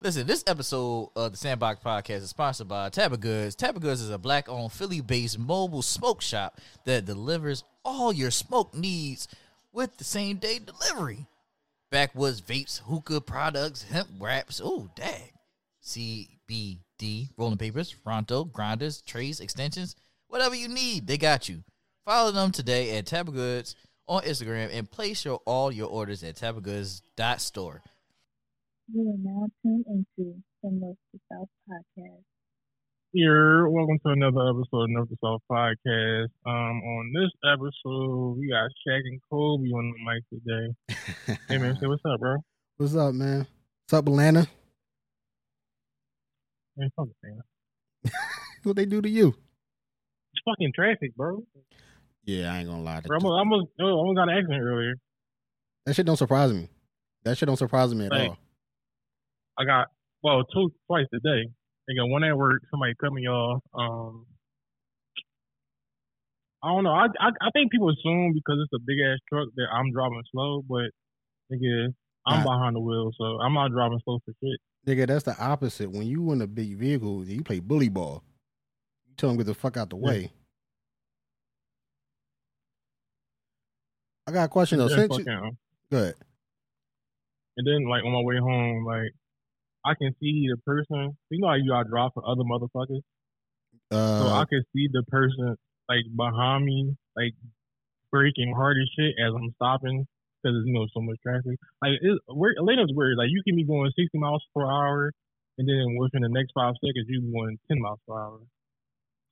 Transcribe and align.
Listen, 0.00 0.28
this 0.28 0.44
episode 0.46 1.10
of 1.16 1.32
the 1.32 1.36
Sandbox 1.36 1.82
Podcast 1.82 2.18
is 2.18 2.30
sponsored 2.30 2.68
by 2.68 2.88
Tabba 2.88 3.16
Goods. 3.16 3.56
Tabba 3.56 3.80
Goods 3.80 4.00
is 4.00 4.10
a 4.10 4.16
black 4.16 4.48
owned 4.48 4.70
Philly 4.70 5.00
based 5.00 5.40
mobile 5.40 5.82
smoke 5.82 6.22
shop 6.22 6.60
that 6.84 7.04
delivers 7.04 7.64
all 7.84 8.12
your 8.12 8.30
smoke 8.30 8.72
needs 8.72 9.26
with 9.72 9.96
the 9.96 10.04
same 10.04 10.36
day 10.36 10.60
delivery. 10.60 11.26
Backwoods 11.90 12.40
vapes, 12.40 12.78
hookah 12.78 13.22
products, 13.22 13.82
hemp 13.82 14.08
wraps, 14.20 14.60
oh, 14.62 14.88
dag. 14.94 15.32
CBD, 15.84 17.30
rolling 17.36 17.58
papers, 17.58 17.90
Fronto, 17.90 18.44
grinders, 18.44 19.02
trays, 19.02 19.40
extensions, 19.40 19.96
whatever 20.28 20.54
you 20.54 20.68
need, 20.68 21.08
they 21.08 21.18
got 21.18 21.48
you. 21.48 21.64
Follow 22.04 22.30
them 22.30 22.52
today 22.52 22.96
at 22.96 23.06
Tabba 23.06 23.32
Goods 23.32 23.74
on 24.06 24.22
Instagram 24.22 24.68
and 24.72 24.88
place 24.88 25.24
your 25.24 25.40
all 25.44 25.72
your 25.72 25.88
orders 25.88 26.22
at 26.22 26.36
tabagoods.store. 26.36 27.82
You 28.90 29.02
are 29.10 29.18
now 29.18 29.46
tuned 29.62 29.84
into 29.86 30.40
the 30.62 30.70
North 30.70 30.96
to 31.12 31.20
South 31.30 31.48
podcast. 31.68 32.22
Here, 33.12 33.68
welcome 33.68 33.98
to 34.06 34.12
another 34.12 34.48
episode 34.48 34.84
of 34.84 34.90
North 34.90 35.08
to 35.10 35.16
South 35.22 35.42
podcast. 35.50 36.28
Um, 36.46 36.80
on 36.82 37.12
this 37.12 37.30
episode, 37.44 38.36
we 38.38 38.48
got 38.48 38.70
Shaq 38.86 39.00
and 39.04 39.20
Kobe 39.30 39.68
on 39.68 39.92
the 39.92 39.98
mic 40.06 40.24
today. 40.32 41.36
hey 41.48 41.58
man, 41.58 41.76
say 41.78 41.86
what's 41.86 42.02
up, 42.10 42.18
bro? 42.18 42.36
What's 42.78 42.94
up, 42.96 43.12
man? 43.14 43.46
What's 43.84 43.92
up, 43.92 44.06
Atlanta? 44.06 44.46
Man, 46.76 46.90
fuck 46.96 47.08
it, 47.08 47.16
man. 47.22 48.12
What 48.64 48.76
they 48.76 48.86
do 48.86 49.00
to 49.00 49.08
you? 49.08 49.28
It's 49.28 50.42
fucking 50.44 50.72
traffic, 50.74 51.14
bro. 51.14 51.42
Yeah, 52.24 52.52
I 52.52 52.58
ain't 52.58 52.68
gonna 52.68 52.82
lie. 52.82 53.00
Bro, 53.00 53.18
I 53.18 53.22
almost, 53.22 53.32
I 53.32 53.38
almost, 53.38 53.70
I 53.80 53.82
almost 53.84 54.16
got 54.16 54.28
an 54.28 54.36
accident 54.38 54.62
earlier. 54.62 54.94
That 55.86 55.94
shit 55.94 56.06
don't 56.06 56.16
surprise 56.16 56.52
me. 56.52 56.68
That 57.24 57.36
shit 57.38 57.46
don't 57.46 57.56
surprise 57.56 57.94
me 57.94 58.06
at 58.06 58.12
Like, 58.12 58.30
all. 58.30 58.38
I 59.58 59.64
got 59.64 59.88
well 60.22 60.44
two 60.44 60.70
twice 60.86 61.06
today. 61.12 61.48
I 61.90 61.94
got 61.96 62.08
one 62.08 62.24
at 62.24 62.36
work. 62.36 62.62
Somebody 62.70 62.94
cut 63.00 63.12
me 63.12 63.26
off. 63.28 63.62
Um, 63.74 64.26
I 66.62 66.68
don't 66.68 66.84
know. 66.84 66.92
I, 66.92 67.06
I 67.20 67.28
I 67.40 67.50
think 67.52 67.70
people 67.72 67.88
assume 67.90 68.32
because 68.34 68.58
it's 68.62 68.72
a 68.74 68.84
big 68.84 68.98
ass 69.04 69.18
truck 69.28 69.48
that 69.56 69.66
I'm 69.72 69.92
driving 69.92 70.22
slow, 70.32 70.62
but 70.68 70.90
nigga, 71.52 71.88
I'm 72.26 72.38
Nah. 72.38 72.44
behind 72.44 72.76
the 72.76 72.80
wheel, 72.80 73.10
so 73.18 73.40
I'm 73.40 73.54
not 73.54 73.70
driving 73.70 74.00
slow 74.04 74.18
for 74.24 74.32
shit. 74.42 74.60
Nigga, 74.86 75.06
that's 75.06 75.24
the 75.24 75.36
opposite. 75.42 75.90
When 75.90 76.06
you 76.06 76.30
in 76.32 76.40
a 76.42 76.46
big 76.46 76.76
vehicle, 76.76 77.24
you 77.24 77.42
play 77.42 77.60
bully 77.60 77.88
ball. 77.88 78.22
You 79.08 79.14
tell 79.16 79.30
them 79.30 79.38
get 79.38 79.46
the 79.46 79.54
fuck 79.54 79.76
out 79.76 79.90
the 79.90 79.96
Yeah. 79.96 80.02
way. 80.02 80.32
I 84.26 84.32
got 84.32 84.44
a 84.44 84.48
question 84.48 84.78
though. 84.78 84.88
Yeah, 84.88 84.96
Since 84.96 85.18
you, 85.18 85.24
good. 85.90 86.14
And 87.56 87.66
then 87.66 87.88
like 87.88 88.04
on 88.04 88.12
my 88.12 88.20
way 88.22 88.36
home, 88.38 88.84
like 88.84 89.10
I 89.88 89.94
can 89.94 90.12
see 90.20 90.48
the 90.52 90.58
person. 90.66 91.16
You 91.30 91.40
know 91.40 91.48
how 91.48 91.54
you 91.54 91.70
gotta 91.70 91.88
drive 91.88 92.10
for 92.14 92.22
other 92.28 92.42
motherfuckers, 92.44 93.02
so 93.90 93.96
Uh, 93.96 94.40
I 94.42 94.44
can 94.48 94.62
see 94.74 94.88
the 94.92 95.02
person 95.08 95.56
like 95.88 96.04
behind 96.14 96.64
me, 96.66 96.94
like 97.16 97.34
breaking 98.12 98.52
hard 98.54 98.76
as 98.82 98.88
shit 98.96 99.14
as 99.18 99.32
I'm 99.34 99.50
stopping 99.56 100.06
because 100.42 100.56
you 100.66 100.72
know 100.74 100.86
so 100.92 101.00
much 101.00 101.16
traffic. 101.22 101.58
Like 101.82 101.96
it, 102.00 102.20
we're, 102.28 102.52
Atlanta's 102.52 102.92
weird. 102.94 103.16
Like 103.16 103.30
you 103.30 103.42
can 103.42 103.56
be 103.56 103.64
going 103.64 103.90
60 103.96 104.18
miles 104.18 104.44
per 104.54 104.62
hour, 104.62 105.12
and 105.56 105.68
then 105.68 105.96
within 105.98 106.22
the 106.22 106.28
next 106.28 106.52
five 106.54 106.74
seconds 106.84 107.06
you 107.08 107.32
going 107.32 107.58
10 107.68 107.80
miles 107.80 108.00
per 108.06 108.14
hour. 108.14 108.40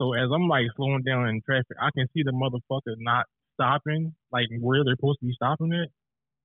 So 0.00 0.12
as 0.14 0.28
I'm 0.32 0.48
like 0.48 0.66
slowing 0.76 1.02
down 1.02 1.28
in 1.28 1.40
traffic, 1.44 1.76
I 1.80 1.90
can 1.96 2.06
see 2.14 2.22
the 2.22 2.32
motherfucker 2.32 2.96
not 2.98 3.26
stopping, 3.54 4.14
like 4.32 4.46
where 4.60 4.84
they're 4.84 4.96
supposed 4.96 5.20
to 5.20 5.26
be 5.26 5.32
stopping 5.34 5.72
at, 5.72 5.88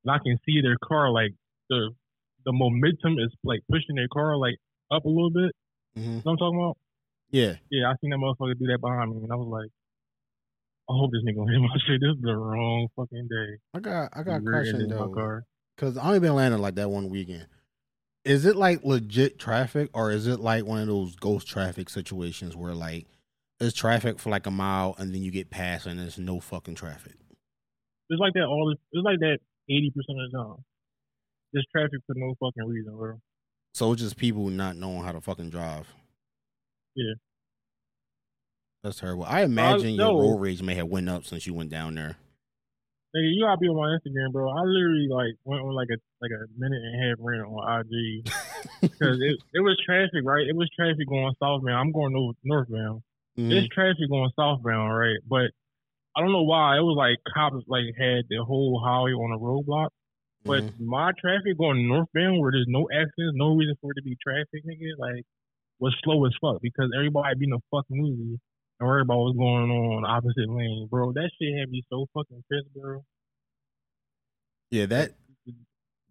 and 0.03 0.12
I 0.12 0.20
can 0.20 0.38
see 0.46 0.62
their 0.62 0.78
car 0.84 1.12
like 1.12 1.31
the 1.70 1.92
the 2.45 2.52
momentum 2.53 3.17
is 3.20 3.31
like 3.44 3.61
pushing 3.70 3.95
their 3.95 4.08
car 4.11 4.38
like 4.38 4.56
up 4.92 5.06
a 5.06 5.09
little 5.09 5.31
bit. 5.31 5.52
mhm. 5.97 6.03
You 6.03 6.09
know 6.09 6.22
what 6.23 6.31
I'm 6.31 6.38
talking 6.38 6.59
about? 6.59 6.78
yeah. 7.31 7.56
Yeah, 7.70 7.89
I 7.89 7.94
seen 8.02 8.09
that 8.11 8.17
motherfucker 8.17 8.58
do 8.59 8.67
that 8.67 8.81
behind 8.81 9.11
me, 9.16 9.23
and 9.23 9.31
I 9.31 9.36
was 9.36 9.47
like, 9.47 9.70
I 10.90 10.94
hope 10.94 11.12
this 11.12 11.22
nigga 11.24 11.38
gonna 11.38 11.51
hit 11.51 11.62
my 11.62 11.68
shit. 11.88 12.01
This 12.01 12.16
is 12.18 12.22
the 12.22 12.35
wrong 12.35 12.88
fucking 12.96 13.28
day. 13.30 13.57
I 13.74 13.80
got 13.80 14.09
I 14.13 14.24
got 14.24 14.38
a 14.38 14.41
Rear 14.41 14.51
question 14.63 14.90
my 14.90 14.96
though. 14.96 15.09
car. 15.13 15.46
Cause 15.78 15.97
I 15.97 16.07
only 16.07 16.19
been 16.19 16.35
landing 16.35 16.62
like 16.62 16.75
that 16.75 16.90
one 16.91 17.09
weekend. 17.09 17.47
Is 18.25 18.46
it 18.46 18.56
like 18.56 18.84
legit 18.84 19.40
traffic 19.40 19.90
or 19.94 20.12
is 20.12 20.28
it 20.28 20.40
like 20.40 20.66
one 20.66 20.80
of 20.81 20.88
those 20.88 21.16
ghost 21.16 21.47
traffic 21.47 21.90
situations 21.90 22.56
where 22.56 22.74
like 22.74 23.07
it's 23.59 23.75
traffic 23.75 24.19
for 24.19 24.30
like 24.30 24.46
a 24.46 24.51
mile 24.51 24.96
and 25.00 25.13
then 25.13 25.22
you 25.24 25.31
get 25.31 25.50
past 25.50 25.85
and 25.88 26.00
there's 26.00 26.19
no 26.19 26.40
fucking 26.40 26.75
traffic? 26.75 27.13
It's 28.09 28.19
like 28.19 28.34
that 28.34 28.44
all. 28.44 28.72
It's 28.72 29.06
like 29.06 29.19
that 29.19 29.40
eighty 29.69 29.91
percent 29.96 30.19
of 30.19 30.31
the 30.31 30.38
time. 30.38 30.66
There's 31.53 31.66
traffic 31.72 32.00
for 32.07 32.16
no 32.16 32.34
fucking 32.39 32.67
reason, 32.67 32.95
bro. 32.95 33.19
So 33.73 33.91
it's 33.91 34.01
just 34.01 34.17
people 34.17 34.50
not 34.50 34.75
knowing 34.75 35.03
how 35.03 35.12
to 35.12 35.22
fucking 35.22 35.50
drive. 35.50 35.88
Yeah. 36.95 37.13
That's 38.84 39.00
terrible. 39.00 39.25
I 39.25 39.41
imagine 39.44 39.95
your 39.95 40.13
no. 40.13 40.19
road 40.19 40.38
rage 40.38 40.62
may 40.62 40.75
have 40.75 40.88
went 40.88 41.09
up 41.09 41.25
since 41.25 41.45
you 41.45 41.53
went 41.53 41.69
down 41.69 41.95
there. 41.95 42.17
Nigga, 43.16 43.28
you 43.35 43.44
gotta 43.44 43.59
be 43.59 43.67
on 43.67 43.75
my 43.75 43.91
Instagram, 44.00 44.31
bro. 44.31 44.50
I 44.50 44.62
literally 44.63 45.07
like 45.12 45.35
went 45.44 45.62
on 45.62 45.75
like 45.75 45.89
a 45.91 46.00
like 46.22 46.31
a 46.31 46.47
minute 46.57 46.79
and 46.81 46.95
a 46.95 47.09
half 47.09 47.17
rant 47.19 47.45
on 47.45 47.81
IG 47.81 48.23
because 48.81 49.19
it 49.19 49.38
it 49.53 49.59
was 49.59 49.78
traffic, 49.85 50.23
right? 50.23 50.47
It 50.47 50.56
was 50.56 50.69
traffic 50.75 51.07
going 51.09 51.33
southbound. 51.38 51.75
I'm 51.75 51.91
going 51.91 52.13
north 52.13 52.38
northbound. 52.44 53.03
Mhm. 53.38 53.50
There's 53.50 53.68
traffic 53.68 54.09
going 54.09 54.31
southbound, 54.35 54.95
right? 54.95 55.19
But 55.28 55.51
I 56.16 56.22
don't 56.22 56.31
know 56.31 56.44
why 56.44 56.78
it 56.78 56.81
was 56.88 56.95
like 56.95 57.19
cops 57.33 57.63
like 57.68 57.83
had 58.00 58.25
the 58.29 58.44
whole 58.44 58.81
highway 58.83 59.12
on 59.12 59.35
a 59.35 59.39
roadblock. 59.39 59.89
But 60.46 60.66
Mhm. 60.66 60.79
my 60.79 61.12
traffic 61.19 61.57
going 61.57 61.88
northbound 61.88 62.40
where 62.40 62.52
there's 62.52 62.68
no 62.68 62.90
accidents, 62.91 63.38
no 63.38 63.56
reason 63.56 63.75
for 63.81 63.91
it 63.91 63.96
to 63.96 64.03
be 64.03 64.18
traffic, 64.22 64.66
nigga, 64.66 64.97
like 64.97 65.25
was 65.79 65.96
slow 66.03 66.25
as 66.25 66.34
fuck 66.41 66.62
because 66.62 66.91
everybody 66.96 67.35
being 67.40 67.53
a 67.53 67.59
fuck 67.72 67.85
movie 67.90 68.40
and 68.80 68.88
worry 68.90 69.01
about 69.01 69.19
what's 69.19 69.38
going 69.38 69.72
on 69.72 70.06
opposite 70.06 70.50
lane, 70.50 70.88
bro. 70.90 71.13
That 71.13 71.31
shit 71.40 71.57
had 71.59 71.69
me 71.69 71.84
so 71.90 72.07
fucking 72.13 72.44
pissed, 72.51 72.74
bro. 72.75 73.03
yeah, 74.69 74.85
that 74.88 75.13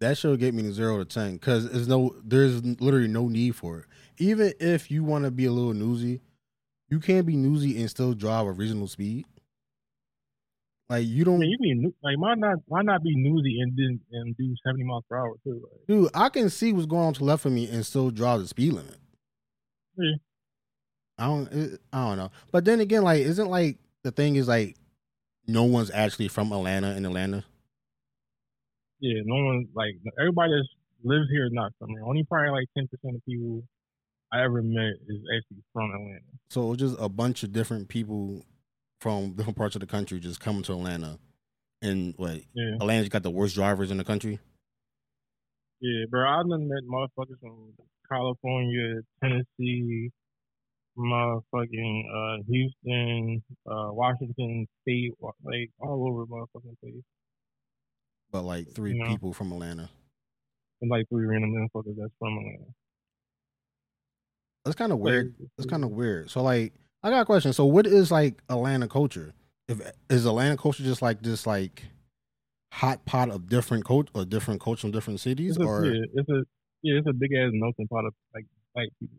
that 0.01 0.17
should 0.19 0.41
get 0.41 0.55
me 0.55 0.63
to 0.63 0.73
zero 0.73 0.99
to 0.99 1.05
ten 1.05 1.35
because 1.35 1.71
there's 1.71 1.89
no 1.89 2.15
there's 2.25 2.65
literally 2.81 3.09
no 3.09 3.29
need 3.29 3.57
for 3.57 3.81
it. 3.81 3.87
Even 4.19 4.53
if 4.61 4.91
you 4.91 5.05
want 5.05 5.25
to 5.25 5.31
be 5.31 5.47
a 5.47 5.53
little 5.53 5.75
newsy, 5.75 6.21
you 6.89 7.01
can't 7.01 7.27
be 7.27 7.37
newsy 7.37 7.81
and 7.81 7.91
still 7.91 8.15
drive 8.15 8.47
a 8.47 8.53
reasonable 8.53 8.89
speed. 8.89 9.27
Like 10.91 11.07
you 11.07 11.25
don't, 11.25 11.39
mean, 11.39 11.57
you 11.61 11.75
nu- 11.77 11.95
like 12.03 12.19
why 12.19 12.35
not 12.35 12.59
why 12.67 12.83
not 12.83 13.03
be 13.03 13.15
newsy 13.15 13.61
and 13.61 13.73
then 13.79 14.01
and 14.11 14.37
do 14.37 14.55
seventy 14.67 14.83
miles 14.83 15.05
per 15.09 15.17
hour 15.17 15.37
too? 15.45 15.63
Like, 15.63 15.87
dude. 15.87 16.11
I 16.15 16.29
can 16.29 16.51
see 16.51 16.73
what's 16.73 16.87
going 16.87 17.07
on 17.07 17.15
to 17.15 17.25
left 17.25 17.47
of 17.47 17.53
me 17.53 17.69
and 17.71 17.87
still 17.87 18.11
drive 18.11 18.41
the 18.41 18.49
speed 18.49 18.73
limit. 18.73 18.97
Yeah. 19.97 20.17
I 21.17 21.27
don't, 21.27 21.53
it, 21.53 21.81
I 21.93 22.09
don't 22.09 22.19
know. 22.19 22.31
But 22.51 22.65
then 22.65 22.81
again, 22.81 23.03
like, 23.05 23.21
isn't 23.21 23.49
like 23.49 23.79
the 24.03 24.11
thing 24.11 24.35
is 24.35 24.49
like 24.49 24.77
no 25.47 25.63
one's 25.63 25.91
actually 25.93 26.27
from 26.29 26.51
Atlanta 26.51 26.97
in 26.97 27.07
Atlanta. 27.07 27.45
yeah, 29.01 29.21
no 29.25 29.45
one 29.45 29.69
like 29.75 29.95
everybody 30.19 30.51
that 30.53 30.67
lives 31.05 31.27
here 31.31 31.47
is 31.47 31.53
not 31.53 31.73
from 31.79 31.91
here. 31.91 32.03
Only 32.05 32.25
probably 32.25 32.51
like 32.51 32.67
ten 32.77 32.89
percent 32.89 33.15
of 33.17 33.25
people 33.25 33.63
I 34.33 34.43
ever 34.43 34.63
met 34.63 34.95
is 35.09 35.23
actually 35.37 35.63
from 35.73 35.91
Atlanta. 35.93 36.25
So 36.49 36.73
it's 36.73 36.81
just 36.81 36.97
a 36.99 37.09
bunch 37.09 37.43
of 37.43 37.53
different 37.53 37.89
people 37.89 38.45
from 39.01 39.33
different 39.37 39.57
parts 39.57 39.75
of 39.75 39.81
the 39.81 39.87
country 39.87 40.21
just 40.21 40.41
coming 40.41 40.63
to 40.63 40.73
Atlanta. 40.73 41.19
And 41.83 42.15
what 42.19 42.41
Yeah. 42.55 42.75
Atlanta's 42.77 43.09
got 43.09 43.23
the 43.23 43.31
worst 43.31 43.55
drivers 43.55 43.91
in 43.91 43.97
the 43.97 44.05
country. 44.05 44.39
Yeah, 45.81 46.05
bro, 46.11 46.29
I 46.29 46.43
done 46.49 46.69
met 46.69 46.83
motherfuckers 46.87 47.41
from 47.41 47.73
California, 48.13 49.01
Tennessee, 49.23 50.11
motherfucking 50.99 52.03
uh, 52.13 52.43
Houston, 52.49 53.43
uh, 53.67 53.89
Washington 53.93 54.67
State, 54.83 55.13
like 55.43 55.71
all 55.81 56.07
over 56.07 56.27
motherfucking 56.27 56.79
place. 56.83 57.03
But 58.31 58.43
like 58.43 58.71
three 58.75 58.99
No. 58.99 59.07
people 59.09 59.33
from 59.33 59.53
Atlanta. 59.53 59.89
And 60.83 60.91
like 60.91 61.09
three 61.09 61.25
random 61.25 61.53
motherfuckers 61.55 61.97
that's 61.99 62.13
from 62.19 62.37
Atlanta. 62.37 62.73
That's 64.65 64.77
kind 64.77 64.93
of 64.93 64.99
weird. 64.99 65.35
That's 65.57 65.69
kind 65.71 65.85
of 65.85 65.91
weird. 65.91 66.31
So 66.31 66.43
like, 66.43 66.75
I 67.03 67.11
got 67.11 67.21
a 67.23 67.25
question. 67.25 67.53
So 67.53 67.65
what 67.65 67.87
is 67.87 68.11
like 68.11 68.43
Atlanta 68.49 68.89
culture? 68.89 69.33
If 69.69 69.81
is 70.09 70.27
Atlanta 70.27 70.57
culture 70.57 70.83
just 70.83 71.01
like 71.03 71.23
this 71.23 71.47
like 71.47 71.85
hot 72.73 73.05
pot 73.05 73.31
of 73.31 73.49
different 73.49 73.85
coach 73.85 74.09
or 74.15 74.25
different 74.25 74.61
culture 74.61 74.83
from 74.83 74.91
different 74.91 75.21
cities, 75.21 75.57
It's 75.57 75.65
a, 75.65 75.69
or 75.69 75.87
yeah, 75.87 76.03
it's 76.15 76.29
a 76.29 76.43
yeah, 76.83 76.99
it's 76.99 77.07
a 77.09 77.13
big 77.13 77.31
ass 77.35 77.51
melting 77.53 77.89
pot 77.89 78.05
of 78.07 78.15
like 78.35 78.45
white 78.73 78.91
people. 79.01 79.19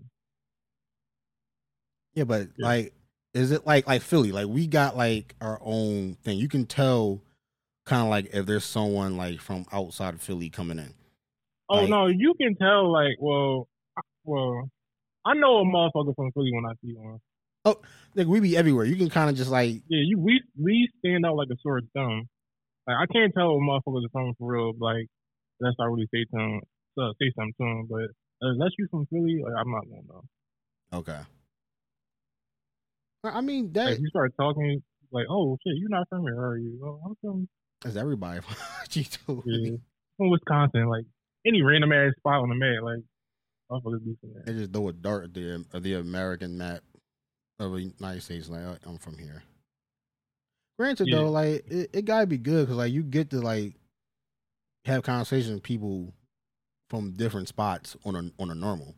yeah, 2.13 2.23
but 2.25 2.47
Yeah. 2.57 2.65
like, 2.67 2.93
is 3.33 3.51
it 3.51 3.65
like 3.65 3.87
like 3.87 4.01
Philly? 4.01 4.31
Like 4.31 4.47
we 4.47 4.67
got 4.67 4.95
like 4.97 5.35
our 5.41 5.59
own 5.63 6.15
thing. 6.23 6.37
You 6.37 6.49
can 6.49 6.65
tell 6.65 7.21
kind 7.85 8.03
of 8.03 8.09
like 8.09 8.29
if 8.33 8.45
there's 8.45 8.65
someone 8.65 9.17
like 9.17 9.39
from 9.39 9.65
outside 9.71 10.13
of 10.13 10.21
Philly 10.21 10.49
coming 10.49 10.77
in. 10.79 10.93
Oh 11.69 11.75
Like- 11.81 11.89
no, 11.89 12.07
you 12.07 12.33
can 12.39 12.55
tell 12.55 12.91
like 12.91 13.15
well, 13.19 13.67
well, 14.25 14.69
I 15.25 15.33
know 15.33 15.59
a 15.59 15.65
motherfucker 15.65 16.15
from 16.15 16.31
Philly 16.33 16.51
when 16.53 16.65
I 16.65 16.73
see 16.83 16.93
one. 16.93 17.19
Oh 17.65 17.77
like 18.15 18.27
we 18.27 18.39
be 18.39 18.57
everywhere. 18.57 18.85
You 18.85 18.95
can 18.95 19.09
kind 19.09 19.29
of 19.29 19.35
just 19.35 19.49
like 19.49 19.75
Yeah, 19.87 20.01
you 20.05 20.19
we 20.19 20.41
we 20.61 20.89
stand 20.99 21.25
out 21.25 21.35
like 21.35 21.49
a 21.51 21.57
sore 21.61 21.81
thumb. 21.93 22.27
Like 22.87 22.97
I 22.99 23.05
can't 23.13 23.33
tell 23.33 23.57
what 23.57 23.61
motherfuckers 23.85 24.05
are 24.05 24.09
from 24.11 24.33
for 24.37 24.51
real. 24.51 24.73
Like 24.79 25.07
that's 25.59 25.75
not 25.77 25.85
really 25.91 26.07
say 26.13 26.25
to 26.33 26.41
'em- 26.41 26.61
uh, 26.99 27.13
say 27.21 27.31
something 27.37 27.53
to 27.59 27.63
them, 27.63 27.87
but 27.89 28.09
unless 28.41 28.71
you 28.77 28.87
from 28.89 29.05
Philly, 29.07 29.41
like 29.43 29.53
I'm 29.57 29.71
not 29.71 29.83
gonna 29.87 30.01
know. 30.07 30.23
Okay. 30.93 31.19
I 33.23 33.29
I 33.29 33.41
mean 33.41 33.71
that 33.73 33.93
if 33.93 33.99
you 33.99 34.07
start 34.09 34.33
talking 34.37 34.81
like, 35.11 35.27
oh 35.29 35.57
shit, 35.65 35.77
you're 35.77 35.89
not 35.89 36.07
from 36.09 36.23
here, 36.23 36.39
are 36.39 36.57
you? 36.57 36.79
Oh, 36.83 37.01
I'm 37.05 37.15
from 37.21 37.47
is 37.85 37.97
everybody. 37.97 38.41
G 38.89 39.03
two. 39.03 39.43
yeah, 39.45 39.75
from 40.17 40.29
Wisconsin. 40.29 40.87
Like 40.87 41.05
any 41.45 41.61
random 41.61 41.91
ass 41.91 42.13
spot 42.17 42.41
on 42.41 42.49
the 42.49 42.55
map, 42.55 42.83
like 42.83 43.03
motherfuckers 43.69 44.03
be 44.05 44.15
from 44.19 44.33
They 44.45 44.53
just 44.53 44.73
throw 44.73 44.89
a 44.89 44.93
dart 44.93 45.25
at 45.25 45.33
the 45.33 45.65
at 45.73 45.83
the 45.83 45.93
American 45.95 46.57
map 46.57 46.81
of 47.61 47.71
the 47.73 47.81
United 47.83 48.21
States. 48.21 48.49
Like 48.49 48.61
"Oh, 48.63 48.77
I'm 48.85 48.97
from 48.97 49.17
here. 49.17 49.43
Granted, 50.77 51.07
Yeah. 51.07 51.17
though, 51.17 51.29
like 51.31 51.65
it, 51.69 51.89
it 51.93 52.05
gotta 52.05 52.25
be 52.27 52.37
good 52.37 52.65
because 52.65 52.77
like 52.77 52.91
you 52.93 53.03
get 53.03 53.29
to 53.31 53.39
like 53.41 53.75
have 54.85 55.03
conversations 55.03 55.53
with 55.53 55.63
people 55.63 56.13
from 56.89 57.11
different 57.13 57.47
spots 57.47 57.95
on 58.05 58.15
a 58.15 58.31
on 58.41 58.49
a 58.49 58.55
normal, 58.55 58.95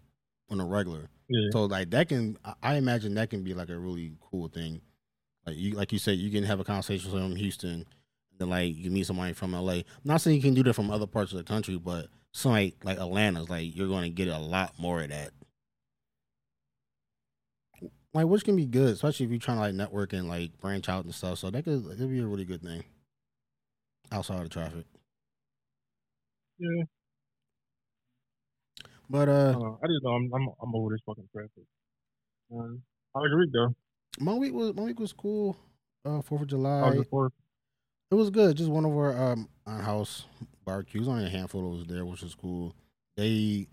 on 0.50 0.60
a 0.60 0.66
regular. 0.66 1.10
Yeah, 1.30 1.50
So 1.52 1.66
like 1.66 1.90
that 1.92 2.10
can 2.10 2.38
I- 2.62 2.76
imagine 2.76 3.14
that 3.16 3.30
can 3.30 3.44
be 3.44 3.54
like 3.54 3.70
a 3.70 3.78
really 3.78 4.14
cool 4.22 4.48
thing. 4.48 4.82
Like 5.46 5.58
you 5.58 5.74
like 5.74 5.92
you 5.92 6.00
said, 6.00 6.18
you 6.18 6.32
can 6.32 6.44
have 6.46 6.60
a 6.60 6.64
conversation 6.64 7.06
with 7.12 7.14
someone 7.20 7.32
from 7.32 7.40
Houston, 7.40 7.72
and 7.72 7.86
then 8.38 8.50
like 8.50 8.76
you 8.76 8.90
meet 8.90 9.06
somebody 9.06 9.34
from 9.34 9.52
LA. 9.54 9.74
I'm 9.74 9.84
not 10.06 10.22
saying 10.22 10.38
you 10.38 10.42
can 10.44 10.54
do 10.54 10.64
that 10.64 10.74
from 10.74 10.90
other 10.90 11.08
parts 11.08 11.32
of 11.34 11.38
the 11.38 11.44
country, 11.44 11.78
but 11.78 12.08
some 12.32 12.52
like 12.54 12.76
like 12.86 12.98
Atlanta's 12.98 13.50
like 13.50 13.76
you're 13.76 13.88
going 13.90 14.04
to 14.04 14.10
get 14.10 14.30
a 14.30 14.38
lot 14.38 14.74
more 14.80 15.02
of 15.02 15.10
that. 15.10 15.32
Like 18.14 18.28
which 18.28 18.44
can 18.44 18.56
be 18.56 18.66
good, 18.66 18.94
especially 18.94 19.26
if 19.26 19.32
you're 19.32 19.40
trying 19.40 19.58
to 19.58 19.62
like 19.62 19.74
network 19.74 20.14
and 20.14 20.30
like 20.30 20.60
branch 20.60 20.88
out 20.88 21.06
and 21.06 21.16
stuff. 21.16 21.40
So 21.40 21.50
that 21.50 21.64
could 21.64 21.84
that 21.86 21.98
could 21.98 22.10
be 22.10 22.20
a 22.20 22.28
really 22.28 22.46
good 22.46 22.62
thing. 22.62 22.84
Outside 24.12 24.44
of 24.44 24.50
traffic, 24.50 24.86
yeah. 26.60 26.84
but 29.10 29.28
I, 29.28 29.32
uh, 29.32 29.52
know. 29.54 29.80
I 29.84 29.88
just 29.88 30.04
know 30.04 30.12
I'm 30.12 30.32
I'm, 30.32 30.50
I'm 30.62 30.76
over 30.76 30.92
this 30.92 31.02
fucking 31.04 31.28
traffic. 31.34 31.64
Um, 32.52 32.84
how 33.16 33.22
was 33.22 33.30
your 33.32 33.40
week 33.40 33.50
though? 33.52 33.76
my 34.20 34.34
week 34.34 34.54
was 34.54 34.76
my 34.76 34.84
week 34.84 35.00
was 35.00 35.14
cool. 35.14 35.58
Uh, 36.06 36.22
Fourth 36.22 36.44
of 36.44 36.48
July. 36.50 36.96
fourth? 37.10 37.34
It 38.12 38.16
was 38.16 38.30
good. 38.30 38.58
Just 38.58 38.70
one 38.70 38.86
of 38.86 38.92
our 38.92 39.32
um 39.32 39.50
house 39.66 40.26
barbecues. 40.66 41.08
Only 41.08 41.26
a 41.26 41.30
handful 41.30 41.66
of 41.66 41.80
was 41.80 41.88
there, 41.88 42.06
which 42.06 42.22
was 42.22 42.36
cool. 42.36 42.76
They 43.18 43.68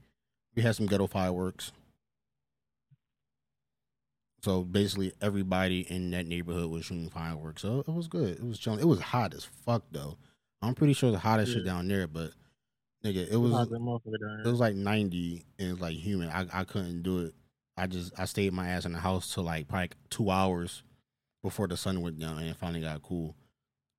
we 0.55 0.63
had 0.63 0.77
some 0.77 0.87
ghetto 0.87 1.07
fireworks. 1.07 1.73
So 4.43 4.63
basically, 4.63 5.13
everybody 5.21 5.81
in 5.91 6.11
that 6.13 6.27
neighborhood 6.27 6.71
was 6.71 6.87
shooting 6.87 7.11
fireworks. 7.11 7.63
So 7.63 7.81
it 7.81 7.89
was 7.89 8.09
good. 8.09 8.39
It 8.39 8.45
was 8.45 8.59
chilling. 8.59 8.81
It 8.81 8.89
was 8.89 9.01
hot 9.01 9.35
as 9.35 9.45
fuck 9.45 9.85
though. 9.93 10.17
I'm 10.63 10.75
pretty 10.75 10.93
sure 10.93 11.11
the 11.11 11.19
hottest 11.19 11.53
shit 11.53 11.65
down 11.65 11.89
there, 11.89 12.07
but 12.07 12.33
nigga, 13.05 13.31
it 13.31 13.37
was 13.37 13.53
How's 13.53 13.69
that 13.69 13.81
motherfucker 13.81 14.21
down 14.21 14.43
it 14.45 14.51
was 14.51 14.61
like 14.61 14.75
90 14.75 15.45
and 15.59 15.69
it 15.69 15.73
was 15.73 15.81
like 15.81 15.97
humid. 15.97 16.31
I, 16.33 16.47
I 16.53 16.65
couldn't 16.65 17.03
do 17.03 17.21
it. 17.21 17.35
I 17.77 17.87
just 17.87 18.13
I 18.19 18.27
stayed 18.27 18.53
my 18.53 18.69
ass 18.69 18.85
in 18.85 18.93
the 18.93 18.99
house 18.99 19.33
till 19.33 19.45
like 19.45 19.69
probably 19.69 19.91
two 20.11 20.31
hours 20.31 20.83
before 21.43 21.67
the 21.67 21.77
sun 21.77 22.03
went 22.03 22.19
down 22.19 22.39
and 22.39 22.49
it 22.49 22.57
finally 22.57 22.83
got 22.83 23.03
cool. 23.03 23.35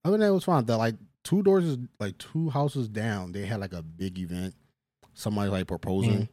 Other 0.03 0.13
than 0.13 0.21
that, 0.21 0.27
it 0.27 0.31
was 0.31 0.43
fine. 0.43 0.65
The 0.65 0.77
like 0.77 0.95
two 1.23 1.41
doors 1.43 1.65
is 1.65 1.77
like 1.99 2.17
two 2.17 2.49
houses 2.49 2.87
down. 2.89 3.31
They 3.31 3.45
had 3.45 3.59
like 3.59 3.73
a 3.73 3.81
big 3.81 4.19
event. 4.19 4.55
Somebody 5.13 5.49
like 5.49 5.67
proposing 5.67 6.29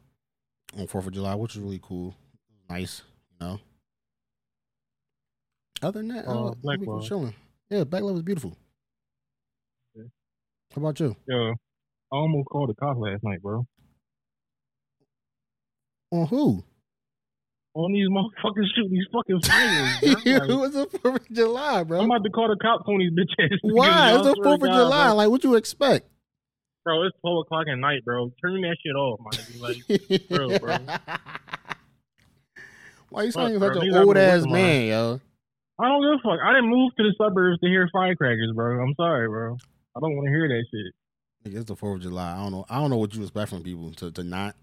mm. 0.75 0.79
on 0.79 0.87
Fourth 0.87 1.07
of 1.07 1.13
July, 1.13 1.35
which 1.35 1.55
was 1.55 1.63
really 1.63 1.79
cool. 1.81 2.15
Nice, 2.69 3.01
you 3.31 3.47
know. 3.47 3.59
Other 5.81 5.99
than 5.99 6.09
that, 6.09 6.27
Uh, 6.27 6.47
uh, 6.49 6.53
Black 6.55 6.79
we 6.79 6.87
Love. 6.87 7.03
chilling. 7.07 7.33
Yeah, 7.69 7.83
Black 7.83 8.03
Love 8.03 8.15
is 8.17 8.21
beautiful. 8.23 8.57
Yeah. 9.95 10.03
How 10.75 10.81
about 10.81 10.99
you? 10.99 11.15
Yo, 11.27 11.51
I 11.51 11.55
almost 12.15 12.47
called 12.49 12.69
the 12.69 12.73
cops 12.75 12.99
last 12.99 13.23
night, 13.23 13.41
bro. 13.41 13.65
On 16.11 16.27
who? 16.27 16.63
On 17.75 17.93
these 17.93 18.07
motherfuckers 18.09 18.65
shooting 18.75 18.91
these 18.91 19.05
fucking 19.13 19.39
bro. 20.01 20.25
it 20.25 20.39
Like, 20.41 20.49
was 20.49 20.75
a 20.75 20.85
Fourth 20.87 21.29
of 21.29 21.35
July, 21.35 21.83
bro. 21.83 21.99
I'm 21.99 22.05
about 22.05 22.23
to 22.23 22.29
call 22.31 22.47
the 22.49 22.57
cops 22.61 22.83
on 22.87 22.97
these 22.97 23.11
bitch 23.11 23.31
ass. 23.45 23.59
Why? 23.61 24.15
It's 24.15 24.25
I 24.27 24.31
a 24.31 24.33
swear 24.33 24.35
to 24.35 24.43
Fourth 24.43 24.63
of 24.63 24.69
July. 24.75 25.07
Bro. 25.07 25.15
Like, 25.15 25.29
what 25.29 25.43
you 25.43 25.55
expect? 25.55 26.09
Bro, 26.83 27.03
it's 27.03 27.15
12 27.21 27.41
o'clock 27.45 27.67
at 27.71 27.77
night, 27.77 28.03
bro. 28.03 28.31
Turn 28.41 28.59
that 28.61 28.75
shit 28.83 28.95
off, 28.95 29.19
my 29.21 29.29
nigga. 29.31 29.61
Like, 29.61 30.29
Bro, 30.29 30.59
bro. 30.59 30.77
Why 33.09 33.23
you 33.23 33.31
sounding 33.31 33.59
such 33.59 33.75
an 33.83 33.95
old 33.95 34.17
ass 34.17 34.45
man, 34.45 34.87
yo? 34.87 35.21
I 35.79 35.87
don't 35.87 36.01
give 36.01 36.19
a 36.19 36.23
fuck. 36.23 36.39
I 36.43 36.53
didn't 36.53 36.69
move 36.69 36.91
to 36.97 37.03
the 37.03 37.15
suburbs 37.17 37.59
to 37.61 37.67
hear 37.67 37.89
firecrackers, 37.93 38.51
bro. 38.53 38.83
I'm 38.83 38.93
sorry, 38.95 39.27
bro. 39.27 39.57
I 39.95 39.99
don't 40.01 40.15
want 40.15 40.27
to 40.27 40.31
hear 40.31 40.47
that 40.47 40.65
shit. 40.71 41.53
It's 41.53 41.65
the 41.65 41.75
Fourth 41.75 41.97
of 41.97 42.01
July. 42.01 42.33
I 42.33 42.43
don't 42.43 42.51
know. 42.51 42.65
I 42.69 42.79
don't 42.79 42.89
know 42.89 42.97
what 42.97 43.15
you 43.15 43.21
expect 43.21 43.49
from 43.49 43.63
people 43.63 43.91
to, 43.93 44.11
to 44.11 44.23
not. 44.23 44.55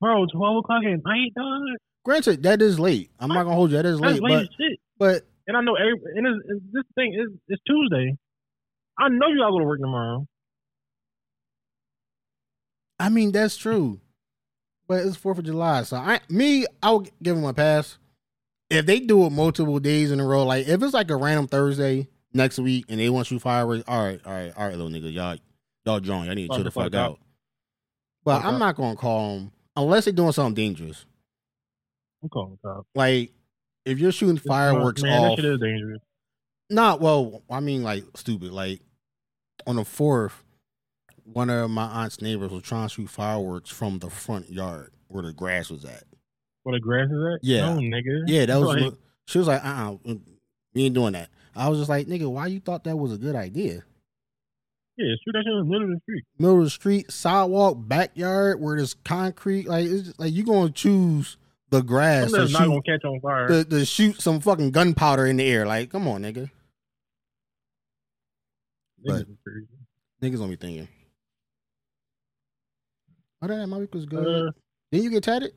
Bro, 0.00 0.26
12 0.34 0.56
o'clock 0.58 0.82
at 0.84 1.04
night, 1.04 1.32
dog. 1.36 1.62
Granted, 2.04 2.42
that 2.42 2.60
is 2.60 2.78
late. 2.78 3.10
I'm 3.18 3.28
not 3.28 3.44
gonna 3.44 3.54
hold 3.54 3.70
you. 3.70 3.78
That 3.78 3.86
is 3.86 3.98
late, 3.98 4.20
late 4.22 4.48
but 4.58 4.68
but 4.98 5.26
And 5.46 5.56
I 5.56 5.62
know 5.62 5.74
every, 5.74 5.98
and 6.16 6.26
it's, 6.26 6.46
it's, 6.48 6.64
this 6.72 6.82
thing 6.94 7.14
is 7.14 7.32
it's 7.48 7.62
Tuesday. 7.66 8.16
I 8.98 9.08
know 9.08 9.28
you 9.28 9.38
gotta 9.38 9.52
go 9.52 9.60
to 9.60 9.64
work 9.64 9.80
tomorrow. 9.80 10.26
I 12.98 13.08
mean 13.08 13.32
that's 13.32 13.56
true. 13.56 14.00
But 14.86 15.06
it's 15.06 15.16
Fourth 15.16 15.38
of 15.38 15.44
July, 15.44 15.84
so 15.84 15.96
I 15.96 16.20
me 16.28 16.66
I 16.82 16.90
would 16.90 17.10
give 17.22 17.36
them 17.36 17.44
a 17.46 17.54
pass. 17.54 17.96
If 18.70 18.86
they 18.86 19.00
do 19.00 19.24
it 19.26 19.30
multiple 19.30 19.78
days 19.78 20.10
in 20.10 20.20
a 20.20 20.24
row, 20.26 20.44
like 20.44 20.66
if 20.66 20.82
it's 20.82 20.94
like 20.94 21.10
a 21.10 21.16
random 21.16 21.46
Thursday 21.46 22.08
next 22.32 22.58
week 22.58 22.86
and 22.88 22.98
they 22.98 23.08
want 23.10 23.30
you 23.30 23.38
fireworks, 23.38 23.84
all 23.86 24.04
right, 24.04 24.20
all 24.24 24.32
right, 24.32 24.52
all 24.56 24.66
right, 24.66 24.76
little 24.76 24.90
nigga, 24.90 25.12
y'all 25.12 25.36
y'all 25.84 26.00
drunk, 26.00 26.26
y'all 26.26 26.34
need 26.34 26.46
to 26.46 26.48
Fuck 26.48 26.56
chill 26.56 26.64
the 26.64 26.70
fuck 26.70 26.84
fuck 26.84 26.94
out. 26.94 27.10
out. 27.12 27.20
But 28.24 28.36
Fuck 28.38 28.44
I'm 28.46 28.54
out. 28.54 28.58
not 28.58 28.76
gonna 28.76 28.96
call 28.96 29.34
them 29.38 29.52
unless 29.76 30.04
they're 30.06 30.14
doing 30.14 30.32
something 30.32 30.54
dangerous. 30.54 31.04
I'm 32.22 32.28
calling 32.30 32.58
the 32.62 32.68
cops. 32.68 32.88
Like 32.94 33.32
if 33.84 33.98
you're 33.98 34.12
shooting 34.12 34.38
fireworks 34.38 35.02
Man, 35.02 35.12
off, 35.12 35.36
that 35.36 35.42
shit 35.42 35.52
is 35.52 35.60
dangerous. 35.60 36.00
not 36.70 37.00
well. 37.00 37.42
I 37.50 37.60
mean, 37.60 37.82
like 37.82 38.04
stupid. 38.14 38.50
Like 38.50 38.80
on 39.66 39.76
the 39.76 39.84
fourth, 39.84 40.42
one 41.24 41.50
of 41.50 41.70
my 41.70 41.84
aunt's 41.84 42.22
neighbors 42.22 42.50
was 42.50 42.62
trying 42.62 42.88
to 42.88 42.94
shoot 42.94 43.10
fireworks 43.10 43.68
from 43.70 43.98
the 43.98 44.08
front 44.10 44.50
yard 44.50 44.90
where 45.08 45.22
the 45.22 45.32
grass 45.34 45.68
was 45.70 45.84
at. 45.84 46.04
Where 46.64 46.76
the 46.76 46.80
grass 46.80 47.06
is 47.06 47.34
at? 47.34 47.38
Yeah. 47.42 47.74
No, 47.74 47.80
nigga. 47.80 48.24
Yeah, 48.26 48.46
that 48.46 48.56
was. 48.60 48.76
Like, 48.76 48.94
she 49.26 49.38
was 49.38 49.46
like, 49.46 49.64
"Uh, 49.64 49.96
uh 50.06 50.14
we 50.74 50.84
ain't 50.84 50.94
doing 50.94 51.12
that." 51.12 51.30
I 51.54 51.68
was 51.68 51.78
just 51.78 51.88
like, 51.88 52.06
"Nigga, 52.08 52.30
why 52.30 52.48
you 52.48 52.60
thought 52.60 52.84
that 52.84 52.96
was 52.96 53.12
a 53.12 53.18
good 53.18 53.36
idea?" 53.36 53.84
yeah, 54.96 55.14
shoot 55.24 55.32
that 55.32 55.42
shit 55.44 55.52
in 55.52 55.58
the 55.58 55.64
middle 55.64 55.84
of 55.84 55.90
the 55.90 56.00
street. 56.02 56.24
Middle 56.38 56.58
of 56.58 56.64
the 56.64 56.70
street, 56.70 57.10
sidewalk, 57.10 57.76
backyard, 57.80 58.60
where 58.60 58.76
there's 58.76 58.94
concrete. 58.94 59.66
Like, 59.66 59.86
it's 59.86 60.02
just, 60.04 60.20
like 60.20 60.32
you 60.32 60.44
gonna 60.44 60.70
choose 60.70 61.36
the 61.70 61.82
grass 61.82 62.30
to 62.30 62.38
not 62.38 62.48
shoot, 62.48 62.58
gonna 62.58 62.82
catch 62.82 63.04
on 63.04 63.20
fire. 63.20 63.48
to, 63.48 63.64
to 63.64 63.84
shoot 63.84 64.20
some 64.20 64.40
fucking 64.40 64.70
gunpowder 64.70 65.26
in 65.26 65.38
the 65.38 65.44
air. 65.44 65.66
Like, 65.66 65.90
come 65.90 66.06
on, 66.06 66.22
nigga. 66.22 66.50
Niggas. 69.06 69.26
Niggas 70.22 70.38
gonna 70.38 70.48
be 70.48 70.56
thinking. 70.56 70.88
Other 73.42 73.54
than 73.54 73.62
that, 73.62 73.66
my 73.66 73.78
week 73.78 73.92
was 73.92 74.06
good. 74.06 74.48
Uh, 74.48 74.52
Then 74.90 75.02
you 75.02 75.10
get 75.10 75.24
tatted? 75.24 75.52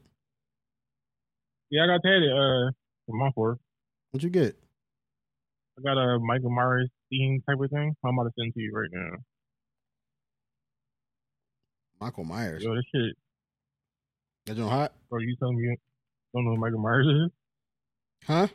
Yeah, 1.70 1.84
I 1.84 1.88
got 1.88 2.02
tatted 2.04 2.32
uh 2.32 2.72
for 3.06 3.16
my 3.18 3.32
fourth. 3.36 3.58
What'd 4.12 4.24
you 4.24 4.30
get? 4.30 4.58
I 5.78 5.82
got 5.84 5.98
a 5.98 6.20
Michael 6.20 6.50
Myers 6.50 6.90
theme 7.10 7.42
type 7.48 7.60
of 7.62 7.70
thing. 7.70 7.96
I'm 8.04 8.18
about 8.18 8.30
to 8.30 8.34
send 8.40 8.54
to 8.54 8.60
you 8.60 8.72
right 8.74 8.90
now. 8.92 9.18
Michael 12.00 12.24
Myers. 12.24 12.64
Yo, 12.64 12.76
this 12.76 12.84
shit, 12.94 13.16
That 14.46 14.58
joint 14.58 14.70
hot? 14.72 14.94
bro. 15.10 15.20
You 15.20 15.36
telling 15.38 15.58
me 15.58 15.64
you 15.64 15.76
don't 16.34 16.46
know 16.46 16.52
who 16.56 16.58
Michael 16.62 16.80
Myers 16.80 17.08
is? 17.08 17.32
Huh? 18.26 18.48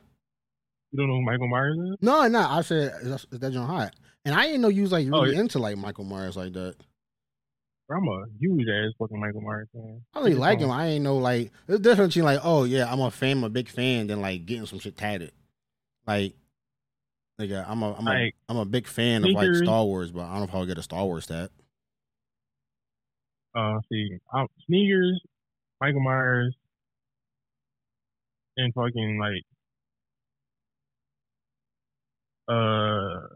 You 0.93 0.99
don't 0.99 1.09
know 1.09 1.17
who 1.17 1.23
Michael 1.25 1.49
Myers 1.49 1.77
is? 1.77 1.97
No, 2.01 2.27
no. 2.29 2.41
I 2.41 2.61
said 2.63 2.93
is 3.03 3.27
that, 3.31 3.53
joint 3.53 3.69
hot? 3.69 3.95
And 4.25 4.35
I 4.35 4.47
didn't 4.47 4.61
know 4.61 4.69
you 4.69 4.83
was 4.83 4.93
like 4.93 5.07
Oh, 5.13 5.23
really 5.23 5.35
yeah. 5.35 5.41
into 5.41 5.59
like 5.59 5.77
Michael 5.77 6.05
Myers 6.05 6.37
like 6.37 6.53
that. 6.53 6.77
I'm 7.91 8.09
a 8.09 8.25
huge 8.41 8.67
ass 8.69 8.93
fucking 8.99 9.21
Michael 9.21 9.43
Myers 9.43 9.69
fan. 9.73 10.01
I 10.15 10.21
really 10.21 10.35
like 10.35 10.61
him. 10.61 10.71
I 10.71 10.87
ain't 10.87 11.05
know 11.05 11.19
like 11.19 11.53
it's 11.69 11.81
different 11.81 12.11
between 12.11 12.25
like, 12.25 12.41
oh 12.43 12.65
yeah, 12.65 12.91
I'm 12.91 13.01
a 13.01 13.11
fan, 13.11 13.39
I'm 13.39 13.45
a 13.45 13.51
big 13.51 13.69
fan, 13.69 14.07
than 14.07 14.21
like 14.21 14.47
getting 14.47 14.67
some 14.67 14.79
shit 14.79 14.97
tatted. 14.97 15.33
Like, 16.07 16.35
like 17.39 17.51
I'm 17.51 17.83
a 17.83 17.95
I'm 17.95 18.07
a 18.07 18.11
Like, 18.11 18.35
am 18.49 18.57
a 18.57 18.65
big 18.65 18.87
fan 18.87 19.25
of 19.25 19.31
like. 19.31 19.55
Star 19.57 19.85
Wars, 19.85 20.11
but 20.11 20.23
I 20.23 20.31
don't 20.31 20.39
know 20.39 20.45
if 20.45 20.55
I'll 20.55 20.67
get 20.67 20.79
a 20.79 20.83
Star 20.83 21.05
Wars 21.05 21.27
tat. 21.27 21.51
Uh, 23.55 23.79
see, 23.91 24.19
I'm, 24.33 24.47
sneakers, 24.67 25.21
Michael 25.79 26.01
Myers, 26.01 26.55
and 28.57 28.73
fucking 28.73 29.19
like, 29.19 29.43
uh, 32.49 33.27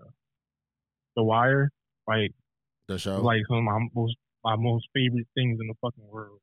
The 1.17 1.23
Wire, 1.23 1.71
like, 2.09 2.33
The 2.89 2.99
show. 2.99 3.21
like 3.21 3.43
some 3.47 3.59
of 3.59 3.65
my 3.65 3.79
most 3.95 4.17
my 4.47 4.55
most 4.55 4.87
favorite 4.95 5.27
things 5.35 5.59
in 5.61 5.67
the 5.67 5.75
fucking 5.81 6.07
world. 6.09 6.39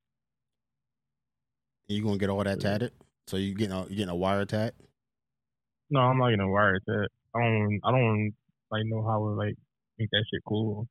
you 1.87 2.03
gonna 2.03 2.17
get 2.17 2.29
all 2.29 2.43
that 2.43 2.59
tatted? 2.59 2.91
So 3.27 3.37
you 3.37 3.55
getting 3.55 3.71
a 3.71 3.83
you 3.83 3.95
getting 3.95 4.09
a 4.09 4.15
wire 4.15 4.43
tat? 4.43 4.73
No, 5.89 6.01
I'm 6.01 6.17
not 6.17 6.31
gonna 6.31 6.49
wire 6.51 6.79
that. 6.85 7.07
I 7.33 7.39
don't, 7.39 7.79
I 7.85 7.91
don't 7.91 8.33
like 8.71 8.83
know 8.85 9.03
how 9.07 9.19
to 9.19 9.35
like 9.35 9.55
make 9.97 10.09
that 10.11 10.25
shit 10.29 10.41
cool. 10.45 10.85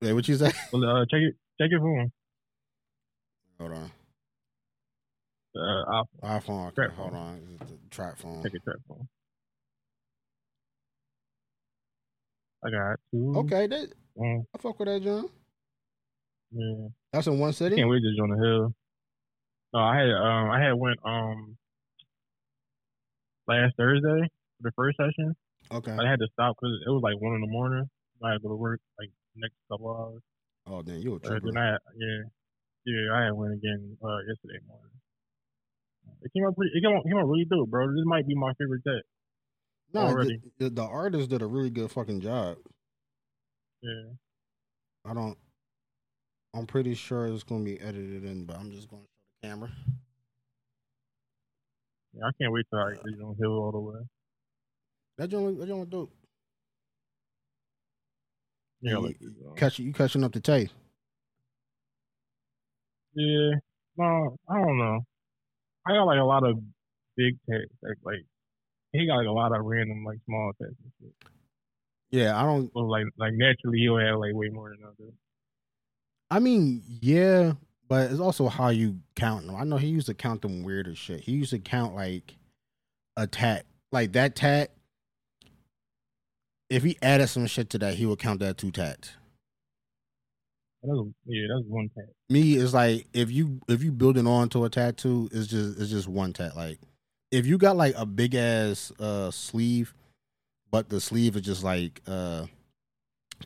Wait, 0.00 0.12
what 0.12 0.28
you 0.28 0.36
say? 0.36 0.52
But 0.70 0.84
uh, 0.84 1.04
check 1.10 1.20
it, 1.20 1.34
check 1.60 1.70
your 1.70 1.80
phone. 1.80 2.12
Hold 3.58 3.72
on. 3.72 3.90
uh, 5.56 6.02
iPhone. 6.22 6.40
iPhone. 6.42 6.78
Okay, 6.78 6.94
hold 6.94 7.10
phone. 7.10 7.18
on. 7.18 7.58
Trap 7.90 8.18
phone. 8.18 8.42
Take 8.44 8.54
a 8.54 8.60
trap 8.60 8.76
phone. 8.88 9.08
I 12.64 12.70
got 12.70 13.00
two. 13.10 13.34
Okay, 13.38 13.66
that 13.66 13.92
Um, 14.20 14.44
I 14.54 14.58
fuck 14.58 14.78
with 14.78 14.88
that, 14.88 15.02
John. 15.02 15.28
Yeah. 16.54 16.88
That's 17.12 17.26
in 17.26 17.38
one 17.38 17.52
city. 17.52 17.76
Can't 17.76 17.90
wait 17.90 18.00
to 18.00 18.16
join 18.16 18.30
the 18.30 18.44
hill. 18.44 18.74
No, 19.72 19.80
I 19.80 19.96
had 19.98 20.10
um 20.10 20.50
I 20.50 20.60
had 20.62 20.74
went 20.74 20.98
um 21.04 21.56
last 23.46 23.74
Thursday 23.76 24.30
for 24.58 24.62
the 24.62 24.72
first 24.76 24.96
session. 24.96 25.34
Okay. 25.72 25.92
I 25.92 26.08
had 26.08 26.20
to 26.20 26.28
stop 26.32 26.56
because 26.56 26.78
it 26.86 26.90
was 26.90 27.02
like 27.02 27.20
one 27.20 27.34
in 27.34 27.40
the 27.40 27.50
morning. 27.50 27.88
I 28.22 28.32
had 28.32 28.34
to 28.38 28.40
go 28.40 28.48
to 28.50 28.56
work 28.56 28.80
like 28.98 29.10
next 29.36 29.54
couple 29.70 29.90
hours. 29.90 30.22
Oh, 30.66 30.82
then 30.82 31.00
you 31.00 31.12
were 31.12 31.18
tripper. 31.18 31.50
I 31.58 31.76
yeah 31.98 32.22
yeah 32.86 33.12
I 33.12 33.24
had 33.26 33.34
went 33.34 33.54
again 33.54 33.96
uh 34.02 34.18
yesterday 34.28 34.62
morning. 34.68 34.94
It 36.22 36.32
came 36.32 36.46
out 36.46 36.56
pretty. 36.56 36.70
It 36.74 36.82
came 36.82 36.96
out, 36.96 37.04
came 37.04 37.18
out 37.18 37.28
really 37.28 37.46
dope, 37.50 37.68
bro. 37.68 37.86
This 37.88 38.04
might 38.06 38.26
be 38.26 38.34
my 38.34 38.52
favorite 38.58 38.82
set. 38.84 39.02
No, 39.92 40.00
already. 40.08 40.40
the, 40.58 40.64
the, 40.64 40.70
the 40.70 40.82
artist 40.82 41.30
did 41.30 41.42
a 41.42 41.46
really 41.46 41.70
good 41.70 41.90
fucking 41.90 42.20
job. 42.20 42.56
Yeah. 43.82 44.14
I 45.04 45.14
don't. 45.14 45.36
I'm 46.54 46.66
pretty 46.66 46.94
sure 46.94 47.26
it's 47.26 47.42
gonna 47.42 47.64
be 47.64 47.80
edited 47.80 48.24
in, 48.24 48.44
but 48.44 48.56
I'm 48.56 48.70
just 48.70 48.88
gonna 48.88 49.02
show 49.02 49.08
the 49.42 49.48
camera. 49.48 49.70
yeah 52.14 52.26
I 52.26 52.30
can't 52.40 52.52
wait 52.52 52.66
till 52.70 52.78
I 52.78 52.92
you 53.06 53.16
know 53.18 53.34
hill 53.38 53.52
all 53.52 53.72
the 53.72 53.80
way. 53.80 54.00
That 55.18 55.28
joint, 55.28 55.58
that 55.58 55.66
joint 55.66 55.90
dope. 55.90 56.12
Yeah, 58.80 58.92
You- 58.92 59.00
like 59.00 59.16
uh, 59.22 59.54
Catch 59.54 59.78
you 59.78 59.92
catching 59.92 60.22
up 60.24 60.32
to 60.32 60.40
Tay. 60.40 60.68
yeah. 63.14 63.52
No, 63.96 64.36
I 64.48 64.58
don't 64.60 64.78
know. 64.78 65.00
I 65.86 65.92
got 65.92 66.04
like 66.04 66.18
a 66.18 66.24
lot 66.24 66.44
of 66.44 66.58
big 67.16 67.36
text, 67.48 67.70
like 67.82 67.96
like 68.04 68.24
he 68.92 69.06
got 69.06 69.16
like 69.18 69.26
a 69.28 69.32
lot 69.32 69.52
of 69.56 69.64
random 69.64 70.04
like 70.04 70.18
small 70.24 70.52
text. 70.60 70.74
Yeah, 72.10 72.36
I 72.38 72.42
don't. 72.44 72.72
So 72.72 72.80
like 72.80 73.06
like 73.16 73.32
naturally 73.34 73.78
he'll 73.78 73.98
have 73.98 74.18
like 74.18 74.34
way 74.34 74.48
more 74.48 74.70
than 74.70 74.84
others. 74.84 75.14
I 76.30 76.38
mean, 76.38 76.82
yeah, 77.00 77.52
but 77.88 78.10
it's 78.10 78.20
also 78.20 78.48
how 78.48 78.68
you 78.68 79.00
count 79.14 79.46
them. 79.46 79.56
I 79.56 79.64
know 79.64 79.76
he 79.76 79.88
used 79.88 80.06
to 80.06 80.14
count 80.14 80.42
them 80.42 80.62
weird 80.62 80.88
as 80.88 80.98
shit. 80.98 81.20
He 81.20 81.32
used 81.32 81.50
to 81.50 81.58
count 81.58 81.94
like 81.94 82.36
a 83.16 83.26
tat, 83.26 83.66
like 83.92 84.12
that 84.12 84.34
tat. 84.34 84.72
If 86.70 86.82
he 86.82 86.96
added 87.02 87.28
some 87.28 87.46
shit 87.46 87.70
to 87.70 87.78
that, 87.78 87.94
he 87.94 88.06
would 88.06 88.18
count 88.18 88.40
that 88.40 88.58
two 88.58 88.70
tats. 88.70 89.12
That's, 90.82 90.98
yeah, 91.26 91.46
that's 91.54 91.66
one 91.66 91.88
text. 91.96 92.12
me 92.28 92.56
is 92.56 92.74
like 92.74 93.06
if 93.14 93.30
you 93.30 93.60
if 93.68 93.82
you 93.82 93.92
building 93.92 94.26
on 94.26 94.48
to 94.50 94.64
a 94.64 94.70
tattoo, 94.70 95.28
it's 95.32 95.46
just 95.46 95.78
it's 95.78 95.90
just 95.90 96.08
one 96.08 96.32
tat. 96.32 96.56
Like 96.56 96.78
if 97.30 97.46
you 97.46 97.58
got 97.58 97.76
like 97.76 97.94
a 97.96 98.04
big 98.04 98.34
ass 98.34 98.92
uh 98.98 99.30
sleeve, 99.30 99.94
but 100.70 100.88
the 100.88 101.00
sleeve 101.00 101.36
is 101.36 101.42
just 101.42 101.64
like 101.64 102.02
uh 102.06 102.46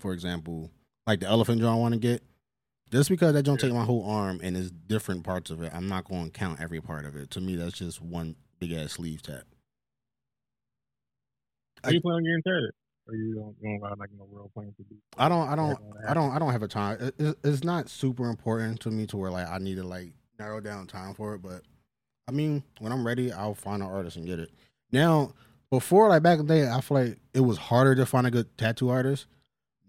for 0.01 0.13
example, 0.13 0.71
like 1.07 1.21
the 1.21 1.27
elephant 1.27 1.63
I 1.63 1.75
want 1.75 1.95
to 1.95 2.01
get. 2.01 2.23
Just 2.91 3.11
because 3.11 3.35
that 3.35 3.43
don't 3.43 3.61
Yeah. 3.63 3.69
take 3.69 3.77
my 3.77 3.85
whole 3.85 4.09
arm 4.09 4.41
and 4.43 4.57
it's 4.57 4.71
different 4.71 5.25
parts 5.25 5.51
of 5.51 5.63
it, 5.63 5.73
I'm 5.75 5.89
not 5.89 6.05
going 6.05 6.25
to 6.27 6.31
count 6.31 6.61
every 6.61 6.81
part 6.81 7.05
of 7.05 7.17
it. 7.17 7.31
To 7.33 7.41
me, 7.41 7.57
that's 7.57 7.77
just 7.77 8.01
one 8.01 8.35
big 8.59 8.73
ass 8.73 8.93
sleeve 8.93 9.23
tat. 9.23 9.45
Are 11.85 11.93
you 11.93 12.01
planning 12.01 12.19
on 12.19 12.25
getting 12.25 12.43
tatted? 12.43 12.71
Or 13.07 13.15
you 13.15 13.35
don't 13.35 13.57
you 13.63 13.79
don't 13.81 13.99
like 13.99 14.11
no 14.19 14.27
real 14.31 14.51
plan 14.53 14.75
to 14.77 14.83
do? 14.83 14.97
I 15.17 15.29
don't, 15.29 15.49
I 15.49 15.55
don't, 15.57 15.79
I 16.07 16.13
don't, 16.15 16.31
I 16.33 16.39
don't 16.39 16.53
have 16.53 16.63
a 16.63 16.69
time. 16.69 16.99
It, 17.01 17.15
it- 17.19 17.39
it's 17.45 17.65
not 17.65 17.89
super 17.89 18.29
important 18.29 18.81
to 18.81 18.91
me 18.91 19.07
to 19.07 19.17
where 19.17 19.31
like 19.31 19.49
I 19.49 19.59
need 19.59 19.77
to 19.77 19.85
like 19.85 20.13
narrow 20.39 20.61
down 20.61 20.87
time 20.87 21.15
for 21.15 21.35
it. 21.35 21.43
But 21.43 21.63
I 22.27 22.33
mean, 22.33 22.63
when 22.81 22.93
I'm 22.93 23.07
ready, 23.07 23.33
I'll 23.33 23.55
find 23.55 23.83
an 23.83 23.89
artist 23.89 24.17
and 24.17 24.27
get 24.27 24.39
it. 24.41 24.51
Now, 24.93 25.33
before 25.71 26.09
like 26.09 26.23
back 26.23 26.39
in 26.39 26.47
the 26.47 26.55
day, 26.55 26.69
I 26.71 26.81
feel 26.83 26.99
like 26.99 27.19
it 27.33 27.41
was 27.41 27.57
harder 27.59 27.95
to 27.95 28.05
find 28.05 28.27
a 28.27 28.31
good 28.31 28.57
tattoo 28.59 28.91
artist. 28.91 29.27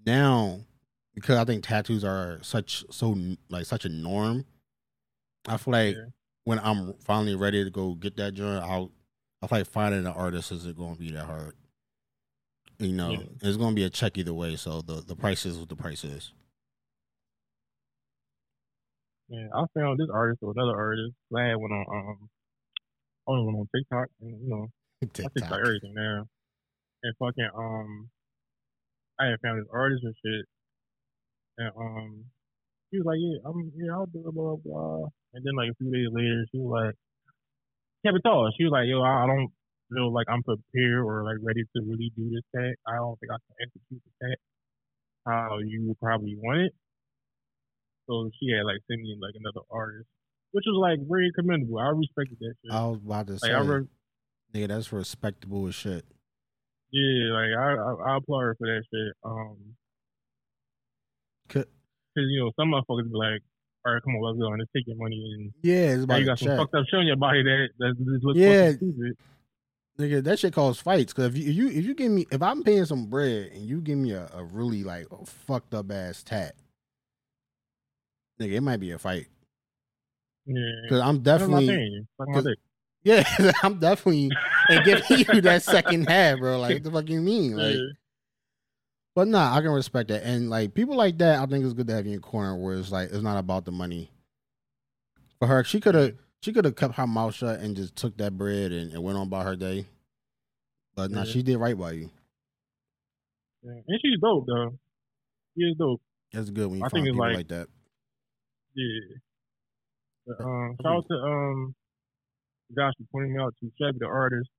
Now, 0.05 0.61
because 1.19 1.37
I 1.37 1.45
think 1.45 1.63
tattoos 1.63 2.03
are 2.03 2.39
such 2.41 2.85
so 2.91 3.15
like 3.49 3.65
such 3.65 3.85
a 3.85 3.89
norm, 3.89 4.45
I 5.47 5.57
feel 5.57 5.71
like 5.73 5.95
Yeah. 5.95 6.05
when 6.45 6.59
I'm 6.59 6.93
finally 6.99 7.35
ready 7.35 7.63
to 7.63 7.69
go 7.69 7.93
get 7.95 8.15
that 8.17 8.33
joint, 8.33 8.63
I'll 8.63 8.91
I 9.41 9.47
feel 9.47 9.59
like 9.59 9.67
finding 9.67 10.01
an 10.01 10.07
artist 10.07 10.51
isn't 10.51 10.77
going 10.77 10.95
to 10.95 10.99
be 10.99 11.11
that 11.11 11.25
hard. 11.25 11.53
You 12.77 12.93
know, 12.93 13.11
Yeah. 13.11 13.23
it's 13.41 13.57
going 13.57 13.71
to 13.71 13.75
be 13.75 13.83
a 13.83 13.89
check 13.89 14.17
either 14.17 14.33
way. 14.33 14.55
So 14.55 14.81
the 14.81 15.01
the 15.01 15.15
price 15.15 15.45
is 15.45 15.57
what 15.57 15.69
the 15.69 15.75
price 15.75 16.03
is. 16.03 16.31
Yeah, 19.29 19.47
I 19.53 19.65
found 19.77 19.99
this 19.99 20.09
artist 20.11 20.39
or 20.41 20.51
another 20.55 20.75
artist. 20.77 21.13
I 21.35 21.43
had 21.49 21.55
one 21.57 21.71
on 21.71 21.85
um 21.91 22.29
I 23.27 23.31
only 23.31 23.45
went 23.45 23.57
on 23.59 23.67
TikTok 23.75 24.07
and 24.21 24.41
you 24.41 24.49
know 24.49 24.67
I 25.03 25.05
TikTok 25.05 25.33
TikTok. 25.35 25.59
everything 25.59 25.93
now. 25.93 26.25
And 27.03 27.15
fucking 27.19 27.49
um 27.55 28.09
I 29.19 29.25
had 29.27 29.39
found 29.41 29.59
this 29.61 29.67
artist 29.71 30.03
and 30.03 30.15
shit. 30.25 30.45
And 31.59 31.71
um 31.75 32.25
he 32.89 32.97
was 32.97 33.05
like, 33.05 33.19
Yeah, 33.19 33.37
I'm 33.43 33.59
yeah, 33.75 33.91
I'll 33.93 34.07
do 34.07 34.23
it, 34.23 34.33
blah 34.33 34.55
blah 34.55 34.63
blah. 34.63 35.11
And 35.35 35.43
then 35.43 35.53
like 35.59 35.69
a 35.69 35.77
few 35.77 35.91
days 35.91 36.09
later 36.09 36.45
she 36.49 36.57
was 36.57 36.71
like 36.71 36.95
kept 38.05 38.17
it 38.17 38.23
tall. 38.23 38.47
She 38.55 38.63
was 38.63 38.71
like, 38.73 38.87
Yo, 38.87 39.03
I, 39.03 39.23
I 39.23 39.27
don't 39.27 39.51
feel 39.91 40.13
like 40.13 40.27
I'm 40.31 40.41
prepared 40.41 41.03
or 41.03 41.27
like 41.27 41.37
ready 41.43 41.63
to 41.63 41.79
really 41.83 42.09
do 42.15 42.31
this 42.31 42.45
tag. 42.55 42.73
I 42.87 42.95
don't 42.95 43.19
think 43.19 43.29
I 43.33 43.37
can 43.43 43.55
execute 43.67 44.01
the 44.07 44.13
tag 44.23 44.37
how 45.27 45.59
you 45.59 45.95
probably 46.01 46.35
want 46.41 46.61
it. 46.61 46.73
So 48.07 48.29
she 48.39 48.49
had 48.55 48.65
like 48.65 48.81
sent 48.89 49.01
me 49.01 49.17
like 49.21 49.35
another 49.37 49.61
artist, 49.69 50.07
which 50.51 50.63
was 50.65 50.79
like 50.81 50.99
very 51.07 51.29
commendable. 51.35 51.77
I 51.77 51.89
respected 51.89 52.37
that 52.39 52.55
shit. 52.63 52.71
I 52.73 52.87
was 52.87 52.97
about 53.05 53.27
to 53.27 53.37
say, 53.37 53.53
like 53.53 53.57
I 53.57 53.65
re- 53.67 53.87
nigga, 54.53 54.67
that's 54.69 54.91
respectable 54.91 55.67
as 55.67 55.75
shit. 55.75 56.05
yeah, 56.91 57.33
like 57.33 57.53
I, 57.53 57.67
I 57.77 58.13
I 58.13 58.17
applaud 58.17 58.41
her 58.41 58.55
for 58.57 58.65
that 58.65 58.83
shit. 58.89 59.13
Um, 59.23 59.57
Could- 61.49 61.65
cause 61.65 62.25
you 62.29 62.39
know 62.39 62.51
some 62.55 62.69
motherfuckers 62.71 63.09
be 63.11 63.17
like, 63.17 63.41
all 63.85 63.93
right, 63.93 64.03
come 64.03 64.15
on, 64.15 64.21
let's 64.21 64.39
go 64.39 64.47
and 64.51 64.59
let's 64.59 64.71
take 64.75 64.87
your 64.87 64.97
money 64.97 65.21
and 65.37 65.51
Yeah, 65.61 65.93
it's 65.93 66.03
about 66.03 66.19
you 66.19 66.25
got 66.25 66.39
some 66.39 66.55
fucked 66.57 66.75
up 66.75 66.85
shit 66.89 66.99
on 66.99 67.07
your 67.07 67.15
body 67.17 67.43
that 67.43 67.67
that 67.79 67.95
just 67.97 68.23
looks 68.23 68.39
Yeah. 68.39 68.71
stupid. 68.73 69.17
Nigga, 69.99 70.23
that 70.23 70.39
shit 70.39 70.53
causes 70.53 70.81
fights. 70.81 71.11
Cause 71.11 71.25
if 71.25 71.37
you, 71.37 71.49
if 71.49 71.55
you 71.55 71.67
if 71.79 71.85
you 71.85 71.93
give 71.93 72.11
me 72.11 72.25
if 72.31 72.41
I'm 72.41 72.63
paying 72.63 72.85
some 72.85 73.07
bread 73.07 73.51
and 73.53 73.63
you 73.65 73.81
give 73.81 73.97
me 73.97 74.11
a, 74.11 74.29
a 74.33 74.43
really 74.45 74.83
like 74.83 75.07
a 75.11 75.25
fucked 75.25 75.73
up 75.73 75.91
ass 75.91 76.23
tat, 76.23 76.55
nigga, 78.39 78.53
it 78.53 78.61
might 78.61 78.77
be 78.79 78.91
a 78.91 78.97
fight. 78.99 79.27
Yeah, 80.45 80.61
Cause 80.89 81.01
I'm 81.01 81.19
definitely 81.19 81.67
thing. 81.67 82.07
Fuck 82.17 82.27
my 82.29 82.33
'cause- 82.35 82.43
dick. 82.45 82.59
yeah, 83.03 83.51
I'm 83.63 83.77
definitely 83.79 84.29
and 84.69 84.85
giving 84.85 85.25
you 85.35 85.41
that 85.41 85.63
second 85.63 86.05
half, 86.09 86.39
bro. 86.39 86.59
Like 86.59 86.75
what 86.75 86.83
the 86.83 86.91
fuck 86.91 87.09
you 87.09 87.21
mean? 87.21 87.55
Like. 87.57 87.75
But 89.19 89.27
nah, 89.27 89.53
I 89.53 89.59
can 89.61 89.71
respect 89.71 90.07
that. 90.09 90.23
And 90.23 90.49
like 90.49 90.73
people 90.73 90.95
like 90.95 91.17
that, 91.17 91.39
I 91.39 91.45
think 91.45 91.65
it's 91.65 91.73
good 91.73 91.87
to 91.87 91.93
have 91.95 92.05
you 92.07 92.13
in 92.13 92.21
corner 92.21 92.55
where 92.55 92.75
it's 92.75 92.89
like 92.91 93.09
it's 93.11 93.21
not 93.21 93.37
about 93.37 93.65
the 93.65 93.71
money. 93.71 94.09
For 95.39 95.47
her, 95.47 95.63
she 95.65 95.81
could 95.81 95.93
have 95.95 96.13
she 96.41 96.53
could 96.53 96.63
have 96.63 96.77
kept 96.77 96.95
her 96.95 97.05
mouth 97.05 97.35
shut 97.35 97.59
and 97.59 97.75
just 97.75 97.97
took 97.97 98.15
that 98.17 98.37
bread 98.37 98.71
and, 98.71 98.93
and 98.93 99.03
went 99.03 99.17
on 99.17 99.27
about 99.27 99.45
her 99.45 99.57
day. 99.57 99.85
But 100.95 101.11
nah, 101.11 101.23
Yeah. 101.23 101.31
she 101.31 101.43
did 101.43 101.57
right 101.57 101.77
by 101.77 101.91
you. 101.91 102.09
yeah. 103.63 103.71
And 103.87 103.99
she's 104.01 104.19
dope 104.21 104.45
though. 104.47 104.77
She 105.57 105.63
is 105.65 105.75
dope. 105.77 106.01
That's 106.31 106.49
good 106.49 106.67
when 106.69 106.79
you 106.79 106.85
I 106.85 106.89
find 106.89 106.91
think 107.03 107.07
it's 107.07 107.13
people 107.15 107.27
like- 107.27 107.35
like 107.35 107.47
that. 107.49 107.67
Yeah. 108.75 109.17
But, 110.27 110.45
um, 110.45 110.75
shout 110.81 110.95
out 110.95 111.05
to 111.09 111.15
um, 111.15 111.75
Josh 112.73 112.93
for 112.97 113.03
pointing 113.11 113.33
me 113.35 113.41
out 113.41 113.53
to 113.59 113.71
Chevy, 113.81 113.97
the 113.99 114.05
artist. 114.05 114.49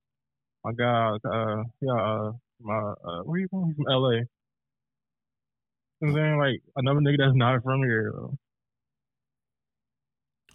My 0.65 0.73
guy, 0.73 1.17
uh, 1.25 1.63
yeah, 1.81 1.93
uh, 1.95 2.33
my, 2.61 2.75
uh, 2.77 3.23
where 3.23 3.41
you 3.41 3.49
from? 3.49 3.67
He's 3.69 3.77
from 3.77 3.87
LA. 3.89 4.21
You 6.01 6.09
know 6.09 6.13
what 6.13 6.21
I'm 6.21 6.27
saying? 6.27 6.39
Like, 6.39 6.63
another 6.77 7.01
nigga 7.01 7.19
that's 7.19 7.37
not 7.37 7.63
from 7.63 7.83
here, 7.83 8.13
though. 8.15 8.35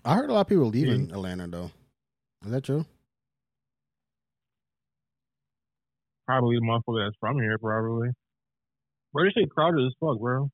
I 0.06 0.16
heard 0.16 0.30
a 0.30 0.34
lot 0.34 0.42
of 0.42 0.48
people 0.48 0.66
leaving 0.66 1.12
Atlanta 1.12 1.48
though. 1.48 1.72
Is 2.46 2.52
that 2.52 2.64
true? 2.64 2.86
Probably 6.28 6.58
the 6.58 6.62
motherfucker 6.62 7.08
that's 7.08 7.18
from 7.20 7.40
here, 7.40 7.58
probably. 7.58 8.10
Bro, 9.14 9.26
this 9.26 9.34
shit 9.34 9.50
crowded 9.50 9.84
as 9.84 9.94
fuck, 10.00 10.20
bro. 10.20 10.52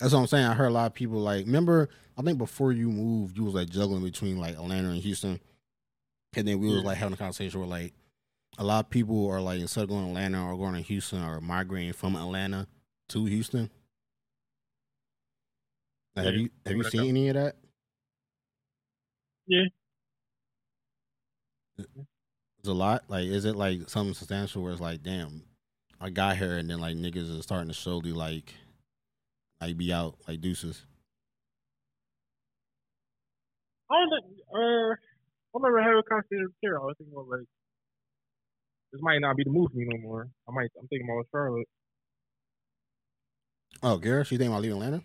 That's 0.00 0.12
what 0.12 0.20
I'm 0.20 0.26
saying. 0.26 0.46
I 0.46 0.54
heard 0.54 0.68
a 0.68 0.72
lot 0.72 0.86
of 0.86 0.94
people 0.94 1.20
like 1.20 1.46
remember, 1.46 1.88
I 2.18 2.22
think 2.22 2.38
before 2.38 2.72
you 2.72 2.90
moved, 2.90 3.36
you 3.36 3.44
was 3.44 3.54
like 3.54 3.70
juggling 3.70 4.02
between 4.02 4.38
like 4.38 4.54
Atlanta 4.54 4.88
and 4.88 5.02
Houston. 5.02 5.38
And 6.34 6.48
then 6.48 6.58
we 6.58 6.68
was 6.68 6.82
like 6.82 6.96
having 6.96 7.14
a 7.14 7.16
conversation 7.16 7.60
where 7.60 7.68
like 7.68 7.92
a 8.58 8.64
lot 8.64 8.86
of 8.86 8.90
people 8.90 9.28
are 9.28 9.40
like 9.40 9.60
instead 9.60 9.84
of 9.84 9.90
going 9.90 10.04
to 10.04 10.10
Atlanta 10.10 10.44
or 10.44 10.56
going 10.56 10.74
to 10.74 10.80
Houston 10.80 11.22
or 11.22 11.40
migrating 11.40 11.92
from 11.92 12.16
Atlanta 12.16 12.66
to 13.10 13.24
Houston. 13.26 13.70
Have 16.16 16.24
Yeah, 16.26 16.30
you 16.32 16.50
have 16.66 16.76
you 16.76 16.84
seen 16.84 17.08
any 17.08 17.28
of 17.28 17.34
that? 17.34 17.56
Yeah. 19.46 19.64
It's 21.78 22.68
a 22.68 22.72
lot. 22.72 23.04
Like, 23.08 23.26
is 23.26 23.44
it 23.44 23.56
like 23.56 23.88
something 23.88 24.14
substantial 24.14 24.62
where 24.62 24.72
it's 24.72 24.80
like, 24.80 25.02
damn, 25.02 25.44
I 26.00 26.10
got 26.10 26.36
here 26.36 26.58
and 26.58 26.68
then 26.68 26.78
like 26.78 26.96
niggas 26.96 27.38
are 27.38 27.42
starting 27.42 27.68
to 27.68 27.74
slowly 27.74 28.12
like, 28.12 28.54
like 29.60 29.76
be 29.76 29.92
out 29.92 30.16
like 30.28 30.40
deuces. 30.40 30.82
I 33.90 33.94
uh, 33.94 34.58
I 34.58 34.96
remember 35.54 35.80
having 35.80 35.98
a 35.98 36.02
conversation 36.02 36.44
with 36.44 36.60
Carol. 36.62 36.84
I 36.84 36.86
was 36.86 36.96
thinking 36.98 37.14
about 37.14 37.28
like 37.28 37.46
this 38.92 39.00
might 39.02 39.18
not 39.20 39.36
be 39.36 39.44
the 39.44 39.50
move 39.50 39.70
for 39.70 39.78
me 39.78 39.86
no 39.88 39.98
more. 39.98 40.28
I 40.48 40.52
might 40.52 40.70
I'm 40.78 40.86
thinking 40.88 41.08
about 41.10 41.26
Charlotte. 41.32 41.66
Oh, 43.82 43.96
Garrett, 43.96 44.30
you 44.30 44.38
think 44.38 44.48
about 44.48 44.62
leaving 44.62 44.76
Atlanta? 44.76 45.02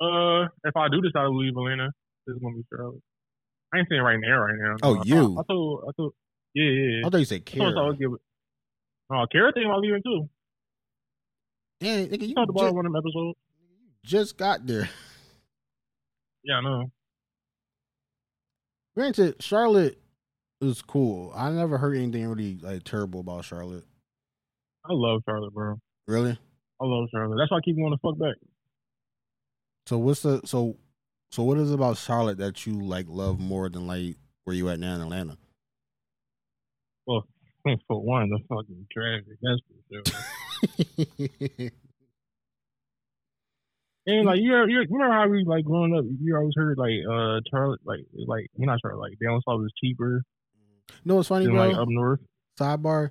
Uh, 0.00 0.44
if 0.64 0.76
I 0.76 0.88
do 0.90 1.00
decide 1.00 1.24
to 1.24 1.30
leave 1.30 1.56
Atlanta, 1.56 1.88
it's 2.26 2.38
gonna 2.40 2.56
be 2.56 2.62
Charlotte. 2.74 3.00
I 3.74 3.78
ain't 3.78 3.88
saying 3.88 4.02
right 4.02 4.18
now, 4.20 4.38
right 4.38 4.54
now. 4.58 4.76
Oh, 4.82 4.98
I, 4.98 5.02
you. 5.04 5.38
I, 5.38 5.42
told, 5.48 5.84
I 5.88 5.92
told, 5.96 6.12
yeah, 6.54 6.64
yeah. 6.64 6.98
yeah. 7.00 7.06
I 7.06 7.10
thought 7.10 7.18
you 7.18 7.24
said 7.24 7.42
I 7.46 7.50
I 7.50 7.70
Kara. 7.72 7.86
would 7.86 7.98
give 7.98 8.12
it. 8.12 8.20
Oh, 9.10 9.24
Kara 9.30 9.52
thinking 9.52 9.70
about 9.70 9.80
leaving 9.80 10.02
too. 10.02 10.28
Damn, 11.80 12.06
nigga, 12.06 12.22
You 12.22 12.28
you 12.28 12.34
talked 12.34 12.50
about 12.50 12.74
one 12.74 12.86
of 12.86 12.92
them 12.92 12.96
episodes. 12.96 13.38
just 14.04 14.36
got 14.38 14.66
there. 14.66 14.88
Yeah, 16.44 16.56
I 16.56 16.60
know. 16.62 16.90
Granted, 18.94 19.42
Charlotte 19.42 19.98
is 20.60 20.80
cool. 20.80 21.32
I 21.36 21.50
never 21.50 21.76
heard 21.78 21.96
anything 21.96 22.26
really 22.28 22.58
like 22.62 22.82
terrible 22.84 23.20
about 23.20 23.44
Charlotte. 23.44 23.84
I 24.84 24.92
love 24.92 25.22
Charlotte, 25.28 25.52
bro. 25.52 25.78
Really? 26.06 26.38
I 26.80 26.84
love 26.84 27.08
Charlotte. 27.12 27.36
That's 27.38 27.50
why 27.50 27.58
I 27.58 27.60
keep 27.64 27.76
going 27.76 27.92
to 27.92 27.98
fuck 27.98 28.18
back. 28.18 28.36
So 29.86 29.98
what's 29.98 30.22
the 30.22 30.40
so 30.44 30.76
so 31.30 31.42
what 31.42 31.58
is 31.58 31.70
it 31.70 31.74
about 31.74 31.96
Charlotte 31.96 32.38
that 32.38 32.66
you 32.66 32.74
like 32.74 33.06
love 33.08 33.38
more 33.38 33.68
than 33.68 33.86
like 33.86 34.16
where 34.44 34.56
you 34.56 34.68
at 34.68 34.78
now 34.78 34.94
in 34.96 35.02
Atlanta? 35.02 35.38
Well, 37.06 37.26
for 37.88 38.02
one, 38.02 38.30
the 38.30 38.38
fucking 38.48 38.86
traffic. 38.92 39.38
That's 39.42 39.60
for 39.68 40.12
sure. 41.58 41.70
And 44.08 44.24
like 44.24 44.38
you, 44.38 44.52
you 44.68 44.86
remember 44.88 45.12
how 45.12 45.26
we 45.26 45.42
like 45.44 45.64
growing 45.64 45.92
up, 45.92 46.04
you 46.22 46.36
always 46.36 46.52
heard 46.54 46.78
like 46.78 46.92
uh 47.10 47.40
Charlotte, 47.50 47.80
like 47.84 48.06
like 48.28 48.46
you're 48.56 48.68
not 48.68 48.78
Charlotte, 48.80 49.00
like 49.00 49.18
down 49.18 49.40
south 49.44 49.62
is 49.64 49.72
cheaper 49.82 50.22
no, 51.04 51.20
it's 51.20 51.28
funny, 51.28 51.46
than 51.46 51.54
bro. 51.54 51.68
like 51.68 51.76
up 51.76 51.88
north. 51.88 52.20
Sidebar, 52.58 53.10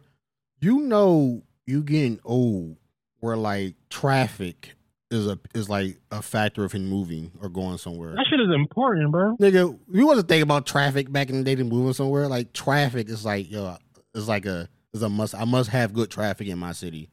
you 0.60 0.80
know 0.80 1.44
you 1.66 1.84
getting 1.84 2.20
old 2.24 2.78
where 3.20 3.38
like 3.38 3.76
traffic 3.90 4.76
is 5.16 5.28
a 5.28 5.40
is 5.54 5.70
like 5.70 6.00
a 6.12 6.22
factor 6.22 6.64
of 6.64 6.72
him 6.72 6.88
moving 6.88 7.32
or 7.42 7.50
going 7.50 7.78
somewhere. 7.78 8.12
That 8.12 8.26
shit 8.30 8.40
is 8.40 8.54
important, 8.54 9.12
bro. 9.12 9.36
Nigga, 9.38 9.78
you 9.92 10.06
wasn't 10.08 10.28
thinking 10.28 10.44
about 10.44 10.66
traffic 10.66 11.12
back 11.12 11.30
in 11.30 11.38
the 11.38 11.44
day 11.44 11.56
to 11.56 11.64
moving 11.64 11.94
somewhere. 11.94 12.28
Like 12.28 12.54
traffic 12.54 13.10
is 13.10 13.26
like 13.26 13.50
yo, 13.50 13.78
it's 14.14 14.28
like 14.28 14.46
a 14.46 14.70
is 14.94 15.02
a 15.02 15.10
must. 15.10 15.36
I 15.36 15.46
must 15.46 15.70
have 15.72 15.94
good 15.94 16.12
traffic 16.12 16.48
in 16.48 16.60
my 16.60 16.72
city. 16.72 17.10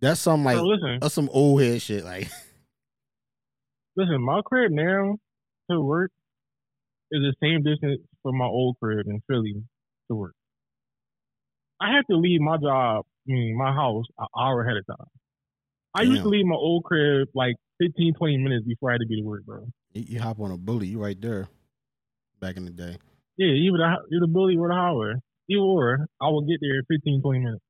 That's 0.00 0.20
some 0.20 0.44
like 0.44 0.58
listen, 0.58 0.98
that's 1.00 1.14
some 1.14 1.28
old 1.32 1.62
head 1.62 1.82
shit. 1.82 2.04
Like 2.04 2.28
listen, 3.96 4.22
my 4.22 4.40
crib 4.44 4.72
now 4.72 5.18
to 5.70 5.80
work 5.80 6.10
is 7.10 7.20
the 7.22 7.34
same 7.42 7.62
distance 7.62 8.00
from 8.22 8.36
my 8.36 8.46
old 8.46 8.76
crib 8.82 9.06
in 9.06 9.22
Philly 9.26 9.62
to 10.08 10.14
work. 10.14 10.34
I 11.80 11.94
have 11.94 12.06
to 12.06 12.16
leave 12.16 12.40
my 12.40 12.56
job, 12.56 13.04
I 13.28 13.32
mean 13.32 13.56
my 13.56 13.72
house, 13.72 14.04
an 14.18 14.26
hour 14.38 14.62
ahead 14.62 14.76
of 14.76 14.86
time. 14.86 15.06
I 15.98 16.02
used 16.02 16.22
to 16.22 16.28
leave 16.28 16.46
my 16.46 16.54
old 16.56 16.84
crib 16.84 17.28
like 17.34 17.54
15, 17.80 18.14
20 18.14 18.36
minutes 18.38 18.66
before 18.66 18.90
I 18.90 18.94
had 18.94 19.00
to 19.00 19.06
be 19.06 19.20
to 19.20 19.26
work, 19.26 19.44
bro. 19.44 19.66
you, 19.92 20.04
you 20.08 20.20
hop 20.20 20.40
on 20.40 20.50
a 20.50 20.56
bully, 20.56 20.86
you 20.86 21.00
right 21.02 21.20
there. 21.20 21.48
Back 22.40 22.56
in 22.56 22.64
the 22.64 22.70
day, 22.70 22.96
Yeah, 23.36 23.48
either 23.48 23.78
the, 23.78 23.84
either 23.84 24.20
the 24.20 24.28
bully 24.28 24.56
or 24.56 24.68
the 24.68 24.74
highway. 24.74 25.14
Either 25.50 25.60
or, 25.60 26.06
I 26.20 26.28
will 26.28 26.42
get 26.42 26.58
there 26.60 26.76
in 26.76 26.84
15, 26.88 27.20
20 27.22 27.38
minutes. 27.40 27.62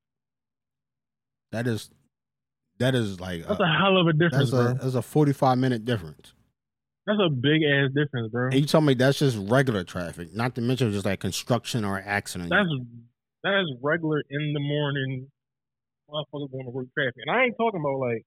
that 1.52 1.66
is 1.66 1.90
that 2.78 2.94
is 2.94 3.18
like 3.18 3.46
That's 3.46 3.58
uh, 3.60 3.64
a 3.64 3.78
hell 3.82 3.96
of 3.98 4.06
a 4.08 4.12
difference, 4.12 4.50
that's 4.50 4.52
a 4.52 4.72
bro. 4.72 4.74
that's 4.74 4.94
a 4.94 5.02
forty 5.02 5.32
five 5.32 5.58
minute 5.58 5.84
difference. 5.84 6.32
That's 7.06 7.18
a 7.24 7.30
big 7.30 7.62
ass 7.62 7.88
difference, 7.94 8.30
bro. 8.30 8.46
And 8.50 8.54
you 8.60 8.66
tell 8.66 8.82
me 8.82 8.92
that's 8.94 9.18
just 9.18 9.38
regular 9.38 9.82
traffic, 9.84 10.34
not 10.34 10.54
to 10.56 10.60
mention 10.60 10.92
just 10.92 11.06
like 11.06 11.20
construction 11.20 11.84
or 11.84 11.98
accident. 12.04 12.50
That's 12.50 12.68
that's 13.42 13.66
regular 13.82 14.22
in 14.28 14.52
the 14.52 14.60
morning. 14.60 15.28
Motherfuckers 16.10 16.50
going 16.52 16.64
to 16.64 16.70
work 16.70 16.86
traffic, 16.94 17.22
and 17.26 17.30
I 17.36 17.44
ain't 17.44 17.56
talking 17.56 17.80
about 17.80 17.98
like 17.98 18.24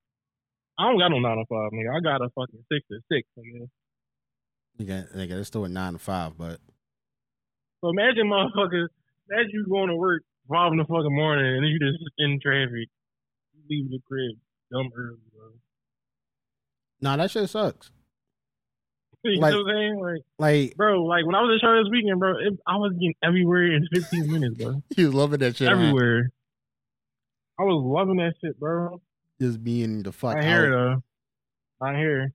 I 0.78 0.84
don't 0.90 1.00
got 1.00 1.10
no 1.10 1.20
nine 1.20 1.38
to 1.38 1.46
five, 1.50 1.72
nigga. 1.74 1.96
I 1.96 2.00
got 2.00 2.22
a 2.24 2.30
fucking 2.30 2.64
six 2.72 2.86
to 2.90 3.00
six, 3.12 3.28
nigga. 3.38 3.68
nigga, 4.80 5.16
nigga, 5.16 5.40
it's 5.40 5.48
still 5.48 5.66
a 5.66 5.70
nine 5.70 5.94
to 5.94 6.00
five, 6.00 6.38
but 6.38 6.60
So 7.82 7.90
imagine, 7.90 8.28
motherfuckers, 8.28 8.88
imagine 9.30 9.52
you 9.54 9.66
going 9.70 9.90
to 9.90 9.96
work 9.96 10.24
five 10.50 10.72
in 10.72 10.78
the 10.78 10.86
fucking 10.86 11.16
morning, 11.16 11.46
and 11.56 11.64
then 11.64 11.70
you 11.72 11.80
just 11.80 11.98
in 12.20 12.40
traffic, 12.42 12.88
you 13.54 13.62
leave 13.70 13.90
the 13.90 14.00
crib 14.08 14.38
dumb 14.72 14.90
early, 14.96 15.18
bro. 15.36 15.50
nah, 17.02 17.18
that 17.18 17.32
shit 17.32 17.50
sucks. 17.50 17.90
You 19.24 19.40
Like- 19.40 19.54
know 19.54 19.62
what 19.64 19.70
I'm 19.70 19.76
saying? 19.76 20.00
Like, 20.00 20.22
Like 20.40 20.76
bro, 20.78 21.04
like 21.04 21.26
when 21.28 21.36
I 21.36 21.42
was 21.42 21.54
in 21.54 21.60
Charlotte 21.62 21.84
this 21.84 21.92
weekend, 21.92 22.20
bro, 22.20 22.32
it, 22.40 22.54
I 22.66 22.78
was 22.78 22.94
getting 22.94 23.14
everywhere 23.24 23.72
in 23.72 23.88
15 23.94 24.32
minutes, 24.32 24.56
bro. 24.58 24.82
you 24.98 25.12
loving 25.12 25.40
that 25.42 25.56
shit. 25.58 25.68
everywhere. 25.68 26.32
I 27.62 27.64
was 27.64 27.84
loving 27.86 28.18
that 28.18 28.34
shit, 28.44 28.60
bro. 28.60 29.00
Just 29.40 29.64
being 29.64 30.02
the 30.02 30.12
fuck 30.12 30.36
out. 30.38 30.44
I 30.44 30.48
hear 30.48 30.66
it 30.66 30.70
though. 30.72 31.04
I 31.86 31.96
hear. 31.96 32.34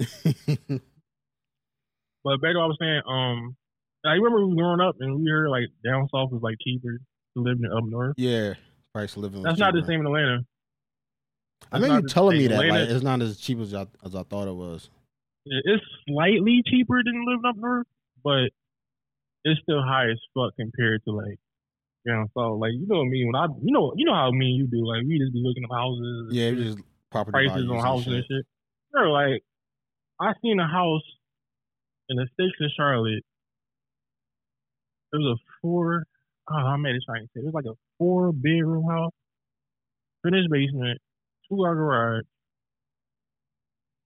But 2.24 2.42
back 2.42 2.54
to 2.54 2.58
what 2.58 2.64
I 2.64 2.66
was 2.66 2.76
saying, 2.80 3.02
um, 3.06 3.56
I 4.04 4.14
remember 4.14 4.44
we 4.48 4.56
growing 4.56 4.80
up 4.80 4.96
and 4.98 5.14
we 5.22 5.30
heard 5.30 5.48
like 5.48 5.68
down 5.84 6.08
south 6.12 6.32
was 6.32 6.42
like 6.42 6.56
cheaper 6.60 6.98
to 6.98 7.40
live 7.40 7.58
up 7.72 7.84
north. 7.84 8.14
yeah, 8.16 8.54
price 8.92 9.14
of 9.14 9.22
living. 9.22 9.44
That's 9.44 9.60
not 9.60 9.74
the 9.74 9.84
same 9.86 10.00
in 10.00 10.06
Atlanta. 10.06 10.40
I 11.70 11.78
That's 11.78 11.82
remember 11.82 11.88
not 11.88 11.96
you 12.02 12.02
the 12.08 12.12
telling 12.12 12.38
me 12.38 12.46
that 12.48 12.58
like 12.58 12.88
it's 12.90 13.04
not 13.04 13.22
as 13.22 13.36
cheap 13.38 13.60
as 13.60 13.72
I, 13.72 13.86
as 14.04 14.16
I 14.16 14.24
thought 14.24 14.48
it 14.48 14.56
was. 14.56 14.90
It's 15.46 15.84
slightly 16.08 16.62
cheaper 16.66 17.00
than 17.04 17.24
living 17.24 17.44
up 17.48 17.54
north, 17.56 17.86
but 18.24 18.50
it's 19.44 19.60
still 19.62 19.80
high 19.82 20.10
as 20.10 20.18
fuck 20.34 20.52
compared 20.58 21.04
to 21.04 21.12
like 21.12 21.38
south. 22.06 22.58
Like 22.60 22.72
you 22.72 22.86
know 22.86 23.04
me 23.04 23.24
when 23.26 23.34
I 23.34 23.46
you 23.62 23.72
know 23.72 23.92
you 23.96 24.06
know 24.06 24.14
how 24.14 24.30
me 24.30 24.46
and 24.46 24.56
you 24.56 24.66
do. 24.66 24.86
Like 24.86 25.02
we 25.06 25.18
just 25.18 25.32
be 25.32 25.42
looking 25.42 25.64
at 25.64 25.74
houses. 25.74 26.30
Yeah, 26.30 26.50
just 26.52 26.78
property 27.10 27.32
prices 27.32 27.70
on 27.70 27.78
houses 27.78 28.06
and 28.06 28.16
shit. 28.16 28.24
shit. 28.30 28.46
Bro, 28.92 29.12
like 29.12 29.42
I 30.20 30.32
seen 30.42 30.60
a 30.60 30.66
house 30.66 31.04
in 32.08 32.16
the 32.16 32.26
sticks 32.34 32.58
in 32.60 32.70
Charlotte. 32.76 33.24
It 35.12 35.16
was 35.16 35.38
a 35.38 35.40
four. 35.62 36.04
Oh, 36.50 36.54
I 36.54 36.76
made 36.76 36.94
it 36.94 37.02
trying 37.06 37.22
to 37.22 37.28
say 37.34 37.40
it 37.40 37.44
was 37.44 37.54
like 37.54 37.66
a 37.66 37.76
four 37.98 38.32
bedroom 38.32 38.84
house, 38.88 39.12
finished 40.22 40.50
basement, 40.50 41.00
two 41.48 41.56
car 41.56 41.74
garage, 41.74 42.24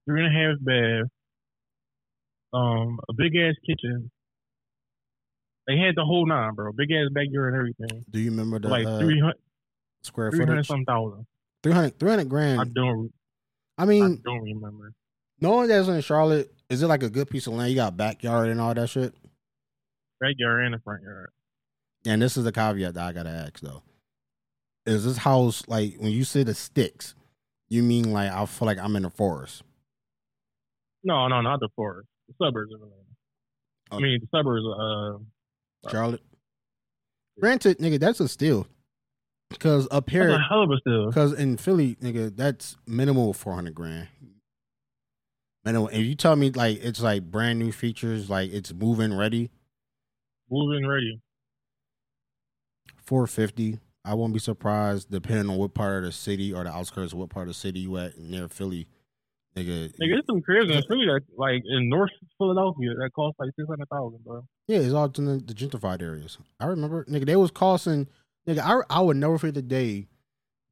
three 0.05 0.25
and 0.25 0.35
a 0.35 0.39
half 0.39 0.57
bath, 0.59 1.09
um, 2.53 2.99
a 3.09 3.13
big 3.13 3.35
ass 3.35 3.55
kitchen. 3.65 4.09
They 5.67 5.77
had 5.77 5.95
the 5.95 6.03
whole 6.03 6.25
nine, 6.25 6.53
bro. 6.55 6.71
Big 6.71 6.91
ass 6.91 7.09
backyard 7.13 7.53
and 7.53 7.57
everything. 7.57 8.05
Do 8.09 8.19
you 8.19 8.31
remember 8.31 8.59
the 8.59 8.67
like 8.69 8.85
uh, 8.85 8.99
three 8.99 9.19
hundred, 9.19 9.37
square 10.01 10.31
three 10.31 10.45
hundred 10.45 10.65
some 10.65 10.85
thousand. 10.85 11.25
300, 11.63 11.99
300 11.99 12.21
I 12.21 12.23
grand. 12.27 12.73
don't, 12.73 13.13
I 13.77 13.85
mean, 13.85 14.03
I 14.03 14.29
don't 14.29 14.41
remember. 14.41 14.93
knowing 15.39 15.67
that's 15.67 15.87
in 15.87 16.01
Charlotte, 16.01 16.51
is 16.71 16.81
it 16.81 16.87
like 16.87 17.03
a 17.03 17.09
good 17.09 17.29
piece 17.29 17.45
of 17.45 17.53
land? 17.53 17.69
You 17.69 17.75
got 17.75 17.95
backyard 17.95 18.49
and 18.49 18.59
all 18.59 18.73
that 18.73 18.89
shit. 18.89 19.13
Backyard 20.19 20.65
and 20.65 20.73
the 20.73 20.79
front 20.79 21.03
yard. 21.03 21.29
And 22.05 22.19
this 22.19 22.35
is 22.35 22.43
the 22.43 22.51
caveat 22.51 22.95
that 22.95 23.03
I 23.03 23.13
gotta 23.13 23.29
ask 23.29 23.59
though. 23.59 23.83
Is 24.87 25.05
this 25.05 25.17
house 25.17 25.63
like 25.67 25.97
when 25.99 26.11
you 26.11 26.23
say 26.23 26.43
the 26.43 26.55
sticks? 26.55 27.13
You 27.69 27.83
mean 27.83 28.11
like 28.11 28.31
I 28.31 28.45
feel 28.47 28.65
like 28.65 28.79
I'm 28.79 28.95
in 28.95 29.03
the 29.03 29.11
forest? 29.11 29.61
No, 31.03 31.27
no, 31.27 31.41
not 31.41 31.59
the 31.59 31.69
forest. 31.75 32.07
The 32.27 32.33
suburbs 32.43 32.73
of 32.73 32.81
Atlanta. 32.81 32.95
I 33.91 33.99
mean, 33.99 34.19
the 34.21 34.27
suburbs. 34.35 34.65
Uh, 34.65 35.23
Charlotte. 35.89 36.21
Granted, 37.39 37.79
nigga, 37.79 37.99
that's 37.99 38.19
a 38.19 38.27
steal. 38.27 38.67
Cause 39.59 39.85
up 39.91 40.05
that's 40.05 40.13
here, 40.13 40.29
a 40.29 40.39
hell 40.41 40.63
of 40.63 40.69
a 40.71 40.77
steal. 40.79 41.11
cause 41.11 41.33
in 41.33 41.57
Philly, 41.57 41.95
nigga, 42.01 42.33
that's 42.35 42.77
minimal 42.87 43.33
four 43.33 43.53
hundred 43.53 43.75
grand. 43.75 44.07
Minimal. 45.65 45.89
If 45.89 46.05
you 46.05 46.15
tell 46.15 46.35
me 46.37 46.51
like 46.51 46.79
it's 46.81 47.01
like 47.01 47.23
brand 47.29 47.59
new 47.59 47.71
features, 47.71 48.29
like 48.29 48.51
it's 48.53 48.73
moving 48.73 49.15
ready, 49.15 49.49
Moving 50.49 50.87
ready. 50.87 51.19
four 53.03 53.27
fifty. 53.27 53.79
I 54.05 54.13
won't 54.15 54.33
be 54.33 54.39
surprised, 54.39 55.11
depending 55.11 55.49
on 55.49 55.57
what 55.57 55.73
part 55.73 55.97
of 55.99 56.03
the 56.05 56.11
city 56.11 56.53
or 56.53 56.63
the 56.63 56.71
outskirts 56.71 57.11
of 57.13 57.19
what 57.19 57.29
part 57.29 57.43
of 57.43 57.53
the 57.53 57.59
city 57.59 57.81
you 57.81 57.97
at 57.97 58.17
near 58.17 58.47
Philly, 58.47 58.87
nigga. 59.55 59.89
Nigga, 59.89 59.93
there's 59.99 60.25
some 60.27 60.41
cribs 60.41 60.71
in 60.71 60.81
Philly 60.83 61.05
that, 61.05 61.21
like, 61.37 61.61
in 61.67 61.87
North 61.89 62.09
Philadelphia 62.39 62.95
that 62.95 63.11
cost 63.13 63.35
like 63.37 63.51
600000 63.59 64.23
bro. 64.23 64.43
Yeah, 64.71 64.79
it's 64.79 64.93
all 64.93 65.11
in 65.17 65.25
the, 65.25 65.37
the 65.37 65.53
gentrified 65.53 66.01
areas. 66.01 66.37
I 66.59 66.67
remember, 66.67 67.03
nigga, 67.05 67.25
they 67.25 67.35
was 67.35 67.51
costing, 67.51 68.07
nigga. 68.47 68.59
I 68.59 68.81
I 68.89 69.01
would 69.01 69.17
never 69.17 69.37
forget 69.37 69.55
the 69.55 69.61
day. 69.61 70.07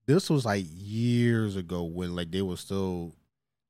This 0.08 0.30
was 0.30 0.46
like 0.46 0.66
years 0.70 1.56
ago 1.56 1.84
when 1.84 2.16
like 2.16 2.32
they 2.32 2.42
was 2.42 2.62
still 2.62 3.16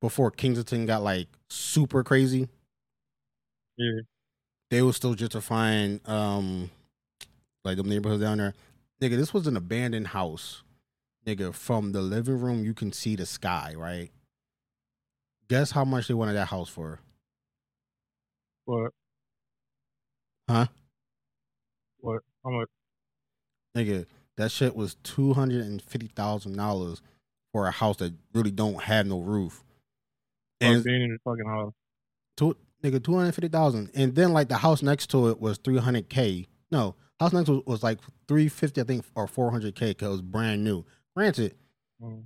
before 0.01 0.31
Kensington 0.31 0.85
got 0.85 1.03
like 1.03 1.27
super 1.49 2.03
crazy. 2.03 2.49
Yeah. 3.77 4.01
They 4.71 4.81
was 4.83 4.97
still 4.97 5.15
gentrifying, 5.15 6.07
um, 6.09 6.71
like 7.65 7.77
the 7.77 7.83
neighborhoods 7.83 8.21
down 8.23 8.39
there. 8.39 8.53
Nigga, 9.01 9.17
this 9.17 9.33
was 9.33 9.47
an 9.47 9.57
abandoned 9.57 10.07
house. 10.09 10.63
Nigga, 11.27 11.53
from 11.53 11.93
the 11.93 12.01
living 12.01 12.39
room 12.39 12.65
you 12.65 12.73
can 12.75 12.91
see 12.93 13.15
the 13.15 13.25
sky. 13.27 13.75
Right? 13.77 14.11
Guess 15.49 15.71
how 15.71 15.83
much 15.83 16.07
they 16.07 16.13
wanted 16.13 16.33
that 16.35 16.45
house 16.45 16.69
for? 16.69 17.01
What? 18.65 18.93
Huh? 20.49 20.65
What? 21.99 22.21
How 22.43 22.49
much? 22.49 22.69
Nigga, 23.77 24.07
that 24.37 24.49
shit 24.51 24.75
was 24.75 24.95
two 25.03 25.33
hundred 25.35 25.63
and 25.65 25.79
fifty 25.79 26.07
thousand 26.07 26.57
dollars 26.57 27.01
for 27.53 27.67
a 27.67 27.71
house 27.71 27.97
that 27.97 28.13
really 28.33 28.49
don't 28.49 28.81
have 28.83 29.05
no 29.05 29.19
roof. 29.19 29.63
And 30.59 30.77
And 30.77 30.83
being 30.83 31.01
in 31.03 31.11
the 31.11 31.17
fucking 31.23 31.45
house. 31.45 31.73
two, 32.35 32.57
nigga, 32.83 33.03
two 33.03 33.13
hundred 33.15 33.33
fifty 33.33 33.47
thousand, 33.47 33.91
and 33.93 34.15
then 34.15 34.33
like 34.33 34.49
the 34.49 34.57
house 34.57 34.81
next 34.81 35.11
to 35.11 35.29
it 35.29 35.39
was 35.39 35.59
three 35.59 35.77
hundred 35.77 36.09
k. 36.09 36.47
No, 36.71 36.95
house 37.19 37.31
next 37.31 37.47
was, 37.49 37.61
was 37.67 37.83
like 37.83 37.99
three 38.27 38.49
fifty, 38.49 38.81
I 38.81 38.85
think, 38.85 39.05
or 39.13 39.27
four 39.27 39.51
hundred 39.51 39.75
k 39.75 39.91
because 39.91 40.07
it 40.07 40.11
was 40.11 40.21
brand 40.23 40.63
new. 40.63 40.83
Granted, 41.15 41.53
Mm. 42.01 42.23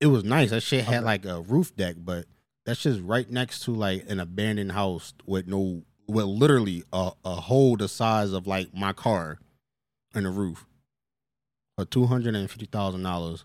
it 0.00 0.08
was 0.08 0.22
nice. 0.24 0.50
That 0.50 0.60
shit 0.62 0.84
had 0.84 0.96
Okay. 0.96 1.04
like 1.04 1.24
a 1.24 1.40
roof 1.40 1.74
deck, 1.76 1.94
but 1.98 2.26
that's 2.66 2.82
just 2.82 3.00
right 3.00 3.30
next 3.30 3.60
to 3.64 3.70
like 3.70 4.04
an 4.10 4.20
abandoned 4.20 4.72
house 4.72 5.14
with 5.24 5.46
no, 5.46 5.84
with 6.06 6.24
literally 6.26 6.84
a, 6.92 7.12
a 7.24 7.34
hole 7.36 7.76
the 7.76 7.88
size 7.88 8.32
of 8.32 8.46
like 8.46 8.74
my 8.74 8.92
car 8.92 9.38
in 10.14 10.24
the 10.24 10.30
roof 10.30 10.66
for 11.76 11.84
two 11.84 12.06
hundred 12.06 12.34
and 12.34 12.50
fifty 12.50 12.66
thousand 12.66 13.02
dollars. 13.02 13.44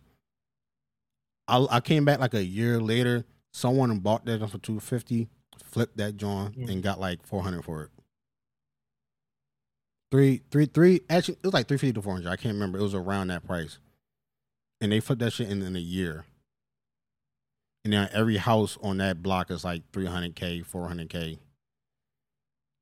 I 1.48 1.66
I 1.70 1.80
came 1.80 2.06
back 2.06 2.20
like 2.20 2.34
a 2.34 2.44
year 2.44 2.80
later. 2.80 3.26
Someone 3.52 3.98
bought 4.00 4.26
that 4.26 4.48
for 4.50 4.58
two 4.60 4.80
fifty, 4.80 5.28
flipped 5.64 5.98
that 5.98 6.18
joint, 6.18 6.58
Mm. 6.58 6.70
and 6.70 6.84
got 6.84 7.00
like 7.00 7.26
four 7.26 7.42
hundred 7.44 7.64
for 7.66 7.84
it. 7.84 7.90
Three, 10.12 10.42
three, 10.52 10.66
three. 10.66 11.02
Actually, 11.10 11.36
it 11.36 11.46
was 11.46 11.54
like 11.54 11.68
three 11.68 11.78
fifty 11.78 11.94
to 11.94 12.02
four 12.02 12.14
hundred. 12.14 12.30
I 12.32 12.36
can't 12.36 12.54
remember. 12.56 12.80
It 12.80 12.84
was 12.84 12.96
around 12.96 13.28
that 13.28 13.46
price, 13.46 13.80
and 14.82 14.92
they 14.92 15.00
flipped 15.00 15.22
that 15.22 15.34
shit 15.34 15.50
in 15.50 15.62
in 15.62 15.76
a 15.76 15.80
year. 15.80 16.26
And 17.86 17.92
now 17.92 18.08
every 18.12 18.38
house 18.38 18.78
on 18.84 18.98
that 18.98 19.24
block 19.24 19.50
is 19.52 19.64
like 19.64 19.84
three 19.92 20.06
hundred 20.08 20.36
k, 20.36 20.62
four 20.62 20.88
hundred 20.88 21.10
k. 21.10 21.40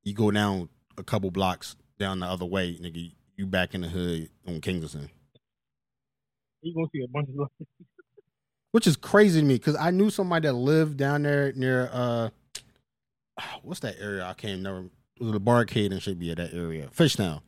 You 0.03 0.13
go 0.13 0.31
down 0.31 0.69
a 0.97 1.03
couple 1.03 1.31
blocks 1.31 1.75
down 1.99 2.19
the 2.19 2.25
other 2.25 2.45
way, 2.45 2.77
nigga. 2.81 3.11
You 3.35 3.45
back 3.45 3.75
in 3.75 3.81
the 3.81 3.89
hood 3.89 4.29
on 4.47 4.61
Kensington. 4.61 5.09
You 6.61 6.73
gonna 6.73 6.87
see 6.93 7.03
a 7.03 7.07
bunch 7.07 7.29
of 7.37 7.47
which 8.71 8.87
is 8.87 8.95
crazy 8.95 9.41
to 9.41 9.45
me 9.45 9.55
because 9.55 9.75
I 9.75 9.91
knew 9.91 10.09
somebody 10.09 10.47
that 10.47 10.53
lived 10.53 10.97
down 10.97 11.23
there 11.23 11.53
near 11.53 11.89
uh, 11.91 12.29
what's 13.63 13.79
that 13.81 13.95
area? 13.99 14.25
I 14.25 14.33
can't 14.33 14.61
never. 14.61 14.85
It 15.19 15.23
was 15.23 15.31
the 15.31 15.41
barcade 15.41 15.91
and 15.91 16.01
should 16.01 16.19
be 16.19 16.29
at 16.29 16.37
that 16.37 16.53
area, 16.53 16.89
Fishtown. 16.95 17.41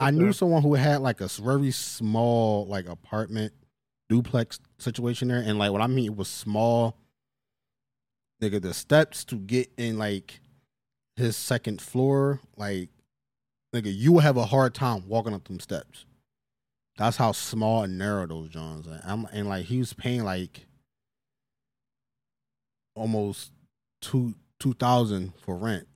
I 0.00 0.10
knew 0.10 0.32
someone 0.32 0.62
who 0.62 0.74
had 0.74 1.00
like 1.00 1.20
a 1.20 1.28
very 1.28 1.70
small 1.70 2.66
like 2.66 2.88
apartment 2.88 3.52
duplex 4.08 4.58
situation 4.78 5.28
there, 5.28 5.38
and 5.38 5.58
like 5.58 5.70
what 5.70 5.80
I 5.80 5.86
mean 5.86 6.06
it 6.06 6.16
was 6.16 6.28
small. 6.28 6.96
Nigga, 8.42 8.60
the 8.60 8.74
steps 8.74 9.24
to 9.26 9.36
get 9.36 9.70
in 9.76 9.98
like 9.98 10.40
his 11.22 11.36
second 11.36 11.80
floor, 11.80 12.40
like 12.56 12.90
nigga, 13.74 13.94
you 13.94 14.12
will 14.12 14.20
have 14.20 14.36
a 14.36 14.44
hard 14.44 14.74
time 14.74 15.08
walking 15.08 15.32
up 15.34 15.44
them 15.44 15.60
steps. 15.60 16.04
That's 16.98 17.16
how 17.16 17.32
small 17.32 17.82
and 17.84 17.96
narrow 17.96 18.26
those 18.26 18.50
Johns 18.50 18.86
are. 18.86 19.00
I'm, 19.04 19.26
and 19.32 19.48
like 19.48 19.64
he 19.64 19.78
was 19.78 19.94
paying 19.94 20.24
like 20.24 20.66
almost 22.94 23.52
two 24.00 24.34
two 24.60 24.74
thousand 24.74 25.32
for 25.44 25.56
rent. 25.56 25.86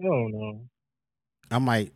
Oh 0.00 0.26
no. 0.28 0.60
I'm 1.50 1.66
like, 1.66 1.92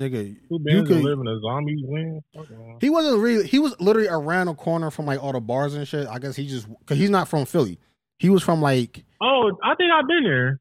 nigga, 0.00 0.36
Who 0.48 0.60
you 0.64 0.82
could. 0.84 1.02
living 1.02 1.26
a 1.28 1.38
zombie? 1.40 2.20
Fuck. 2.34 2.46
He 2.80 2.90
wasn't 2.90 3.20
really. 3.22 3.46
He 3.46 3.58
was 3.58 3.78
literally 3.80 4.08
around 4.08 4.46
the 4.46 4.54
corner 4.54 4.90
from 4.90 5.06
like 5.06 5.22
all 5.22 5.32
the 5.32 5.40
bars 5.40 5.74
and 5.74 5.86
shit. 5.86 6.06
I 6.08 6.18
guess 6.18 6.36
he 6.36 6.46
just 6.46 6.68
because 6.80 6.98
he's 6.98 7.10
not 7.10 7.28
from 7.28 7.44
Philly. 7.46 7.78
He 8.18 8.30
was 8.30 8.42
from 8.42 8.62
like 8.62 9.04
Oh, 9.20 9.50
I 9.62 9.74
think 9.74 9.90
I've 9.92 10.08
been 10.08 10.24
there. 10.24 10.60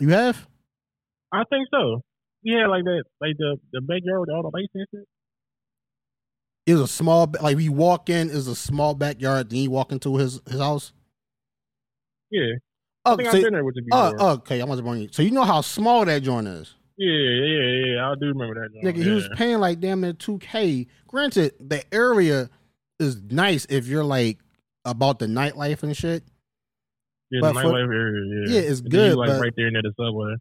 You 0.00 0.10
have. 0.10 0.46
I 1.32 1.44
think 1.50 1.68
so. 1.72 2.02
Yeah, 2.42 2.66
like 2.68 2.84
that, 2.84 3.04
like 3.20 3.36
the 3.38 3.56
the 3.72 3.80
backyard 3.80 4.20
with 4.20 4.30
all 4.30 4.42
the 4.42 4.56
lights 4.56 4.72
and 4.74 4.86
shit. 4.90 5.04
It 6.66 6.72
was 6.74 6.82
a 6.82 6.88
small 6.88 7.32
like 7.40 7.58
you 7.58 7.72
walk 7.72 8.10
in 8.10 8.30
is 8.30 8.46
a 8.46 8.54
small 8.54 8.94
backyard. 8.94 9.50
Then 9.50 9.60
you 9.60 9.70
walk 9.70 9.92
into 9.92 10.16
his 10.16 10.40
his 10.48 10.60
house. 10.60 10.92
Yeah, 12.30 12.42
oh, 13.04 13.10
I 13.10 13.12
Oh, 13.12 13.16
think 13.16 13.30
so, 13.30 13.36
I've 13.38 13.44
been 13.44 13.52
there 13.54 13.64
with 13.64 13.74
the 13.74 13.82
oh, 13.92 14.30
okay. 14.34 14.60
I 14.60 14.64
want 14.64 14.78
to 14.78 14.84
bring 14.84 15.02
you. 15.02 15.08
So 15.10 15.22
you 15.22 15.30
know 15.30 15.44
how 15.44 15.62
small 15.62 16.04
that 16.04 16.22
joint 16.22 16.46
is. 16.46 16.74
Yeah, 16.96 17.10
yeah, 17.10 17.44
yeah, 17.46 17.94
yeah. 17.94 18.10
I 18.10 18.14
do 18.20 18.26
remember 18.26 18.54
that. 18.54 18.70
Nigga, 18.84 18.94
joint, 18.96 19.06
he 19.06 19.10
was 19.10 19.28
paying 19.34 19.58
like 19.58 19.80
damn 19.80 20.00
near 20.00 20.12
two 20.12 20.38
k. 20.38 20.86
Granted, 21.06 21.54
the 21.60 21.82
area 21.94 22.50
is 23.00 23.22
nice 23.22 23.66
if 23.70 23.86
you're 23.86 24.04
like 24.04 24.38
about 24.84 25.18
the 25.18 25.26
nightlife 25.26 25.82
and 25.82 25.96
shit. 25.96 26.22
Yeah, 27.30 27.40
but 27.40 27.52
the 27.54 27.60
for- 27.60 27.78
area. 27.78 28.46
Yeah, 28.48 28.54
Yeah, 28.54 28.60
it's 28.70 28.80
And 28.80 28.86
you, 28.92 28.98
good, 28.98 29.16
Like 29.16 29.28
but- 29.30 29.40
right 29.40 29.52
there 29.56 29.70
near 29.70 29.82
the 29.82 29.92
subway. 29.98 30.34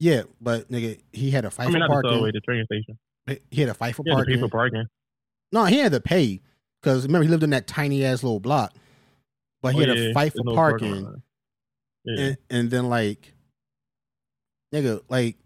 Yeah, 0.00 0.22
but 0.40 0.68
nigga, 0.70 1.00
he 1.12 1.30
had 1.30 1.44
a 1.44 1.50
fight 1.50 1.64
I 1.64 1.66
mean, 1.68 1.74
for 1.74 1.78
not 1.80 1.86
the 1.88 1.92
parking. 1.94 2.10
subway, 2.12 2.30
the 2.32 2.40
train 2.40 2.64
station. 2.66 2.98
He 3.50 3.60
had 3.60 3.70
a 3.70 3.74
fight 3.74 3.94
for 3.94 4.02
the 4.02 4.10
parking. 4.10 4.34
people 4.34 4.50
parking. 4.50 4.86
No, 5.52 5.64
he 5.66 5.78
had 5.78 5.92
to 5.92 6.00
pay 6.00 6.40
because 6.82 7.06
remember 7.06 7.22
he 7.24 7.30
lived 7.30 7.42
in 7.44 7.50
that 7.50 7.66
tiny 7.66 8.04
ass 8.04 8.22
little 8.22 8.40
block, 8.40 8.74
but 9.62 9.74
he 9.74 9.82
Oh, 9.82 9.86
had 9.88 9.96
yeah, 9.96 10.04
to 10.08 10.12
fight 10.12 10.32
for 10.32 10.42
no 10.44 10.54
parking, 10.54 11.04
lot. 11.04 11.14
Yeah, 12.04 12.20
and, 12.24 12.36
and 12.50 12.70
then 12.70 12.88
like, 12.90 13.32
nigga, 14.74 15.00
like, 15.08 15.36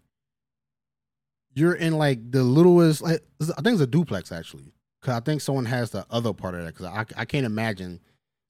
you're 1.53 1.75
in 1.75 1.97
like 1.97 2.31
the 2.31 2.43
littlest. 2.43 3.01
Like, 3.01 3.21
I 3.41 3.61
think 3.61 3.73
it's 3.73 3.81
a 3.81 3.87
duplex 3.87 4.31
actually, 4.31 4.73
because 4.99 5.15
I 5.15 5.19
think 5.21 5.41
someone 5.41 5.65
has 5.65 5.91
the 5.91 6.05
other 6.09 6.33
part 6.33 6.55
of 6.55 6.63
that. 6.65 6.73
Because 6.73 6.87
I 6.87 7.05
I 7.15 7.25
can't 7.25 7.45
imagine 7.45 7.99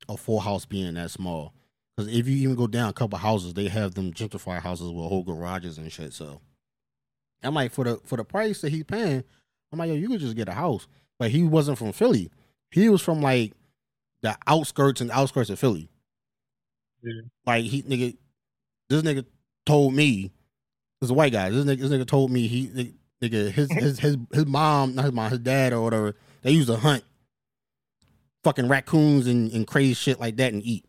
a 0.08 0.18
full 0.18 0.40
house 0.40 0.66
being 0.66 0.94
that 0.96 1.12
small. 1.12 1.54
Because 2.00 2.16
if 2.16 2.30
you 2.30 2.38
even 2.38 2.56
go 2.56 2.66
down 2.66 2.90
a 2.90 2.94
couple 2.94 3.20
houses, 3.20 3.54
they 3.54 3.68
have 3.68 3.94
them 3.94 4.14
gentrified 4.14 4.62
houses 4.62 4.90
with 4.90 5.06
whole 5.10 5.22
garages 5.22 5.78
and 5.78 5.92
shit. 5.92 6.14
So 6.14 6.40
I'm 7.44 7.54
like, 7.54 7.74
for 7.74 7.84
the 7.84 8.00
for 8.06 8.16
the 8.16 8.24
price 8.24 8.62
that 8.62 8.70
he's 8.70 8.86
paying, 8.86 9.22
I'm 9.74 9.80
like, 9.80 9.90
yo, 9.90 9.96
you 9.96 10.08
could 10.08 10.22
just 10.22 10.38
get 10.38 10.48
a 10.48 10.54
house. 10.54 10.88
But 11.18 11.32
he 11.32 11.44
wasn't 11.44 11.78
from 11.78 11.92
Philly. 11.92 12.32
He 12.72 12.88
was 12.88 13.02
from 13.02 13.22
like 13.22 13.52
the 14.22 14.38
outskirts 14.48 15.02
and 15.02 15.12
outskirts 15.12 15.50
of 15.50 15.60
Philly. 15.60 15.90
yeah. 17.04 17.22
Like 17.46 17.66
he 17.66 17.84
nigga, 17.84 18.16
this 18.88 19.02
nigga 19.02 19.26
told 19.66 19.94
me, 19.94 20.32
this 21.02 21.10
a 21.10 21.14
white 21.14 21.34
guy. 21.34 21.50
This 21.50 21.66
nigga, 21.66 21.82
this 21.82 21.92
nigga 21.92 22.08
told 22.08 22.32
me 22.32 22.48
he 22.48 22.94
nigga 23.22 23.52
his 23.52 23.70
his 23.74 24.00
his 24.00 24.18
his 24.32 24.46
mom, 24.46 24.96
not 24.96 25.04
his 25.04 25.14
mom, 25.14 25.32
his 25.32 25.40
dad 25.40 25.74
or 25.74 25.82
whatever. 25.82 26.16
They 26.44 26.52
used 26.52 26.70
to 26.70 26.78
hunt 26.78 27.04
fucking 28.46 28.70
raccoons 28.70 29.28
and, 29.28 29.52
and 29.52 29.68
crazy 29.68 29.96
shit 29.96 30.18
like 30.18 30.38
that 30.38 30.54
and 30.54 30.64
eat. 30.64 30.86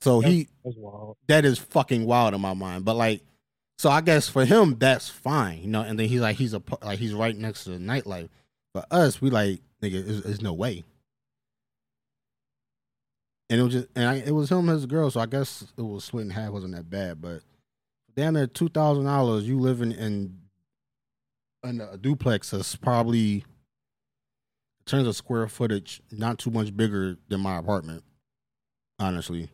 So 0.00 0.20
he 0.20 0.48
That's 0.64 0.76
that 1.28 1.44
is 1.44 1.58
fucking 1.58 2.06
wild 2.06 2.34
in 2.34 2.40
my 2.40 2.54
mind. 2.54 2.84
But 2.84 2.96
like, 2.96 3.22
so 3.78 3.90
I 3.90 4.00
guess 4.00 4.28
for 4.28 4.44
him 4.44 4.76
that's 4.78 5.08
fine, 5.08 5.62
you 5.62 5.68
know. 5.68 5.82
And 5.82 5.98
then 5.98 6.08
he's 6.08 6.20
like, 6.20 6.36
he's 6.36 6.54
a 6.54 6.62
like 6.82 6.98
he's 6.98 7.12
right 7.14 7.36
next 7.36 7.64
to 7.64 7.70
the 7.70 7.78
nightlife. 7.78 8.28
But 8.72 8.86
us, 8.90 9.20
we 9.20 9.30
like 9.30 9.60
nigga, 9.82 10.04
there's, 10.06 10.22
there's 10.22 10.42
no 10.42 10.52
way. 10.52 10.84
And 13.50 13.60
it 13.60 13.62
was 13.64 13.72
just, 13.72 13.88
and 13.96 14.04
I, 14.08 14.14
it 14.16 14.30
was 14.30 14.50
him 14.50 14.60
and 14.60 14.70
his 14.70 14.86
girl. 14.86 15.10
So 15.10 15.20
I 15.20 15.26
guess 15.26 15.66
it 15.76 15.82
was 15.82 16.04
split 16.04 16.24
in 16.24 16.30
half. 16.30 16.52
wasn't 16.52 16.74
that 16.76 16.88
bad, 16.88 17.20
but 17.20 17.42
damn 18.14 18.34
near 18.34 18.46
two 18.46 18.68
thousand 18.68 19.04
dollars. 19.04 19.44
You 19.44 19.58
living 19.58 19.92
in 19.92 20.38
in 21.64 21.80
a 21.80 21.98
duplex 21.98 22.50
that's 22.50 22.74
probably 22.74 23.34
in 23.34 23.44
terms 24.86 25.06
of 25.06 25.14
square 25.14 25.46
footage, 25.46 26.00
not 26.10 26.38
too 26.38 26.50
much 26.50 26.74
bigger 26.74 27.16
than 27.28 27.40
my 27.40 27.58
apartment. 27.58 28.02
Honestly. 28.98 29.50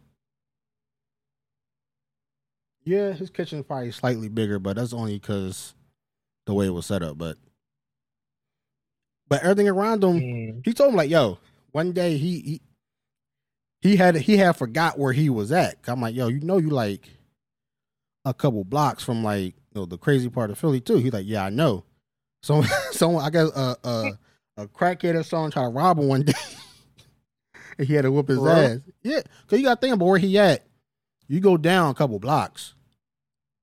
Yeah, 2.86 3.12
his 3.12 3.28
kitchen's 3.30 3.66
probably 3.66 3.90
slightly 3.90 4.28
bigger, 4.28 4.58
but 4.58 4.76
that's 4.76 4.92
only 4.94 5.18
because 5.18 5.74
the 6.46 6.54
way 6.54 6.66
it 6.66 6.70
was 6.70 6.86
set 6.86 7.02
up. 7.02 7.18
But 7.18 7.36
but 9.28 9.42
everything 9.42 9.68
around 9.68 10.02
him, 10.04 10.20
Mm. 10.20 10.64
he 10.64 10.72
told 10.72 10.90
him 10.90 10.96
like, 10.96 11.10
"Yo, 11.10 11.38
one 11.72 11.92
day 11.92 12.16
he 12.16 12.40
he 12.40 12.60
he 13.80 13.96
had 13.96 14.14
he 14.16 14.36
had 14.36 14.56
forgot 14.56 14.98
where 14.98 15.12
he 15.12 15.28
was 15.28 15.50
at." 15.52 15.76
I'm 15.88 16.00
like, 16.00 16.14
"Yo, 16.14 16.28
you 16.28 16.40
know 16.40 16.58
you 16.58 16.70
like 16.70 17.10
a 18.24 18.32
couple 18.32 18.62
blocks 18.64 19.02
from 19.02 19.24
like 19.24 19.54
you 19.74 19.80
know, 19.80 19.84
the 19.86 19.98
crazy 19.98 20.28
part 20.30 20.50
of 20.50 20.58
Philly 20.58 20.80
too." 20.80 20.96
He's 20.98 21.12
like, 21.12 21.26
"Yeah, 21.26 21.44
I 21.44 21.50
know." 21.50 21.84
So 22.44 22.62
someone 22.92 23.24
I 23.24 23.30
guess 23.30 23.50
uh, 23.56 23.74
uh, 23.82 24.10
a 24.56 24.68
crackhead 24.68 25.16
or 25.16 25.24
someone 25.24 25.50
tried 25.50 25.64
to 25.64 25.68
rob 25.70 25.98
him 25.98 26.06
one 26.06 26.22
day, 26.24 26.32
and 27.78 27.88
he 27.88 27.94
had 27.94 28.02
to 28.02 28.12
whip 28.12 28.28
his 28.28 28.46
ass. 28.46 28.78
Yeah, 29.02 29.22
because 29.42 29.58
you 29.58 29.64
got 29.66 29.80
to 29.80 29.80
think 29.80 29.94
about 29.94 30.06
where 30.06 30.18
he 30.18 30.38
at. 30.38 30.64
You 31.28 31.40
go 31.40 31.56
down 31.56 31.90
a 31.90 31.94
couple 31.94 32.20
blocks. 32.20 32.74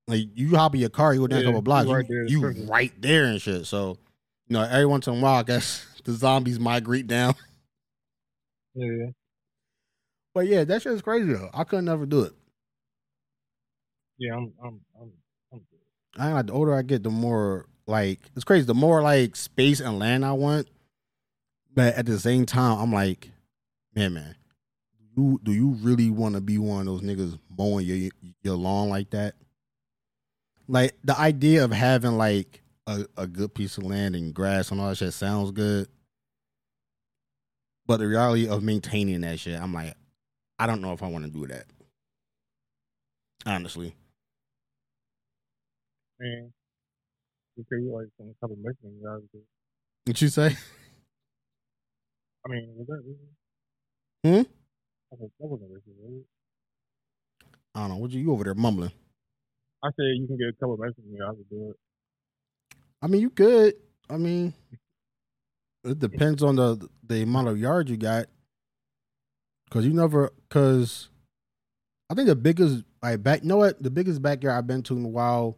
Like 0.06 0.28
you 0.34 0.56
hop 0.56 0.74
in 0.74 0.80
your 0.80 0.90
car, 0.90 1.14
you 1.14 1.20
go 1.20 1.26
down 1.26 1.40
a 1.40 1.44
couple 1.44 1.62
blocks, 1.62 1.88
you 1.88 1.94
right 1.94 2.06
there, 2.08 2.26
you 2.26 2.66
right 2.68 2.92
there 3.00 3.24
and 3.24 3.40
shit. 3.40 3.66
So, 3.66 3.96
you 4.48 4.54
know, 4.54 4.62
every 4.62 4.86
once 4.86 5.06
in 5.06 5.14
a 5.14 5.20
while, 5.20 5.36
I 5.36 5.42
guess 5.42 5.86
the 6.04 6.12
zombies 6.12 6.58
migrate 6.60 7.06
down. 7.06 7.34
Yeah. 8.76 9.10
But 10.34 10.48
yeah, 10.48 10.64
that 10.64 10.82
shit 10.82 10.94
is 10.94 11.00
crazy 11.00 11.32
though. 11.32 11.48
I 11.54 11.62
couldn't 11.62 11.84
never 11.84 12.06
do 12.06 12.22
it. 12.22 12.32
Yeah, 14.18 14.34
I'm, 14.34 14.52
I'm, 14.60 14.80
I'm, 15.00 15.12
I'm 15.52 15.58
good. 15.70 15.78
I 16.18 16.26
ain't 16.26 16.34
like 16.34 16.46
the 16.46 16.54
older 16.54 16.74
I 16.74 16.82
get, 16.82 17.04
the 17.04 17.10
more 17.10 17.66
like 17.86 18.18
it's 18.34 18.44
crazy. 18.44 18.66
The 18.66 18.74
more 18.74 19.00
like 19.00 19.36
space 19.36 19.78
and 19.78 20.00
land 20.00 20.24
I 20.24 20.32
want, 20.32 20.66
but 21.72 21.94
at 21.94 22.06
the 22.06 22.18
same 22.18 22.46
time, 22.46 22.80
I'm 22.80 22.92
like, 22.92 23.30
man, 23.94 24.14
man, 24.14 24.34
you 25.16 25.40
do 25.42 25.52
you 25.52 25.76
really 25.80 26.10
want 26.10 26.34
to 26.34 26.40
be 26.40 26.58
one 26.58 26.80
of 26.80 26.86
those 26.86 27.02
niggas 27.02 27.38
mowing 27.56 27.86
your 27.86 28.10
your 28.42 28.56
lawn 28.56 28.88
like 28.88 29.10
that? 29.10 29.34
Like 30.66 30.96
the 31.04 31.18
idea 31.18 31.64
of 31.64 31.72
having 31.72 32.16
like 32.16 32.62
a, 32.86 33.06
a 33.16 33.26
good 33.26 33.54
piece 33.54 33.78
of 33.78 33.84
land 33.84 34.16
and 34.16 34.34
grass 34.34 34.70
and 34.70 34.80
all 34.80 34.88
that 34.88 34.96
shit 34.96 35.12
sounds 35.12 35.50
good. 35.50 35.88
But 37.86 37.98
the 37.98 38.06
reality 38.06 38.48
of 38.48 38.62
maintaining 38.62 39.20
that 39.22 39.38
shit, 39.38 39.60
I'm 39.60 39.74
like, 39.74 39.94
I 40.58 40.66
don't 40.66 40.80
know 40.80 40.92
if 40.92 41.02
I 41.02 41.08
want 41.08 41.26
to 41.26 41.30
do 41.30 41.46
that. 41.48 41.66
Honestly. 43.44 43.94
Man, 46.18 46.52
you 47.56 47.64
could 47.68 47.82
like 47.92 48.06
some 48.16 48.34
type 48.40 48.50
of 48.50 48.58
mission 48.58 49.00
guys 49.04 49.20
do. 49.32 49.40
What 50.06 50.22
you 50.22 50.28
say? 50.28 50.56
I 52.46 52.50
mean, 52.50 52.74
was 52.76 52.86
that 52.86 53.02
racist? 53.04 54.44
Hmm? 54.44 54.50
I 55.12 55.16
that 55.16 55.30
wasn't 55.38 55.70
racist, 55.72 55.98
was? 55.98 56.22
I 57.74 57.80
don't 57.80 57.88
know. 57.90 57.96
What 57.96 58.10
you, 58.12 58.20
you 58.20 58.32
over 58.32 58.44
there 58.44 58.54
mumbling? 58.54 58.92
I 59.84 59.88
said 59.88 60.16
you 60.16 60.26
can 60.26 60.38
get 60.38 60.48
a 60.48 60.52
couple 60.54 60.78
messages 60.78 61.04
guys 61.18 61.36
to 61.36 61.44
do 61.50 61.70
it. 61.70 61.76
I 63.02 63.06
mean, 63.06 63.20
you 63.20 63.28
could. 63.28 63.74
I 64.08 64.16
mean, 64.16 64.54
it 65.84 65.98
depends 65.98 66.42
on 66.42 66.56
the 66.56 66.88
the 67.06 67.22
amount 67.22 67.48
of 67.48 67.58
yards 67.58 67.90
you 67.90 67.98
got. 67.98 68.26
Cause 69.70 69.84
you 69.84 69.92
never, 69.92 70.30
cause 70.50 71.08
I 72.08 72.14
think 72.14 72.28
the 72.28 72.36
biggest 72.36 72.84
like 73.02 73.22
back, 73.22 73.42
you 73.42 73.48
know 73.48 73.56
what? 73.56 73.82
The 73.82 73.90
biggest 73.90 74.22
backyard 74.22 74.56
I've 74.56 74.66
been 74.66 74.82
to 74.84 74.96
in 74.96 75.04
a 75.04 75.08
while. 75.08 75.56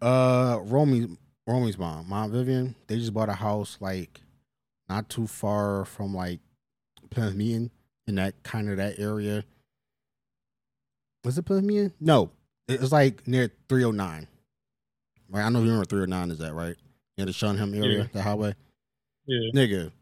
Uh, 0.00 0.58
Romy's 0.62 1.08
Romy's 1.46 1.78
mom, 1.78 2.08
mom 2.08 2.30
Vivian. 2.30 2.76
They 2.86 2.98
just 2.98 3.14
bought 3.14 3.28
a 3.28 3.34
house 3.34 3.78
like 3.80 4.20
not 4.88 5.08
too 5.08 5.26
far 5.26 5.84
from 5.84 6.14
like 6.14 6.40
Plymouth 7.10 7.34
Meeting 7.34 7.70
in 8.06 8.16
that 8.16 8.40
kind 8.42 8.68
of 8.70 8.76
that 8.76 8.98
area. 8.98 9.44
Was 11.24 11.38
it 11.38 11.44
Plymouth 11.44 11.64
Meeting? 11.64 11.92
No, 12.00 12.30
it 12.68 12.80
was 12.80 12.92
like 12.92 13.26
near 13.26 13.50
309. 13.68 14.26
Right, 15.30 15.42
I 15.44 15.48
know 15.48 15.60
you 15.60 15.66
remember 15.66 15.84
309 15.86 16.30
is 16.30 16.38
that 16.38 16.54
right? 16.54 16.76
Near 17.16 17.26
the 17.26 17.32
Shunham 17.32 17.74
area, 17.76 17.98
Yeah. 17.98 18.06
the 18.12 18.22
highway. 18.22 18.54
Yeah. 19.26 19.50
Nigga, 19.54 19.92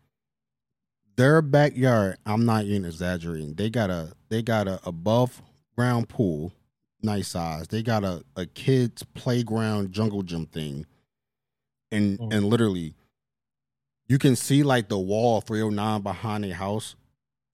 their 1.16 1.42
backyard. 1.42 2.16
I'm 2.26 2.44
not 2.44 2.64
even 2.64 2.84
exaggerating. 2.84 3.54
They 3.54 3.70
got 3.70 3.90
a 3.90 4.12
they 4.28 4.42
got 4.42 4.66
a 4.66 4.80
above 4.86 5.40
ground 5.76 6.08
pool, 6.08 6.52
nice 7.02 7.28
size. 7.28 7.68
They 7.68 7.82
got 7.82 8.02
a 8.04 8.24
a 8.36 8.46
kids 8.46 9.02
playground 9.14 9.92
jungle 9.92 10.22
gym 10.22 10.46
thing, 10.46 10.86
and 11.90 12.18
Mm. 12.18 12.32
and 12.34 12.46
literally, 12.46 12.94
you 14.08 14.18
can 14.18 14.34
see 14.36 14.62
like 14.62 14.88
the 14.88 14.98
wall 14.98 15.40
309 15.40 16.02
behind 16.02 16.44
their 16.44 16.54
house. 16.54 16.96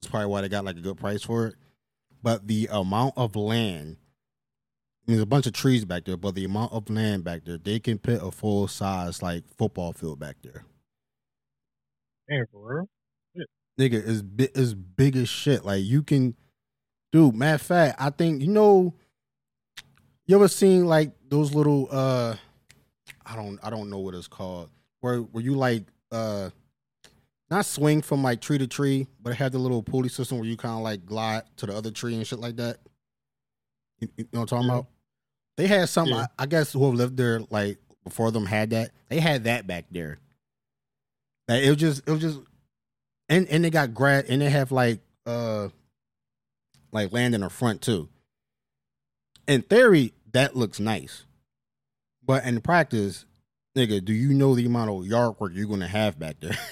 That's 0.01 0.11
probably 0.11 0.27
why 0.29 0.41
they 0.41 0.49
got 0.49 0.65
like 0.65 0.77
a 0.77 0.81
good 0.81 0.97
price 0.97 1.23
for 1.23 1.49
it. 1.49 1.57
But 2.23 2.47
the 2.47 2.69
amount 2.71 3.15
of 3.17 3.37
land, 3.37 3.97
there's 5.09 5.21
a 5.23 5.27
bunch 5.27 5.47
of 5.47 5.55
trees 5.55 5.85
back 5.85 6.05
there, 6.05 6.17
but 6.19 6.35
the 6.35 6.45
amount 6.45 6.73
of 6.73 6.89
land 6.91 7.25
back 7.25 7.45
there, 7.45 7.57
they 7.59 7.81
can 7.81 7.99
put 7.99 8.23
a 8.23 8.31
full 8.31 8.69
size 8.69 9.23
like 9.23 9.43
football 9.57 9.93
field 9.93 10.19
back 10.21 10.37
there. 10.43 10.65
Man, 12.29 12.45
for 12.53 12.75
real? 12.77 12.89
nigga 13.81 13.95
is 13.95 14.23
bi- 14.23 14.51
is 14.55 14.75
big 14.75 15.17
as 15.17 15.29
shit. 15.29 15.65
Like 15.65 15.83
you 15.85 16.03
can, 16.03 16.35
dude. 17.11 17.35
Matter 17.35 17.55
of 17.55 17.63
fact, 17.63 17.97
I 18.01 18.11
think 18.11 18.43
you 18.43 18.49
know. 18.49 18.95
You 20.27 20.37
ever 20.37 20.49
seen 20.49 20.85
like 20.85 21.13
those 21.31 21.55
little 21.55 21.89
uh, 21.91 22.37
I 23.25 23.35
don't 23.35 23.59
I 23.63 23.71
don't 23.71 23.89
know 23.89 23.99
what 24.01 24.15
it's 24.15 24.29
called. 24.29 24.69
Where 25.01 25.21
where 25.21 25.43
you 25.43 25.55
like 25.55 25.85
uh, 26.13 26.51
not 27.51 27.65
swing 27.65 28.03
from 28.03 28.23
like 28.23 28.43
tree 28.43 28.59
to 28.59 28.67
tree, 28.67 29.07
but 29.23 29.31
it 29.31 29.37
had 29.37 29.53
the 29.53 29.59
little 29.59 29.83
pulley 29.83 30.11
system 30.11 30.37
where 30.39 30.47
you 30.47 30.59
kind 30.59 30.75
of 30.75 30.83
like 30.83 31.07
glide 31.07 31.45
to 31.57 31.65
the 31.67 31.75
other 31.75 31.91
tree 31.91 32.15
and 32.15 32.27
shit 32.27 32.41
like 32.41 32.57
that. 32.57 32.77
You, 34.01 34.09
you 34.19 34.25
know 34.35 34.41
what 34.41 34.53
I'm 34.53 34.59
talking 34.59 34.67
Yeah. 34.69 34.75
about? 34.75 34.87
They 35.59 35.67
had 35.67 35.89
something. 35.89 36.15
Yeah. 36.15 36.27
I, 36.39 36.45
I 36.45 36.47
guess 36.47 36.73
who 36.73 36.87
have 36.87 36.95
lived 36.95 37.17
there 37.17 37.41
like 37.51 37.79
before 38.05 38.31
them 38.31 38.47
had 38.47 38.71
that. 38.71 38.93
They 39.09 39.19
had 39.19 39.45
that 39.45 39.67
back 39.67 39.87
there. 39.91 40.19
Like 41.49 41.65
it 41.65 41.69
was 41.69 41.79
just 41.79 42.03
it 42.07 42.13
was 42.13 42.21
just 42.21 42.39
and 43.29 43.47
and 43.49 43.65
they 43.65 43.71
got 43.71 43.93
grass 43.93 44.25
and 44.29 44.41
they 44.41 44.51
have 44.51 44.71
like 44.71 45.01
uh 45.27 45.69
like 46.93 47.13
land 47.13 47.35
in 47.35 47.41
the 47.41 47.51
front 47.51 47.83
too. 47.83 48.09
In 49.49 49.63
theory, 49.63 50.13
that 50.33 50.55
looks 50.55 50.79
nice. 50.79 51.25
But 52.25 52.45
in 52.45 52.61
practice, 52.61 53.25
nigga, 53.77 54.05
do 54.05 54.13
you 54.13 54.33
know 54.35 54.55
the 54.55 54.65
amount 54.67 54.91
of 54.91 55.07
yard 55.07 55.41
work 55.41 55.53
you're 55.55 55.67
gonna 55.67 55.89
have 55.89 56.19
back 56.19 56.37
there? 56.41 56.57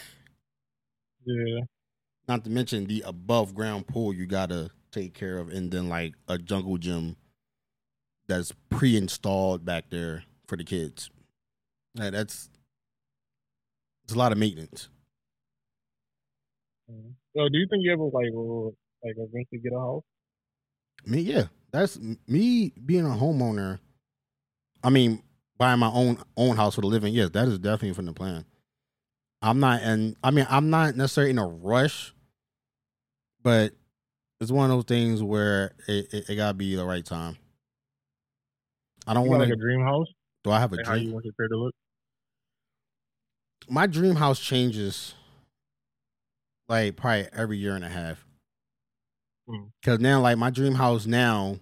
Yeah. 1.28 1.62
Not 2.28 2.44
to 2.44 2.50
mention 2.50 2.86
the 2.86 3.02
above 3.04 3.52
ground 3.52 3.88
pool 3.88 4.14
you 4.14 4.26
gotta 4.26 4.70
take 4.92 5.12
care 5.12 5.38
of, 5.38 5.48
and 5.48 5.72
then 5.72 5.88
like 5.88 6.14
a 6.28 6.38
jungle 6.38 6.78
gym 6.78 7.16
that's 8.28 8.52
pre 8.70 8.96
installed 8.96 9.64
back 9.64 9.90
there 9.90 10.24
for 10.46 10.56
the 10.56 10.64
kids. 10.64 11.10
Like, 11.94 12.12
that's 12.12 12.48
it's 14.04 14.14
a 14.14 14.18
lot 14.18 14.32
of 14.32 14.38
maintenance. 14.38 14.88
Mhm. 16.90 17.14
So, 17.36 17.48
do 17.48 17.58
you 17.58 17.66
think 17.68 17.82
you 17.84 17.92
ever 17.92 18.04
like 18.04 18.32
will 18.32 18.76
like 19.04 19.14
eventually 19.16 19.60
get 19.60 19.72
a 19.72 19.78
house? 19.80 20.04
Me, 21.04 21.20
yeah, 21.20 21.46
that's 21.72 21.98
me 22.26 22.72
being 22.84 23.04
a 23.06 23.10
homeowner. 23.10 23.78
I 24.82 24.90
mean, 24.90 25.22
buying 25.58 25.80
my 25.80 25.90
own 25.90 26.18
own 26.36 26.56
house 26.56 26.74
for 26.74 26.80
the 26.80 26.86
living. 26.86 27.12
Yes, 27.14 27.30
that 27.30 27.48
is 27.48 27.58
definitely 27.58 27.94
from 27.94 28.06
the 28.06 28.12
plan. 28.12 28.44
I'm 29.42 29.60
not, 29.60 29.82
and 29.82 30.16
I 30.24 30.30
mean, 30.30 30.46
I'm 30.48 30.70
not 30.70 30.96
necessarily 30.96 31.30
in 31.30 31.38
a 31.38 31.46
rush, 31.46 32.14
but 33.42 33.72
it's 34.40 34.50
one 34.50 34.70
of 34.70 34.76
those 34.76 34.84
things 34.84 35.22
where 35.22 35.74
it, 35.86 36.12
it, 36.12 36.30
it 36.30 36.36
gotta 36.36 36.54
be 36.54 36.74
the 36.74 36.84
right 36.84 37.04
time. 37.04 37.36
I 39.06 39.14
don't 39.14 39.28
want 39.28 39.40
like 39.40 39.48
to. 39.48 39.52
a 39.52 39.56
dream 39.56 39.82
house? 39.82 40.08
do 40.44 40.50
I 40.50 40.60
have 40.60 40.72
a 40.72 40.76
Like 40.76 40.86
how 40.86 40.94
you 40.94 41.06
dream? 41.06 41.12
want 41.12 41.24
your 41.24 41.34
crib 41.34 41.50
to 41.50 41.56
look? 41.58 41.74
My 43.68 43.86
dream 43.86 44.16
house 44.16 44.38
changes, 44.40 45.14
like 46.68 46.96
probably 46.96 47.28
every 47.32 47.58
year 47.58 47.74
and 47.74 47.84
a 47.84 47.88
half. 47.88 48.24
Hmm. 49.46 49.66
Because 49.80 50.00
now, 50.00 50.20
like 50.20 50.38
my 50.38 50.50
dream 50.50 50.74
house 50.74 51.06
now, 51.06 51.58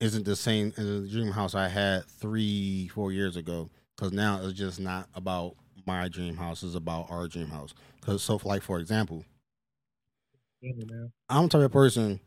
isn't 0.00 0.24
the 0.24 0.36
same 0.36 0.72
as 0.76 0.84
the 1.02 1.08
dream 1.08 1.32
house 1.32 1.54
I 1.54 1.68
had 1.68 2.04
three, 2.06 2.88
four 2.88 3.12
years 3.12 3.36
ago. 3.36 3.70
Because 3.96 4.12
now 4.12 4.40
it's 4.42 4.58
just 4.58 4.78
not 4.80 5.08
about 5.14 5.56
my 5.86 6.08
dream 6.08 6.36
house; 6.36 6.62
it's 6.62 6.74
about 6.74 7.10
our 7.10 7.28
dream 7.28 7.48
house. 7.48 7.74
Because 8.00 8.22
so, 8.22 8.40
like 8.44 8.62
for 8.62 8.78
example, 8.78 9.24
Yeah. 10.60 11.06
I'm 11.28 11.44
the 11.44 11.48
type 11.48 11.62
of 11.62 11.72
person. 11.72 12.20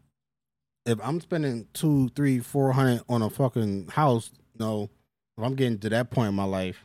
If 0.86 1.00
I'm 1.04 1.20
spending 1.22 1.68
two, 1.74 2.10
three, 2.16 2.40
four 2.40 2.72
hundred 2.72 3.02
on 3.10 3.22
a 3.22 3.30
fucking 3.30 3.90
house, 3.90 4.32
no, 4.58 4.90
if 5.38 5.44
I'm 5.44 5.56
getting 5.56 5.80
to 5.80 5.90
that 5.90 6.10
point 6.10 6.30
in 6.30 6.36
my 6.36 6.46
life, 6.46 6.84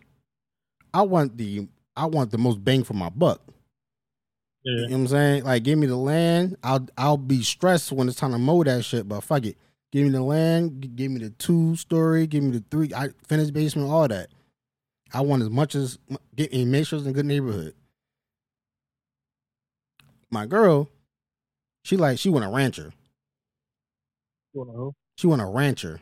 I 0.93 1.03
want 1.03 1.37
the 1.37 1.69
I 1.97 2.07
want 2.07 2.31
the 2.31 2.39
most 2.39 2.65
bang 2.65 2.85
for 2.85 2.95
my 2.95 3.09
buck. 3.09 3.41
You 4.65 4.77
know 4.77 4.83
what 4.83 4.93
I'm 4.93 5.07
saying? 5.09 5.45
Like, 5.45 5.63
give 5.63 5.79
me 5.79 5.87
the 5.87 5.97
land. 5.97 6.57
I'll 6.63 6.87
I'll 6.97 7.17
be 7.19 7.43
stressed 7.43 7.93
when 7.93 8.09
it's 8.09 8.17
time 8.17 8.33
to 8.33 8.39
mow 8.39 8.65
that 8.65 8.85
shit, 8.85 9.09
but 9.09 9.21
fuck 9.21 9.45
it. 9.45 9.57
Give 9.93 10.05
me 10.05 10.11
the 10.11 10.23
land. 10.23 10.97
Give 10.97 11.11
me 11.11 11.21
the 11.21 11.31
two 11.31 11.77
story. 11.77 12.27
Give 12.27 12.43
me 12.43 12.51
the 12.53 12.65
three. 12.71 12.93
I 12.95 13.11
finished 13.29 13.53
basement. 13.53 13.91
All 13.91 14.09
that. 14.09 14.31
I 15.13 15.21
want 15.21 15.43
as 15.43 15.51
much 15.51 15.75
as 15.75 15.99
get 16.35 16.53
and 16.53 16.73
make 16.73 16.87
sure 16.87 16.97
it's 16.97 17.07
in 17.07 17.13
a 17.13 17.15
good 17.15 17.27
neighborhood. 17.27 17.75
My 20.31 20.47
girl, 20.47 20.89
she 21.85 21.97
like 21.97 22.19
she 22.19 22.31
want 22.31 22.45
a 22.45 22.49
rancher. 22.49 22.93
You 24.55 24.61
want 24.61 24.71
a 24.71 24.73
hoe? 24.79 24.95
She 25.17 25.27
want 25.27 25.43
a 25.43 25.47
rancher. 25.47 26.01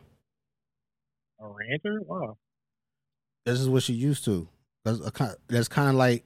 A 1.39 1.47
rancher? 1.47 1.99
Wow. 2.05 2.37
This 3.45 3.59
is 3.59 3.67
what 3.67 3.83
she 3.83 3.93
used 3.93 4.23
to. 4.25 4.47
That's 4.85 4.99
a, 5.05 5.11
kind- 5.11 5.35
that's 5.47 5.67
kind 5.67 5.89
of 5.89 5.95
like 5.95 6.23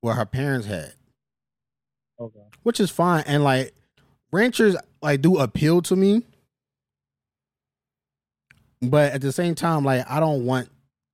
what 0.00 0.16
her 0.16 0.24
parents 0.26 0.66
had. 0.66 0.94
Okay. 2.20 2.38
which 2.62 2.78
is 2.78 2.90
fine. 2.90 3.24
And 3.26 3.42
like 3.42 3.72
ranchers 4.30 4.76
like 5.00 5.22
do 5.22 5.38
appeal 5.38 5.82
to 5.82 5.96
me, 5.96 6.22
but 8.80 9.12
at 9.12 9.20
the 9.20 9.32
same 9.32 9.54
time, 9.56 9.84
like 9.84 10.08
I 10.08 10.20
don't 10.20 10.46
want 10.46 10.68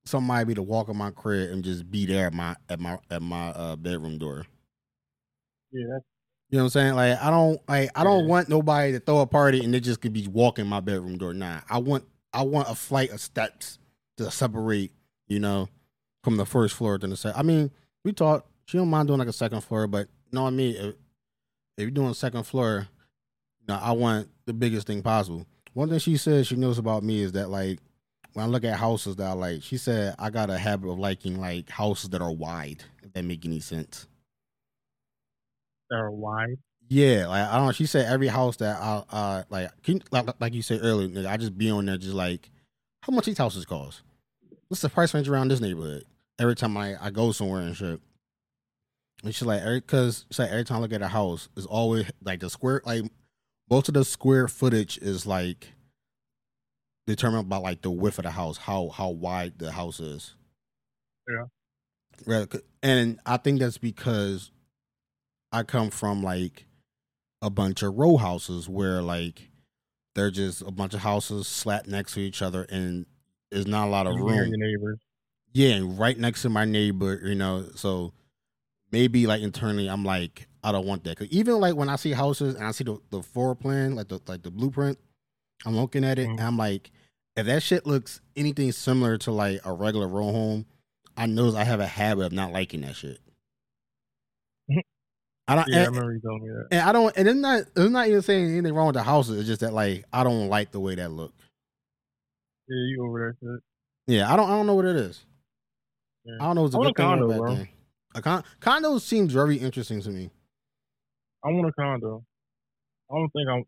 somebody 0.05 0.53
to 0.53 0.61
walk 0.61 0.87
in 0.89 0.97
my 0.97 1.09
crib 1.11 1.49
and 1.51 1.63
just 1.63 1.89
be 1.89 2.05
there 2.05 2.27
at 2.27 2.33
my 2.33 2.55
at 2.69 2.79
my 2.79 2.99
at 3.09 3.21
my 3.23 3.47
uh, 3.49 3.75
bedroom 3.75 4.19
door. 4.19 4.45
Yeah, 5.71 5.85
that's 5.93 6.05
You 6.49 6.57
know 6.57 6.63
what 6.63 6.75
I'm 6.75 6.81
saying? 6.81 6.95
Like 6.95 7.21
I 7.21 7.29
don't 7.29 7.61
like 7.69 7.91
I 7.95 8.03
don't 8.03 8.21
Yeah. 8.23 8.29
want 8.29 8.49
nobody 8.49 8.93
to 8.93 8.99
throw 8.99 9.19
a 9.19 9.27
party 9.27 9.63
and 9.63 9.73
they 9.73 9.79
just 9.79 10.01
could 10.01 10.13
be 10.13 10.27
walking 10.27 10.65
my 10.67 10.79
bedroom 10.79 11.17
door. 11.17 11.33
Nah, 11.33 11.61
I 11.69 11.77
want 11.77 12.05
I 12.33 12.41
want 12.43 12.69
a 12.69 12.75
flight 12.75 13.11
of 13.11 13.19
steps 13.21 13.77
to 14.17 14.29
separate, 14.31 14.91
you 15.27 15.39
know, 15.39 15.69
from 16.23 16.37
the 16.37 16.45
first 16.45 16.75
floor 16.75 16.97
to 16.97 17.07
the 17.07 17.15
second. 17.17 17.39
I 17.39 17.43
mean, 17.43 17.71
we 18.03 18.13
talked. 18.13 18.47
She 18.65 18.77
don't 18.77 18.89
mind 18.89 19.07
doing 19.07 19.19
like 19.19 19.27
a 19.27 19.33
second 19.33 19.61
floor, 19.61 19.87
but 19.87 20.07
you 20.25 20.31
know 20.35 20.43
what 20.43 20.49
I 20.49 20.51
mean. 20.51 20.75
If, 20.75 20.85
if 20.85 20.95
you're 21.77 21.89
doing 21.91 22.09
a 22.09 22.15
second 22.15 22.43
floor, 22.43 22.87
you 23.61 23.65
know, 23.67 23.79
I 23.81 23.91
want 23.93 24.27
the 24.45 24.53
biggest 24.53 24.87
thing 24.87 25.01
possible. 25.01 25.45
One 25.73 25.89
thing 25.89 25.99
she 25.99 26.17
said 26.17 26.45
she 26.47 26.55
knows 26.55 26.77
about 26.79 27.03
me 27.03 27.21
is 27.21 27.31
that 27.33 27.49
like 27.49 27.79
when 28.33 28.43
I 28.45 28.49
look 28.49 28.63
at 28.63 28.77
houses 28.77 29.15
that 29.17 29.27
I 29.27 29.33
like, 29.33 29.63
she 29.63 29.77
said 29.77 30.15
I 30.19 30.29
got 30.29 30.49
a 30.49 30.57
habit 30.57 30.89
of 30.89 30.97
liking 30.99 31.39
like 31.39 31.69
houses 31.69 32.09
that 32.09 32.21
are 32.21 32.31
wide. 32.33 32.83
If 33.03 33.13
that 33.13 33.23
make 33.23 33.45
any 33.45 33.59
sense. 33.59 34.07
That 35.89 35.95
are 35.97 36.11
wide. 36.11 36.57
Yeah, 36.87 37.27
like 37.27 37.47
I 37.47 37.55
don't 37.57 37.67
know. 37.67 37.71
She 37.71 37.85
said 37.85 38.11
every 38.11 38.27
house 38.27 38.57
that 38.57 38.81
I 38.81 39.03
uh 39.09 39.43
like 39.49 39.69
can 39.83 39.95
you- 39.97 40.01
like, 40.11 40.27
like 40.39 40.53
you 40.53 40.61
said 40.61 40.79
earlier, 40.83 41.07
nigga, 41.07 41.27
I 41.27 41.37
just 41.37 41.57
be 41.57 41.69
on 41.69 41.85
there 41.85 41.97
just 41.97 42.13
like 42.13 42.49
how 43.03 43.13
much 43.13 43.25
these 43.25 43.37
houses 43.37 43.65
cost? 43.65 44.01
What's 44.67 44.81
the 44.81 44.89
price 44.89 45.13
range 45.13 45.29
around 45.29 45.47
this 45.49 45.61
neighborhood? 45.61 46.03
Every 46.39 46.55
time 46.55 46.75
I, 46.77 46.95
I 47.03 47.09
go 47.09 47.31
somewhere 47.31 47.61
and 47.61 47.75
shit. 47.75 47.99
And 49.23 49.35
she's 49.35 49.45
like, 49.45 49.61
every 49.61 49.81
cause 49.81 50.25
she's 50.29 50.39
like 50.39 50.49
every 50.51 50.63
time 50.65 50.77
I 50.77 50.81
look 50.81 50.93
at 50.93 51.01
a 51.01 51.07
house, 51.07 51.49
it's 51.57 51.65
always 51.65 52.09
like 52.23 52.39
the 52.39 52.49
square 52.49 52.81
like 52.85 53.03
most 53.69 53.87
of 53.87 53.93
the 53.93 54.03
square 54.05 54.47
footage 54.47 54.97
is 54.97 55.25
like 55.27 55.67
determined 57.07 57.49
by 57.49 57.57
like 57.57 57.81
the 57.81 57.91
width 57.91 58.17
of 58.19 58.23
the 58.23 58.31
house, 58.31 58.57
how 58.57 58.89
how 58.89 59.09
wide 59.09 59.59
the 59.59 59.71
house 59.71 59.99
is. 59.99 60.35
Yeah. 61.27 61.45
Right. 62.25 62.47
And 62.83 63.19
I 63.25 63.37
think 63.37 63.59
that's 63.59 63.77
because 63.77 64.51
I 65.51 65.63
come 65.63 65.89
from 65.89 66.23
like 66.23 66.65
a 67.41 67.49
bunch 67.49 67.81
of 67.83 67.95
row 67.95 68.17
houses 68.17 68.67
where 68.69 69.01
like 69.01 69.49
they're 70.15 70.31
just 70.31 70.61
a 70.61 70.71
bunch 70.71 70.93
of 70.93 70.99
houses 71.01 71.47
slapped 71.47 71.87
next 71.87 72.13
to 72.15 72.19
each 72.19 72.41
other 72.41 72.63
and 72.63 73.05
there's 73.51 73.67
not 73.67 73.87
a 73.87 73.91
lot 73.91 74.05
of 74.07 74.15
room. 74.15 74.51
Yeah, 75.53 75.69
and 75.75 75.97
right 75.97 76.17
next 76.17 76.43
to 76.43 76.49
my 76.49 76.65
neighbor, 76.65 77.19
you 77.23 77.35
know, 77.35 77.65
so 77.75 78.13
maybe 78.91 79.25
like 79.25 79.41
internally 79.41 79.89
I'm 79.89 80.03
like, 80.05 80.47
I 80.63 80.71
don't 80.71 80.85
want 80.85 81.03
that. 81.05 81.17
Cause 81.17 81.27
even 81.31 81.59
like 81.59 81.75
when 81.75 81.89
I 81.89 81.95
see 81.95 82.11
houses 82.11 82.55
and 82.55 82.65
I 82.65 82.71
see 82.71 82.83
the, 82.83 82.99
the 83.09 83.23
floor 83.23 83.55
plan, 83.55 83.95
like 83.95 84.09
the 84.09 84.19
like 84.27 84.43
the 84.43 84.51
blueprint, 84.51 84.99
I'm 85.65 85.75
looking 85.75 86.03
at 86.03 86.19
it 86.19 86.27
Mhm. 86.27 86.31
and 86.31 86.41
I'm 86.41 86.57
like, 86.57 86.91
if 87.35 87.45
that 87.45 87.63
shit 87.63 87.87
looks 87.87 88.21
anything 88.35 88.71
similar 88.71 89.17
to 89.19 89.31
like 89.31 89.61
a 89.65 89.73
regular 89.73 90.07
row 90.07 90.31
home, 90.31 90.65
I 91.17 91.25
know 91.25 91.55
I 91.55 91.63
have 91.63 91.79
a 91.79 91.87
habit 91.87 92.25
of 92.25 92.31
not 92.33 92.51
liking 92.51 92.81
that 92.81 92.95
shit. 92.95 93.19
I 95.49 95.55
don't 95.55 95.67
Yeah, 95.67 95.83
I 95.83 95.85
remember 95.87 96.13
you 96.13 96.21
telling 96.21 96.43
me 96.43 96.49
that. 96.49 96.67
and 96.71 96.81
I 96.81 96.91
don't 96.91 97.17
and 97.17 97.27
it's 97.27 97.37
not 97.37 97.59
it's 97.75 97.89
not 97.91 98.07
even 98.07 98.21
saying 98.21 98.51
anything 98.51 98.73
wrong 98.73 98.87
with 98.87 98.95
the 98.95 99.03
houses. 99.03 99.39
It's 99.39 99.47
just 99.47 99.61
that 99.61 99.73
like 99.73 100.05
I 100.13 100.23
don't 100.23 100.47
like 100.49 100.71
the 100.71 100.79
way 100.79 100.95
that 100.95 101.11
look. 101.11 101.33
Yeah, 102.67 102.75
you 102.75 103.05
over 103.07 103.19
there. 103.41 103.53
shit. 103.55 103.63
Yeah, 104.15 104.31
I 104.31 104.35
don't 104.35 104.47
I 104.49 104.53
don't 104.53 104.67
know 104.67 104.75
what 104.75 104.85
it 104.85 104.95
is. 104.95 105.25
Yeah. 106.25 106.35
I 106.39 106.45
don't 106.45 106.55
know 106.55 106.65
it's 106.65 106.75
a 106.75 106.77
I 106.77 106.81
good 106.81 106.99
want 106.99 107.21
or 107.21 107.25
a 107.25 107.27
condo, 107.27 107.37
bro. 107.37 107.55
thing. 107.55 107.67
A 108.15 108.21
con- 108.21 108.43
condo 108.59 108.97
seems 108.99 109.33
very 109.33 109.57
interesting 109.57 110.01
to 110.01 110.09
me. 110.09 110.29
I 111.43 111.49
want 111.49 111.67
a 111.67 111.71
condo. 111.73 112.23
I 113.11 113.15
don't 113.15 113.29
think 113.31 113.47
I'm. 113.49 113.63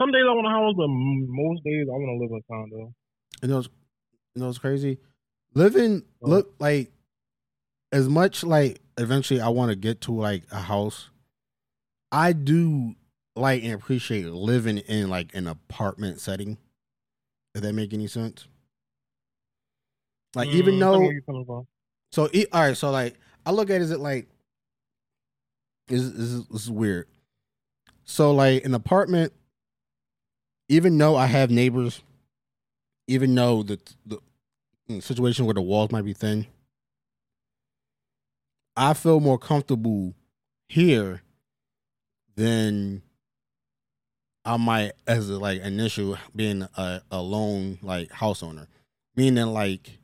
Some 0.00 0.12
days 0.12 0.22
I 0.26 0.32
want 0.32 0.46
a 0.46 0.50
house, 0.50 0.74
but 0.76 0.86
most 0.88 1.62
days 1.64 1.86
I 1.88 1.92
want 1.92 2.18
to 2.18 2.22
live 2.22 2.30
in 2.32 2.38
a 2.38 2.52
condo. 2.52 2.94
You 3.42 3.48
know, 3.48 3.60
you 4.34 4.40
know 4.40 4.46
what's 4.46 4.58
crazy? 4.58 4.98
Living 5.54 6.04
What? 6.20 6.30
look 6.30 6.54
like 6.58 6.90
as 7.92 8.08
much 8.08 8.42
like 8.44 8.80
eventually 9.00 9.40
I 9.40 9.48
want 9.48 9.70
to 9.70 9.76
get 9.76 10.00
to 10.02 10.12
like 10.12 10.44
a 10.50 10.60
house. 10.60 11.10
I 12.12 12.32
do 12.32 12.94
like 13.36 13.62
and 13.62 13.72
appreciate 13.72 14.26
living 14.26 14.78
in 14.78 15.08
like 15.08 15.34
an 15.34 15.46
apartment 15.46 16.20
setting. 16.20 16.58
Does 17.54 17.62
that 17.62 17.72
make 17.72 17.92
any 17.92 18.06
sense? 18.06 18.46
Like 20.34 20.48
even 20.50 20.74
Mm, 20.74 20.78
know 20.78 20.92
though 20.92 21.00
where 21.00 21.12
you 21.12 21.22
coming 21.22 21.44
from. 21.44 21.66
So 22.12 22.28
all 22.52 22.60
right, 22.60 22.76
so 22.76 22.90
like 22.90 23.16
I 23.46 23.50
look 23.52 23.70
at 23.70 23.76
it 23.76 23.82
as 23.84 23.90
it 23.90 24.00
like 24.00 24.28
this 25.88 26.02
is, 26.02 26.46
this 26.48 26.62
is 26.62 26.70
weird. 26.70 27.08
So 28.04 28.32
like 28.32 28.64
an 28.64 28.74
apartment, 28.74 29.32
even 30.68 30.96
though 30.98 31.16
I 31.16 31.26
have 31.26 31.50
neighbors, 31.50 32.02
even 33.08 33.34
though 33.34 33.62
the 33.62 33.78
the 34.06 34.18
mm, 34.88 35.02
situation 35.02 35.46
where 35.46 35.54
the 35.54 35.62
walls 35.62 35.90
might 35.90 36.04
be 36.04 36.12
thin, 36.12 36.46
I 38.80 38.94
feel 38.94 39.20
more 39.20 39.38
comfortable 39.38 40.14
here 40.68 41.20
than 42.34 43.02
I 44.42 44.56
might 44.56 44.92
as 45.06 45.28
a 45.28 45.38
like 45.38 45.60
initial 45.60 46.16
being 46.34 46.62
a, 46.62 47.02
a 47.10 47.20
lone 47.20 47.78
like 47.82 48.10
house 48.10 48.42
owner. 48.42 48.68
Meaning 49.14 49.48
like 49.48 49.98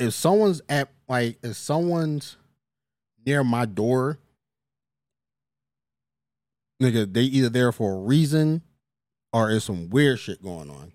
if 0.00 0.12
someone's 0.12 0.60
at 0.68 0.88
like 1.08 1.38
if 1.44 1.54
someone's 1.54 2.36
near 3.24 3.44
my 3.44 3.64
door, 3.64 4.18
nigga, 6.82 7.12
they 7.12 7.22
either 7.22 7.48
there 7.48 7.70
for 7.70 7.92
a 7.94 7.98
reason 7.98 8.60
or 9.32 9.52
it's 9.52 9.66
some 9.66 9.88
weird 9.88 10.18
shit 10.18 10.42
going 10.42 10.68
on. 10.68 10.90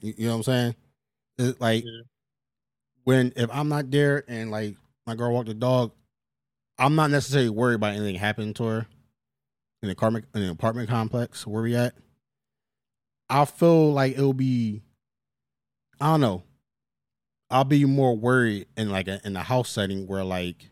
You, 0.00 0.14
you 0.16 0.26
know 0.26 0.36
what 0.36 0.48
I'm 0.48 0.74
saying? 1.38 1.56
Like 1.58 1.82
Yeah. 1.84 2.02
when 3.02 3.32
if 3.34 3.50
I'm 3.52 3.68
not 3.68 3.90
there 3.90 4.22
and 4.28 4.52
like 4.52 4.76
my 5.08 5.16
girl 5.16 5.32
walked 5.32 5.48
the 5.48 5.54
dog, 5.54 5.90
I'm 6.82 6.96
not 6.96 7.12
necessarily 7.12 7.48
worried 7.48 7.76
about 7.76 7.94
anything 7.94 8.16
happening 8.16 8.54
to 8.54 8.64
her 8.64 8.86
in 9.82 9.88
the 9.88 9.92
apartment 9.92 10.24
in 10.34 10.40
the 10.40 10.50
apartment 10.50 10.88
complex 10.88 11.46
where 11.46 11.62
we 11.62 11.76
at. 11.76 11.94
I 13.30 13.44
feel 13.44 13.92
like 13.92 14.14
it'll 14.14 14.34
be 14.34 14.82
I 16.00 16.06
don't 16.06 16.20
know. 16.20 16.42
I'll 17.50 17.62
be 17.62 17.84
more 17.84 18.16
worried 18.16 18.66
in 18.76 18.90
like 18.90 19.06
a, 19.06 19.20
in 19.24 19.36
a 19.36 19.42
house 19.44 19.70
setting 19.70 20.08
where 20.08 20.24
like 20.24 20.70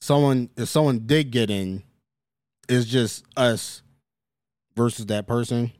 someone 0.00 0.48
if 0.56 0.70
someone 0.70 1.00
did 1.00 1.30
get 1.30 1.50
in, 1.50 1.82
it's 2.70 2.86
just 2.86 3.26
us 3.36 3.82
versus 4.74 5.04
that 5.06 5.26
person, 5.26 5.72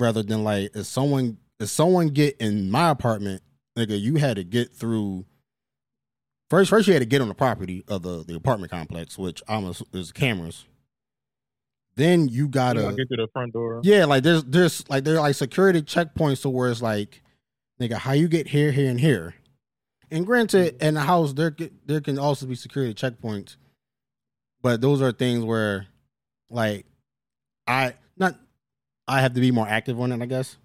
rather 0.00 0.24
than 0.24 0.42
like 0.42 0.74
if 0.74 0.86
someone 0.86 1.38
if 1.60 1.68
someone 1.68 2.08
get 2.08 2.36
in 2.38 2.68
my 2.68 2.90
apartment, 2.90 3.42
nigga, 3.76 4.00
you 4.00 4.16
had 4.16 4.36
to 4.38 4.44
get 4.44 4.74
through. 4.74 5.24
First, 6.50 6.70
first 6.70 6.86
you 6.86 6.94
had 6.94 7.00
to 7.00 7.06
get 7.06 7.20
on 7.20 7.28
the 7.28 7.34
property 7.34 7.84
of 7.88 8.02
the 8.02 8.24
the 8.24 8.34
apartment 8.34 8.70
complex, 8.72 9.18
which 9.18 9.42
almost 9.48 9.82
is 9.92 10.12
cameras. 10.12 10.64
Then 11.96 12.28
you 12.28 12.44
You 12.44 12.48
gotta 12.48 12.82
gotta 12.82 12.96
get 12.96 13.08
to 13.10 13.16
the 13.16 13.28
front 13.32 13.52
door. 13.52 13.80
yeah, 13.82 14.04
like 14.04 14.22
there's 14.22 14.44
there's 14.44 14.88
like 14.88 15.04
there 15.04 15.16
are 15.16 15.20
like 15.20 15.34
security 15.34 15.82
checkpoints 15.82 16.42
to 16.42 16.48
where 16.48 16.70
it's 16.70 16.80
like, 16.80 17.22
nigga, 17.80 17.94
how 17.94 18.12
you 18.12 18.28
get 18.28 18.48
here, 18.48 18.70
here, 18.72 18.88
and 18.88 19.00
here. 19.00 19.34
And 20.10 20.24
granted, 20.24 20.74
mm-hmm. 20.74 20.86
in 20.86 20.94
the 20.94 21.00
house 21.00 21.34
there 21.34 21.54
there 21.84 22.00
can 22.00 22.18
also 22.18 22.46
be 22.46 22.54
security 22.54 22.94
checkpoints, 22.94 23.56
but 24.62 24.80
those 24.80 25.02
are 25.02 25.12
things 25.12 25.44
where, 25.44 25.86
like, 26.48 26.86
I 27.66 27.94
not 28.16 28.36
I 29.06 29.20
have 29.20 29.34
to 29.34 29.40
be 29.40 29.50
more 29.50 29.68
active 29.68 30.00
on 30.00 30.12
it. 30.12 30.22
I 30.22 30.26
guess 30.26 30.56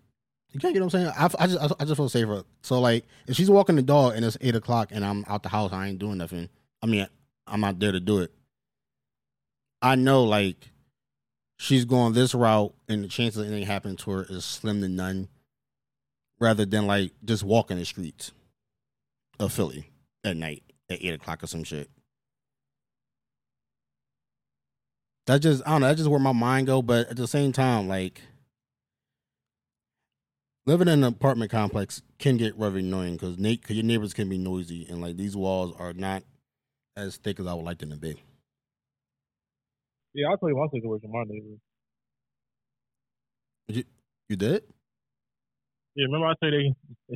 you 0.53 0.59
can't 0.59 0.73
get 0.73 0.81
what 0.81 0.93
I'm 0.93 1.01
saying. 1.01 1.13
I, 1.17 1.43
I 1.43 1.47
just 1.47 1.73
I 1.79 1.85
just 1.85 1.97
feel 1.97 2.09
safer. 2.09 2.43
So 2.61 2.79
like, 2.79 3.05
if 3.27 3.35
she's 3.35 3.49
walking 3.49 3.75
the 3.75 3.81
dog 3.81 4.15
and 4.15 4.23
it's 4.23 4.37
eight 4.39 4.55
o'clock 4.55 4.89
and 4.91 5.03
I'm 5.03 5.25
out 5.27 5.41
the 5.43 5.49
house, 5.49 5.73
I 5.73 5.87
ain't 5.87 5.99
doing 5.99 6.19
nothing. 6.19 6.47
I 6.81 6.85
mean, 6.85 7.07
I'm 7.47 7.59
not 7.59 7.79
there 7.79 7.91
to 7.91 7.99
do 7.99 8.19
it. 8.19 8.31
I 9.81 9.95
know 9.95 10.23
like 10.23 10.69
she's 11.57 11.85
going 11.85 12.13
this 12.13 12.35
route 12.35 12.73
and 12.87 13.03
the 13.03 13.07
chances 13.07 13.41
of 13.41 13.47
anything 13.47 13.65
happening 13.65 13.97
to 13.97 14.11
her 14.11 14.25
is 14.29 14.45
slim 14.45 14.81
to 14.81 14.89
none 14.89 15.27
rather 16.39 16.65
than 16.65 16.85
like 16.85 17.13
just 17.25 17.43
walking 17.43 17.77
the 17.77 17.85
streets 17.85 18.31
of 19.39 19.51
Philly 19.51 19.89
at 20.23 20.37
night 20.37 20.63
at 20.89 21.03
eight 21.03 21.15
o'clock 21.15 21.43
or 21.43 21.47
some 21.47 21.63
shit. 21.63 21.89
That 25.25 25.39
just 25.39 25.63
I 25.65 25.71
don't 25.71 25.81
know, 25.81 25.87
that's 25.87 25.99
just 25.99 26.09
where 26.09 26.19
my 26.19 26.31
mind 26.31 26.67
go, 26.67 26.81
but 26.81 27.09
at 27.09 27.17
the 27.17 27.27
same 27.27 27.51
time, 27.53 27.87
like 27.87 28.21
living 30.65 30.88
in 30.88 30.99
an 30.99 31.04
apartment 31.04 31.52
complex 31.52 32.02
can 32.19 32.38
get 32.38 32.56
very 32.56 32.80
annoying 32.80 33.13
because 33.13 33.36
cause 33.36 33.76
your 33.76 33.84
neighbors 33.84 34.13
can 34.13 34.30
be 34.30 34.38
noisy 34.38 34.88
and 34.89 35.02
like 35.02 35.17
these 35.17 35.36
walls 35.36 35.76
are 35.78 35.93
not 35.93 36.23
as 36.95 37.17
thick 37.17 37.39
as 37.39 37.47
I 37.47 37.54
would 37.54 37.65
like 37.65 37.80
them 37.80 37.89
to 37.91 37.97
be. 37.97 38.15
Yeah, 40.13 40.28
I'll 40.30 40.38
tell 40.38 40.49
you 40.49 40.56
my 40.56 40.67
situation. 40.71 41.12
My 41.12 41.23
neighbor. 41.28 41.58
You 44.30 44.36
did? 44.36 44.63
Yeah, 45.95 46.06
remember 46.06 46.28
I 46.28 46.34
said 46.43 46.54
they 46.54 46.73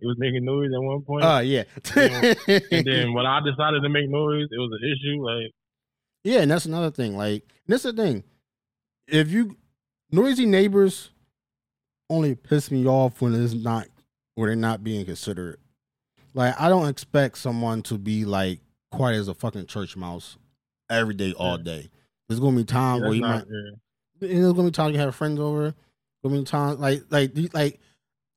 it 0.00 0.06
was 0.06 0.16
making 0.18 0.44
noise 0.44 0.70
at 0.74 0.80
one 0.80 1.02
point, 1.02 1.24
Oh 1.24 1.40
yeah. 1.40 1.64
and 1.94 2.86
then 2.86 3.12
when 3.14 3.26
I 3.26 3.40
decided 3.40 3.82
to 3.82 3.88
make 3.88 4.08
noise, 4.08 4.48
it 4.50 4.58
was 4.58 4.70
an 4.80 4.88
issue. 4.90 5.22
Like, 5.24 5.52
Yeah, 6.24 6.40
and 6.40 6.50
that's 6.50 6.64
another 6.64 6.90
thing. 6.90 7.16
Like, 7.16 7.44
that's 7.66 7.82
the 7.82 7.92
thing. 7.92 8.24
If 9.06 9.30
you 9.30 9.56
noisy 10.10 10.46
neighbors 10.46 11.10
only 12.10 12.34
piss 12.34 12.70
me 12.70 12.86
off 12.86 13.22
when 13.22 13.34
it's 13.34 13.54
not 13.54 13.86
when 14.34 14.48
they're 14.48 14.56
not 14.56 14.84
being 14.84 15.06
considerate. 15.06 15.58
Like, 16.34 16.60
I 16.60 16.68
don't 16.68 16.88
expect 16.88 17.38
someone 17.38 17.82
to 17.84 17.96
be 17.96 18.24
like 18.24 18.60
quiet 18.90 19.16
as 19.16 19.28
a 19.28 19.34
fucking 19.34 19.66
church 19.66 19.96
mouse 19.96 20.36
every 20.90 21.14
day, 21.14 21.32
all 21.32 21.56
day. 21.56 21.88
There's 22.28 22.40
gonna 22.40 22.56
be 22.56 22.64
times 22.64 23.00
yeah, 23.00 23.06
where 23.06 23.16
you 23.16 23.22
might 23.22 23.44
yeah. 23.48 24.28
and 24.28 24.44
there's 24.44 24.52
gonna 24.52 24.68
be 24.68 24.72
times 24.72 24.92
you 24.92 25.00
have 25.00 25.14
friends 25.14 25.40
over. 25.40 25.74
Gonna 26.22 26.38
be 26.38 26.44
times 26.44 26.78
like 26.78 27.02
like 27.10 27.32
like 27.52 27.80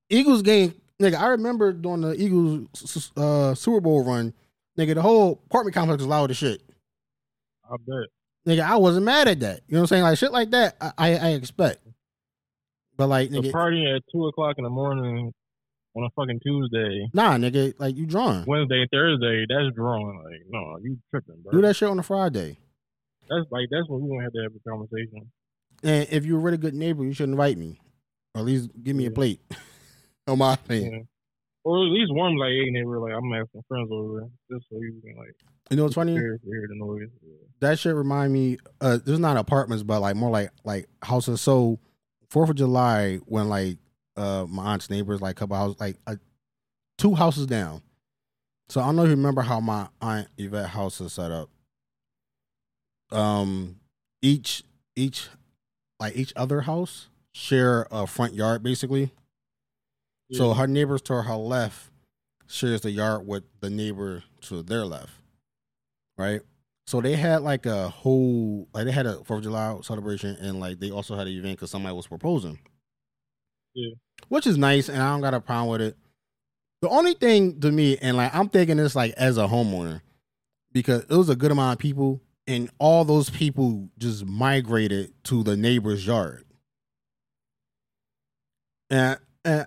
Eagles 0.09 0.41
game. 0.41 0.73
Nigga, 1.01 1.19
I 1.19 1.27
remember 1.27 1.73
during 1.73 2.01
the 2.01 2.15
Eagles 2.15 3.11
uh, 3.17 3.53
Super 3.55 3.81
Bowl 3.81 4.03
run. 4.03 4.33
Nigga, 4.77 4.95
the 4.95 5.01
whole 5.01 5.41
apartment 5.45 5.75
complex 5.75 5.99
was 5.99 6.07
loud 6.07 6.31
as 6.31 6.37
shit. 6.37 6.61
I 7.69 7.75
bet. 7.85 8.07
Nigga, 8.47 8.61
I 8.61 8.77
wasn't 8.77 9.05
mad 9.05 9.27
at 9.27 9.39
that. 9.41 9.61
You 9.67 9.75
know 9.75 9.81
what 9.81 9.83
I'm 9.83 9.87
saying? 9.87 10.03
Like 10.03 10.17
shit 10.17 10.31
like 10.31 10.51
that, 10.51 10.77
I 10.81 10.91
I, 10.97 11.15
I 11.15 11.29
expect. 11.31 11.85
But 12.97 13.07
like, 13.07 13.29
The 13.31 13.39
nigga, 13.39 13.51
party 13.51 13.85
at 13.93 14.01
two 14.11 14.27
o'clock 14.27 14.55
in 14.57 14.63
the 14.63 14.69
morning 14.69 15.33
on 15.95 16.03
a 16.03 16.09
fucking 16.15 16.39
Tuesday, 16.41 17.07
nah, 17.13 17.33
nigga, 17.37 17.73
like 17.79 17.95
you 17.95 18.05
drawing. 18.05 18.45
Wednesday, 18.45 18.85
Thursday. 18.91 19.45
That's 19.49 19.75
drawing. 19.75 20.21
Like, 20.23 20.41
no, 20.49 20.77
you 20.81 20.97
tripping, 21.11 21.41
bro. 21.43 21.51
Do 21.53 21.61
that 21.61 21.75
shit 21.75 21.89
on 21.89 21.99
a 21.99 22.03
Friday. 22.03 22.57
That's 23.29 23.45
like 23.51 23.67
that's 23.71 23.87
when 23.87 24.01
we 24.01 24.09
gonna 24.09 24.23
have 24.23 24.33
to 24.33 24.41
have 24.43 24.51
a 24.55 24.69
conversation. 24.69 25.31
And 25.83 26.07
if 26.11 26.25
you're 26.25 26.37
a 26.37 26.41
really 26.41 26.57
good 26.57 26.73
neighbor, 26.73 27.03
you 27.03 27.13
should 27.13 27.29
invite 27.29 27.57
me, 27.57 27.79
or 28.35 28.39
at 28.39 28.45
least 28.45 28.69
give 28.83 28.95
me 28.95 29.05
a 29.05 29.11
plate. 29.11 29.39
On 30.27 30.37
my 30.37 30.53
opinion. 30.53 30.93
Yeah. 30.93 30.99
Or 31.65 31.77
at 31.85 31.91
least 31.91 32.13
one 32.13 32.37
like, 32.37 32.49
hey 32.49 32.69
neighbor, 32.69 32.99
like 32.99 33.13
I'm 33.13 33.21
gonna 33.21 33.37
have 33.37 33.47
some 33.53 33.61
friends 33.67 33.89
over 33.91 34.19
there, 34.21 34.29
just 34.57 34.69
so 34.69 34.77
you 34.77 35.01
can 35.03 35.15
like 35.17 35.33
You 35.69 35.77
know 35.77 35.83
what's 35.83 35.95
funny? 35.95 36.13
hear, 36.13 36.39
hear 36.45 36.67
the 36.69 36.75
noise. 36.75 37.09
Yeah. 37.21 37.33
that 37.61 37.79
shit 37.79 37.95
remind 37.95 38.31
me 38.33 38.57
uh 38.81 38.99
there's 39.05 39.19
not 39.19 39.37
apartments 39.37 39.83
but 39.83 39.99
like 40.01 40.15
more 40.17 40.29
like 40.29 40.49
like 40.65 40.87
houses 41.01 41.39
so 41.41 41.79
fourth 42.33 42.49
of 42.49 42.55
july 42.55 43.17
when 43.27 43.47
like 43.47 43.77
uh 44.17 44.43
my 44.49 44.73
aunt's 44.73 44.89
neighbors 44.89 45.21
like 45.21 45.35
couple 45.35 45.55
houses 45.55 45.79
like 45.79 45.97
uh, 46.07 46.15
two 46.97 47.13
houses 47.13 47.45
down. 47.45 47.81
So 48.69 48.81
i 48.81 48.85
don't 48.85 48.95
know 48.95 49.03
if 49.03 49.09
you 49.09 49.15
remember 49.15 49.41
how 49.43 49.59
my 49.59 49.87
aunt 50.01 50.27
yvette 50.37 50.69
house 50.69 50.99
is 50.99 51.13
set 51.13 51.31
up. 51.31 51.49
Um 53.11 53.75
each 54.23 54.63
each 54.95 55.29
like 55.99 56.15
each 56.15 56.33
other 56.35 56.61
house 56.61 57.07
share 57.33 57.87
a 57.91 58.07
front 58.07 58.33
yard 58.33 58.63
basically. 58.63 59.11
So 60.31 60.55
her 60.55 60.65
neighbors 60.65 61.03
to 61.03 61.21
her 61.21 61.35
left 61.35 61.91
shares 62.47 62.81
the 62.81 62.89
yard 62.89 63.27
with 63.27 63.43
the 63.59 63.69
neighbor 63.69 64.23
to 64.41 64.63
their 64.63 64.85
left 64.85 65.13
right 66.17 66.41
so 66.85 66.99
they 66.99 67.15
had 67.15 67.41
like 67.41 67.65
a 67.65 67.89
whole 67.89 68.67
like 68.73 68.85
they 68.85 68.91
had 68.91 69.05
a 69.05 69.23
Fourth 69.23 69.39
of 69.39 69.43
July 69.43 69.77
celebration 69.81 70.35
and 70.41 70.59
like 70.59 70.79
they 70.79 70.91
also 70.91 71.15
had 71.15 71.27
an 71.27 71.33
event 71.33 71.57
because 71.57 71.71
somebody 71.71 71.95
was 71.95 72.07
proposing. 72.07 72.59
Yeah. 73.73 73.93
Which 74.27 74.47
is 74.47 74.57
nice 74.57 74.89
and 74.89 75.01
I 75.01 75.11
don't 75.11 75.21
got 75.21 75.33
a 75.33 75.39
problem 75.39 75.69
with 75.69 75.81
it. 75.81 75.97
The 76.81 76.89
only 76.89 77.13
thing 77.13 77.61
to 77.61 77.71
me, 77.71 77.97
and 78.01 78.17
like 78.17 78.35
I'm 78.35 78.49
thinking 78.49 78.77
this 78.77 78.95
like 78.95 79.13
as 79.13 79.37
a 79.37 79.47
homeowner, 79.47 80.01
because 80.73 81.03
it 81.03 81.15
was 81.15 81.29
a 81.29 81.35
good 81.35 81.51
amount 81.51 81.73
of 81.73 81.79
people 81.79 82.21
and 82.45 82.69
all 82.77 83.05
those 83.05 83.29
people 83.29 83.87
just 83.97 84.25
migrated 84.25 85.13
to 85.25 85.43
the 85.43 85.55
neighbor's 85.55 86.05
yard. 86.05 86.43
And, 88.89 89.17
and 89.45 89.65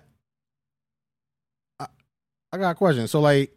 I, 1.79 1.87
I 2.51 2.57
got 2.57 2.71
a 2.71 2.75
question. 2.75 3.07
So 3.07 3.19
like 3.19 3.51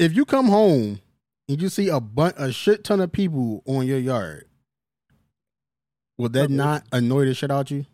if 0.00 0.14
you 0.16 0.24
come 0.24 0.46
home 0.48 1.00
and 1.48 1.62
you 1.62 1.68
see 1.68 1.88
a 1.88 2.00
bunch 2.00 2.34
a 2.38 2.52
shit 2.52 2.84
ton 2.84 3.00
of 3.00 3.12
people 3.12 3.62
on 3.66 3.86
your 3.86 3.98
yard, 3.98 4.46
would 6.18 6.32
that 6.32 6.50
not 6.50 6.84
annoy 6.92 7.26
the 7.26 7.34
shit 7.34 7.50
out 7.50 7.70
you? 7.70 7.86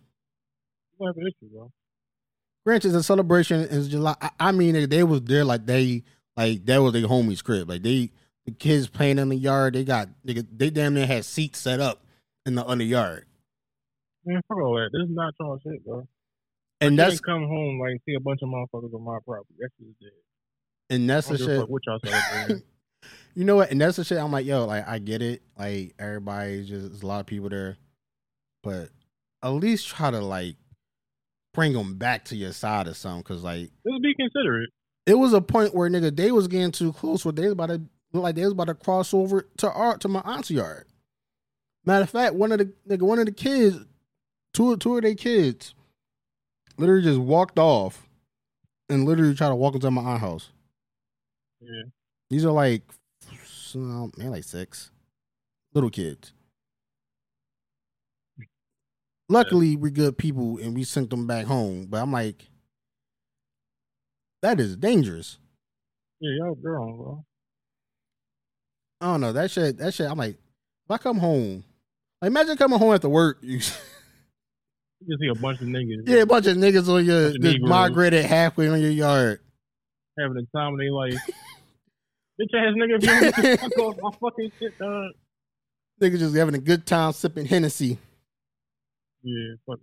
You 0.99 1.07
have 1.07 1.17
an 1.17 1.27
issue, 1.27 1.53
bro. 1.53 1.71
Granted, 2.65 2.93
celebration. 3.03 3.61
It's 3.71 3.89
July. 3.89 4.15
I, 4.21 4.31
I 4.39 4.53
mean, 4.53 4.75
they, 4.75 4.87
they 4.87 5.03
was 5.03 5.23
there 5.23 5.45
like 5.45 5.67
they 5.67 6.05
like 6.37 6.65
that 6.67 6.79
was 6.79 6.93
their 6.93 7.03
homie's 7.03 7.43
crib. 7.43 7.69
Like 7.69 7.83
they 7.83 8.11
the 8.47 8.53
kids 8.53 8.89
playing 8.89 9.19
in 9.19 9.29
the 9.29 9.37
yard. 9.37 9.75
They 9.75 9.85
got 9.85 10.09
they, 10.25 10.35
they 10.35 10.71
damn 10.71 10.95
near 10.95 11.07
had 11.07 11.25
seats 11.25 11.59
set 11.59 11.81
up 11.81 12.05
in 12.47 12.55
the 12.55 12.65
under 12.65 12.85
yard. 12.85 13.27
Man, 14.25 14.41
fuck 14.49 14.59
all 14.59 14.77
that. 14.77 14.91
This 14.93 15.09
is 15.09 15.15
not 15.15 15.35
y'all 15.41 15.59
shit, 15.65 15.85
bro. 15.85 16.07
And 16.81 17.01
I 17.01 17.09
that's 17.09 17.21
come 17.21 17.43
home 17.47 17.81
like 17.81 18.01
see 18.07 18.15
a 18.15 18.21
bunch 18.21 18.41
of 18.43 18.49
motherfuckers 18.49 18.95
on 18.95 19.05
my 19.05 19.19
property. 19.27 19.55
That's 19.59 19.73
just 19.79 20.01
dead. 20.01 20.11
and 20.91 21.11
that's 21.11 21.29
the 21.29 21.39
shit. 21.39 21.69
what 21.69 21.83
y'all 21.87 21.99
celebrating. 22.05 22.63
You 23.35 23.45
know 23.45 23.57
what? 23.57 23.71
And 23.71 23.81
that's 23.81 23.97
the 23.97 24.05
shit. 24.05 24.19
I'm 24.19 24.31
like, 24.33 24.47
yo, 24.47 24.67
like 24.67 24.87
I 24.87 24.99
get 24.99 25.23
it. 25.23 25.43
Like 25.59 25.95
everybody's 25.99 26.69
just 26.69 26.89
there's 26.91 27.03
a 27.03 27.07
lot 27.07 27.21
of 27.21 27.27
people 27.27 27.49
there, 27.49 27.77
but 28.63 28.91
at 29.43 29.49
least 29.49 29.89
try 29.89 30.11
to 30.11 30.21
like 30.21 30.57
bring 31.55 31.73
them 31.73 31.97
back 31.97 32.25
to 32.27 32.37
your 32.37 32.53
side 32.53 32.89
or 32.89 32.95
something. 32.95 33.23
Cause 33.23 33.43
like 33.43 33.71
Just 33.87 34.03
be 34.03 34.15
considerate. 34.15 34.71
it 35.07 35.15
was 35.15 35.33
a 35.33 35.41
point 35.41 35.75
where 35.75 35.89
nigga 35.89 36.15
they 36.15 36.31
was 36.33 36.47
getting 36.49 36.73
too 36.73 36.93
close. 36.93 37.25
Where 37.25 37.33
they 37.33 37.45
was 37.45 37.53
about 37.53 37.71
to 37.71 37.83
look 38.13 38.23
like 38.23 38.35
they 38.35 38.45
was 38.45 38.53
about 38.53 38.67
to 38.67 38.75
cross 38.75 39.15
over 39.15 39.49
to 39.59 39.71
our 39.73 39.97
to 39.99 40.09
my 40.09 40.21
aunt's 40.25 40.51
yard. 40.51 40.87
Matter 41.85 42.05
of 42.05 42.11
fact, 42.11 42.35
one 42.35 42.53
of 42.53 42.59
the 42.59 42.73
nigga 42.89 43.03
one 43.03 43.19
of 43.19 43.27
the 43.27 43.33
kids, 43.33 43.79
two 44.53 44.77
two 44.77 44.97
of 44.97 45.03
their 45.03 45.15
kids, 45.15 45.75
literally 46.77 47.03
just 47.03 47.19
walked 47.19 47.59
off 47.59 48.07
and 48.91 49.07
literally 49.07 49.35
tried 49.35 49.49
to 49.49 49.55
walk 49.55 49.75
into 49.75 49.91
my 49.91 50.03
aunt's 50.03 50.21
house. 50.21 50.51
Yeah. 51.63 51.85
These 52.33 52.47
are 52.47 52.51
like, 52.51 52.83
so, 53.45 53.79
um, 53.79 54.13
man, 54.17 54.31
like 54.31 54.45
six 54.45 54.91
little 55.75 55.91
kids. 55.91 56.33
Luckily, 59.29 59.77
we're 59.77 59.91
good 59.91 60.17
people 60.17 60.57
and 60.57 60.75
we 60.75 60.85
sent 60.85 61.11
them 61.11 61.27
back 61.27 61.45
home. 61.45 61.89
But 61.91 62.01
I'm 62.01 62.11
like, 62.11 62.49
that 64.41 64.61
is 64.61 64.77
dangerous. 64.77 65.37
Yeah, 66.21 66.31
y'all 66.39 66.55
grown, 66.55 66.97
bro. 66.97 67.25
I 69.03 69.07
don't 69.07 69.21
know 69.21 69.33
that 69.35 69.51
shit. 69.51 69.77
That 69.77 69.93
shit. 69.93 70.11
I'm 70.11 70.17
like, 70.17 70.37
if 70.37 70.91
I 70.91 70.97
come 70.97 71.19
home, 71.19 71.65
like 72.23 72.29
imagine 72.29 72.57
coming 72.57 72.79
home 72.79 72.95
after 72.95 73.11
work. 73.11 73.43
You, 73.43 73.61
You 75.05 75.19
see 75.21 75.29
a 75.29 75.35
bunch 75.35 75.61
of 75.61 75.67
niggas 75.67 76.09
yeah, 76.09 76.23
a 76.23 76.27
bunch 76.27 76.47
of 76.47 76.57
niggas 76.57 76.89
on 76.89 77.05
your 77.05 77.37
just 77.37 77.61
migrated 77.61 78.25
halfway 78.25 78.69
on 78.69 78.81
your 78.81 78.91
yard. 78.91 79.41
having 80.17 80.37
a 80.37 80.57
time 80.57 80.75
of 80.75 80.79
their 80.79 80.93
life. 80.93 81.19
Bitch 82.41 82.55
ass 82.55 82.75
nigga, 82.75 82.97
if 82.97 83.03
you 83.03 83.09
don't 83.09 83.23
get 83.23 83.61
the 83.61 83.69
fuck 83.69 83.79
off 83.79 83.97
my 84.01 84.11
fucking 84.21 84.53
shit, 84.59 84.79
dog. 84.79 85.13
Niggas 86.01 86.19
just 86.19 86.35
having 86.35 86.55
a 86.55 86.59
good 86.59 86.87
time 86.87 87.13
sipping 87.13 87.47
Hennessy. 87.47 87.99
Yeah, 89.23 89.55
fuck. 89.67 89.79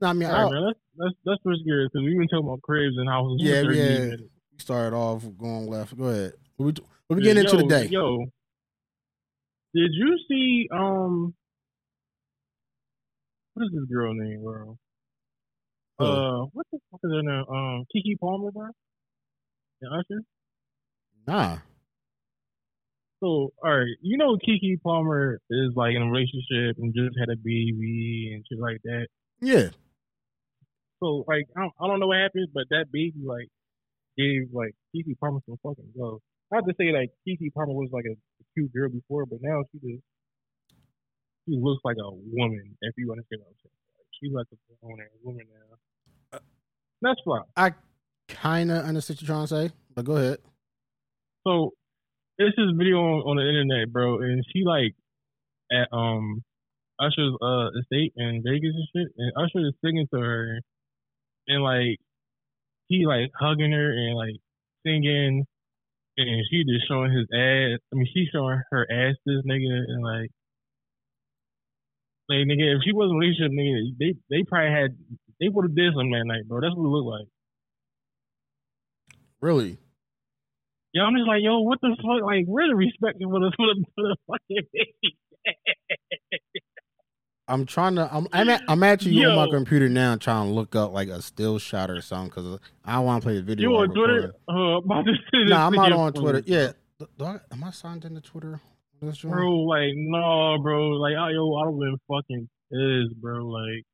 No, 0.00 0.08
I 0.08 0.12
mean, 0.12 0.28
right, 0.28 0.50
man. 0.50 0.64
Let's 0.64 0.78
let's 0.96 1.14
let's 1.24 1.42
switch 1.42 1.64
gears 1.64 1.90
because 1.92 2.04
we've 2.04 2.16
been 2.18 2.28
talking 2.28 2.46
about 2.46 2.62
cribs 2.62 2.96
and 2.98 3.08
houses. 3.08 3.40
Yeah, 3.40 3.62
yeah. 3.62 4.16
we 4.52 4.58
started 4.58 4.94
off 4.94 5.24
going 5.36 5.66
left. 5.66 5.96
Go 5.96 6.04
ahead. 6.04 6.34
We, 6.56 6.66
what 6.66 6.80
we 7.08 7.16
Yeah, 7.16 7.34
getting 7.34 7.44
into 7.44 7.56
yo, 7.56 7.62
today? 7.62 7.86
Yo, 7.90 8.18
did 9.74 9.90
you 9.92 10.18
see 10.28 10.68
um? 10.72 11.34
What 13.54 13.64
is 13.64 13.70
this 13.72 13.84
girl 13.90 14.14
name, 14.14 14.42
bro? 14.44 14.78
Who? 15.98 16.04
Uh, 16.04 16.44
what 16.52 16.66
the 16.70 16.78
fuck 16.92 17.00
is 17.02 17.10
her 17.10 17.22
name? 17.22 17.44
Um, 17.48 17.84
Keke 17.92 18.20
Palmer, 18.20 18.52
bro. 18.52 18.68
Yeah, 19.82 19.98
Usher. 19.98 20.22
Nah. 21.28 21.58
So, 23.20 23.52
all 23.62 23.78
right, 23.78 23.96
you 24.00 24.16
know 24.16 24.38
Keke 24.40 24.80
Palmer 24.82 25.38
is 25.50 25.72
like 25.76 25.92
in 25.94 26.00
a 26.00 26.06
relationship 26.06 26.80
and 26.80 26.94
just 26.94 27.18
had 27.20 27.28
a 27.28 27.36
baby 27.36 28.32
and 28.32 28.42
shit 28.48 28.58
like 28.58 28.80
that. 28.84 29.08
Yeah. 29.38 29.68
So, 31.02 31.26
like, 31.28 31.44
I 31.54 31.60
don't, 31.60 31.72
I 31.78 31.86
don't 31.86 32.00
know 32.00 32.06
what 32.06 32.16
happened, 32.16 32.48
but 32.54 32.64
that 32.70 32.86
baby 32.90 33.20
like 33.22 33.48
gave 34.16 34.48
like 34.54 34.72
Keke 34.96 35.18
Palmer 35.20 35.40
some 35.44 35.58
fucking 35.62 35.92
love. 35.94 36.20
I 36.50 36.56
have 36.56 36.64
to 36.64 36.72
say, 36.80 36.96
like, 36.96 37.10
Keke 37.28 37.52
Palmer 37.52 37.74
was 37.74 37.90
like 37.92 38.06
a, 38.06 38.16
a 38.16 38.44
cute 38.54 38.72
girl 38.72 38.88
before, 38.88 39.26
but 39.26 39.40
now 39.42 39.60
she 39.70 39.78
just 39.80 40.02
she 41.44 41.60
looks 41.60 41.82
like 41.84 41.96
a 42.00 42.08
woman. 42.08 42.74
If 42.80 42.94
you 42.96 43.12
understand 43.12 43.42
what 43.44 43.52
I'm 43.52 43.60
saying, 43.60 43.84
like, 44.00 44.08
she's 44.16 44.32
like 44.32 44.46
a 44.50 44.56
grown 44.80 44.98
ass 45.02 45.12
woman 45.22 45.44
now. 45.52 46.38
Uh, 46.38 46.40
That's 47.02 47.20
fine. 47.22 47.44
I 47.54 47.74
kind 48.32 48.70
of 48.70 48.86
understand 48.86 49.16
what 49.16 49.22
you're 49.22 49.36
trying 49.36 49.46
to 49.46 49.68
say, 49.68 49.74
but 49.94 50.06
go 50.06 50.16
ahead. 50.16 50.38
So 51.48 51.72
it's 52.36 52.56
this 52.56 52.76
video 52.76 52.98
on, 52.98 53.24
on 53.24 53.36
the 53.36 53.48
internet, 53.48 53.90
bro, 53.90 54.20
and 54.20 54.44
she 54.52 54.64
like 54.64 54.92
at 55.72 55.88
um 55.96 56.44
Usher's 57.00 57.32
uh 57.40 57.68
estate 57.80 58.12
in 58.16 58.42
Vegas 58.44 58.76
and 58.76 58.88
shit, 58.92 59.08
and 59.16 59.32
Usher 59.34 59.66
is 59.66 59.74
singing 59.82 60.06
to 60.12 60.20
her, 60.20 60.60
and 61.46 61.62
like 61.64 61.96
he 62.88 63.06
like 63.06 63.30
hugging 63.34 63.72
her 63.72 63.90
and 63.92 64.14
like 64.14 64.36
singing, 64.84 65.46
and 66.18 66.46
she 66.50 66.64
just 66.68 66.86
showing 66.86 67.12
his 67.12 67.26
ass. 67.32 67.80
I 67.92 67.96
mean, 67.96 68.08
she's 68.12 68.28
showing 68.30 68.60
her 68.70 68.86
ass 68.92 69.16
this 69.24 69.42
nigga, 69.48 69.72
and 69.88 70.04
like. 70.04 70.30
Like 72.28 72.44
nigga, 72.44 72.76
if 72.76 72.82
she 72.84 72.92
wasn't 72.92 73.20
relationship, 73.20 73.52
nigga, 73.52 73.96
they 73.98 74.12
they 74.28 74.44
probably 74.44 74.70
had 74.70 74.90
they 75.40 75.48
would 75.48 75.64
have 75.64 75.74
did 75.74 75.94
something 75.94 76.10
that 76.10 76.26
night, 76.26 76.46
bro. 76.46 76.60
That's 76.60 76.76
what 76.76 76.84
it 76.84 76.92
looked 76.92 77.08
like. 77.08 77.28
Really? 79.40 79.78
Yeah, 80.94 81.02
I'm 81.02 81.14
just 81.14 81.28
like, 81.28 81.42
yo, 81.42 81.60
what 81.60 81.80
the 81.82 81.94
fuck? 81.96 82.22
Like, 82.24 82.44
where's 82.46 82.70
the 82.70 82.76
respect 82.76 83.18
for 83.22 83.40
the 83.40 83.52
for 83.56 83.66
the, 83.66 83.84
for 83.94 84.02
the 84.08 84.16
fucking 84.26 84.68
baby? 84.72 85.16
I'm 87.48 87.64
trying 87.64 87.94
to. 87.94 88.08
I'm. 88.14 88.28
I'm, 88.32 88.48
at, 88.50 88.62
I'm 88.68 88.82
actually 88.82 89.24
on 89.24 89.34
my 89.36 89.48
computer 89.50 89.88
now 89.88 90.16
trying 90.16 90.48
to 90.48 90.52
look 90.52 90.76
up 90.76 90.92
like 90.92 91.08
a 91.08 91.22
still 91.22 91.58
shot 91.58 91.90
or 91.90 92.02
something 92.02 92.28
because 92.28 92.60
I 92.84 92.98
want 92.98 93.22
to 93.22 93.26
play 93.26 93.36
the 93.36 93.42
video. 93.42 93.70
You 93.70 93.76
on 93.76 93.94
Twitter? 93.94 94.34
Uh, 94.46 94.80
send 95.04 95.06
this 95.46 95.50
Nah, 95.50 95.66
I'm 95.66 95.72
not 95.72 95.92
on 95.92 96.12
Twitter. 96.12 96.42
Yeah. 96.46 96.72
I- 97.20 97.40
am 97.50 97.64
I 97.64 97.70
signed 97.70 98.04
into 98.04 98.20
Twitter? 98.20 98.60
Bro. 99.22 99.52
Like, 99.62 99.92
no, 99.94 100.58
bro. 100.60 100.88
Like, 100.90 101.14
oh, 101.18 101.28
yo, 101.28 101.54
I 101.54 101.64
don't 101.64 101.78
been 101.78 101.96
fucking 102.08 102.48
pissed, 102.70 103.20
bro. 103.20 103.46
Like, 103.46 103.84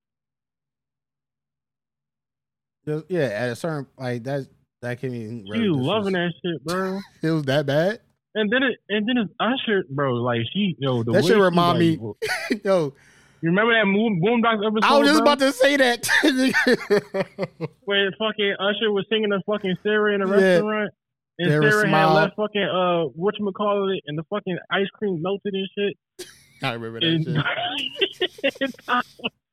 yeah, 3.09 3.27
at 3.27 3.51
a 3.51 3.57
certain 3.57 3.87
like 3.99 4.25
that. 4.25 4.49
That 4.85 5.01
can 5.01 5.11
be. 5.13 5.45
she 5.53 5.61
loving 5.69 6.13
that 6.13 6.33
shit, 6.45 6.63
bro. 6.65 7.01
It 7.23 7.31
was 7.31 7.43
that 7.45 7.65
bad. 7.67 8.01
And 8.35 8.53
then 8.53 8.63
it, 8.63 8.79
and 8.91 9.09
then 9.09 9.17
it's 9.17 9.33
Usher, 9.41 9.85
bro. 9.89 10.15
Like, 10.15 10.41
she, 10.53 10.77
yo, 10.79 11.03
the 11.03 11.13
That 11.13 11.25
shit 11.25 11.39
remind 11.39 11.79
like, 11.79 12.01
me- 12.01 12.61
Yo, 12.65 12.93
You 13.41 13.49
remember 13.51 13.73
that 13.73 13.87
Moon 13.87 14.21
Boondocks 14.23 14.61
episode? 14.67 14.85
I 14.85 14.99
was 14.99 15.09
just 15.09 15.23
bro, 15.23 15.33
about 15.33 15.39
to 15.39 15.53
say 15.53 15.77
that. 15.79 16.07
where 17.85 18.11
fucking 18.19 18.55
Usher 18.61 18.93
was 18.93 19.07
singing 19.09 19.33
a 19.33 19.41
fucking 19.51 19.77
Sarah 19.83 20.15
in 20.15 20.23
a 20.23 20.29
Yeah. 20.29 20.35
restaurant. 20.35 20.91
And 21.39 21.49
Sarah 21.49 21.71
Sarah, 21.71 21.89
had 21.89 22.07
left 22.15 22.37
fucking 22.37 22.63
uh 22.63 23.05
what 23.17 23.35
you 23.39 23.51
call 23.53 23.91
it, 23.91 24.03
and 24.07 24.17
the 24.19 24.23
fucking 24.31 24.57
ice 24.71 24.87
cream 24.95 25.21
melted 25.23 25.53
and 25.55 25.69
shit. 25.77 26.29
I 26.63 26.73
remember 26.75 27.01
that 27.01 27.07
And, 27.07 27.25
shit. 27.25 28.55
and 28.61 28.75
was 28.87 29.05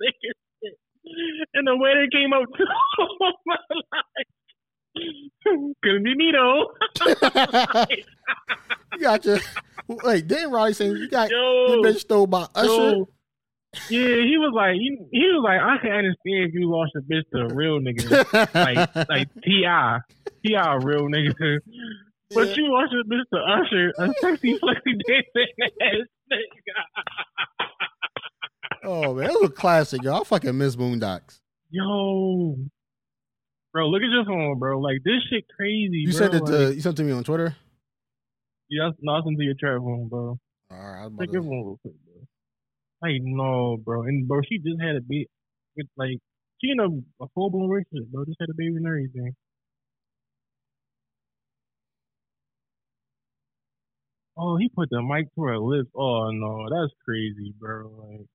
sick 0.02 0.16
shit. 0.22 0.78
And 1.56 1.66
the 1.68 1.76
waiter 1.78 2.08
came 2.12 2.34
up 2.34 2.44
to 2.44 2.64
him 2.64 3.34
like, 3.48 4.28
"Couldn't 5.44 6.04
be 6.04 6.16
me 6.16 6.32
though." 6.34 6.68
you 8.94 9.00
got 9.02 9.26
your 9.26 9.40
wait. 9.88 10.28
Then 10.28 10.52
Riley 10.52 10.74
saying 10.74 10.98
you 10.98 11.10
got 11.10 11.30
Yo, 11.30 11.82
this 11.84 11.96
bitch 11.96 12.00
stole 12.02 12.28
by 12.28 12.48
Usher. 12.56 12.68
yo. 12.68 13.10
Yeah, 13.90 14.24
he 14.24 14.38
was 14.38 14.54
like, 14.56 14.76
he, 14.76 14.98
he 15.12 15.20
was 15.32 15.42
like, 15.44 15.60
I 15.60 15.78
can 15.82 15.92
understand 15.92 16.50
if 16.50 16.54
you 16.54 16.70
lost 16.70 16.92
your 16.94 17.04
bitch 17.04 17.24
to 17.34 17.42
a 17.42 17.54
real 17.54 17.80
nigga, 17.80 18.10
like 18.54 18.90
like 19.10 19.28
Ti, 19.44 19.66
Ti 20.46 20.54
a 20.56 20.80
real 20.80 21.08
nigga. 21.08 21.60
But 22.34 22.48
Yeah. 22.50 22.54
you 22.58 22.72
lost 22.72 22.94
your 22.94 23.04
bitch 23.04 23.26
to 23.34 23.40
Usher, 23.40 23.94
a 24.00 24.14
sexy, 24.22 24.58
flexy 24.60 24.94
dancing 25.08 25.48
ass 25.82 26.08
nigga. 26.32 26.76
oh 28.84 29.14
man, 29.14 29.28
that 29.28 29.34
was 29.42 29.50
a 29.50 29.54
classic, 29.54 30.04
yo. 30.04 30.22
I 30.22 30.24
fucking 30.24 30.58
miss 30.58 30.76
Boondocks. 30.76 31.40
Yo, 31.70 32.56
bro, 33.72 33.88
look 33.88 34.02
at 34.02 34.10
your 34.10 34.26
phone, 34.26 34.60
bro. 34.60 34.80
Like 34.80 35.00
this 35.04 35.22
shit 35.30 35.46
crazy. 35.56 36.06
You 36.06 36.12
bro. 36.12 36.20
sent 36.20 36.34
it 36.34 36.44
like, 36.44 36.52
to 36.52 36.76
you 36.76 36.82
sent 36.82 36.98
to 36.98 37.04
me 37.04 37.12
on 37.12 37.24
Twitter. 37.24 37.56
yeah, 38.70 38.92
nothing 39.02 39.38
to 39.38 39.44
your 39.44 39.56
trap 39.60 39.80
phone, 39.80 40.08
bro. 40.08 40.38
All 40.72 40.78
right, 40.78 41.04
I 41.04 41.06
about 41.06 41.20
Take 41.20 41.34
your 41.34 41.44
phone 41.44 41.66
real 41.66 41.80
quick, 41.82 41.96
bro. 42.06 42.22
Like 43.02 43.22
no, 43.24 43.78
bro, 43.84 44.04
and 44.04 44.28
bro, 44.28 44.42
she 44.48 44.58
just 44.60 44.82
had 44.82 44.96
a 44.96 45.02
baby. 45.02 45.28
With, 45.76 45.88
like 45.98 46.18
she 46.62 46.72
in 46.72 46.80
a, 46.80 47.24
a 47.24 47.28
full 47.34 47.50
blown 47.50 47.70
relationship, 47.70 48.12
bro. 48.12 48.26
Just 48.26 48.38
had 48.40 48.50
a 48.50 48.56
baby 48.58 48.76
and 48.76 48.88
everything. 48.88 49.36
Oh, 54.38 54.58
he 54.58 54.70
put 54.70 54.90
the 54.90 55.02
mic 55.02 55.34
to 55.36 55.44
her 55.44 55.60
lips. 55.60 55.90
Oh 55.96 56.30
no, 56.32 56.68
that's 56.70 56.94
crazy, 57.06 57.54
bro. 57.60 57.92
Like, 57.98 58.28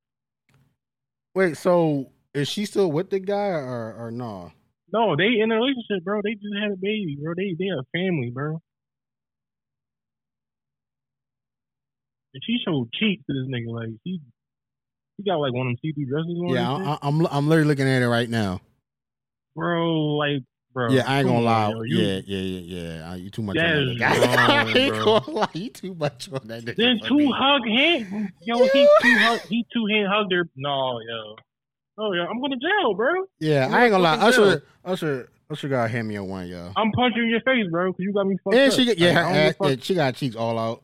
Wait, 1.34 1.56
so 1.56 2.10
is 2.34 2.48
she 2.48 2.64
still 2.64 2.90
with 2.90 3.10
the 3.10 3.18
guy 3.18 3.48
or 3.48 3.94
or 3.98 4.10
no? 4.10 4.52
No, 4.92 5.16
they 5.16 5.40
in 5.42 5.50
a 5.50 5.56
relationship, 5.56 6.04
bro. 6.04 6.20
They 6.22 6.34
just 6.34 6.54
had 6.60 6.72
a 6.72 6.76
baby, 6.76 7.18
bro. 7.22 7.34
They 7.36 7.54
they 7.58 7.66
a 7.68 7.82
family, 7.92 8.30
bro. 8.30 8.60
And 12.34 12.42
she 12.44 12.58
showed 12.64 12.92
cheeks 12.92 13.24
to 13.26 13.32
this 13.32 13.48
nigga, 13.48 13.72
like 13.72 13.88
she, 14.04 14.20
she 15.16 15.22
got 15.24 15.36
like 15.36 15.54
one 15.54 15.68
of 15.68 15.70
them 15.70 15.76
see 15.80 15.92
through 15.92 16.04
dresses 16.06 16.38
on. 16.38 16.54
Yeah. 16.54 16.70
I, 16.70 16.98
I'm 17.00 17.26
I'm 17.28 17.48
literally 17.48 17.68
looking 17.68 17.88
at 17.88 18.02
it 18.02 18.08
right 18.08 18.28
now. 18.28 18.60
bro, 19.54 20.16
like, 20.16 20.42
bro. 20.74 20.92
yeah, 20.92 21.04
I 21.06 21.20
ain't 21.20 21.28
gonna 21.28 21.40
lie. 21.40 21.70
yo. 21.70 21.82
You- 21.82 21.98
yeah, 21.98 22.20
yeah, 22.26 22.38
yeah, 22.38 22.98
yeah. 23.08 23.14
You 23.14 23.30
too 23.30 23.42
much 23.42 23.56
That 23.56 23.74
on 23.74 23.96
that. 23.96 24.38
I 24.38 24.78
ain't 24.78 24.92
gonna 24.92 25.30
lie. 25.30 25.48
You 25.54 25.70
too 25.70 25.94
much 25.94 26.30
on 26.30 26.46
that 26.48 26.62
nigga. 26.62 26.76
Then 26.76 27.00
two 27.08 27.32
hug 27.34 27.62
hand, 27.66 28.28
yo, 28.42 28.58
he 28.72 28.86
two 29.02 29.16
hug, 29.18 29.40
he 29.48 29.64
two 29.72 29.86
hand 29.86 30.08
hugged 30.12 30.32
her. 30.32 30.44
No, 30.56 31.00
yo, 31.00 31.36
oh 31.98 32.12
yeah, 32.12 32.26
I'm 32.26 32.38
going 32.40 32.52
to 32.52 32.58
jail, 32.58 32.94
bro. 32.94 33.12
Yeah, 33.40 33.68
I 33.72 33.84
ain't 33.84 33.90
gonna 33.92 34.02
lie. 34.02 34.16
Usher, 34.16 34.62
Usher, 34.84 35.28
Usher 35.50 35.68
got 35.68 35.90
hand 35.90 36.08
me 36.08 36.16
a 36.16 36.24
one, 36.24 36.46
yo. 36.48 36.72
I'm 36.76 36.90
punching 36.92 37.28
your 37.28 37.40
face, 37.40 37.66
bro, 37.70 37.92
because 37.92 38.02
you 38.04 38.12
got 38.12 38.26
me 38.26 38.36
fucked 38.44 38.56
And 38.56 38.70
up. 38.72 38.76
she 38.78 38.84
get 38.84 38.98
yeah, 38.98 39.12
her 39.12 39.20
I 39.20 39.22
don't 39.22 39.32
give 39.32 39.40
a 39.60 39.64
ass, 39.64 39.70
yeah, 39.70 39.76
she 39.84 39.94
got 39.94 40.14
cheeks 40.16 40.36
all 40.36 40.58
out. 40.58 40.82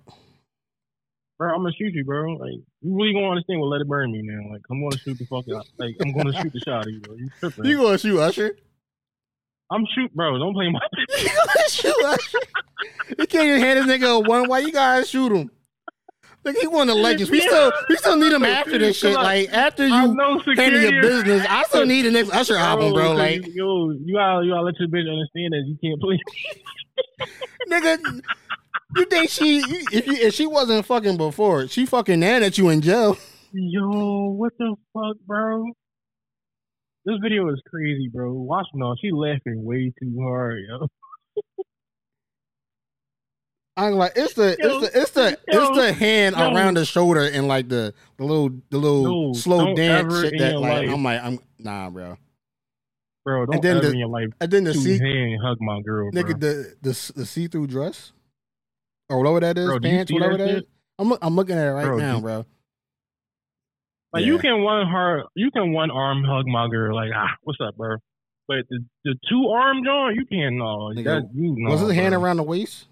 bro. 1.39 1.51
I'm 1.55 1.59
gonna 1.63 1.73
shoot 1.79 1.93
you, 1.95 2.05
bro. 2.05 2.33
Like 2.35 2.51
you 2.81 2.97
really 2.97 3.13
gonna 3.13 3.31
understand 3.31 3.61
what 3.61 3.67
let 3.67 3.81
it 3.81 3.89
burn 3.89 4.13
me 4.13 4.23
now. 4.23 4.51
Like 4.53 4.63
I'm 4.71 4.81
gonna 4.83 4.99
shoot 4.99 5.19
the 5.19 5.27
fuck 5.27 5.45
out. 5.55 5.67
Like 5.79 5.97
I'm 6.01 6.13
gonna 6.13 6.33
shoot 6.41 6.53
the 6.53 6.61
shot 6.61 6.87
at 6.87 6.93
you, 6.93 7.01
bro. 7.01 7.15
You 7.17 7.29
tripping? 7.41 7.65
You 7.65 7.77
gonna 7.79 7.99
shoot 7.99 8.19
Usher? 8.21 8.57
I'm 9.71 9.85
shoot, 9.95 10.15
bro. 10.15 10.39
Don't 10.39 10.53
play 10.55 10.69
my. 10.71 10.81
You 11.23 11.29
gonna 11.29 11.69
shoot 11.69 12.05
Usher? 12.05 12.39
You 13.19 13.27
can't 13.27 13.47
even 13.49 13.61
hand 13.61 13.79
this 13.79 13.87
nigga 13.99 14.17
a 14.17 14.21
one. 14.21 14.49
Why 14.49 14.61
you 14.61 14.71
gotta 14.73 15.05
shoot 15.07 15.33
him? 15.33 15.51
Like 16.45 16.57
he 16.57 16.67
won 16.67 16.89
the 16.89 16.95
legends. 16.95 17.31
We 17.31 17.41
still 17.41 17.73
we 17.89 17.97
still 17.97 18.17
need 18.17 18.33
him 18.33 18.45
after 18.45 18.77
this 18.77 18.99
shit. 18.99 19.15
Like 19.15 19.49
after 19.53 19.87
you 19.87 20.17
handle 20.57 20.81
your 20.81 21.03
business, 21.03 21.47
I 21.49 21.63
still 21.65 21.87
need 21.87 22.03
the 22.03 22.11
next 22.11 22.31
Usher 22.33 22.57
album, 22.57 22.93
bro. 22.93 23.13
Like 23.13 23.47
you, 23.47 23.53
yo, 23.55 23.91
you 24.05 24.15
gotta 24.15 24.45
you 24.45 24.53
gotta 24.53 24.63
let 24.63 24.75
your 24.81 24.89
bitch 24.89 25.09
understand 25.09 25.53
that 25.53 25.65
you 25.67 25.77
can't 25.81 26.01
play. 26.01 26.19
nigga, 27.71 28.23
you 28.97 29.05
think 29.07 29.31
she 29.31 29.59
if 29.93 30.07
you, 30.07 30.15
if 30.15 30.35
she 30.35 30.47
wasn't 30.47 30.85
fucking 30.85 31.17
before, 31.17 31.69
she 31.69 31.87
fucking 31.87 32.19
now 32.19 32.41
that 32.41 32.59
you 32.59 32.69
in 32.71 32.81
jail. 32.81 33.17
Yo, 33.53 34.31
what 34.31 34.53
the 34.59 34.75
fuck, 34.93 35.17
bro? 35.27 35.65
This 37.05 37.17
video 37.23 37.49
is 37.51 37.61
crazy, 37.69 38.09
bro. 38.13 38.33
Watch 38.33 38.67
no, 38.75 38.95
she 39.01 39.13
laughing 39.13 39.65
way 39.65 39.93
too 40.01 40.17
hard, 40.21 40.59
yo. 40.69 40.89
I'm 43.77 43.95
like 43.95 44.13
it's 44.17 44.35
the 44.35 44.57
Yo, 44.59 44.81
it's 44.81 44.93
the 44.93 45.01
it's 45.01 45.11
the 45.13 45.39
yo, 45.51 45.63
it's 45.69 45.77
the 45.79 45.93
hand 45.95 46.37
yo. 46.37 46.53
around 46.55 46.77
the 46.77 46.85
shoulder 46.85 47.23
and 47.23 47.49
like 47.49 47.69
the 47.69 47.95
the 48.19 48.25
little 48.25 48.51
the 48.71 48.77
little 48.79 49.29
No, 49.29 49.33
slow 49.33 49.75
dance 49.75 50.21
shit 50.21 50.35
that 50.39 50.59
like 50.61 50.83
life. 50.87 50.91
I'm 50.91 51.03
like 51.03 51.23
I'm 51.25 51.39
nah, 51.59 51.89
bro. 51.91 52.19
Bro, 53.25 53.47
don't 53.47 53.63
then 53.63 53.77
ever 53.79 53.87
the- 53.87 53.93
in 53.93 53.99
your 53.99 54.09
life 54.09 54.29
And 54.41 54.51
then 54.51 54.65
the 54.65 54.75
see 54.75 54.99
hand 54.99 55.41
hug 55.43 55.59
my 55.61 55.81
girl, 55.81 56.11
bro. 56.11 56.23
nigga 56.23 56.39
the 56.39 56.75
the 56.83 57.13
the 57.17 57.25
see 57.25 57.47
through 57.47 57.69
dress 57.69 58.13
or 59.09 59.19
whatever 59.19 59.41
that 59.41 59.57
is 59.59 59.67
Bro, 59.67 59.81
pants 59.81 60.13
whatever 60.13 60.37
that 60.37 60.45
that 60.45 60.57
is. 60.59 60.63
I'm 60.99 61.13
I'm 61.23 61.35
looking 61.37 61.57
at 61.57 61.67
it 61.67 61.71
right 61.71 61.87
Bro, 61.87 61.99
now, 61.99 62.21
bro. 62.21 62.45
Like 64.13 64.21
Yeah. 64.23 64.27
you 64.33 64.39
can 64.39 64.63
one 64.63 64.87
heart, 64.87 65.27
you 65.35 65.51
can 65.51 65.73
one 65.73 65.91
arm 65.91 66.23
hug 66.25 66.47
my 66.47 66.69
girl, 66.69 66.95
like 66.95 67.11
ah, 67.17 67.31
what's 67.43 67.59
up, 67.67 67.77
bro? 67.77 67.97
But 68.49 68.67
the 68.69 68.85
the 69.05 69.15
two 69.31 69.49
arm 69.49 69.83
joint, 69.85 70.17
you 70.17 70.27
can't 70.27 70.57
no. 70.57 70.91
Nigga, 70.95 71.05
That 71.05 71.31
you 71.35 71.55
know, 71.57 71.71
Was 71.71 71.81
his 71.81 71.93
hand 71.93 72.15
around 72.15 72.37
the 72.37 72.43
waist? 72.43 72.87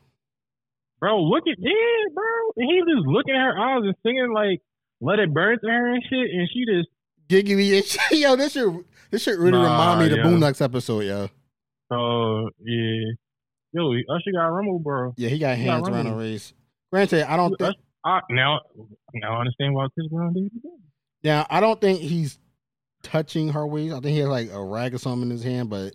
Bro, 1.00 1.24
look 1.24 1.44
at 1.48 1.56
yeah, 1.58 2.14
bro. 2.14 2.52
And 2.56 2.70
he 2.70 2.80
just 2.80 3.06
looking 3.06 3.34
at 3.34 3.40
her 3.40 3.58
eyes 3.58 3.82
and 3.84 3.94
singing 4.04 4.32
like 4.34 4.60
"Let 5.00 5.18
It 5.18 5.32
Burn" 5.32 5.58
to 5.60 5.66
her 5.68 5.94
and 5.94 6.02
shit, 6.04 6.30
and 6.30 6.48
she 6.52 6.64
just 6.66 6.88
Giggly. 7.28 7.82
Yo, 8.10 8.36
this 8.36 8.52
shit 8.52 8.68
this 9.10 9.22
shit 9.22 9.38
really 9.38 9.52
Nah, 9.52 9.62
remind 9.62 10.00
me 10.00 10.04
of 10.06 10.10
the. 10.10 10.16
Boondocks 10.28 10.60
episode, 10.60 11.00
yo. 11.00 11.28
oh 11.90 12.48
yeah, 12.60 13.12
yo, 13.72 13.92
Usher 13.92 14.32
got 14.32 14.46
rumble, 14.46 14.78
bro. 14.80 15.14
Yeah, 15.16 15.28
he 15.28 15.38
got 15.38 15.56
He 15.56 15.64
got 15.64 15.74
hands 15.74 15.88
around 15.88 16.06
the 16.06 16.14
waist. 16.16 16.54
Granted, 16.92 17.30
I 17.30 17.36
don't 17.36 17.56
think 17.56 17.76
I, 18.04 18.20
now, 18.30 18.60
now 19.14 19.36
I 19.36 19.40
understand 19.40 19.74
why 19.74 19.86
Chris 19.94 20.08
Brown 20.08 20.32
did 20.32 20.46
it. 20.46 20.52
yeah, 21.22 21.46
I 21.48 21.60
don't 21.60 21.80
think 21.80 22.00
he's 22.00 22.38
touching 23.02 23.50
her 23.50 23.66
waist. 23.66 23.94
I 23.94 24.00
think 24.00 24.14
he 24.14 24.18
has 24.18 24.28
like 24.28 24.50
a 24.50 24.62
rag 24.62 24.94
or 24.94 24.98
something 24.98 25.22
in 25.22 25.30
his 25.30 25.44
hand, 25.44 25.70
but 25.70 25.94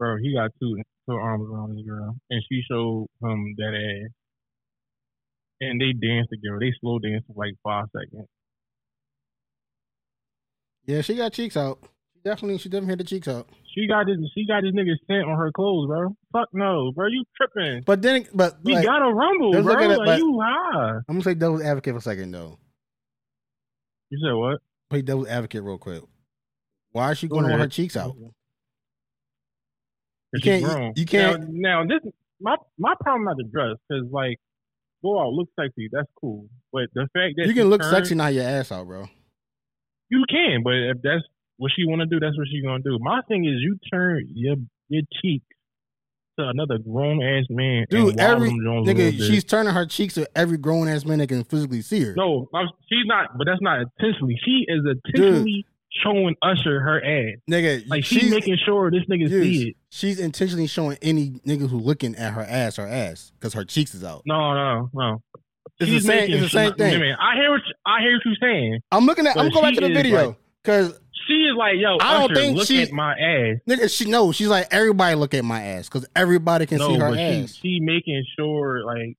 Bro, 0.00 0.16
he 0.22 0.32
got 0.32 0.50
two 0.58 0.80
two 1.06 1.14
arms 1.14 1.46
around 1.46 1.76
his 1.76 1.86
girl, 1.86 2.16
and 2.30 2.42
she 2.48 2.62
showed 2.68 3.06
him 3.22 3.54
that 3.58 3.74
ass. 3.76 4.10
And 5.60 5.78
they 5.78 5.92
danced 5.92 6.30
together. 6.30 6.56
They 6.58 6.72
slow 6.80 6.98
danced 6.98 7.26
for 7.26 7.34
like 7.36 7.52
five 7.62 7.84
seconds. 7.92 8.26
yeah, 10.86 11.02
she 11.02 11.16
got 11.16 11.34
cheeks 11.34 11.54
out. 11.54 11.80
She 12.14 12.20
definitely 12.24 12.56
she 12.56 12.70
definitely 12.70 12.92
had 12.92 13.00
the 13.00 13.04
cheeks 13.04 13.28
out. 13.28 13.50
She 13.74 13.86
got 13.86 14.06
this. 14.06 14.16
She 14.34 14.46
got 14.46 14.62
this 14.62 14.72
nigga 14.72 14.96
scent 15.06 15.28
on 15.28 15.36
her 15.36 15.52
clothes, 15.52 15.86
bro. 15.86 16.16
Fuck 16.32 16.48
no, 16.54 16.92
bro. 16.94 17.08
You 17.08 17.22
tripping? 17.36 17.82
But 17.84 18.00
then 18.00 18.26
but 18.32 18.56
We 18.64 18.74
like, 18.74 18.86
got 18.86 19.06
a 19.06 19.12
rumble, 19.12 19.52
bro. 19.62 19.78
it, 19.78 19.98
like 19.98 20.18
you 20.18 20.40
high. 20.42 20.92
I'm 20.96 21.02
gonna 21.08 21.22
say 21.22 21.34
devil's 21.34 21.60
advocate 21.60 21.92
for 21.92 21.98
a 21.98 22.00
second 22.00 22.30
though. 22.30 22.58
You 24.08 24.18
said 24.24 24.32
what? 24.32 24.60
Play 24.88 25.02
devil's 25.02 25.28
advocate 25.28 25.62
real 25.62 25.76
quick. 25.76 26.02
Why 26.92 27.12
is 27.12 27.18
she 27.18 27.28
going 27.28 27.44
to 27.44 27.50
want 27.50 27.60
her 27.62 27.68
cheeks 27.68 27.96
out? 27.96 28.16
You 30.34 30.40
can't- 30.40 30.64
grown. 30.64 30.92
you 30.96 31.06
can't- 31.06 31.48
Now, 31.50 31.82
now 31.82 31.88
this 32.00 32.12
my 32.40 32.56
my 32.78 32.94
problem 33.00 33.24
not 33.24 33.36
the 33.36 33.44
dress 33.44 33.76
because 33.88 34.06
like 34.10 34.38
go 35.02 35.20
out 35.20 35.32
look 35.32 35.48
sexy 35.58 35.88
that's 35.92 36.08
cool, 36.20 36.46
but 36.72 36.84
the 36.94 37.02
fact 37.12 37.34
that 37.36 37.46
You 37.46 37.54
can 37.54 37.68
look 37.68 37.80
turned- 37.82 37.94
sexy, 37.96 38.14
not 38.14 38.32
your 38.34 38.44
ass 38.44 38.70
out, 38.72 38.86
bro. 38.86 39.06
You 40.08 40.24
can, 40.28 40.62
but 40.64 40.74
if 40.74 41.02
that's 41.02 41.22
what 41.56 41.70
she 41.76 41.84
want 41.86 42.00
to 42.00 42.06
do, 42.06 42.18
that's 42.18 42.36
what 42.36 42.48
she 42.48 42.62
gonna 42.62 42.82
do. 42.82 42.98
My 43.00 43.20
thing 43.28 43.44
is 43.44 43.60
you 43.60 43.78
turn 43.92 44.26
your 44.34 44.56
your 44.88 45.02
cheeks 45.22 45.44
to 46.38 46.48
another 46.48 46.78
grown 46.78 47.22
ass 47.22 47.44
man. 47.50 47.84
Dude, 47.90 48.18
every 48.18 48.50
nigga, 48.50 49.12
she's 49.12 49.44
turning 49.44 49.72
her 49.74 49.84
cheeks 49.86 50.14
to 50.14 50.28
every 50.36 50.56
grown 50.58 50.88
ass 50.88 51.04
man 51.04 51.18
that 51.18 51.28
can 51.28 51.44
physically 51.44 51.82
see 51.82 52.02
her. 52.04 52.14
no, 52.16 52.48
I'm, 52.54 52.68
she's 52.88 53.04
not. 53.06 53.36
But 53.38 53.46
that's 53.46 53.60
not 53.60 53.80
intentionally. 53.82 54.38
She 54.44 54.64
is 54.66 54.80
intentionally 54.86 55.66
showing 56.02 56.34
Usher 56.42 56.80
her 56.80 57.02
ass. 57.04 57.36
Nigga, 57.50 57.88
Like 57.88 58.04
she's, 58.04 58.22
she's 58.22 58.30
making 58.30 58.56
sure 58.64 58.90
this 58.90 59.04
nigga 59.10 59.28
dude, 59.28 59.42
see 59.44 59.68
it. 59.70 59.76
She's 59.90 60.20
intentionally 60.20 60.66
showing 60.66 60.98
any 61.02 61.30
nigga 61.46 61.68
who 61.68 61.78
looking 61.78 62.14
at 62.16 62.32
her 62.34 62.42
ass 62.42 62.76
her 62.76 62.86
ass 62.86 63.32
because 63.38 63.54
her 63.54 63.64
cheeks 63.64 63.94
is 63.94 64.04
out. 64.04 64.22
No, 64.26 64.54
no, 64.54 64.90
no. 64.94 65.22
It's 65.78 65.90
the 65.90 66.00
same. 66.00 66.30
It's 66.32 66.42
the 66.42 66.48
same 66.48 66.74
thing. 66.74 67.02
A. 67.02 67.16
I 67.18 67.34
hear 67.36 67.50
what 67.50 67.62
you, 67.66 67.74
I 67.86 68.00
hear 68.02 68.12
what 68.14 68.22
you're 68.24 68.34
saying. 68.40 68.80
I'm 68.92 69.06
looking 69.06 69.26
at. 69.26 69.36
I'm 69.36 69.48
going 69.50 69.62
back 69.64 69.74
to 69.74 69.80
the 69.88 69.94
video 69.94 70.26
like- 70.28 70.36
because 70.62 71.00
She 71.26 71.34
is 71.44 71.56
like, 71.56 71.76
yo, 71.78 71.96
I 72.00 72.18
don't 72.18 72.30
Usher, 72.32 72.34
think 72.34 72.56
look 72.58 72.66
she- 72.66 72.82
at 72.82 72.92
my 72.92 73.12
ass. 73.12 73.56
nigga, 73.68 73.96
she 73.96 74.04
knows. 74.10 74.36
She's 74.36 74.48
like 74.48 74.68
everybody 74.70 75.14
look 75.16 75.32
at 75.32 75.44
my 75.44 75.62
ass 75.62 75.88
because 75.88 76.06
everybody 76.14 76.66
can 76.66 76.78
no, 76.78 76.88
see 76.88 76.98
her 76.98 77.16
ass. 77.16 77.54
she 77.54 77.78
she 77.78 77.80
making 77.80 78.22
sure 78.38 78.84
like 78.84 79.16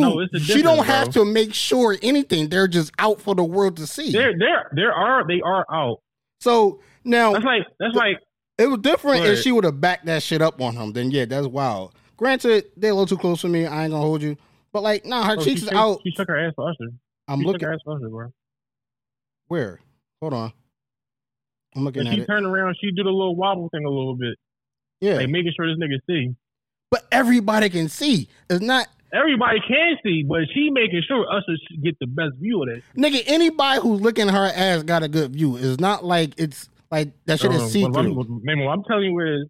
Dude, 0.00 0.28
it's 0.32 0.34
a 0.34 0.52
she 0.54 0.62
don't 0.62 0.84
have 0.86 1.12
bro. 1.12 1.24
to 1.24 1.30
make 1.32 1.54
sure 1.54 1.96
anything. 2.02 2.48
They're 2.48 2.68
just 2.68 2.92
out 2.98 3.20
for 3.20 3.34
the 3.34 3.44
world 3.44 3.76
to 3.78 3.86
see. 3.86 4.12
there 4.12 4.32
there 4.38 4.70
there 4.74 4.92
are 4.92 5.26
they 5.26 5.40
are 5.40 5.64
out. 5.72 5.98
So 6.40 6.80
now 7.04 7.32
That's 7.32 7.44
like 7.44 7.62
that's 7.78 7.94
like 7.94 8.18
It 8.58 8.66
was 8.68 8.78
different 8.80 9.24
if 9.24 9.40
she 9.40 9.52
would 9.52 9.64
have 9.64 9.80
backed 9.80 10.06
that 10.06 10.22
shit 10.22 10.42
up 10.42 10.60
on 10.60 10.76
him. 10.76 10.92
Then 10.92 11.10
yeah, 11.10 11.24
that's 11.24 11.46
wild. 11.46 11.94
Granted, 12.16 12.66
they're 12.76 12.90
a 12.92 12.94
little 12.94 13.06
too 13.06 13.20
close 13.20 13.40
for 13.40 13.48
me. 13.48 13.66
I 13.66 13.84
ain't 13.84 13.92
gonna 13.92 14.02
hold 14.02 14.22
you. 14.22 14.36
But 14.72 14.82
like, 14.82 15.04
nah, 15.04 15.24
her 15.24 15.36
Oh, 15.38 15.44
cheeks 15.44 15.62
shook, 15.62 15.72
out. 15.72 16.00
She 16.04 16.12
took 16.12 16.28
her 16.28 16.38
ass 16.38 16.52
for 16.56 16.68
Usher. 16.70 16.92
I'm 17.28 17.40
she 17.40 17.46
looking 17.46 17.60
shook 17.60 17.68
her 17.68 17.74
ass 17.74 17.80
for 17.84 17.96
Usher, 17.96 18.08
bro. 18.08 18.32
where? 19.48 19.80
Hold 20.20 20.34
on. 20.34 20.52
I'm 21.74 21.84
looking 21.84 22.00
And 22.00 22.08
at 22.08 22.14
she 22.14 22.20
it. 22.20 22.26
turned 22.26 22.46
around. 22.46 22.76
She 22.80 22.90
did 22.90 23.06
a 23.06 23.10
little 23.10 23.34
wobble 23.36 23.68
thing 23.70 23.84
a 23.84 23.88
little 23.88 24.14
bit, 24.16 24.36
Yeah, 25.00 25.14
like 25.14 25.28
making 25.30 25.52
sure 25.56 25.66
this 25.66 25.78
nigga 25.82 25.98
see. 26.06 26.34
but 26.90 27.06
everybody 27.10 27.68
can 27.70 27.88
see. 27.88 28.28
It's 28.50 28.60
not 28.62 28.88
Everybody 29.14 29.58
can 29.68 29.96
see, 30.02 30.24
but 30.26 30.40
she 30.54 30.70
making 30.70 31.02
sure 31.06 31.26
us 31.30 31.44
get 31.82 31.98
the 32.00 32.06
best 32.06 32.32
view 32.40 32.62
of 32.62 32.68
that. 32.70 32.82
nigga. 32.96 33.22
Anybody 33.26 33.80
who's 33.80 34.00
looking 34.00 34.28
at 34.28 34.34
her 34.34 34.50
ass 34.54 34.82
got 34.84 35.02
a 35.02 35.08
good 35.08 35.32
view. 35.32 35.56
It's 35.56 35.78
not 35.80 36.02
like 36.04 36.32
it's 36.38 36.70
like 36.90 37.12
that 37.26 37.38
shit 37.40 37.50
Uh, 37.50 37.54
is 37.56 37.72
see 37.72 37.82
through. 37.82 38.14
what- 38.14 38.28
Man, 38.42 38.60
what 38.64 38.72
I'm 38.72 38.84
telling 38.84 39.04
you 39.12 39.20
is, 39.20 39.48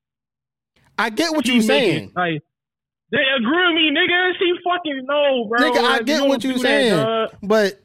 I 0.99 1.11
get 1.11 1.31
what 1.33 1.47
you're 1.47 1.63
saying. 1.63 2.11
Like, 2.17 2.41
they 3.13 3.19
agree 3.37 3.67
with 3.67 3.75
me, 3.75 3.91
nigga. 3.91 4.33
She 4.39 4.53
fucking 4.65 5.05
know, 5.07 5.47
bro. 5.49 5.61
Nigga, 5.61 5.79
I 5.79 5.97
Like, 5.99 6.07
get 6.07 6.19
don't 6.19 6.29
what 6.29 6.43
you 6.45 6.55
do 6.55 6.59
that, 6.59 6.63
saying. 6.63 6.91
dog. 6.97 7.31
But 7.43 7.81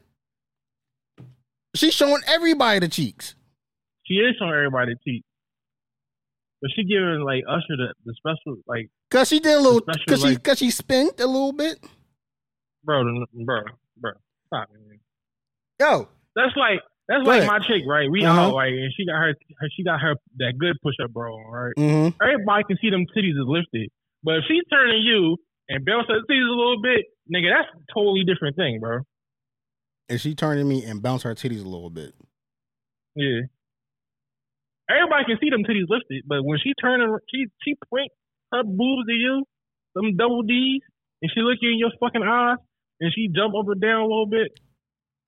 she's 1.74 1.94
showing 1.94 2.22
everybody 2.26 2.80
the 2.80 2.88
cheeks. 2.88 3.34
She 4.06 4.14
is 4.14 4.34
showing 4.38 4.52
everybody 4.52 4.94
the 4.94 4.98
cheek. 5.04 5.24
But 6.60 6.70
she 6.74 6.84
giving 6.84 7.20
like 7.24 7.44
Usher 7.48 7.76
the, 7.76 7.94
the 8.04 8.14
special 8.18 8.58
like 8.66 8.90
Cause 9.10 9.28
she 9.28 9.38
did 9.40 9.54
a 9.56 9.60
little 9.60 9.78
Especially, 9.78 10.04
cause 10.08 10.20
she 10.20 10.28
like- 10.34 10.42
cause 10.44 10.58
she 10.58 10.70
spent 10.70 11.20
a 11.20 11.26
little 11.26 11.52
bit. 11.52 11.78
bro, 12.84 13.02
bro, 13.44 13.60
bro. 13.96 14.12
Stop, 14.46 14.68
man. 14.72 14.98
Yo, 15.80 16.08
That's 16.34 16.56
like 16.56 16.80
that's 17.08 17.22
Go 17.22 17.30
like 17.30 17.42
ahead. 17.42 17.46
my 17.48 17.58
chick, 17.60 17.84
right? 17.86 18.10
We 18.10 18.24
Uh-huh. 18.24 18.48
out, 18.48 18.54
right? 18.56 18.72
And 18.72 18.92
she 18.96 19.06
got 19.06 19.14
her, 19.16 19.28
her 19.60 19.68
she 19.76 19.82
got 19.84 20.00
her 20.00 20.14
that 20.38 20.54
good 20.58 20.76
push 20.82 20.94
up 21.02 21.10
bro, 21.12 21.38
right? 21.48 21.72
hmm 21.76 22.08
Everybody 22.22 22.64
can 22.64 22.78
see 22.82 22.90
them 22.90 23.06
titties 23.16 23.30
is 23.38 23.46
lifted. 23.46 23.88
But 24.24 24.36
if 24.38 24.44
she's 24.48 24.64
turning 24.70 25.02
you 25.02 25.36
and 25.68 25.84
bounce 25.86 26.06
her 26.08 26.20
titties 26.28 26.46
a 26.48 26.50
little 26.56 26.82
bit, 26.82 27.06
nigga, 27.32 27.50
that's 27.54 27.68
a 27.74 27.92
totally 27.94 28.24
different 28.24 28.56
thing, 28.56 28.80
bro. 28.80 29.00
and 30.10 30.20
she 30.20 30.34
turned 30.34 30.58
to 30.60 30.64
me 30.64 30.84
and 30.84 31.00
bounce 31.02 31.22
her 31.22 31.34
titties 31.34 31.64
a 31.64 31.68
little 31.68 31.90
bit. 31.90 32.14
Yeah. 33.14 33.42
Everybody 34.88 35.24
can 35.26 35.38
see 35.40 35.50
them 35.50 35.64
titties 35.64 35.88
lifted, 35.88 36.24
but 36.26 36.42
when 36.44 36.58
she 36.62 36.72
turn 36.80 37.02
and 37.02 37.18
she 37.28 37.46
she 37.62 37.76
point 37.90 38.10
her 38.52 38.62
boobs 38.64 39.06
to 39.06 39.12
you, 39.12 39.44
them 39.94 40.16
double 40.16 40.42
D's, 40.42 40.80
and 41.20 41.30
she 41.34 41.40
look 41.40 41.58
you 41.60 41.72
in 41.72 41.78
your 41.78 41.90
fucking 42.00 42.22
eyes, 42.22 42.56
and 43.00 43.12
she 43.14 43.28
jump 43.28 43.54
up 43.54 43.68
and 43.68 43.80
down 43.80 44.00
a 44.00 44.06
little 44.06 44.26
bit. 44.26 44.48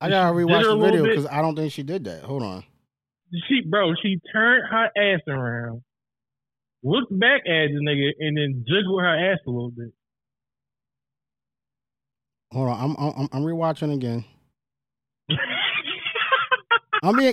I 0.01 0.09
gotta 0.09 0.35
rewatch 0.35 0.65
the 0.65 0.79
video 0.79 1.05
because 1.05 1.27
I 1.27 1.43
don't 1.43 1.57
think 1.57 1.73
she 1.73 1.83
did 1.83 2.05
that. 2.05 2.23
Hold 2.23 2.43
on. 2.43 2.65
She 3.49 3.61
bro, 3.61 3.93
she 4.03 4.19
turned 4.33 4.65
her 4.71 4.91
ass 4.97 5.21
around, 5.29 5.83
looked 6.83 7.17
back 7.19 7.43
at 7.47 7.69
the 7.69 7.81
nigga, 7.85 8.11
and 8.19 8.37
then 8.37 8.65
jiggled 8.67 9.03
her 9.03 9.33
ass 9.33 9.39
a 9.47 9.51
little 9.51 9.71
bit. 9.71 9.93
Hold 12.53 12.71
on. 12.71 12.81
I'm 12.81 12.97
I'm 12.97 13.29
I'm 13.33 13.43
rewatching 13.43 13.95
again. 13.95 14.25
I 17.03 17.13
mean, 17.13 17.33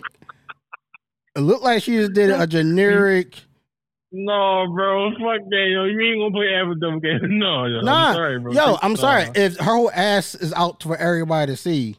it 1.38 1.41
looked 1.41 1.63
like 1.63 1.83
she 1.83 1.97
just 1.97 2.13
did 2.13 2.31
a 2.31 2.33
mm-hmm. 2.33 2.49
generic. 2.49 3.39
no, 4.11 4.65
bro, 4.73 5.11
fuck 5.11 5.47
that, 5.49 5.67
yo. 5.69 5.85
You 5.85 6.01
ain't 6.01 6.19
gonna 6.19 6.31
play 6.31 6.53
Abaddon 6.55 6.99
game. 6.99 7.19
No, 7.39 7.65
yo. 7.65 7.81
Nah, 7.81 8.07
I'm 8.07 8.15
sorry, 8.15 8.39
bro. 8.39 8.51
Yo, 8.53 8.77
I'm 8.81 8.95
sorry 8.95 9.29
if 9.35 9.57
her 9.57 9.63
whole 9.63 9.91
ass 9.91 10.33
is 10.33 10.51
out 10.53 10.81
for 10.81 10.97
everybody 10.97 11.51
to 11.51 11.55
see. 11.55 11.97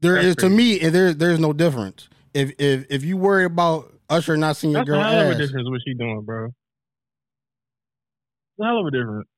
there 0.00 0.16
is 0.16 0.26
is 0.26 0.36
to 0.36 0.48
me, 0.48 0.78
there 0.78 1.14
there's 1.14 1.38
no 1.38 1.52
difference. 1.52 2.08
If 2.34 2.52
if 2.58 2.86
if 2.90 3.04
you 3.04 3.16
worry 3.16 3.44
about 3.44 3.92
Usher 4.10 4.36
not 4.36 4.56
seeing 4.56 4.72
your 4.72 4.84
girl 4.84 5.00
a 5.00 5.04
hell 5.04 5.20
of 5.20 5.26
a 5.28 5.30
ass, 5.30 5.38
difference 5.38 5.68
what 5.70 5.80
she 5.86 5.94
doing, 5.94 6.22
bro. 6.22 6.46
It's 6.46 6.54
a 8.60 8.64
hell 8.64 8.80
of 8.80 8.86
a 8.86 8.90
difference. 8.90 9.28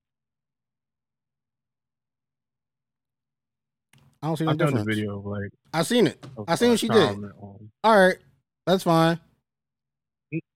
I 4.23 4.27
don't 4.27 4.37
see 4.37 4.45
no 4.45 4.51
I've 4.51 4.59
done 4.59 4.75
the 4.75 4.85
video 4.85 5.19
of 5.19 5.27
like. 5.27 5.51
I 5.73 5.83
seen 5.83 6.07
it. 6.07 6.25
I 6.47 6.55
seen 6.57 6.71
what 6.71 6.79
she 6.81 6.89
did. 6.89 6.97
on- 7.09 7.71
All 7.85 7.99
right, 8.07 8.17
that's 8.67 8.83
fine. 8.85 9.19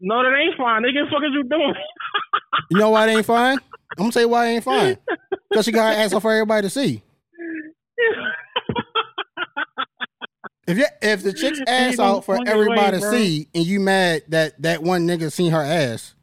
No, 0.01 0.23
that 0.23 0.37
ain't 0.39 0.57
fine. 0.57 0.83
Nigga, 0.83 1.05
the 1.05 1.11
fuck 1.11 1.23
is 1.25 1.33
you 1.33 1.45
doing? 1.45 1.75
You 2.71 2.79
know 2.79 2.91
why 2.91 3.07
it 3.09 3.13
ain't 3.17 3.27
fine? 3.27 3.59
I'm 3.59 4.05
gonna 4.05 4.13
tell 4.13 4.23
you 4.23 4.29
why 4.29 4.47
it 4.47 4.51
ain't 4.55 4.65
fine. 4.65 4.97
Because 5.51 5.65
she 5.67 5.73
got 5.73 5.95
her 5.95 6.01
ass 6.01 6.15
out 6.15 6.23
for 6.23 6.33
everybody 6.33 6.67
to 6.67 6.71
see. 6.71 7.03
If 10.67 10.79
you 10.79 10.87
if 11.03 11.23
the 11.23 11.33
chick's 11.35 11.61
ass 11.67 11.93
Ain't 11.93 12.01
out 12.01 12.25
for 12.25 12.39
everybody 12.47 12.81
way, 12.81 12.91
to 12.93 12.99
bro. 13.01 13.11
see, 13.13 13.49
and 13.55 13.67
you 13.67 13.81
mad 13.81 14.23
that 14.29 14.61
that 14.63 14.83
one 14.83 15.07
nigga 15.07 15.31
seen 15.31 15.53
her 15.53 15.61
ass, 15.63 16.15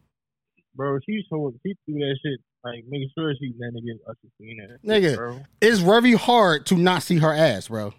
bro, 0.74 0.98
she 1.08 1.22
so 1.30 1.54
she 1.64 1.76
threw 1.86 2.00
that 2.00 2.18
shit 2.24 2.40
like 2.64 2.84
making 2.88 3.10
sure 3.18 3.34
she 3.40 3.54
that 3.60 3.72
nigga 3.74 3.96
uh, 4.08 4.12
Usher 4.12 4.30
seen 4.40 4.58
that. 4.58 4.88
Nigga. 4.88 5.16
bro. 5.16 5.40
it's 5.62 5.80
very 5.80 6.14
hard 6.14 6.66
to 6.68 6.76
not 6.78 7.04
see 7.04 7.18
her 7.18 7.34
ass, 7.34 7.68
bro. 7.68 7.94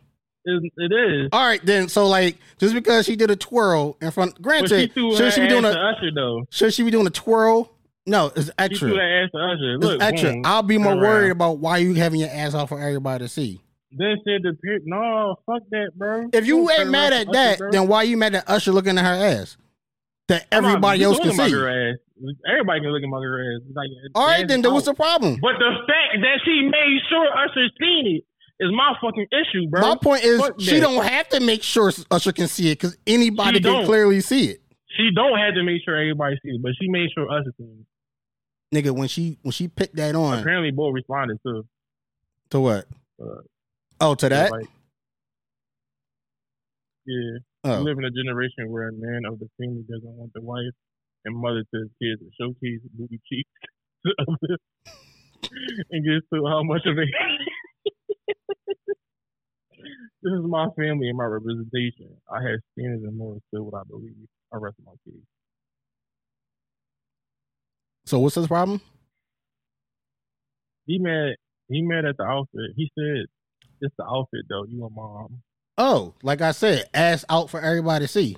It, 0.45 0.73
it 0.77 0.93
is. 0.93 1.29
All 1.33 1.47
right, 1.47 1.65
then. 1.65 1.89
So 1.89 2.09
like, 2.09 2.37
just 2.59 2.75
because 2.75 3.07
she 3.07 3.15
did 3.17 3.31
a 3.31 3.37
twirl 3.37 3.97
in 4.01 4.11
front, 4.11 4.35
she 4.37 4.43
granted, 4.43 4.93
should 4.95 5.33
she 5.33 5.41
be 5.43 5.49
doing 5.49 5.65
a 5.65 5.69
Usher 5.71 6.11
though. 6.15 6.45
should 6.51 6.75
she 6.75 6.83
be 6.83 6.91
doing 6.91 7.07
a 7.07 7.11
twirl? 7.11 7.71
No, 8.05 8.33
it's 8.35 8.47
She 8.47 8.53
extra. 8.59 8.89
that 8.89 9.23
ass 9.25 9.31
to 9.33 9.39
Usher. 9.39 9.75
It's 9.77 9.85
Look, 9.85 10.03
extra. 10.03 10.33
boom, 10.33 10.43
I'll 10.45 10.63
be 10.65 10.79
more 10.79 10.95
turn 10.95 11.01
worried 11.03 11.23
around. 11.27 11.31
about 11.33 11.59
why 11.59 11.79
you 11.79 11.95
having 11.95 12.19
your 12.19 12.31
ass 12.31 12.55
out 12.55 12.69
for 12.69 12.81
everybody 12.81 13.25
to 13.25 13.29
see. 13.29 13.61
Then 13.97 14.17
said 14.25 14.43
the 14.43 14.55
pic. 14.65 14.83
No, 14.85 15.37
fuck 15.47 15.63
that, 15.71 15.91
bro. 15.97 16.29
If 16.33 16.45
you 16.47 16.67
Don't 16.67 16.81
ain't 16.81 16.91
mad 16.91 17.13
at 17.13 17.27
to 17.27 17.33
that, 17.33 17.59
bro. 17.59 17.71
then 17.71 17.87
why 17.87 18.03
you 18.03 18.17
mad 18.17 18.35
at 18.35 18.49
Usher 18.51 18.73
looking 18.73 18.99
at 18.99 19.05
her 19.05 19.25
ass? 19.25 19.57
That 20.29 20.47
everybody 20.53 21.03
else 21.03 21.19
can 21.19 21.33
see. 21.33 21.43
Everybody 21.43 22.81
can 22.81 22.91
look 22.91 23.03
at 23.03 23.11
girl 23.11 23.57
ass. 23.57 23.63
Like, 23.75 23.89
All 24.15 24.27
right, 24.27 24.47
then, 24.47 24.63
then 24.63 24.73
what's 24.73 24.87
the 24.87 24.95
problem? 24.95 25.39
But 25.43 25.55
the 25.59 25.73
fact 25.87 26.21
that 26.23 26.41
she 26.45 26.63
made 26.71 26.99
sure 27.09 27.27
Usher 27.37 27.69
seen 27.81 28.07
it 28.19 28.25
is 28.65 28.71
my 28.73 28.95
fucking 29.03 29.27
issue, 29.33 29.69
bro. 29.69 29.81
My 29.81 29.97
point 29.97 30.23
is, 30.23 30.41
Fuck 30.41 30.61
she 30.61 30.77
that. 30.77 30.81
don't 30.83 31.05
have 31.05 31.29
to 31.31 31.41
make 31.41 31.63
sure 31.65 31.93
Usher 32.11 32.31
can 32.33 32.47
see 32.47 32.71
it 32.71 32.79
because 32.79 32.97
anybody 33.07 33.59
She 33.59 33.63
can 33.65 33.73
don't. 33.73 33.85
clearly 33.87 34.21
see 34.21 34.51
it. 34.51 34.61
She 34.97 35.11
don't 35.15 35.37
have 35.39 35.55
to 35.55 35.65
make 35.65 35.83
sure 35.85 35.97
everybody 35.97 36.37
sees 36.45 36.55
it, 36.55 36.63
but 36.63 36.73
she 36.81 36.89
made 36.89 37.09
sure 37.13 37.29
Usher 37.31 37.53
seen 37.59 37.85
it. 38.73 38.85
Nigga, 38.85 38.93
when 38.97 39.09
she 39.09 39.39
when 39.43 39.51
she 39.53 39.67
picked 39.69 39.97
that 39.97 40.15
on 40.15 40.39
Apparently, 40.39 40.71
both 40.71 40.95
responded 40.95 41.39
too. 41.45 41.67
to 42.51 42.61
what? 42.61 42.87
Uh, 43.21 43.41
Oh, 44.01 44.15
to 44.15 44.29
that? 44.29 44.51
Like, 44.51 44.67
yeah, 47.07 47.39
Oh. 47.65 47.71
we 47.71 47.77
Oh, 47.77 47.83
live 47.83 47.99
in 47.99 48.05
a 48.05 48.11
generation 48.11 48.71
where 48.71 48.89
a 48.89 48.93
man 48.93 49.23
of 49.27 49.39
the 49.39 49.49
family 49.59 49.85
doesn't 49.89 50.17
want 50.17 50.33
the 50.35 50.41
wife 50.43 50.75
and 51.25 51.37
mother 51.37 51.63
to 51.63 51.81
his 51.81 51.91
kids 52.03 52.21
to 52.23 52.31
showcase 52.41 52.81
booty 52.93 53.21
cheeks 53.29 53.51
and 55.91 56.05
gets 56.05 56.27
to 56.35 56.45
how 56.47 56.63
much 56.65 56.83
of 56.87 56.99
it. 56.99 57.09
this 60.23 60.33
is 60.33 60.45
my 60.47 60.67
family 60.77 61.09
and 61.09 61.17
my 61.19 61.25
representation. 61.25 62.17
I 62.31 62.43
have 62.43 62.61
standards 62.73 63.05
and 63.05 63.17
morals 63.17 63.43
still 63.49 63.65
what 63.65 63.75
I 63.81 63.83
believe. 63.89 64.27
I 64.53 64.57
rest 64.59 64.77
my 64.85 64.93
case. 65.07 65.23
so 68.05 68.19
what's 68.19 68.35
his 68.35 68.47
problem? 68.49 68.81
He 70.87 70.99
mad. 70.99 71.37
He 71.69 71.83
mad 71.83 72.05
at 72.05 72.17
the 72.17 72.25
outfit. 72.25 72.73
He 72.77 72.91
said, 72.99 73.27
"It's 73.81 73.95
the 73.97 74.05
outfit, 74.05 74.47
though. 74.49 74.65
You 74.65 74.85
a 74.85 74.91
mom." 74.91 75.43
Oh, 75.85 76.15
like 76.23 76.41
I 76.43 76.53
said, 76.53 76.89
ass 76.95 77.25
out 77.29 77.51
for 77.51 77.61
everybody 77.61 78.05
to 78.05 78.09
see. 78.09 78.37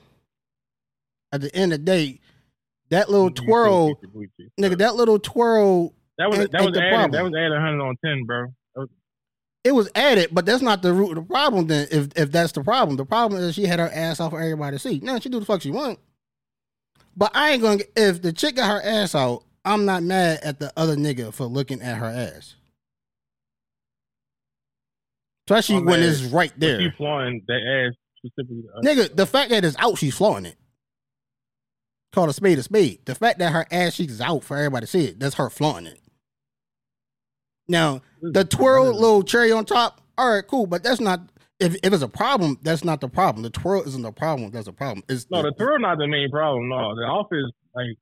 At 1.31 1.43
the 1.43 1.55
end 1.55 1.75
of 1.75 1.81
the 1.81 1.85
day, 1.85 2.21
that 2.89 3.11
little 3.11 3.27
You 3.29 3.35
twirl, 3.35 3.89
showcase 3.89 4.09
your 4.59 4.71
nigga, 4.71 4.79
that 4.79 4.95
little 4.97 5.19
twirl, 5.19 5.93
that 6.17 6.31
was 6.31 6.39
ain't- 6.39 6.53
that 6.53 6.63
ain't 6.63 6.71
was 6.71 6.75
the 6.79 6.83
added. 6.83 6.95
problem. 6.95 7.11
That 7.13 7.25
was 7.25 7.35
added 7.39 7.61
hundred 7.61 7.85
on 7.85 7.97
ten, 8.03 8.25
bro. 8.25 8.47
Was- 8.77 8.89
it 9.63 9.73
was 9.75 9.91
added, 9.95 10.31
but 10.33 10.47
that's 10.47 10.63
not 10.63 10.81
the 10.81 10.95
root 10.95 11.11
of 11.11 11.17
the 11.17 11.23
problem. 11.35 11.67
Then, 11.67 11.87
if 11.91 12.09
if 12.17 12.33
that's 12.33 12.53
the 12.53 12.63
problem, 12.65 12.97
the 12.97 13.05
problem 13.05 13.43
is 13.43 13.55
she 13.55 13.67
had 13.67 13.79
her 13.79 13.91
ass 13.93 14.21
out 14.21 14.31
for 14.31 14.41
everybody 14.41 14.77
to 14.77 14.79
see. 14.79 15.01
Now 15.03 15.19
she 15.19 15.29
do 15.29 15.39
the 15.39 15.45
fuck 15.45 15.61
she 15.61 15.71
want. 15.71 15.99
But 17.15 17.31
I 17.35 17.51
ain't 17.51 17.63
gonna. 17.63 17.83
If 17.95 18.23
the 18.23 18.33
chick 18.33 18.57
got 18.57 18.71
her 18.71 18.89
ass 18.89 19.15
out, 19.15 19.45
I'm 19.67 19.85
not 19.85 20.03
mad 20.03 20.41
at 20.43 20.61
the 20.61 20.73
other 20.79 20.97
nigga 20.97 21.33
for 21.35 21.45
looking 21.45 21.83
at 21.83 21.99
her 21.99 22.07
ass. 22.07 22.55
Especially 25.47 25.83
when 25.83 26.01
mad. 26.01 26.09
it's 26.09 26.23
right 26.23 26.53
there. 26.57 26.81
She 26.81 26.91
flaunting 26.97 27.43
that 27.49 27.89
ass 27.89 27.95
specifically. 28.19 28.63
To. 28.63 28.89
Nigga, 28.89 29.15
the 29.15 29.27
fact 29.27 29.51
that 29.51 29.65
it's 29.65 29.77
out, 29.79 29.99
she's 29.99 30.17
flaunting 30.17 30.53
it. 30.53 30.59
Call 32.13 32.29
a 32.29 32.33
spade 32.33 32.59
a 32.59 32.63
spade. 32.63 33.05
The 33.05 33.15
fact 33.15 33.41
that 33.41 33.53
her 33.53 33.67
ass 33.71 33.97
cheeks 33.97 34.15
is 34.15 34.21
out 34.21 34.45
for 34.45 34.57
everybody 34.57 34.87
to 34.87 34.91
see 34.91 35.07
it, 35.07 35.21
that's 35.21 35.35
her 35.35 35.51
flaunting 35.51 35.93
it. 35.93 36.01
Now, 37.69 38.03
the 38.23 38.45
twirl 38.45 38.93
little 38.93 39.23
cherry 39.23 39.51
on 39.53 39.65
top, 39.65 40.01
all 40.17 40.35
right, 40.35 40.47
cool, 40.47 40.67
but 40.67 40.83
that's 40.83 41.01
not 41.01 41.21
if, 41.61 41.77
if 41.83 41.93
it's 41.93 42.03
a 42.03 42.09
problem, 42.09 42.59
that's 42.63 42.85
not 42.85 43.01
the 43.01 43.09
problem. 43.09 43.43
The 43.43 43.51
twirl 43.51 43.83
isn't 43.83 44.03
the 44.03 44.13
problem, 44.13 44.51
that's 44.51 44.67
a 44.67 44.73
problem. 44.73 45.03
It's 45.09 45.27
No, 45.31 45.43
the 45.43 45.53
twirl 45.53 45.79
not 45.79 45.99
the 45.99 46.07
main 46.07 46.31
problem. 46.31 46.69
No, 46.69 46.95
the 46.95 47.05
outfit 47.05 47.39
is 47.39 47.53
like, 47.75 47.97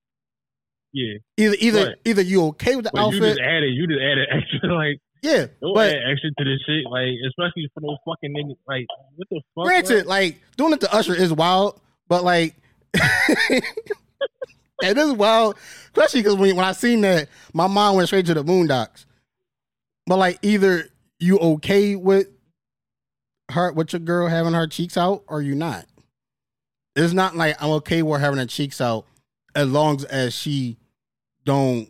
yeah. 0.93 1.15
either 1.37 1.57
either 1.59 1.81
What? 1.81 1.99
either 2.05 2.23
you 2.23 2.45
okay 2.47 2.77
with 2.77 2.87
the 2.87 2.91
But 2.93 3.11
you 3.13 3.21
just 3.21 3.41
added, 3.41 3.73
you 3.75 3.87
just 3.87 4.01
added 4.01 4.29
extra. 4.33 4.75
Like, 4.75 4.99
yeah. 5.23 5.47
don't 5.61 5.75
But 5.75 5.91
add 5.91 6.03
extra 6.11 6.31
to 6.31 6.45
this 6.45 6.61
shit. 6.67 6.85
Like, 6.91 7.15
especially 7.29 7.71
for 7.75 7.81
those 7.81 7.97
fucking 8.05 8.35
niggas. 8.35 8.57
Like, 8.67 8.87
what 9.17 9.29
the 9.31 9.41
fuck? 9.55 9.65
granted, 9.65 10.05
bro? 10.05 10.11
like 10.11 10.41
doing 10.57 10.73
it 10.75 10.81
to 10.81 10.95
Usher 10.95 11.15
is 11.15 11.33
wild, 11.33 11.81
but 12.09 12.25
like 12.25 12.55
and 14.83 14.99
this 14.99 15.07
is 15.07 15.13
wild, 15.13 15.57
especially 15.87 16.21
because 16.21 16.37
when, 16.37 16.57
when 16.57 16.65
I 16.65 16.73
seen 16.73 17.01
that, 17.03 17.29
my 17.53 17.67
mind 17.67 17.97
went 17.97 18.09
straight 18.09 18.27
to 18.27 18.35
the 18.35 18.45
Boondocks. 18.45 19.07
But 20.07 20.19
like, 20.19 20.39
either 20.43 20.89
you 21.19 21.39
okay 21.39 21.95
with 21.95 22.29
her, 23.51 23.73
with 23.73 23.93
your 23.93 24.01
girl 24.01 24.27
having 24.29 24.55
her 24.55 24.67
cheeks 24.67 24.97
out, 24.97 25.23
or 25.29 25.41
you 25.41 25.55
not. 25.55 25.87
It's 26.97 27.13
not 27.13 27.37
like 27.37 27.57
I'm 27.63 27.71
okay 27.71 28.03
with 28.03 28.21
having 28.21 28.39
her 28.39 28.47
cheeks 28.47 28.81
out 28.81 29.07
as 29.55 29.69
long 29.69 30.05
as 30.11 30.35
she 30.35 30.77
don't 31.45 31.89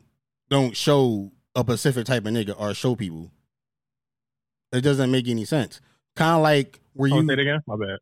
don't 0.48 0.76
show 0.76 1.32
a 1.54 1.60
specific 1.60 2.06
type 2.06 2.24
of 2.26 2.32
nigga 2.32 2.58
or 2.58 2.74
show 2.74 2.94
people. 2.96 3.30
It 4.72 4.80
doesn't 4.80 5.10
make 5.10 5.28
any 5.28 5.44
sense. 5.44 5.80
Kind 6.16 6.36
of 6.36 6.42
like 6.42 6.80
where 6.94 7.12
Oh, 7.12 7.20
you 7.20 7.26
say 7.26 7.34
it 7.34 7.38
again. 7.40 7.60
My 7.66 7.76
bad. 7.76 7.98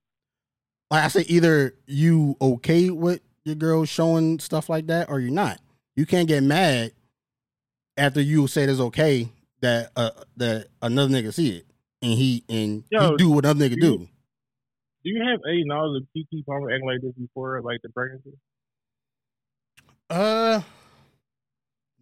like 0.90 1.04
I 1.04 1.08
say, 1.08 1.22
either 1.22 1.74
you 1.86 2.36
okay 2.40 2.90
with 2.90 3.20
your 3.44 3.56
girl 3.56 3.84
showing 3.84 4.38
stuff 4.38 4.68
like 4.68 4.86
that, 4.88 5.08
or 5.08 5.18
you're 5.20 5.30
not. 5.32 5.60
You 5.96 6.06
can't 6.06 6.28
get 6.28 6.42
mad 6.42 6.92
after 7.96 8.20
you 8.20 8.46
say 8.46 8.64
it's 8.64 8.80
okay 8.80 9.28
that 9.60 9.90
uh 9.96 10.10
that 10.36 10.68
another 10.80 11.12
nigga 11.12 11.34
see 11.34 11.56
it 11.58 11.66
and 12.02 12.12
he 12.12 12.42
and 12.48 12.84
Yo, 12.90 13.10
he 13.10 13.16
do 13.16 13.30
what 13.30 13.44
another 13.44 13.68
nigga 13.68 13.80
do. 13.80 13.98
Do 13.98 15.10
you 15.10 15.22
have 15.28 15.40
any 15.48 15.64
knowledge 15.64 16.02
of 16.02 16.08
Keke 16.16 16.44
Palmer 16.46 16.70
acting 16.70 16.86
like 16.86 17.00
this 17.02 17.12
before, 17.12 17.60
like 17.62 17.80
the 17.82 17.88
pregnancy? 17.90 18.30
Uh, 20.08 20.60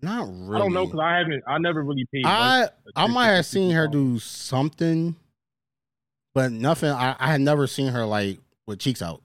not 0.03 0.29
really. 0.29 0.57
I 0.57 0.59
don't 0.59 0.73
know 0.73 0.87
because 0.87 1.01
I 1.01 1.19
haven't. 1.19 1.43
I 1.47 1.59
never 1.59 1.83
really 1.83 2.07
paid. 2.13 2.25
I 2.25 2.69
I 2.95 3.07
might 3.07 3.29
have 3.29 3.47
seen 3.47 3.73
her 3.73 3.89
do 3.89 4.19
something, 4.19 5.17
but 6.35 6.53
nothing. 6.53 6.91
I, 6.91 7.17
I 7.19 7.29
had 7.29 7.41
never 7.41 7.67
seen 7.67 7.89
her 7.89 8.05
like 8.05 8.39
with 8.67 8.79
cheeks 8.79 9.03
out. 9.03 9.23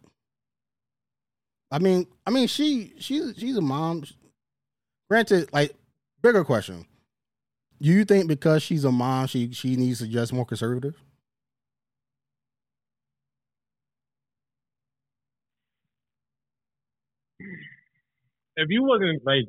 I 1.71 1.79
mean, 1.79 2.07
I 2.25 2.31
mean, 2.31 2.47
she 2.47 2.93
she's 2.99 3.33
she's 3.37 3.57
a 3.57 3.61
mom. 3.61 4.03
Granted, 5.09 5.51
like 5.53 5.75
bigger 6.21 6.43
question: 6.43 6.85
Do 7.81 7.89
you 7.89 8.05
think 8.05 8.27
because 8.27 8.63
she's 8.63 8.83
a 8.83 8.91
mom, 8.91 9.27
she 9.27 9.51
she 9.51 9.75
needs 9.75 9.99
to 9.99 10.07
dress 10.07 10.31
more 10.31 10.45
conservative? 10.45 10.95
If 18.55 18.69
you 18.69 18.83
wasn't 18.83 19.25
like, 19.25 19.45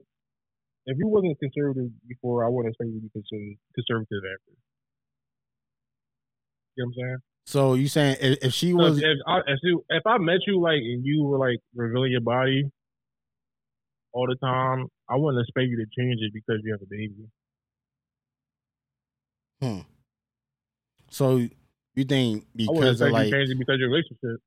if 0.86 0.98
you 0.98 1.08
wasn't 1.08 1.38
conservative 1.38 1.90
before, 2.08 2.44
I 2.44 2.48
wouldn't 2.48 2.72
expect 2.72 2.90
you 2.90 3.00
to 3.00 3.02
be 3.02 3.10
conservative, 3.10 3.58
conservative 3.74 4.22
after. 4.24 4.52
You 6.76 6.84
know 6.84 6.86
what 6.86 7.04
I'm 7.04 7.08
saying? 7.08 7.18
So 7.46 7.74
you 7.74 7.88
saying 7.88 8.16
if, 8.20 8.38
if 8.42 8.52
she 8.54 8.72
was 8.72 8.98
if, 8.98 9.18
I, 9.26 9.38
if, 9.46 9.58
you, 9.62 9.84
if 9.90 10.06
I 10.06 10.18
met 10.18 10.40
you 10.46 10.60
like 10.60 10.78
and 10.78 11.04
you 11.04 11.24
were 11.24 11.38
like 11.38 11.58
revealing 11.74 12.12
your 12.12 12.22
body 12.22 12.70
all 14.12 14.26
the 14.26 14.36
time, 14.36 14.86
I 15.08 15.16
wouldn't 15.16 15.42
expect 15.42 15.68
you 15.68 15.76
to 15.76 15.86
change 15.98 16.20
it 16.20 16.32
because 16.32 16.60
you 16.64 16.72
have 16.72 16.80
a 16.80 16.86
baby. 16.88 17.28
Hmm. 19.60 19.80
So 21.10 21.48
you 21.94 22.04
think 22.04 22.46
because 22.56 23.00
of 23.00 23.10
like 23.10 23.26
you 23.26 23.30
to 23.30 23.36
change 23.36 23.50
it 23.50 23.58
because 23.58 23.74
of 23.74 23.80
your 23.80 23.90
relationship. 23.90 24.40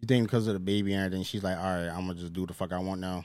you 0.00 0.06
think 0.06 0.26
because 0.26 0.46
of 0.46 0.54
the 0.54 0.60
baby 0.60 0.94
and 0.94 1.12
then 1.12 1.22
she's 1.22 1.42
like, 1.42 1.58
all 1.58 1.64
right, 1.64 1.88
I'm 1.88 2.06
gonna 2.06 2.14
just 2.14 2.32
do 2.32 2.46
the 2.46 2.54
fuck 2.54 2.72
I 2.72 2.78
want 2.78 3.00
now. 3.00 3.24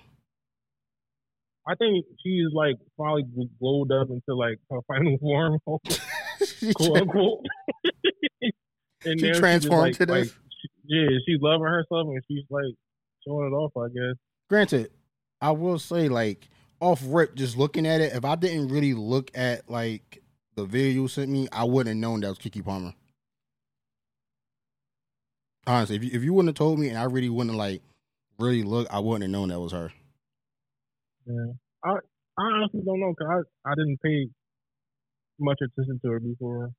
I 1.68 1.76
think 1.76 2.06
she's 2.24 2.48
like 2.54 2.76
finally 2.98 3.24
glowed 3.60 3.92
up 3.92 4.10
into 4.10 4.34
like 4.36 4.58
her 4.72 4.80
final 4.88 5.18
form, 5.22 5.60
quote 5.66 6.98
unquote. 7.02 7.46
and 8.42 8.54
She 9.04 9.10
now 9.10 9.14
she's 9.16 9.22
just, 9.28 9.40
transformed 9.40 9.82
like, 9.84 9.98
to 9.98 10.06
this? 10.06 10.28
like, 10.28 10.28
she- 10.28 10.70
yeah, 10.86 11.08
she's 11.28 11.42
loving 11.42 11.68
herself 11.68 12.08
and 12.08 12.22
she's 12.30 12.46
like 12.50 12.74
showing 13.28 13.48
it 13.52 13.56
off. 13.56 13.74
I 13.78 13.88
guess. 13.90 14.16
granted, 14.50 14.92
I 15.42 15.52
will 15.52 15.78
say 15.80 16.08
like 16.08 16.48
off 16.80 17.02
rip, 17.06 17.36
just 17.36 17.58
looking 17.58 17.86
at 17.86 18.00
it, 18.02 18.14
if 18.14 18.24
I 18.24 18.36
didn't 18.36 18.70
really 18.70 18.94
look 18.94 19.30
at 19.36 19.70
like 19.70 20.22
the 20.56 20.64
video 20.64 21.02
you 21.02 21.08
sent 21.10 21.30
me, 21.30 21.48
I 21.52 21.66
wouldn't 21.66 21.88
have 21.96 21.98
known 21.98 22.22
that 22.22 22.30
was 22.30 22.38
Keke 22.40 22.64
Palmer. 22.64 22.94
Honestly, 25.66 25.98
if 25.98 26.04
you, 26.06 26.12
if 26.14 26.24
you 26.24 26.34
wouldn't 26.34 26.50
have 26.50 26.56
told 26.56 26.80
me 26.80 26.88
and 26.90 26.98
I 26.98 27.04
really 27.04 27.30
wouldn't 27.30 27.52
have 27.52 27.58
like 27.60 27.82
really 28.40 28.64
look, 28.64 28.88
I 28.90 29.00
wouldn't 29.00 29.24
have 29.24 29.32
known 29.32 29.50
that 29.50 29.60
was 29.60 29.74
her. 29.74 29.92
Yeah, 31.28 31.52
I 31.84 31.90
I 32.40 32.44
honestly 32.44 32.82
don't 32.86 33.00
know 33.00 33.14
because 33.18 33.46
I 33.66 33.72
I 33.72 33.76
didn't 33.76 34.00
pay 34.02 34.28
much 35.40 35.60
attention 35.62 36.00
to 36.04 36.12
her 36.12 36.20
before. 36.20 36.72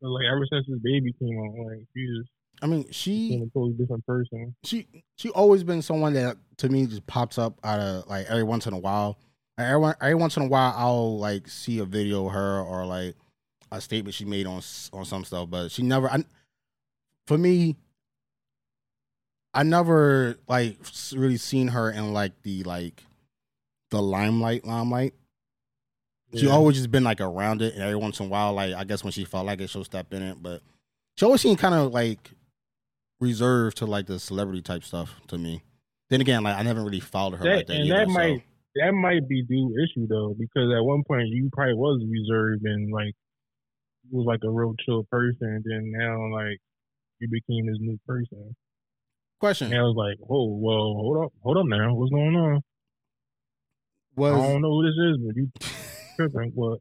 But, 0.00 0.10
like 0.10 0.24
ever 0.30 0.46
since 0.50 0.66
this 0.68 0.78
baby 0.82 1.12
came 1.18 1.38
out, 1.38 1.66
like 1.66 1.86
she 1.94 2.06
just 2.06 2.30
I 2.62 2.66
mean, 2.66 2.86
she 2.90 3.34
a 3.34 3.38
totally 3.52 3.74
different 3.74 4.06
person. 4.06 4.54
she 4.64 4.86
she 5.16 5.30
always 5.30 5.62
been 5.64 5.82
someone 5.82 6.14
that 6.14 6.36
to 6.58 6.68
me 6.68 6.86
just 6.86 7.06
pops 7.06 7.38
up 7.38 7.58
out 7.64 7.80
of 7.80 8.06
like 8.06 8.26
every 8.26 8.44
once 8.44 8.66
in 8.66 8.72
a 8.72 8.78
while. 8.78 9.18
Like, 9.58 9.68
every 9.68 9.92
every 10.00 10.14
once 10.14 10.36
in 10.36 10.44
a 10.44 10.48
while, 10.48 10.74
I'll 10.76 11.18
like 11.18 11.48
see 11.48 11.78
a 11.80 11.84
video 11.84 12.26
of 12.26 12.32
her 12.32 12.60
or 12.60 12.86
like 12.86 13.14
a 13.72 13.80
statement 13.80 14.14
she 14.14 14.24
made 14.24 14.46
on 14.46 14.62
on 14.92 15.04
some 15.04 15.24
stuff, 15.24 15.50
but 15.50 15.70
she 15.70 15.82
never. 15.82 16.08
I, 16.08 16.24
for 17.26 17.36
me, 17.36 17.76
I 19.52 19.62
never 19.62 20.38
like 20.48 20.78
really 21.12 21.38
seen 21.38 21.68
her 21.68 21.90
in 21.90 22.12
like 22.12 22.42
the 22.42 22.62
like 22.64 23.02
the 23.90 24.02
limelight, 24.02 24.64
limelight. 24.64 25.14
She 26.34 26.46
Yeah. 26.46 26.52
always 26.52 26.76
just 26.76 26.90
been 26.90 27.04
like 27.04 27.20
around 27.20 27.62
it, 27.62 27.74
and 27.74 27.82
every 27.82 27.96
once 27.96 28.18
in 28.20 28.26
a 28.26 28.28
while, 28.28 28.52
like 28.52 28.74
I 28.74 28.84
guess 28.84 29.04
when 29.04 29.12
she 29.12 29.24
felt 29.24 29.46
like 29.46 29.60
it, 29.60 29.70
she'll 29.70 29.84
step 29.84 30.12
in 30.12 30.22
it. 30.22 30.42
But 30.42 30.62
she 31.16 31.24
always 31.24 31.40
seemed 31.40 31.58
kind 31.58 31.74
of 31.74 31.92
like 31.92 32.32
reserved 33.20 33.76
to 33.78 33.86
like 33.86 34.06
the 34.06 34.18
celebrity 34.18 34.60
type 34.62 34.82
stuff 34.84 35.20
to 35.28 35.38
me. 35.38 35.62
Then 36.10 36.20
again, 36.20 36.42
like 36.42 36.56
I 36.56 36.62
never 36.62 36.82
really 36.82 37.00
followed 37.00 37.36
her 37.38 37.44
That- 37.44 37.56
like 37.56 37.66
that. 37.68 37.76
and 37.76 37.84
either, 37.86 37.96
that 37.98 38.08
so- 38.08 38.12
might 38.14 38.42
that 38.74 38.92
might 38.92 39.26
be 39.28 39.42
due 39.42 39.72
issue 39.82 40.06
though, 40.06 40.34
because 40.38 40.70
at 40.76 40.84
one 40.84 41.02
point 41.06 41.28
you 41.28 41.48
probably 41.52 41.74
was 41.74 42.04
reserved 42.08 42.62
and 42.64 42.92
like 42.92 43.14
was 44.10 44.26
like 44.26 44.40
a 44.44 44.50
real 44.50 44.74
chill 44.84 45.04
person, 45.10 45.46
and 45.48 45.64
then 45.64 45.90
now 45.92 46.30
like 46.32 46.58
you 47.20 47.28
became 47.28 47.66
this 47.66 47.78
new 47.80 47.98
person. 48.06 48.54
question 49.40 49.68
And 49.72 49.78
I 49.78 49.82
was 49.82 49.94
like, 49.96 50.16
whoa, 50.18 50.44
whoa, 50.46 50.94
hold 50.94 51.24
up, 51.26 51.32
hold 51.42 51.56
up 51.58 51.66
now, 51.66 51.94
what's 51.94 52.10
going 52.10 52.34
on? 52.36 52.60
I 54.18 54.52
don't 54.52 54.62
know 54.62 54.70
who 54.70 54.82
this 54.86 54.96
is, 54.96 55.26
but 55.26 55.36
you 55.36 55.50
tripping. 56.16 56.52
What? 56.54 56.80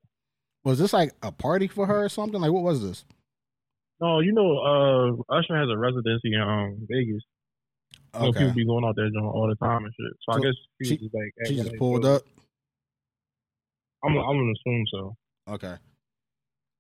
was 0.64 0.80
this 0.80 0.94
like 0.94 1.12
a 1.22 1.32
party 1.32 1.68
for 1.68 1.86
her 1.86 2.06
or 2.06 2.10
something? 2.10 2.42
Like 2.42 2.52
what 2.52 2.64
was 2.64 2.82
this? 2.82 3.06
No, 4.02 4.20
you 4.20 4.34
know, 4.34 4.58
uh, 4.60 5.34
Usher 5.36 5.56
has 5.56 5.70
a 5.72 5.78
residency 5.78 6.34
in 6.34 6.42
um, 6.42 6.78
Vegas. 6.90 7.22
Okay, 8.14 8.40
people 8.40 8.54
be 8.54 8.66
going 8.66 8.84
out 8.86 8.96
there 8.96 9.10
doing 9.10 9.26
all 9.26 9.48
the 9.48 9.56
time 9.66 9.84
and 9.86 9.94
shit. 9.94 10.14
So, 10.28 10.34
So 10.34 10.40
I 10.40 10.42
guess 10.44 10.54
she, 10.82 10.88
she- 10.90 10.98
just 10.98 11.14
like 11.14 11.48
she 11.48 11.56
just 11.56 11.76
pulled 11.78 12.06
up. 12.06 12.24
I'm 14.04 14.18
I'm 14.18 14.24
gonna 14.38 14.52
assume 14.52 14.86
so. 14.92 15.16
Okay, 15.48 15.76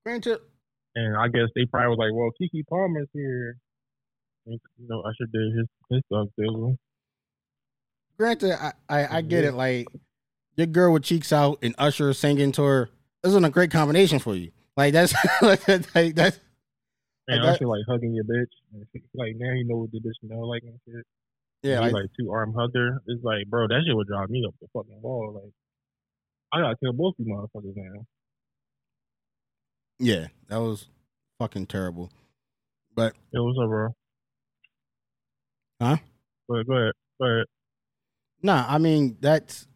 granted, 0.05 0.39
And 0.95 1.15
I 1.17 1.27
guess 1.27 1.49
they 1.55 1.65
probably 1.65 1.89
was 1.89 1.97
like, 1.99 2.13
well, 2.13 2.31
Keke 2.41 2.63
Palmer's 2.69 3.07
here. 3.13 3.57
And, 4.47 4.59
you 4.77 4.87
know, 4.87 5.01
Usher 5.01 5.25
did 5.31 5.57
his 5.57 5.67
his 5.89 6.01
stuff 6.05 6.27
too. 6.39 6.77
granted, 8.17 8.51
I 8.61 8.73
I, 8.89 9.17
I 9.17 9.21
get 9.21 9.43
it. 9.43 9.53
Like 9.53 9.87
your 10.55 10.67
girl 10.67 10.93
with 10.93 11.03
cheeks 11.03 11.31
out 11.33 11.59
and 11.61 11.75
Usher 11.77 12.13
singing 12.13 12.51
to 12.53 12.63
her 12.63 12.89
This 13.23 13.29
isn't 13.31 13.45
a 13.45 13.49
great 13.49 13.71
combination 13.71 14.19
for 14.19 14.35
you. 14.35 14.51
Like 14.77 14.93
that's 14.93 15.13
like 15.41 15.63
that's 15.65 16.39
And 17.27 17.43
that- 17.43 17.55
Usher 17.55 17.67
like 17.67 17.83
hugging 17.87 18.13
your 18.13 18.23
bitch. 18.25 18.51
Like 19.15 19.33
now 19.37 19.51
you 19.53 19.65
know 19.65 19.77
what 19.77 19.91
the 19.91 19.99
bitch 19.99 20.13
smell 20.25 20.49
like 20.49 20.63
and 20.63 20.79
shit. 20.85 21.05
yeah. 21.63 21.79
Like, 21.79 21.93
like, 21.93 22.05
two 22.19 22.29
arm 22.31 22.53
hugger. 22.53 23.01
It's 23.07 23.23
like, 23.23 23.47
bro, 23.47 23.67
that 23.67 23.81
shit 23.85 23.95
would 23.95 24.07
drive 24.07 24.29
me 24.29 24.43
up 24.47 24.53
the 24.61 24.67
fucking 24.73 25.01
wall. 25.01 25.33
Like, 25.41 25.51
I 26.53 26.61
gotta 26.61 26.75
kill 26.77 26.93
both 26.93 27.15
you 27.17 27.25
motherfuckers 27.25 27.73
now. 27.75 28.05
yeah, 29.99 30.27
that 30.49 30.57
was 30.57 30.87
fucking 31.39 31.67
terrible. 31.67 32.11
But 32.95 33.13
it 33.33 33.39
was 33.39 33.57
up, 33.61 33.69
bro? 33.69 33.95
Huh? 35.81 35.97
But 36.47 36.67
go 36.67 36.73
ahead. 36.73 36.93
Go 37.19 37.25
ahead. 37.27 37.45
Nah, 38.41 38.65
I 38.67 38.77
mean 38.77 39.17
that's 39.19 39.67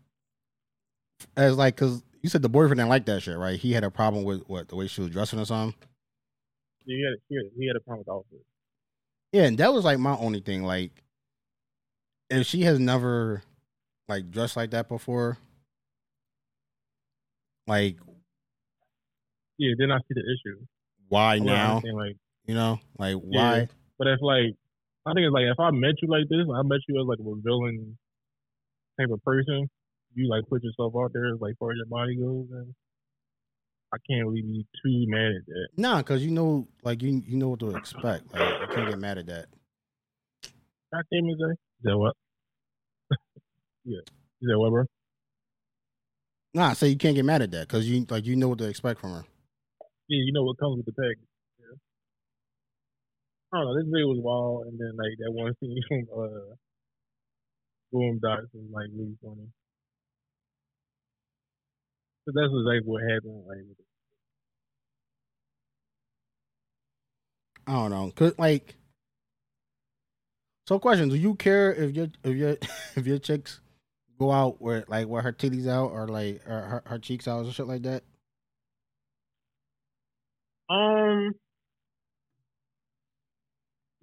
as 1.38 1.58
like 1.58 1.76
because 1.76 2.04
you 2.22 2.30
said 2.30 2.42
the 2.42 2.50
boyfriend 2.50 2.78
didn't 2.80 2.90
like 2.90 3.06
that 3.06 3.22
shit, 3.22 3.38
right? 3.38 3.60
He 3.60 3.72
had 3.74 3.84
a 3.84 3.92
problem 3.92 4.24
with 4.24 4.42
what 4.48 4.68
the 4.68 4.76
way 4.76 4.88
she 4.88 5.02
was 5.02 5.10
dressing 5.10 5.40
or 5.40 5.46
something. 5.46 5.76
Yeah, 6.86 6.96
he 6.98 7.04
had, 7.04 7.14
he 7.30 7.36
had, 7.36 7.46
he 7.58 7.68
had 7.68 7.76
a 7.76 7.80
problem 7.82 8.00
with 8.00 8.08
the 8.08 8.14
outfit. 8.14 8.46
Yeah, 9.32 9.44
and 9.44 9.58
that 9.60 9.74
was 9.74 9.86
like 9.86 10.00
my 10.00 10.18
only 10.18 10.40
thing. 10.40 10.64
Like, 10.64 10.92
if 12.30 12.46
she 12.48 12.64
has 12.64 12.80
never 12.80 13.44
like 14.08 14.32
dressed 14.32 14.58
like 14.58 14.72
that 14.72 14.88
before, 14.90 15.38
like 17.68 17.98
Yeah, 19.58 19.74
then 19.78 19.92
I 19.92 19.98
see 20.00 20.16
the 20.16 20.22
issue. 20.22 20.60
why 21.10 21.36
I 21.36 21.40
wouldn't 21.40 21.46
now? 21.46 21.82
Like, 21.94 22.16
You 22.46 22.56
know, 22.56 22.80
like 22.98 23.16
Yeah. 23.30 23.40
why? 23.40 23.68
but 23.98 24.08
if 24.08 24.20
like, 24.22 24.56
I 25.06 25.14
think 25.14 25.26
it's 25.26 25.34
like 25.34 25.46
if 25.46 25.60
I 25.60 25.72
met 25.72 25.96
you 26.02 26.08
like 26.10 26.28
this, 26.30 26.46
I 26.54 26.62
met 26.64 26.80
you 26.88 27.00
as 27.02 27.08
like 27.08 27.20
a 27.20 27.36
villain 27.42 27.98
type 29.00 29.10
of 29.12 29.24
person. 29.24 29.70
You 30.20 30.30
like 30.30 30.50
put 30.50 30.62
yourself 30.62 30.94
out 30.98 31.14
there 31.14 31.34
as 31.34 31.40
like 31.40 31.58
far 31.58 31.72
as 31.72 31.78
your 31.78 31.86
body 31.86 32.18
goes, 32.18 32.48
and 32.52 32.76
I 33.94 33.98
can't 34.06 34.28
really 34.28 34.42
be 34.42 34.66
too 34.84 35.06
mad 35.08 35.32
at 35.32 35.46
that. 35.46 35.68
Nah, 35.78 36.00
because 36.00 36.26
you 36.26 36.32
know, 36.32 36.68
like 36.84 37.02
you 37.02 37.24
you 37.26 37.38
know 37.38 37.48
what 37.48 37.62
to 37.62 37.74
expect. 37.78 38.34
Like 38.34 38.60
you 38.60 38.76
can't 38.76 38.90
get 38.90 39.00
mad 39.00 39.18
at 39.18 39.28
that. 39.28 39.46
God 40.92 41.04
damn 41.10 41.24
it, 41.24 41.38
Zay. 41.38 41.52
Is 41.52 41.84
that 41.84 41.98
what? 41.98 42.16
You 43.86 44.02
said 44.48 44.58
what, 44.58 44.70
bro? 44.72 44.84
Nah, 46.54 46.74
so 46.74 46.86
you 46.86 46.98
can't 46.98 47.16
get 47.16 47.26
mad 47.26 47.42
at 47.42 47.52
that 47.52 47.68
because 47.68 47.90
you 47.90 48.06
like 48.10 48.26
you 48.26 48.36
know 48.36 48.50
what 48.50 48.58
to 48.60 48.68
expect 48.68 49.00
from 49.00 49.14
her. 49.14 49.24
Yeah, 50.10 50.24
you 50.26 50.34
know 50.34 50.44
what 50.44 50.60
comes 50.60 50.78
with 50.78 50.86
the 50.86 50.92
package. 50.92 51.28
Yeah. 51.60 51.78
I 53.54 53.58
don't 53.58 53.68
know. 53.68 53.76
This 53.76 53.86
video 53.86 54.08
was 54.08 54.20
wild, 54.22 54.68
and 54.68 54.80
then 54.80 54.98
like 54.98 55.16
that 55.20 55.32
one 55.32 55.54
scene 55.60 55.82
from 55.88 56.24
uh, 56.24 56.56
Boondocks 57.94 58.52
was 58.54 58.68
like 58.72 58.88
really 58.94 59.16
funny. 59.24 59.48
So 62.26 62.32
that's 62.36 62.52
exactly 62.54 62.82
what 62.86 63.02
happened. 63.04 63.76
I 67.68 67.74
don't 67.74 67.92
know, 67.92 68.12
cause 68.16 68.34
like, 68.38 68.76
so 70.68 70.80
question: 70.80 71.10
Do 71.10 71.16
you 71.16 71.36
care 71.36 71.74
if 71.74 71.96
your 71.96 72.08
if 72.24 72.36
your 72.36 72.58
if 72.96 73.08
your 73.08 73.20
chicks 73.20 73.62
go 74.20 74.32
out 74.32 74.62
where 74.62 74.86
like 74.88 75.08
where 75.08 75.22
her 75.22 75.34
titties 75.34 75.68
out 75.68 75.92
or 75.92 76.08
like 76.08 76.42
or 76.48 76.62
her, 76.62 76.84
her 76.86 77.00
cheeks 77.00 77.28
out 77.28 77.46
or 77.46 77.52
shit 77.52 77.68
like 77.68 77.84
that? 77.84 78.04
Um, 80.70 81.34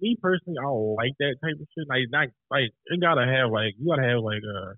me 0.01 0.17
personally, 0.21 0.57
I 0.59 0.63
don't 0.63 0.95
like 0.95 1.13
that 1.19 1.35
type 1.43 1.55
of 1.59 1.67
shit. 1.77 1.87
Like, 1.89 2.07
not 2.09 2.27
like 2.51 2.71
it 2.85 3.01
gotta 3.01 3.25
have 3.25 3.51
like 3.51 3.73
you 3.79 3.87
gotta 3.87 4.07
have 4.07 4.19
like 4.23 4.43
a 4.43 4.75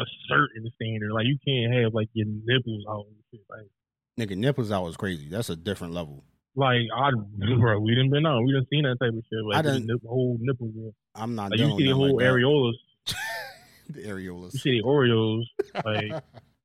a 0.00 0.04
certain 0.28 0.70
standard. 0.74 1.12
Like, 1.12 1.26
you 1.26 1.38
can't 1.46 1.72
have 1.82 1.94
like 1.94 2.08
your 2.12 2.26
nipples 2.28 2.84
out 2.88 3.06
and 3.06 3.16
shit. 3.30 3.40
Like, 3.50 3.68
Nigga, 4.18 4.36
nipples 4.36 4.70
out 4.70 4.86
is 4.86 4.96
crazy. 4.96 5.28
That's 5.28 5.50
a 5.50 5.56
different 5.56 5.92
level. 5.94 6.24
like 6.54 6.82
I, 6.96 7.10
bro, 7.58 7.80
we 7.80 7.94
done 7.96 8.10
been 8.10 8.26
on, 8.26 8.44
we 8.44 8.52
done 8.52 8.66
seen 8.70 8.84
that 8.84 8.96
type 9.00 9.12
of 9.12 9.22
shit. 9.30 9.38
I 9.52 9.56
Like, 9.56 9.64
the 9.64 9.72
done- 9.72 9.86
nip, 9.86 10.00
whole 10.06 10.36
nipples. 10.40 10.74
in. 10.76 10.92
I'm 11.14 11.34
not 11.34 11.50
Like, 11.50 11.60
you 11.60 11.76
see 11.78 11.86
the 11.88 11.94
whole 11.94 12.16
like 12.16 12.26
areolas. 12.26 12.72
the 13.90 14.02
areolas. 14.04 14.52
You 14.54 14.58
see 14.60 14.80
the 14.80 14.84
Oreos. 14.86 15.42
Like, 15.84 16.22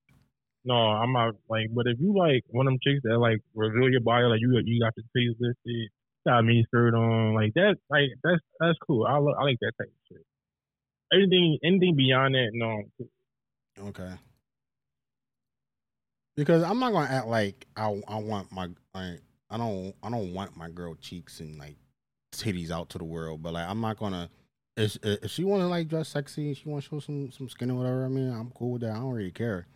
no, 0.65 0.73
I'm 0.75 1.11
not 1.13 1.35
like. 1.49 1.67
But 1.73 1.87
if 1.87 1.99
you 1.99 2.15
like 2.17 2.43
one 2.49 2.67
of 2.67 2.71
them 2.71 2.79
chicks 2.83 3.01
that 3.03 3.17
like 3.17 3.39
reveal 3.55 3.89
your 3.89 4.01
body, 4.01 4.25
like 4.25 4.39
you 4.41 4.59
you 4.65 4.79
got 4.81 4.93
the 4.95 5.03
face 5.13 5.35
lifted, 5.39 5.89
got 6.25 6.39
a 6.39 6.43
mini 6.43 6.63
skirt 6.67 6.93
on, 6.95 7.33
like 7.33 7.53
that, 7.55 7.75
like 7.89 8.09
that's 8.23 8.41
that's 8.59 8.77
cool. 8.87 9.05
I 9.05 9.17
lo- 9.17 9.35
I 9.39 9.43
like 9.43 9.57
that 9.61 9.73
type 9.79 9.87
of 9.87 10.01
shit. 10.07 10.25
Anything 11.13 11.57
anything 11.63 11.95
beyond 11.95 12.35
that, 12.35 12.49
no. 12.53 12.83
Okay. 13.87 14.11
Because 16.35 16.63
I'm 16.63 16.79
not 16.79 16.93
gonna 16.93 17.09
act 17.09 17.27
like 17.27 17.67
I 17.75 18.01
I 18.07 18.15
want 18.17 18.51
my 18.51 18.69
like 18.93 19.21
I 19.49 19.57
don't 19.57 19.93
I 20.03 20.09
don't 20.09 20.33
want 20.33 20.55
my 20.55 20.69
girl 20.69 20.95
cheeks 20.95 21.39
and 21.39 21.57
like 21.57 21.75
titties 22.31 22.71
out 22.71 22.89
to 22.89 22.97
the 22.97 23.03
world, 23.03 23.41
but 23.41 23.53
like 23.53 23.67
I'm 23.67 23.81
not 23.81 23.97
gonna 23.97 24.29
if 24.77 24.97
if 25.03 25.29
she 25.31 25.43
want 25.43 25.61
to 25.61 25.67
like 25.67 25.87
dress 25.87 26.09
sexy, 26.09 26.47
and 26.47 26.57
she 26.57 26.69
want 26.69 26.83
to 26.83 26.89
show 26.89 26.99
some 26.99 27.31
some 27.31 27.49
skin 27.49 27.71
or 27.71 27.77
whatever. 27.79 28.05
I 28.05 28.07
mean, 28.07 28.31
I'm 28.31 28.51
cool 28.51 28.73
with 28.73 28.81
that. 28.81 28.91
I 28.91 28.99
don't 28.99 29.11
really 29.11 29.31
care. 29.31 29.67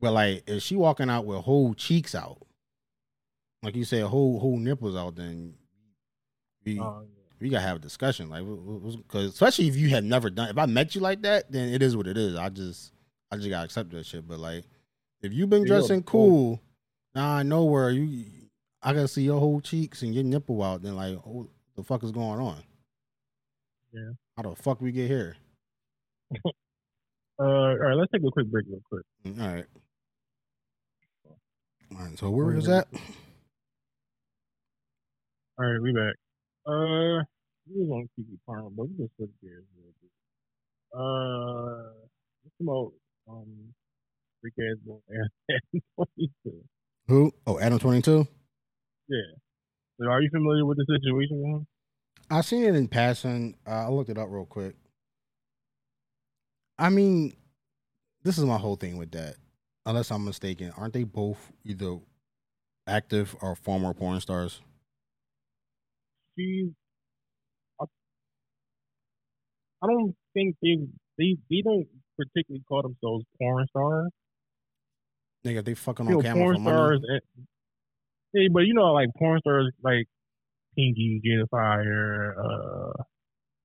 But 0.00 0.12
like 0.12 0.44
if 0.46 0.62
she 0.62 0.76
walking 0.76 1.10
out 1.10 1.24
with 1.24 1.40
whole 1.40 1.74
cheeks 1.74 2.14
out, 2.14 2.38
like 3.62 3.74
you 3.74 3.84
said, 3.84 4.04
whole 4.04 4.38
whole 4.38 4.58
nipples 4.58 4.96
out, 4.96 5.16
then 5.16 5.54
we 7.44 7.50
gotta 7.50 7.66
have 7.66 7.76
a 7.76 7.80
discussion, 7.80 8.30
like, 8.30 8.42
because 8.96 9.26
especially 9.26 9.68
if 9.68 9.76
you 9.76 9.90
have 9.90 10.02
never 10.02 10.30
done. 10.30 10.48
If 10.48 10.56
I 10.56 10.64
met 10.64 10.94
you 10.94 11.02
like 11.02 11.20
that, 11.22 11.52
then 11.52 11.68
it 11.68 11.82
is 11.82 11.94
what 11.94 12.06
it 12.06 12.16
is. 12.16 12.36
I 12.36 12.48
just, 12.48 12.90
I 13.30 13.36
just 13.36 13.50
gotta 13.50 13.66
accept 13.66 13.90
that 13.90 14.06
shit. 14.06 14.26
But 14.26 14.38
like, 14.38 14.64
if 15.20 15.30
you've 15.30 15.50
been 15.50 15.66
dressing 15.66 16.02
cool, 16.04 16.62
now 17.14 17.30
I 17.30 17.42
know 17.42 17.64
where 17.64 17.90
you, 17.90 18.24
I 18.82 18.94
gotta 18.94 19.08
see 19.08 19.24
your 19.24 19.38
whole 19.38 19.60
cheeks 19.60 20.00
and 20.00 20.14
your 20.14 20.24
nipple 20.24 20.62
out. 20.62 20.80
Then 20.80 20.96
like, 20.96 21.18
oh, 21.26 21.46
the 21.76 21.82
fuck 21.82 22.02
is 22.02 22.12
going 22.12 22.40
on? 22.40 22.62
Yeah. 23.92 24.12
How 24.38 24.44
the 24.48 24.56
fuck 24.56 24.80
we 24.80 24.90
get 24.90 25.08
here? 25.08 25.36
uh, 26.46 26.48
all 27.38 27.76
right, 27.76 27.94
let's 27.94 28.10
take 28.10 28.22
a 28.26 28.30
quick 28.30 28.46
break 28.46 28.64
real 28.70 28.80
quick. 28.88 29.04
Mm, 29.26 29.42
All 29.42 29.54
right. 29.54 29.66
All 31.94 32.06
right. 32.06 32.18
So 32.18 32.30
where 32.30 32.46
Where 32.46 32.56
was 32.56 32.66
that? 32.68 32.88
All 35.58 35.66
right, 35.66 35.82
we 35.82 35.92
back. 35.92 36.14
Uh, 36.66 37.22
we 37.68 37.84
was 37.84 37.90
on 37.90 38.08
TV 38.18 38.38
Parma, 38.46 38.70
but 38.70 38.84
we 38.88 38.96
just 38.96 39.14
switch 39.16 39.30
gears 39.42 39.64
a 39.64 39.78
little 39.78 39.94
bit. 40.02 40.10
Uh, 40.94 41.92
let's 42.44 42.54
come 42.58 42.68
out. 42.68 42.92
Um, 43.28 43.74
freak 44.40 44.54
ass 44.58 44.78
boy, 44.84 44.98
twenty-two. 45.96 46.64
Who? 47.08 47.32
Oh, 47.46 47.58
Adam 47.58 47.78
twenty 47.78 48.02
two. 48.02 48.26
Yeah. 49.08 50.08
Are 50.08 50.20
you 50.20 50.30
familiar 50.30 50.66
with 50.66 50.78
the 50.78 50.86
situation 50.86 51.40
with 51.40 51.60
him? 51.60 51.66
I 52.30 52.40
seen 52.40 52.64
it 52.64 52.74
in 52.74 52.88
passing. 52.88 53.56
Uh, 53.66 53.86
I 53.86 53.88
looked 53.88 54.10
it 54.10 54.18
up 54.18 54.28
real 54.30 54.46
quick. 54.46 54.74
I 56.78 56.88
mean, 56.88 57.34
this 58.22 58.38
is 58.38 58.44
my 58.44 58.58
whole 58.58 58.76
thing 58.76 58.96
with 58.96 59.12
that. 59.12 59.36
Unless 59.86 60.10
I'm 60.10 60.24
mistaken, 60.24 60.72
aren't 60.76 60.94
they 60.94 61.04
both 61.04 61.52
either 61.64 61.98
active 62.86 63.36
or 63.40 63.54
former 63.54 63.92
porn 63.92 64.20
stars? 64.20 64.60
She, 66.38 66.70
I, 67.80 67.84
I 69.84 69.86
don't 69.86 70.14
think 70.32 70.56
they 70.62 70.76
they 71.18 71.36
they 71.50 71.60
don't 71.62 71.86
particularly 72.16 72.64
call 72.66 72.82
themselves 72.82 73.24
porn 73.38 73.66
stars. 73.68 74.10
Nigga, 75.44 75.62
they 75.64 75.74
fucking 75.74 76.06
You 76.08 76.16
on 76.18 76.22
know, 76.22 76.22
camera 76.22 76.42
porn 76.44 76.56
for 76.56 76.60
money. 76.62 76.98
stars. 76.98 77.20
Hey, 78.32 78.48
but 78.48 78.60
you 78.60 78.72
know, 78.74 78.92
like 78.92 79.10
porn 79.18 79.40
stars, 79.40 79.70
like 79.82 80.06
Pinky, 80.76 81.20
Jada 81.24 81.48
Fire, 81.50 82.34
uh, 82.40 83.02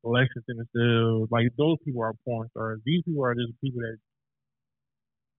Lexington 0.04 0.68
Steele, 0.70 1.28
like 1.32 1.48
those 1.58 1.78
people 1.86 2.02
are 2.04 2.14
porn 2.26 2.50
stars. 2.50 2.82
These 2.86 3.04
people 3.04 3.24
are 3.24 3.34
just 3.34 3.54
people 3.64 3.82
that 3.82 3.98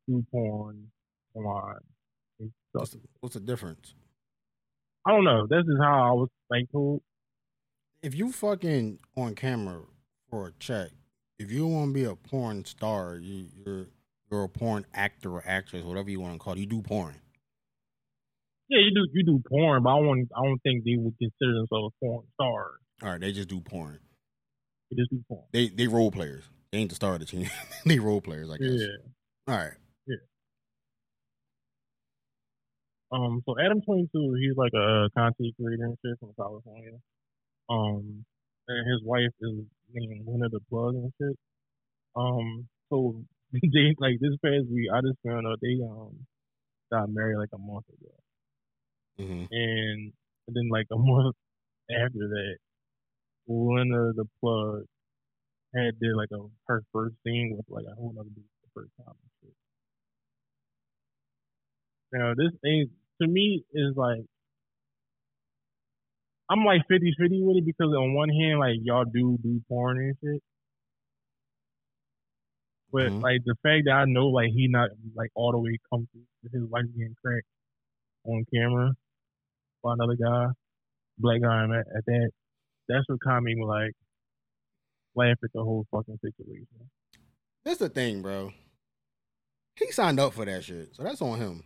do 0.08 0.24
porn 0.32 0.90
online. 1.34 1.76
What's 2.72 2.92
the, 2.92 3.00
what's 3.20 3.34
the 3.34 3.40
difference? 3.40 3.94
I 5.06 5.12
don't 5.12 5.24
know. 5.24 5.46
This 5.46 5.64
is 5.66 5.78
how 5.80 6.08
I 6.08 6.12
was 6.12 6.28
told. 6.72 7.02
If 8.02 8.14
you 8.14 8.32
fucking 8.32 8.98
on 9.16 9.34
camera 9.34 9.82
for 10.30 10.46
a 10.46 10.52
check, 10.58 10.90
if 11.38 11.50
you 11.50 11.66
want 11.66 11.90
to 11.90 11.94
be 11.94 12.04
a 12.04 12.14
porn 12.14 12.64
star, 12.64 13.16
you, 13.16 13.46
you're 13.66 13.86
you're 14.30 14.44
a 14.44 14.48
porn 14.48 14.86
actor 14.94 15.30
or 15.30 15.42
actress, 15.44 15.84
whatever 15.84 16.10
you 16.10 16.20
want 16.20 16.34
to 16.34 16.38
call 16.38 16.52
it. 16.52 16.60
You 16.60 16.66
do 16.66 16.82
porn. 16.82 17.16
Yeah, 18.68 18.78
you 18.78 18.94
do 18.94 19.06
you 19.12 19.24
do 19.24 19.42
porn, 19.48 19.82
but 19.82 19.90
I 19.90 20.00
don't 20.00 20.28
I 20.36 20.46
don't 20.46 20.60
think 20.62 20.84
they 20.84 20.94
would 20.96 21.14
consider 21.18 21.54
themselves 21.54 21.94
porn 22.00 22.24
stars. 22.34 22.78
All 23.02 23.10
right, 23.10 23.20
they 23.20 23.32
just 23.32 23.48
do 23.48 23.60
porn. 23.60 23.98
They 24.90 24.96
just 24.96 25.10
do 25.10 25.24
porn. 25.26 25.44
They 25.52 25.68
they 25.68 25.88
role 25.88 26.12
players. 26.12 26.44
They 26.70 26.78
ain't 26.78 26.90
the 26.90 26.94
star 26.96 27.14
of 27.14 27.20
the 27.20 27.26
team. 27.26 27.50
they 27.84 27.98
role 27.98 28.20
players, 28.20 28.48
I 28.48 28.58
guess. 28.58 28.70
Yeah. 28.72 29.52
All 29.52 29.56
right. 29.56 29.72
Yeah. 30.06 30.16
Um, 33.10 33.42
so 33.44 33.56
Adam 33.58 33.82
Twenty 33.82 34.08
Two, 34.14 34.34
he's 34.40 34.56
like 34.56 34.72
a 34.74 35.08
content 35.16 35.54
creator 35.60 35.84
and 35.84 35.98
shit 36.04 36.18
from 36.20 36.32
California. 36.38 36.98
Um, 37.68 38.24
and 38.68 38.90
his 38.92 39.02
wife 39.04 39.34
is 39.40 39.64
named 39.94 40.26
Winter 40.26 40.48
the 40.50 40.60
Plug 40.70 40.94
and 40.94 41.12
shit. 41.20 41.36
Um, 42.16 42.68
so 42.90 43.22
they 43.52 43.94
like 43.98 44.18
this 44.20 44.36
past 44.44 44.66
week, 44.70 44.88
I 44.92 45.00
just 45.00 45.18
found 45.26 45.46
out 45.46 45.58
they 45.62 45.78
um 45.84 46.26
got 46.92 47.10
married 47.10 47.38
like 47.38 47.50
a 47.54 47.58
month 47.58 47.86
ago, 47.88 48.14
hmm 49.18 49.44
and 49.50 50.12
then 50.48 50.68
like 50.70 50.86
a 50.92 50.98
month 50.98 51.36
after 51.90 52.28
that, 52.28 52.56
Winter 53.46 54.12
the 54.16 54.26
Plug 54.40 54.84
had 55.74 55.98
did 56.00 56.16
like 56.16 56.30
a 56.32 56.38
her 56.66 56.82
first 56.92 57.16
scene 57.24 57.54
with 57.56 57.66
like 57.68 57.86
a 57.90 57.94
whole 57.94 58.14
other 58.18 58.28
dude 58.34 58.44
for 58.72 58.82
the 58.82 58.88
first 58.88 58.92
time 58.98 59.14
and 59.14 59.30
shit. 59.42 59.54
Now 62.12 62.34
this 62.36 62.52
ain't 62.66 62.90
to 63.22 63.28
me 63.28 63.64
is 63.74 63.94
like 63.96 64.24
I'm 66.50 66.64
like 66.64 66.82
50 66.88 67.14
50 67.16 67.42
with 67.44 67.58
it 67.58 67.64
because 67.66 67.94
on 67.94 68.14
one 68.14 68.28
hand 68.28 68.58
like 68.58 68.76
y'all 68.82 69.04
do 69.04 69.38
do 69.42 69.62
porn 69.68 69.98
and 69.98 70.16
shit. 70.22 70.42
But 72.92 73.12
Mhm. 73.12 73.22
like 73.22 73.44
the 73.44 73.54
fact 73.62 73.84
that 73.86 73.92
I 73.92 74.04
know 74.06 74.26
like 74.28 74.50
he 74.50 74.66
not 74.68 74.90
like 75.14 75.30
all 75.36 75.52
the 75.52 75.58
way 75.60 75.78
comfortable 75.88 76.26
with 76.42 76.52
his 76.52 76.64
wife 76.68 76.84
getting 76.96 77.14
cracked 77.24 77.46
on 78.24 78.44
camera 78.52 78.90
by 79.82 79.92
another 79.94 80.16
guy, 80.16 80.46
black 81.18 81.40
guy 81.40 81.64
at, 81.64 81.86
at 81.96 82.04
that, 82.06 82.30
that's 82.88 83.08
what 83.08 83.20
kind 83.20 83.38
of 83.38 83.44
made 83.44 83.56
me 83.56 83.64
like 83.64 83.92
laugh 85.14 85.38
at 85.44 85.52
the 85.54 85.62
whole 85.62 85.86
fucking 85.92 86.18
situation. 86.20 86.90
That's 87.64 87.78
the 87.78 87.88
thing, 87.88 88.22
bro. 88.22 88.52
He 89.76 89.92
signed 89.92 90.18
up 90.18 90.34
for 90.34 90.44
that 90.44 90.64
shit, 90.64 90.94
so 90.96 91.04
that's 91.04 91.22
on 91.22 91.38
him. 91.38 91.62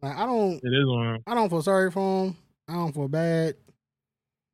Like 0.00 0.16
I 0.16 0.24
don't, 0.24 0.54
It 0.54 0.68
is 0.72 0.86
on. 0.88 1.14
Him. 1.16 1.22
I 1.26 1.34
don't 1.34 1.50
feel 1.50 1.62
sorry 1.62 1.90
for 1.90 2.24
him. 2.26 2.36
I 2.66 2.72
don't 2.74 2.94
feel 2.94 3.08
bad. 3.08 3.56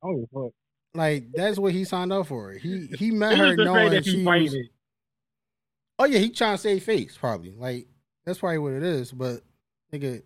Oh 0.03 0.27
fuck! 0.33 0.51
Like 0.93 1.31
that's 1.33 1.57
what 1.57 1.73
he 1.73 1.85
signed 1.85 2.13
up 2.13 2.27
for. 2.27 2.51
He 2.51 2.87
he 2.97 3.11
met 3.11 3.37
her 3.37 3.55
knowing 3.55 3.91
fact 3.91 4.05
she 4.05 4.17
he 4.17 4.25
was. 4.25 4.55
Oh 5.99 6.05
yeah, 6.05 6.19
he 6.19 6.29
trying 6.29 6.55
to 6.55 6.61
save 6.61 6.83
face 6.83 7.17
probably. 7.17 7.55
Like 7.57 7.87
that's 8.25 8.39
probably 8.39 8.59
what 8.59 8.73
it 8.73 8.83
is. 8.83 9.11
But 9.11 9.41
nigga, 9.93 10.21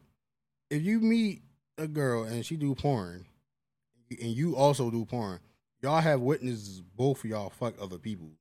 if 0.70 0.82
you 0.82 1.00
meet 1.00 1.42
a 1.78 1.88
girl 1.88 2.24
and 2.24 2.46
she 2.46 2.56
do 2.56 2.74
porn, 2.76 3.26
and 4.10 4.32
you 4.32 4.56
also 4.56 4.90
do 4.90 5.06
porn, 5.06 5.40
y'all 5.82 6.02
have 6.02 6.22
witnesses 6.22 6.82
both 6.96 7.24
of 7.24 7.30
y'all 7.30 7.50
fuck 7.50 7.76
other 7.82 7.98
people 7.98 8.32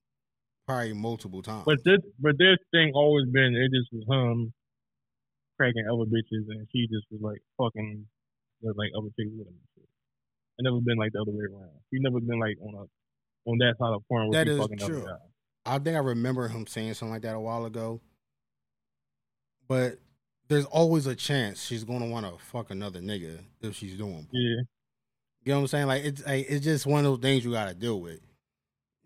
probably 0.67 0.93
multiple 0.93 1.43
times. 1.43 1.65
But 1.65 1.79
this, 1.85 2.01
but 2.19 2.37
this 2.39 2.59
thing 2.73 2.93
always 2.95 3.27
been 3.27 3.55
it 3.55 3.71
just 3.71 3.93
was 3.93 4.05
him 4.09 4.53
cracking 5.57 5.85
other 5.87 6.05
bitches, 6.05 6.49
and 6.49 6.67
she 6.73 6.87
just 6.89 7.07
was 7.11 7.21
like 7.21 7.43
fucking 7.57 8.07
with 8.63 8.77
like 8.77 8.91
other 8.97 9.09
chicks 9.19 9.31
with 9.37 9.47
him. 9.47 9.55
It 10.59 10.63
never 10.63 10.81
been 10.81 10.97
like 10.97 11.13
the 11.13 11.21
other 11.21 11.33
way 11.33 11.45
around. 11.45 11.71
He 11.91 11.99
never 12.01 12.21
been 12.21 12.39
like 12.39 12.57
on 12.63 12.75
a 12.75 13.51
on 13.51 13.59
that 13.59 13.75
side 13.79 13.93
of 13.93 14.03
porn 14.09 14.31
That 14.31 14.49
is 14.49 14.59
fucking 14.59 14.79
true. 14.79 15.07
I 15.65 15.79
think 15.79 15.97
I 15.97 16.01
remember 16.01 16.49
him 16.49 16.67
saying 16.67 16.95
something 16.95 17.13
like 17.13 17.23
that 17.23 17.35
a 17.35 17.41
while 17.41 17.65
ago. 17.65 18.01
But 19.69 19.99
there's 20.49 20.65
always 20.67 21.07
a 21.07 21.15
chance 21.15 21.65
she's 21.65 21.85
gonna 21.85 22.07
want 22.07 22.27
to 22.27 22.43
fuck 22.45 22.71
another 22.71 23.01
nigga 23.01 23.41
if 23.61 23.75
she's 23.75 23.97
doing. 23.97 24.13
porn. 24.13 24.29
Yeah, 24.33 24.41
You 24.41 25.53
know 25.53 25.55
what 25.55 25.61
I'm 25.61 25.67
saying? 25.69 25.87
Like 25.87 26.05
it's 26.05 26.27
like, 26.27 26.47
it's 26.49 26.65
just 26.65 26.87
one 26.87 27.01
of 27.01 27.05
those 27.05 27.21
things 27.21 27.45
you 27.45 27.53
gotta 27.53 27.75
deal 27.75 28.01
with. 28.01 28.21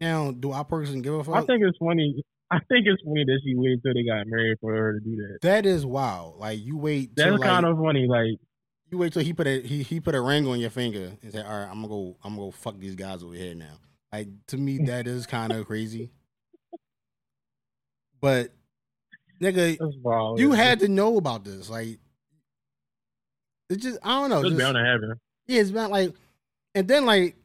Now, 0.01 0.31
do 0.31 0.53
I 0.53 0.63
personally 0.63 1.03
give 1.03 1.15
a 1.15 1.25
fuck? 1.25 1.35
I 1.35 1.43
think 1.43 1.63
it's 1.63 1.79
funny. 1.79 2.23
I 2.51 2.59
think 2.69 2.87
it's 2.87 3.03
funny 3.03 3.25
that 3.25 3.41
she 3.45 3.55
waited 3.55 3.83
till 3.83 3.95
they 3.95 4.03
got 4.03 4.27
married 4.27 4.59
for 4.61 4.75
her 4.75 4.99
to 4.99 5.01
do 5.01 5.17
that. 5.17 5.39
that 5.43 5.67
is 5.67 5.87
wild. 5.87 6.39
Like 6.39 6.59
you 6.61 6.77
wait 6.77 7.15
till 7.17 7.31
That's 7.31 7.41
like, 7.41 7.49
kind 7.49 7.67
of 7.67 7.79
funny. 7.79 8.07
Like, 8.09 8.41
you 8.91 8.99
wait 8.99 9.13
till 9.13 9.23
he 9.23 9.33
put 9.33 9.47
a 9.47 9.61
he, 9.61 9.83
he 9.83 10.01
put 10.01 10.15
a 10.15 10.21
ring 10.21 10.47
on 10.47 10.59
your 10.59 10.71
finger 10.71 11.13
and 11.23 11.33
say, 11.33 11.43
"All 11.43 11.49
right, 11.49 11.69
I'm 11.69 11.77
gonna 11.77 11.89
go 11.89 12.17
I'm 12.25 12.35
gonna 12.35 12.47
go 12.47 12.51
fuck 12.51 12.79
these 12.79 12.95
guys 12.95 13.23
over 13.23 13.35
here 13.35 13.55
now." 13.55 13.79
Like 14.13 14.29
to 14.49 14.57
me, 14.57 14.79
mm. 14.79 14.87
that 14.87 15.07
is 15.07 15.27
kind 15.27 15.53
of 15.53 15.67
crazy. 15.67 16.11
But 18.21 18.53
nigga, 19.41 19.79
wild. 20.03 20.41
you 20.41 20.53
had 20.53 20.81
to 20.81 20.89
know 20.89 21.17
about 21.17 21.45
this. 21.45 21.71
Like 21.71 21.99
it's 23.69 23.83
just 23.83 23.99
I 24.03 24.21
don't 24.21 24.31
know. 24.31 24.41
It's 24.41 24.51
just- 24.51 24.59
bound 24.61 24.75
to 24.75 24.85
happen. 24.85 25.15
yeah, 25.47 25.61
it's 25.61 25.71
about 25.71 25.91
like, 25.91 26.13
and 26.75 26.89
then 26.89 27.07
like, 27.07 27.37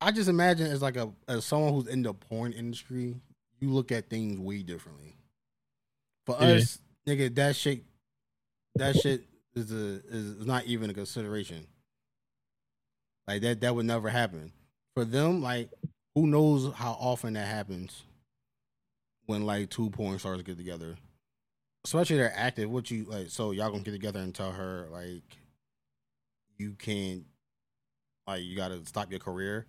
I 0.00 0.12
just 0.12 0.28
imagine 0.28 0.68
as 0.68 0.80
like 0.80 0.96
a 0.96 1.12
as 1.26 1.44
someone 1.44 1.72
who's 1.72 1.88
in 1.88 2.02
the 2.02 2.14
porn 2.14 2.52
industry, 2.52 3.16
you 3.58 3.70
look 3.70 3.90
at 3.90 4.08
things 4.08 4.38
way 4.38 4.62
differently. 4.62 5.16
For 6.26 6.36
Yeah. 6.40 6.48
us, 6.54 6.78
nigga, 7.06 7.34
that 7.34 7.56
shit, 7.56 7.82
that 8.76 8.96
shit 8.96 9.24
is 9.54 9.72
a 9.72 10.00
is, 10.08 10.46
not 10.46 10.64
even 10.64 10.90
a 10.90 10.94
consideration. 10.94 11.66
Like 13.26 13.42
that, 13.42 13.60
that 13.60 13.74
would 13.74 13.86
never 13.86 14.08
happen. 14.08 14.52
For 14.94 15.04
them, 15.04 15.40
like, 15.42 15.70
who 16.14 16.26
knows 16.26 16.72
how 16.74 16.92
often 16.92 17.34
that 17.34 17.46
happens 17.46 18.02
when 19.26 19.46
like 19.46 19.70
two 19.70 19.90
porn 19.90 20.18
stars 20.18 20.42
get 20.42 20.56
together, 20.56 20.96
especially 21.84 22.16
they're 22.16 22.32
active. 22.34 22.70
What 22.70 22.90
you 22.90 23.04
like? 23.04 23.30
So 23.30 23.52
y'all 23.52 23.70
gonna 23.70 23.82
get 23.82 23.92
together 23.92 24.20
and 24.20 24.34
tell 24.34 24.52
her 24.52 24.88
like 24.90 25.22
you 26.58 26.72
can't 26.72 27.24
like 28.26 28.42
you 28.42 28.56
gotta 28.56 28.84
stop 28.86 29.10
your 29.10 29.20
career. 29.20 29.66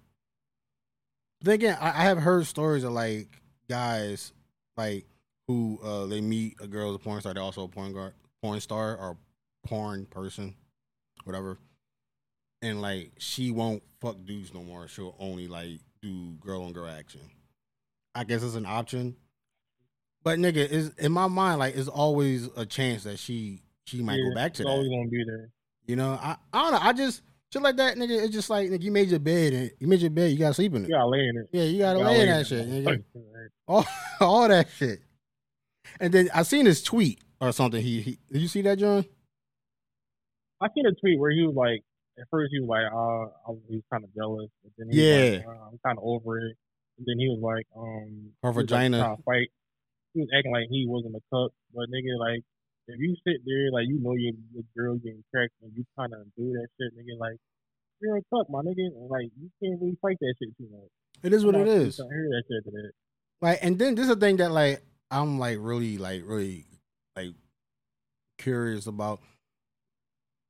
But 1.40 1.46
then 1.46 1.54
again, 1.56 1.78
I, 1.80 1.90
I 1.90 2.04
have 2.04 2.18
heard 2.18 2.48
stories 2.48 2.84
of 2.84 2.94
like 2.94 3.28
guys 3.70 4.34
like 4.78 5.06
who 5.48 5.80
uh 5.84 6.06
they 6.08 6.22
meet 6.22 6.56
a 6.60 6.68
girl 6.68 6.90
as 6.90 6.96
a 6.96 7.00
porn 7.00 7.22
star, 7.22 7.34
they're 7.34 7.44
also 7.44 7.64
a 7.64 7.68
porn 7.68 7.94
guard, 7.94 8.14
porn 8.42 8.60
star 8.60 8.98
or 8.98 9.18
porn 9.66 10.06
person, 10.06 10.56
whatever. 11.24 11.58
And 12.62 12.82
like 12.82 13.14
she 13.18 13.52
won't 13.52 13.82
fuck 14.02 14.18
dudes 14.26 14.54
no 14.54 14.62
more. 14.62 14.88
She'll 14.88 15.16
only 15.20 15.48
like 15.48 15.80
do 16.02 16.34
girl 16.40 16.64
on 16.64 16.74
girl 16.74 16.88
action. 16.88 17.22
I 18.14 18.24
guess 18.24 18.44
it's 18.44 18.56
an 18.56 18.66
option. 18.66 19.16
But 20.24 20.38
nigga, 20.38 20.58
is 20.70 20.90
in 21.00 21.12
my 21.12 21.28
mind, 21.28 21.60
like 21.60 21.76
it's 21.76 21.88
always 21.88 22.48
a 22.56 22.66
chance 22.66 23.04
that 23.06 23.18
she 23.18 23.62
she 23.86 24.02
might 24.04 24.18
Yeah, 24.18 24.30
go 24.30 24.36
back 24.36 24.54
to 24.56 24.64
that. 24.64 24.70
always 24.70 24.90
gonna 24.90 25.08
be 25.10 25.24
there. 25.26 25.50
You 25.88 25.96
know, 25.96 26.12
I, 26.22 26.36
I 26.54 26.62
don't 26.64 26.72
know. 26.74 26.80
I 26.88 26.94
just 26.94 27.24
shit 27.52 27.64
like 27.64 27.78
that, 27.78 27.98
nigga. 27.98 28.22
It's 28.24 28.34
just 28.34 28.50
like 28.52 28.70
nigga, 28.70 28.84
you 28.84 28.92
made 28.92 29.10
your 29.10 29.20
bed 29.20 29.54
and 29.54 29.72
you 29.80 29.88
made 29.88 30.02
your 30.02 30.12
bed. 30.12 30.32
You 30.32 30.38
gotta 30.38 30.54
sleep 30.54 30.76
in 30.76 30.84
it. 30.86 30.90
You 30.90 30.94
gotta 30.94 31.10
lay 31.10 31.28
in 31.28 31.38
it. 31.38 31.50
Yeah, 31.52 31.64
you 31.64 31.80
gotta 31.80 31.98
You 32.00 32.06
lay 32.06 32.20
in 32.22 32.28
that 32.28 32.46
shit. 32.46 32.68
Nigga. 32.70 33.04
All, 33.68 33.86
all 34.20 34.48
that 34.50 34.68
shit. 34.78 35.00
And 36.00 36.14
then 36.14 36.30
I 36.34 36.44
seen 36.44 36.66
his 36.68 36.84
tweet 36.84 37.22
or 37.40 37.52
something. 37.52 37.82
He, 37.82 38.02
he 38.02 38.20
did 38.32 38.42
you 38.42 38.48
see 38.48 38.62
that, 38.64 38.78
John? 38.78 39.06
I 40.62 40.68
seen 40.74 40.86
a 40.86 40.94
tweet 40.94 41.20
where 41.20 41.32
he 41.32 41.42
was 41.42 41.56
like, 41.56 41.82
at 42.20 42.28
first 42.30 42.52
he 42.54 42.60
was 42.60 42.70
like, 42.70 42.86
uh, 42.92 43.26
I 43.48 43.50
was, 43.56 43.62
he 43.70 43.76
was 43.82 43.88
kind 43.92 44.04
of 44.04 44.14
jealous, 44.14 44.50
but 44.64 44.72
then 44.78 44.88
he 44.92 45.02
Yeah. 45.02 45.16
was 45.16 45.32
like, 45.40 45.48
uh, 45.48 45.62
I'm 45.72 45.80
kind 45.86 45.98
of 45.98 46.04
over 46.06 46.38
it. 46.40 46.56
And 47.00 47.04
then 47.08 47.18
he 47.18 47.28
was 47.30 47.42
like, 47.42 47.66
um, 47.76 48.36
Her 48.44 48.52
he 48.54 48.62
was, 48.62 48.70
like, 48.70 48.92
vagina. 48.92 49.18
to 49.18 49.24
fight. 49.24 49.50
He 50.14 50.20
was 50.22 50.30
acting 50.38 50.52
like 50.52 50.68
he 50.70 50.86
wasn't 50.88 51.16
a 51.16 51.24
cuck, 51.32 51.52
but 51.74 51.90
nigga, 51.90 52.14
like, 52.20 52.44
if 52.88 53.00
you 53.00 53.16
sit 53.26 53.42
there, 53.48 53.72
like, 53.72 53.88
you 53.88 53.98
know 54.04 54.14
your, 54.14 54.34
your 54.54 54.66
girl 54.76 54.96
getting 54.98 55.24
cracked 55.34 55.56
and 55.64 55.72
you 55.76 55.86
kind 55.98 56.14
of 56.14 56.28
do 56.36 56.52
that 56.54 56.68
shit, 56.78 56.92
nigga, 56.94 57.18
like, 57.18 57.40
you're 58.02 58.18
a 58.18 58.22
cuck, 58.34 58.50
my 58.50 58.60
nigga, 58.60 58.92
and 58.92 59.10
like, 59.10 59.32
you 59.40 59.50
can't 59.64 59.80
really 59.80 59.98
fight 60.02 60.18
that 60.20 60.34
shit 60.38 60.52
too 60.58 60.68
much. 60.70 60.90
It 61.24 61.34
is 61.34 61.46
what 61.46 61.56
it 61.56 61.68
is. 61.68 61.70
I'm 61.70 61.70
it 61.70 61.80
not 61.80 61.88
is. 61.88 61.96
trying 61.96 62.10
to 62.10 62.16
hear 62.16 62.30
that 62.30 62.44
shit 62.50 62.64
today. 62.66 62.90
Like, 63.42 63.60
and 63.62 63.80
then 63.80 63.96
this 63.96 64.06
is 64.06 64.12
a 64.12 64.16
thing 64.16 64.38
that 64.38 64.52
like 64.52 64.82
I'm 65.10 65.40
like 65.40 65.58
really 65.60 65.98
like 65.98 66.24
really 66.26 66.66
like 67.16 67.34
curious 68.38 68.88
about. 68.88 69.22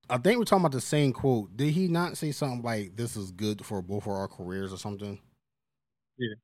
I 0.10 0.18
think 0.18 0.40
we're 0.40 0.46
talking 0.46 0.62
about 0.62 0.74
the 0.74 0.82
same 0.82 1.14
quote. 1.14 1.56
Did 1.56 1.72
he 1.72 1.88
not 1.88 2.18
say 2.18 2.32
something 2.32 2.62
like 2.62 2.96
"This 2.96 3.16
is 3.16 3.32
good 3.32 3.66
for 3.66 3.82
both 3.82 4.06
of 4.06 4.14
our 4.14 4.28
careers" 4.28 4.74
or 4.74 4.78
something? 4.78 5.20
Yeah. 6.18 6.36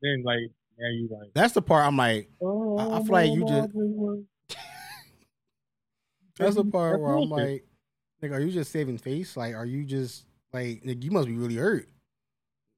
Then, 0.00 0.22
like, 0.24 0.50
now 0.78 0.88
you 0.88 1.08
like, 1.10 1.30
That's 1.34 1.54
the 1.54 1.62
part 1.62 1.86
I'm 1.86 1.96
like. 1.96 2.28
oh, 2.40 2.78
I 2.78 3.02
feel 3.02 3.12
like 3.12 3.32
you 3.32 3.46
just-. 3.46 3.68
That's 6.38 6.56
the 6.56 6.64
part 6.64 7.00
where 7.00 7.16
I'm 7.16 7.30
like, 7.30 7.64
like, 8.20 8.32
are 8.32 8.40
you 8.40 8.50
just 8.50 8.72
saving 8.72 8.98
face? 8.98 9.36
Like, 9.36 9.54
are 9.54 9.66
you 9.66 9.84
just 9.84 10.26
like, 10.52 10.82
nigga, 10.82 11.02
you 11.02 11.10
must 11.10 11.28
be 11.28 11.36
really 11.36 11.56
hurt? 11.56 11.88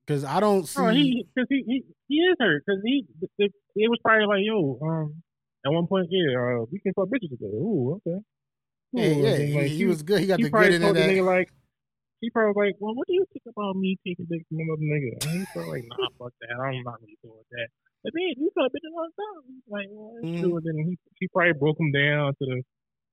Because 0.06 0.24
I 0.24 0.40
don't 0.40 0.66
see. 0.66 0.80
No, 0.80 0.88
he 0.88 1.26
because 1.34 1.46
he, 1.48 1.64
he 1.66 1.84
he 2.08 2.14
is 2.16 2.36
hurt 2.38 2.62
because 2.64 2.80
he 2.84 3.04
it, 3.38 3.52
it 3.74 3.90
was 3.90 3.98
probably 4.04 4.26
like 4.26 4.42
yo 4.44 4.78
um 4.80 5.22
at 5.64 5.72
one 5.72 5.86
point 5.88 6.06
yeah 6.10 6.38
uh, 6.38 6.64
we 6.70 6.78
can 6.78 6.92
fuck 6.94 7.08
bitches 7.08 7.30
together 7.30 7.56
ooh 7.56 8.00
okay 8.06 8.20
yeah, 8.92 9.04
Ooh, 9.04 9.22
yeah, 9.24 9.36
then, 9.38 9.48
he, 9.68 9.68
he 9.76 9.84
was 9.84 10.02
good. 10.02 10.20
He 10.20 10.26
got 10.26 10.38
he 10.38 10.44
the 10.44 10.50
probably 10.50 10.78
good 10.78 10.82
in 10.82 10.94
that. 10.94 11.10
nigga 11.10 11.24
like 11.26 11.48
he 12.20 12.30
probably 12.30 12.52
was 12.52 12.58
like 12.70 12.76
well 12.80 12.94
what 12.94 13.06
do 13.06 13.14
you 13.14 13.24
think 13.32 13.44
about 13.48 13.76
me 13.76 13.96
taking 14.06 14.26
dick 14.30 14.42
from 14.48 14.58
another 14.60 14.80
nigga 14.80 15.12
and 15.20 15.30
he 15.36 15.46
probably 15.52 15.80
like 15.80 15.88
nah 15.88 16.08
fuck 16.18 16.32
that 16.40 16.56
I'm 16.56 16.82
not 16.82 17.00
really 17.00 17.18
doing 17.22 17.44
that 17.50 17.68
but 18.02 18.12
then 18.14 18.34
you 18.40 18.50
fuck 18.56 18.72
bitches 18.72 18.88
a 18.88 18.96
long 18.96 19.10
time 19.12 19.42
He's 19.52 19.68
like 19.68 19.88
well 19.90 20.16
Mhm. 20.24 20.40
true 20.40 20.56
and 20.56 20.64
then 20.66 20.76
he 20.88 20.94
he 21.20 21.28
probably 21.28 21.52
broke 21.58 21.78
him 21.78 21.92
down 21.92 22.32
to 22.40 22.44
the 22.46 22.62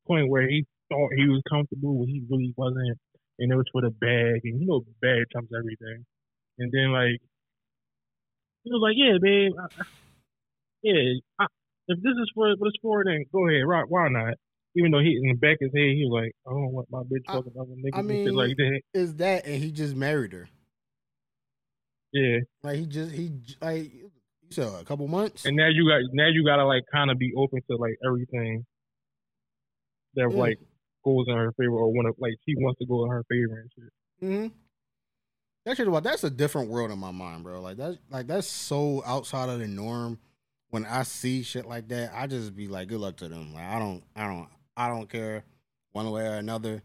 point 0.07 0.30
where 0.30 0.47
he 0.47 0.65
thought 0.89 1.11
he 1.15 1.28
was 1.28 1.41
comfortable 1.49 1.99
when 1.99 2.07
he 2.09 2.24
really 2.30 2.53
wasn't 2.55 2.97
and 3.39 3.51
it 3.51 3.55
was 3.55 3.67
for 3.71 3.82
the 3.82 3.91
bag 3.91 4.39
and 4.47 4.61
you 4.61 4.67
know 4.67 4.84
bag 5.01 5.26
trumps 5.32 5.51
everything 5.51 6.05
and 6.59 6.71
then 6.71 6.91
like 6.93 7.19
he 8.63 8.71
was 8.71 8.80
like, 8.80 8.95
"Yeah, 8.95 9.17
babe, 9.19 9.51
I, 9.59 9.84
yeah. 10.84 11.19
I, 11.39 11.45
if 11.89 11.99
this 12.01 12.15
is 12.15 12.32
for 12.34 12.47
what 12.55 12.67
it's 12.67 12.78
for, 12.82 13.03
then 13.03 13.26
go 13.34 13.47
ahead. 13.47 13.67
Why, 13.67 13.84
why 13.88 14.07
not?" 14.07 14.36
Even 14.76 14.91
though 14.91 14.99
he 14.99 15.15
in 15.21 15.30
the 15.30 15.34
back 15.36 15.57
of 15.61 15.71
his 15.71 15.71
head, 15.74 15.93
he 15.95 16.05
was 16.07 16.24
like, 16.24 16.32
"I 16.47 16.51
don't 16.51 16.71
want 16.71 16.88
my 16.89 17.03
bitch 17.03 17.26
fucking 17.28 17.53
other 17.59 17.69
niggas 17.71 17.91
I 17.93 17.99
and 17.99 18.07
mean, 18.07 18.26
shit 18.26 18.34
like 18.34 18.55
that." 18.57 18.82
Is 18.93 19.15
that 19.17 19.45
and 19.45 19.61
he 19.63 19.71
just 19.71 19.95
married 19.95 20.34
her? 20.34 20.49
Yeah, 22.11 22.38
Like 22.63 22.78
he 22.78 22.86
just 22.86 23.11
he 23.11 23.32
like 23.61 23.93
you 23.93 24.11
said 24.51 24.67
a 24.67 24.84
couple 24.84 25.07
months. 25.07 25.45
and 25.45 25.55
now 25.55 25.67
you 25.67 25.88
got 25.88 26.01
now 26.13 26.28
you 26.28 26.43
gotta 26.45 26.65
like 26.65 26.84
kind 26.91 27.09
of 27.11 27.17
be 27.17 27.32
open 27.36 27.59
to 27.69 27.78
like 27.78 27.95
everything 28.05 28.65
that 30.15 30.30
Yeah. 30.32 30.38
like 30.38 30.59
goes 31.03 31.26
in 31.28 31.36
her 31.36 31.51
favor 31.53 31.71
or 31.74 31.91
want 31.91 32.07
to 32.07 32.13
like 32.21 32.34
she 32.47 32.55
wants 32.57 32.80
to 32.80 32.86
go 32.86 33.03
in 33.05 33.11
her 33.11 33.24
favor 33.30 33.59
and 33.59 33.71
shit. 33.76 33.93
hmm 34.51 34.57
That 35.65 35.78
shit 35.78 35.88
about 35.88 36.03
that's 36.03 36.24
a 36.24 36.30
different 36.30 36.69
world 36.69 36.91
in 36.91 36.99
my 36.99 37.11
mind, 37.11 37.43
bro. 37.43 37.61
Like 37.61 37.78
that's 37.78 37.97
like 38.11 38.28
that's 38.28 38.47
so 38.47 39.03
outside 39.05 39.49
of 39.49 39.59
the 39.59 39.67
norm. 39.67 40.19
When 40.69 40.86
I 40.86 41.03
see 41.03 41.43
shit 41.43 41.67
like 41.67 41.88
that, 41.89 42.11
I 42.15 42.26
just 42.26 42.55
be 42.55 42.67
like, 42.67 42.88
good 42.88 42.99
luck 42.99 43.17
to 43.17 43.28
them. 43.28 43.53
Like 43.53 43.63
I 43.65 43.78
don't, 43.78 44.03
I 44.15 44.26
don't, 44.28 44.47
I 44.76 44.88
don't 44.88 45.09
care 45.09 45.43
one 45.91 46.09
way 46.11 46.26
or 46.26 46.36
another. 46.36 46.82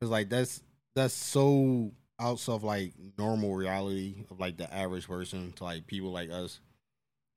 Cause 0.00 0.10
like 0.10 0.28
that's 0.28 0.62
that's 0.94 1.14
so 1.14 1.92
outside 2.18 2.54
of 2.54 2.64
like 2.64 2.92
normal 3.18 3.54
reality 3.54 4.24
of 4.30 4.40
like 4.40 4.56
the 4.56 4.72
average 4.72 5.06
person 5.06 5.52
to 5.52 5.64
like 5.64 5.86
people 5.86 6.10
like 6.10 6.30
us, 6.30 6.60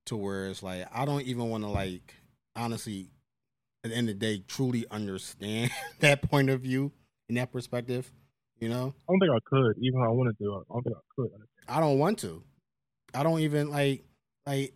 to 0.08 0.16
where 0.16 0.48
it's 0.48 0.64
like 0.64 0.88
I 0.94 1.06
don't 1.06 1.24
even 1.24 1.50
want 1.50 1.64
to 1.64 1.70
like 1.70 2.14
honestly, 2.56 3.10
at 3.84 3.92
the 3.92 3.98
end 3.98 4.10
of 4.10 4.20
the 4.20 4.26
day, 4.26 4.44
truly 4.48 4.86
understand 4.92 5.72
that 6.00 6.22
point 6.30 6.50
of 6.50 6.62
view 6.62 6.92
and 7.28 7.38
that 7.38 7.52
perspective. 7.52 8.12
You 8.60 8.70
know, 8.70 8.94
I 9.10 9.12
don't 9.12 9.20
think 9.20 9.32
I 9.32 9.40
could, 9.46 9.78
even 9.82 10.00
if 10.00 10.06
I 10.06 10.10
wanted 10.10 10.38
to. 10.38 10.64
I 10.70 10.74
don't 10.74 10.84
think 10.84 10.96
I 10.96 11.00
could. 11.16 11.30
I 11.68 11.80
don't 11.82 12.00
want 12.00 12.20
to. 12.20 12.44
I 13.14 13.24
don't 13.24 13.40
even 13.42 13.70
like 13.70 14.04
like 14.46 14.74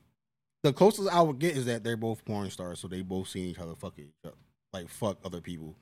the 0.64 0.74
closest 0.74 1.10
I 1.10 1.22
would 1.22 1.40
get 1.40 1.56
is 1.56 1.66
that 1.66 1.84
they're 1.84 1.96
both 1.98 2.26
porn 2.26 2.50
stars, 2.50 2.80
so 2.80 2.88
they 2.88 3.02
both 3.02 3.30
seen 3.30 3.46
each 3.46 3.60
other 3.60 3.76
fuck 3.76 3.98
each 3.98 4.08
other, 4.26 4.36
like 4.74 4.89
fuck 4.89 5.18
other 5.24 5.41
people. 5.41 5.76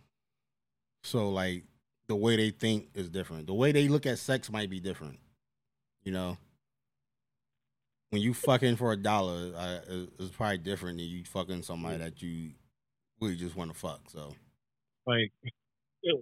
So 1.04 1.30
like 1.30 1.64
the 2.08 2.16
way 2.16 2.36
they 2.36 2.52
think 2.52 2.90
is 2.94 3.10
different. 3.10 3.48
The 3.48 3.54
way 3.54 3.72
they 3.72 3.88
look 3.88 4.06
at 4.06 4.20
sex 4.20 4.52
might 4.52 4.70
be 4.70 4.80
different. 4.80 5.20
You 6.04 6.12
know, 6.12 6.38
when 8.12 8.22
you 8.22 8.34
fucking 8.34 8.76
for 8.76 8.92
a 8.92 8.98
dollar, 8.98 9.52
uh, 9.56 9.80
is 10.20 10.30
probably 10.30 10.60
different 10.60 10.98
than 11.00 11.08
you 11.08 11.24
fucking 11.26 11.64
somebody 11.64 11.98
that 11.98 12.22
you 12.22 12.52
really 13.20 13.36
just 13.36 13.56
want 13.56 13.72
to 13.74 13.78
fuck. 13.78 14.02
So 14.10 14.34
Like, 15.08 15.32
yo, 16.02 16.22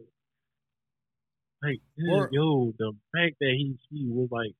like, 1.61 1.79
Or- 2.09 2.29
yo, 2.31 2.73
the 2.77 2.93
fact 3.15 3.35
that 3.39 3.53
he 3.57 3.77
she 3.89 4.05
was 4.07 4.29
like 4.31 4.51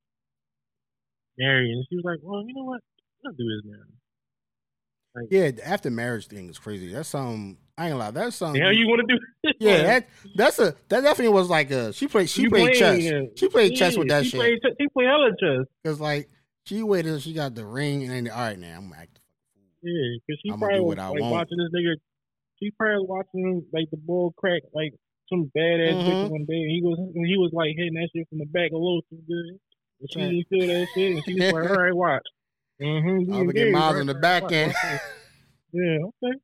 married, 1.37 1.71
and 1.71 1.85
she 1.89 1.95
was 1.95 2.05
like, 2.05 2.19
"Well, 2.21 2.43
you 2.47 2.53
know 2.53 2.63
what? 2.63 2.81
Let's 3.23 3.37
do 3.37 3.43
this 3.43 3.61
now." 3.65 5.25
Yeah, 5.29 5.51
the 5.51 5.67
after 5.67 5.89
marriage 5.91 6.27
thing 6.27 6.49
is 6.49 6.57
crazy. 6.57 6.91
That's 6.91 7.09
something 7.09 7.57
I 7.77 7.85
ain't 7.85 7.93
gonna 7.93 8.03
lie. 8.03 8.11
That's 8.11 8.35
something. 8.35 8.59
The 8.61 8.65
hell 8.67 8.73
you 8.75 8.87
want 8.87 9.01
to 9.07 9.15
do? 9.15 9.53
yeah, 9.59 9.83
that 9.83 10.07
that's 10.35 10.59
a 10.59 10.75
that 10.89 11.01
definitely 11.01 11.33
was 11.33 11.49
like 11.49 11.71
a 11.71 11.91
she 11.91 12.07
played 12.07 12.29
she 12.29 12.43
You 12.43 12.49
played 12.49 12.75
chess. 12.75 12.99
playing, 12.99 13.31
She 13.35 13.47
played 13.49 13.75
chess 13.75 13.93
yeah, 13.93 13.99
with 13.99 14.07
that 14.09 14.23
she 14.25 14.29
shit. 14.31 14.39
Played, 14.39 14.59
she 14.79 14.87
played 14.89 15.07
hella 15.07 15.31
chess. 15.39 15.65
Cause 15.83 15.99
like 15.99 16.29
she 16.65 16.83
waited 16.83 17.09
till 17.09 17.19
she 17.19 17.33
got 17.33 17.55
the 17.55 17.65
ring 17.65 18.03
and 18.03 18.11
then 18.11 18.29
all 18.31 18.41
right 18.41 18.59
now 18.59 18.77
I'm 18.77 18.89
gonna 18.89 19.01
act. 19.01 19.19
Yeah, 19.81 20.17
because 20.27 20.39
she 20.43 20.51
I'ma 20.51 20.67
probably 20.67 20.81
was 20.81 20.97
like 20.97 21.09
want. 21.19 21.31
watching 21.31 21.57
this 21.57 21.71
nigga. 21.75 21.95
She 22.61 22.71
probably 22.77 23.05
watching 23.07 23.65
like 23.73 23.89
the 23.89 23.97
bull 23.97 24.33
crack 24.37 24.61
like 24.73 24.93
some 25.29 25.51
badass 25.57 25.95
Mhm. 25.97 26.07
bitch 26.07 26.29
one 26.29 26.45
day. 26.45 26.61
And 26.61 26.71
he 26.71 26.81
was 26.83 26.99
and 26.99 27.25
he 27.25 27.37
was 27.37 27.51
like 27.53 27.73
hitting 27.75 27.95
that 27.95 28.09
shit 28.15 28.29
from 28.29 28.37
the 28.37 28.45
back 28.45 28.69
a 28.71 28.75
little 28.77 29.01
too 29.09 29.17
good. 29.27 29.59
And 29.99 30.11
she 30.11 30.19
didn't 30.19 30.45
feel 30.49 30.67
that 30.67 30.87
shit, 30.93 31.11
and 31.15 31.23
she 31.25 31.33
was 31.33 31.53
like, 31.53 31.63
"All 31.71 31.75
right, 31.83 31.95
watch." 31.95 32.21
Mm-hmm. 32.79 33.33
I'm 33.33 33.39
gonna 33.47 33.53
get 33.53 33.71
miles 33.71 33.97
in 33.99 34.05
the 34.07 34.13
back 34.13 34.51
end. 34.51 34.75
Yeah, 35.75 35.97
okay. 36.05 36.37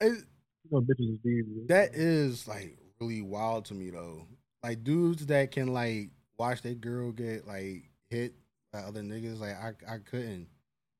It's- 0.00 0.24
You 0.70 0.70
know, 0.72 0.86
is 0.88 1.66
that 1.68 1.94
is 1.94 2.46
like 2.48 2.76
really 3.00 3.22
wild 3.22 3.64
to 3.66 3.74
me 3.74 3.90
though. 3.90 4.26
Like 4.62 4.84
dudes 4.84 5.26
that 5.26 5.50
can 5.52 5.68
like 5.72 6.10
watch 6.38 6.62
their 6.62 6.74
girl 6.74 7.12
get 7.12 7.46
like 7.46 7.90
hit 8.10 8.34
by 8.72 8.80
other 8.80 9.00
niggas. 9.02 9.40
Like 9.40 9.56
I 9.56 9.94
I 9.94 9.98
couldn't. 9.98 10.48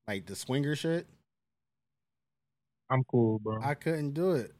Like 0.08 0.26
the 0.26 0.34
swinger 0.34 0.74
shit, 0.74 1.06
I'm 2.90 3.04
cool, 3.04 3.38
bro. 3.38 3.60
I 3.62 3.70
I 3.70 3.74
couldn't 3.74 4.12
do 4.12 4.32
it. 4.32 4.52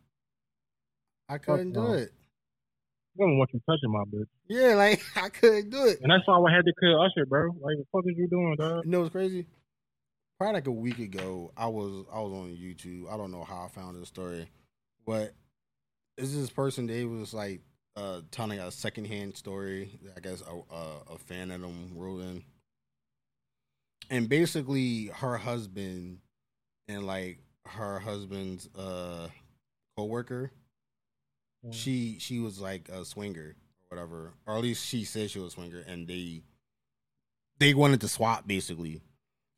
I 1.28 1.38
couldn't 1.38 1.72
do 1.72 1.80
no. 1.82 1.93
it. 1.95 2.12
don't 3.18 3.38
want 3.38 3.51
you 3.53 3.61
touching 3.68 3.91
my 3.91 4.05
bitch, 4.05 4.26
Yeah, 4.49 4.74
like 4.84 5.03
I 5.16 5.28
couldn't 5.28 5.70
do 5.70 5.86
it. 5.86 6.01
and 6.03 6.11
that's 6.11 6.26
why 6.26 6.38
I 6.38 6.55
had 6.55 6.64
to 6.64 6.72
kill 6.80 7.01
Usher, 7.03 7.26
bro. 7.26 7.47
Like, 7.49 7.61
what 7.62 7.76
the 7.78 7.84
fuck 7.93 8.05
is 8.07 8.16
you 8.18 8.28
doing, 8.28 8.57
dog? 8.59 8.84
You 8.84 8.91
know 8.91 9.01
what's 9.01 9.11
crazy? 9.12 9.47
Probably 10.41 10.55
like 10.55 10.66
a 10.68 10.72
week 10.72 10.99
ago, 10.99 11.53
I 11.55 11.66
was 11.66 12.07
I 12.11 12.18
was 12.20 12.32
on 12.32 12.57
YouTube. 12.57 13.12
I 13.12 13.18
don't 13.18 13.30
know 13.30 13.45
how 13.45 13.66
I 13.66 13.68
found 13.68 14.01
this 14.01 14.09
story, 14.09 14.49
but 15.05 15.34
is 16.16 16.34
this 16.34 16.49
person 16.49 16.86
they 16.86 17.05
was 17.05 17.34
like 17.34 17.61
uh 17.95 18.22
telling 18.30 18.59
a 18.59 18.70
secondhand 18.70 19.36
story. 19.36 19.99
that 20.03 20.14
I 20.16 20.20
guess 20.20 20.41
a, 20.41 20.74
a 20.74 21.14
a 21.14 21.18
fan 21.18 21.51
of 21.51 21.61
them 21.61 21.91
wrote 21.95 22.20
in, 22.22 22.43
and 24.09 24.30
basically 24.30 25.09
her 25.09 25.36
husband 25.36 26.20
and 26.88 27.07
like 27.07 27.41
her 27.66 27.99
husband's 27.99 28.66
uh 28.74 29.28
coworker, 29.99 30.53
Mm. 31.66 31.74
she 31.74 32.16
she 32.18 32.38
was 32.38 32.59
like 32.59 32.88
a 32.88 33.05
swinger 33.05 33.55
or 33.91 33.95
whatever, 33.95 34.32
or 34.47 34.57
at 34.57 34.62
least 34.62 34.86
she 34.86 35.05
said 35.05 35.30
she 35.30 35.38
was 35.38 35.49
a 35.53 35.57
swinger, 35.57 35.84
and 35.86 36.09
they 36.09 36.41
they 37.59 37.74
wanted 37.74 38.01
to 38.01 38.09
swap 38.09 38.47
basically, 38.47 39.03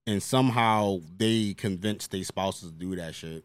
and 0.06 0.22
somehow 0.22 0.98
they 1.16 1.54
convinced 1.54 2.10
their 2.10 2.24
spouses 2.24 2.70
to 2.70 2.76
do 2.76 2.96
that 2.96 3.14
shit. 3.14 3.44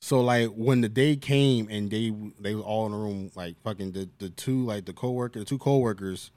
So 0.00 0.20
like 0.20 0.50
when 0.50 0.80
the 0.80 0.88
day 0.88 1.16
came 1.16 1.68
and 1.70 1.90
they 1.90 2.12
they 2.40 2.54
was 2.54 2.64
all 2.64 2.86
in 2.86 2.92
the 2.92 2.98
room, 2.98 3.30
like 3.34 3.60
fucking 3.62 3.92
the 3.92 4.08
the 4.18 4.30
two 4.30 4.64
like 4.64 4.84
the 4.84 4.92
coworker 4.92 5.40
the 5.40 5.44
two 5.44 5.58
coworkers 5.58 6.30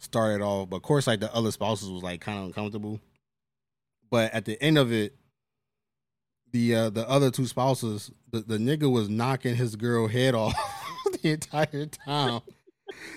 started 0.00 0.42
off, 0.42 0.70
but 0.70 0.76
of 0.76 0.82
course 0.82 1.06
like 1.06 1.20
the 1.20 1.32
other 1.34 1.50
spouses 1.50 1.90
was 1.90 2.02
like 2.02 2.20
kind 2.20 2.38
of 2.38 2.46
uncomfortable. 2.46 3.00
But 4.10 4.32
at 4.32 4.44
the 4.44 4.62
end 4.62 4.78
of 4.78 4.92
it, 4.92 5.14
the 6.50 6.74
uh 6.74 6.90
the 6.90 7.08
other 7.08 7.30
two 7.30 7.46
spouses, 7.46 8.10
the, 8.30 8.40
the 8.40 8.58
nigga 8.58 8.90
was 8.90 9.08
knocking 9.08 9.54
his 9.54 9.76
girl 9.76 10.08
head 10.08 10.34
off 10.34 10.54
the 11.22 11.32
entire 11.32 11.86
time 11.86 12.40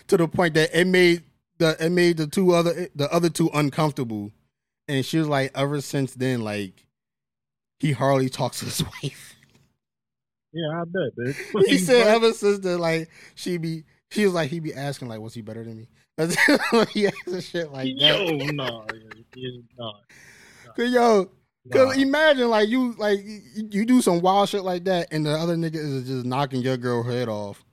to 0.07 0.17
the 0.17 0.27
point 0.27 0.53
that 0.55 0.77
it 0.77 0.85
made 0.85 1.23
the 1.59 1.77
it 1.79 1.91
made 1.91 2.17
the 2.17 2.27
two 2.27 2.53
other 2.53 2.89
the 2.93 3.11
other 3.11 3.29
two 3.29 3.49
uncomfortable. 3.53 4.31
And 4.87 5.05
she 5.05 5.17
was 5.17 5.27
like, 5.27 5.51
ever 5.55 5.81
since 5.81 6.13
then, 6.13 6.41
like 6.41 6.85
he 7.79 7.91
hardly 7.91 8.29
talks 8.29 8.59
to 8.59 8.65
his 8.65 8.83
wife. 9.03 9.35
Yeah, 10.53 10.81
I 10.81 10.83
bet, 10.85 11.15
bitch. 11.17 11.65
he 11.67 11.77
said 11.77 12.07
ever 12.07 12.31
since 12.33 12.59
then, 12.59 12.79
like 12.79 13.09
she 13.35 13.57
be 13.57 13.83
she 14.11 14.25
was 14.25 14.33
like 14.33 14.49
he 14.49 14.59
be 14.59 14.73
asking 14.73 15.07
like, 15.07 15.19
was 15.19 15.33
he 15.33 15.41
better 15.41 15.63
than 15.63 15.77
me? 15.77 15.87
he 16.93 17.07
asking 17.07 17.41
shit 17.41 17.71
like 17.71 17.93
that. 17.99 18.27
Yo, 18.29 18.37
no, 18.51 18.85
yeah, 19.35 19.49
no. 19.77 19.93
Cause 20.77 20.91
yo, 20.91 21.25
cause 21.71 21.97
Nah. 21.97 22.01
imagine 22.01 22.49
like 22.49 22.69
you 22.69 22.93
like 22.97 23.19
you, 23.23 23.85
do 23.85 24.01
some 24.01 24.21
wild 24.21 24.47
shit 24.47 24.63
like 24.63 24.85
that, 24.85 25.07
and 25.11 25.25
the 25.25 25.31
other 25.31 25.55
nigga 25.55 25.75
is 25.75 26.07
just 26.07 26.25
knocking 26.25 26.61
your 26.61 26.77
girl 26.77 27.03
head 27.03 27.27
off. 27.27 27.63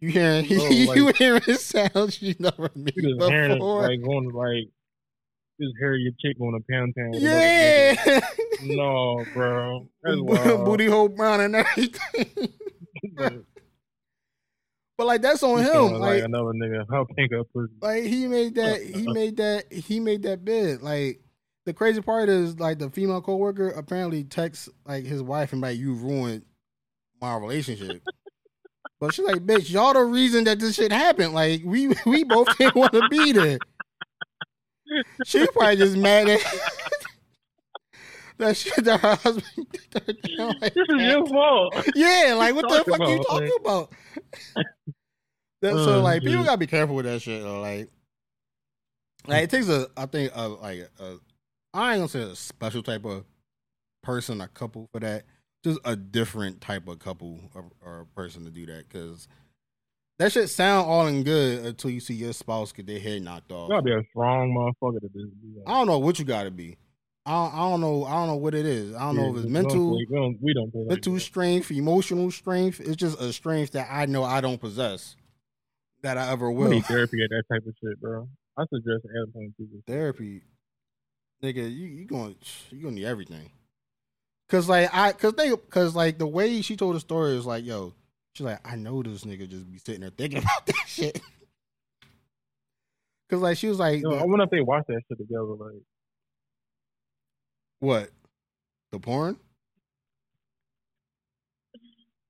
You 0.00 0.08
hearing 0.10 0.46
Oh, 0.50 0.94
you 0.94 1.12
hearing 1.16 1.42
sounds 1.58 2.20
you 2.20 2.34
never 2.40 2.70
made 2.74 2.94
just 2.96 3.22
hearing 3.22 3.58
before. 3.58 3.82
like 3.82 4.02
going 4.02 4.30
like 4.30 4.68
just 5.62 5.74
hear 5.78 5.94
your 5.94 6.12
chick 6.20 6.40
on 6.40 6.54
a 6.54 6.72
pound 6.72 6.94
town. 6.96 7.12
yeah. 7.14 8.20
No, 8.64 9.24
bro. 9.34 9.88
That's 10.04 10.20
wild. 10.20 10.64
booty 10.64 10.86
hole 10.86 11.08
brown 11.08 11.40
and 11.40 11.56
everything. 11.56 12.26
But 13.16 13.32
but 14.96 15.06
like 15.08 15.22
that's 15.22 15.42
on 15.42 15.58
him. 15.58 15.72
feeling 15.72 15.94
Like 16.00 16.22
another 16.22 16.52
nigga. 16.52 16.84
How 16.88 17.04
pink 17.16 17.32
up 17.32 17.48
pussy. 17.52 17.72
like 17.80 18.04
he 18.04 18.28
made 18.28 18.54
that 18.56 18.80
he 18.82 19.08
made 19.12 19.38
that 19.38 19.72
he 19.72 19.98
made 19.98 20.22
that 20.22 20.44
bid. 20.44 20.80
Like 20.82 21.20
the 21.66 21.72
crazy 21.72 22.00
part 22.00 22.28
is 22.28 22.60
like 22.60 22.78
the 22.78 22.90
female 22.90 23.20
coworker 23.20 23.70
apparently 23.70 24.22
texts 24.22 24.68
like 24.86 25.04
his 25.04 25.20
wife 25.22 25.52
and 25.52 25.60
like 25.60 25.78
you 25.78 25.94
ruined 25.94 26.44
my 27.20 27.36
relationship. 27.36 28.02
but 29.00 29.12
she's 29.14 29.26
like, 29.26 29.44
bitch, 29.44 29.70
y'all 29.72 29.94
the 29.94 30.04
reason 30.04 30.44
that 30.44 30.60
this 30.60 30.76
shit 30.76 30.92
happened. 30.92 31.34
Like 31.34 31.62
we 31.64 31.88
we 32.06 32.22
both 32.22 32.56
didn't 32.58 32.76
want 32.76 32.92
to 32.92 33.08
be 33.08 33.32
there. 33.32 33.58
She 35.24 35.46
probably 35.48 35.76
just 35.76 35.96
mad 35.96 36.28
at 36.28 36.40
that 38.38 38.56
shit 38.56 38.84
that 38.84 39.00
her 39.00 39.14
husband 39.16 39.66
did 39.90 40.18
her 40.38 40.46
like 40.60 40.74
This 40.74 40.86
is 40.88 40.96
that. 40.96 41.10
your 41.10 41.26
fault. 41.26 41.74
Yeah, 41.94 42.34
like 42.36 42.54
what 42.54 42.68
the 42.68 42.84
fuck 42.90 43.08
you 43.08 43.22
talking 43.24 43.50
like- 43.50 43.60
about? 43.60 43.92
that, 45.62 45.72
so 45.72 45.98
Oh, 45.98 46.02
like 46.02 46.22
people 46.22 46.44
gotta 46.44 46.58
be 46.58 46.66
careful 46.66 46.96
with 46.96 47.04
that 47.06 47.22
shit. 47.22 47.42
Though. 47.42 47.60
Like, 47.60 47.88
like 49.26 49.44
it 49.44 49.50
takes 49.50 49.68
a, 49.68 49.88
I 49.96 50.06
think, 50.06 50.32
a, 50.34 50.48
like 50.48 50.88
a, 50.98 51.18
I 51.74 51.92
ain't 51.94 52.00
gonna 52.00 52.08
say 52.08 52.22
a 52.22 52.34
special 52.34 52.82
type 52.82 53.04
of 53.04 53.24
person, 54.02 54.40
a 54.40 54.48
couple 54.48 54.88
for 54.92 55.00
that. 55.00 55.24
Just 55.64 55.78
a 55.84 55.94
different 55.94 56.60
type 56.60 56.88
of 56.88 56.98
couple 56.98 57.38
or, 57.54 57.64
or 57.84 58.06
person 58.16 58.44
to 58.44 58.50
do 58.50 58.66
that 58.66 58.88
because 58.88 59.28
that 60.18 60.32
shit 60.32 60.50
sound 60.50 60.88
all 60.88 61.06
and 61.06 61.24
good 61.24 61.64
until 61.64 61.90
you 61.90 62.00
see 62.00 62.14
your 62.14 62.32
spouse 62.32 62.72
get 62.72 62.86
their 62.86 63.00
head 63.00 63.22
knocked 63.22 63.50
off. 63.50 63.68
You 63.68 63.74
gotta 63.74 63.82
be 63.82 63.92
a 63.92 64.02
strong 64.10 64.52
motherfucker 64.52 65.00
to 65.00 65.08
do 65.08 65.30
that. 65.56 65.62
I 65.66 65.72
don't 65.72 65.86
know 65.86 65.98
what 65.98 66.18
you 66.18 66.24
gotta 66.24 66.50
be. 66.50 66.76
I 67.24 67.30
don't, 67.30 67.54
I 67.54 67.58
don't 67.70 67.80
know. 67.80 68.04
I 68.04 68.12
don't 68.14 68.26
know 68.28 68.36
what 68.36 68.54
it 68.54 68.66
is. 68.66 68.94
I 68.94 69.00
don't 69.00 69.16
know 69.16 69.30
if 69.30 69.36
it's 69.36 69.46
mental. 69.46 69.96
We 69.96 70.06
don't. 70.10 70.36
We 70.42 70.54
don't 70.54 70.74
like 70.74 70.88
mental 70.88 71.14
that. 71.14 71.20
strength, 71.20 71.70
emotional 71.70 72.30
strength. 72.30 72.80
It's 72.80 72.96
just 72.96 73.20
a 73.20 73.32
strength 73.32 73.72
that 73.72 73.88
I 73.90 74.06
know 74.06 74.24
I 74.24 74.40
don't 74.40 74.60
possess. 74.60 75.16
That 76.02 76.18
I 76.18 76.32
ever 76.32 76.50
will. 76.50 76.68
need 76.68 76.84
therapy 76.84 77.22
at 77.22 77.30
that 77.30 77.44
type 77.52 77.62
of 77.64 77.74
shit, 77.80 78.00
bro. 78.00 78.28
I 78.58 78.64
suggest 78.72 79.06
people. 79.56 79.80
Therapy, 79.86 80.42
nigga, 81.42 81.72
you 81.72 81.86
you 81.86 82.04
going 82.06 82.34
you 82.70 82.82
gonna 82.82 82.96
need 82.96 83.04
everything. 83.04 83.50
Cause 84.48 84.68
like 84.68 84.90
I, 84.92 85.12
cause 85.12 85.32
they, 85.34 85.50
cause 85.70 85.94
like 85.94 86.18
the 86.18 86.26
way 86.26 86.60
she 86.60 86.76
told 86.76 86.96
the 86.96 87.00
story 87.00 87.36
is 87.36 87.46
like, 87.46 87.64
yo, 87.64 87.94
she's 88.34 88.44
like, 88.44 88.60
I 88.64 88.76
know 88.76 89.02
this 89.02 89.24
nigga 89.24 89.48
just 89.48 89.70
be 89.70 89.78
sitting 89.78 90.00
there 90.02 90.10
thinking 90.10 90.38
about 90.42 90.66
that 90.66 90.84
shit. 90.86 91.20
Cause 93.30 93.40
like 93.40 93.56
she 93.56 93.68
was 93.68 93.78
like, 93.78 94.02
Yo, 94.02 94.10
I 94.10 94.24
wonder 94.24 94.44
if 94.44 94.50
they 94.50 94.60
watch 94.60 94.84
that 94.88 95.00
shit 95.08 95.18
together. 95.18 95.44
Like, 95.44 95.82
what, 97.80 98.10
the 98.90 98.98
porn? 99.00 99.38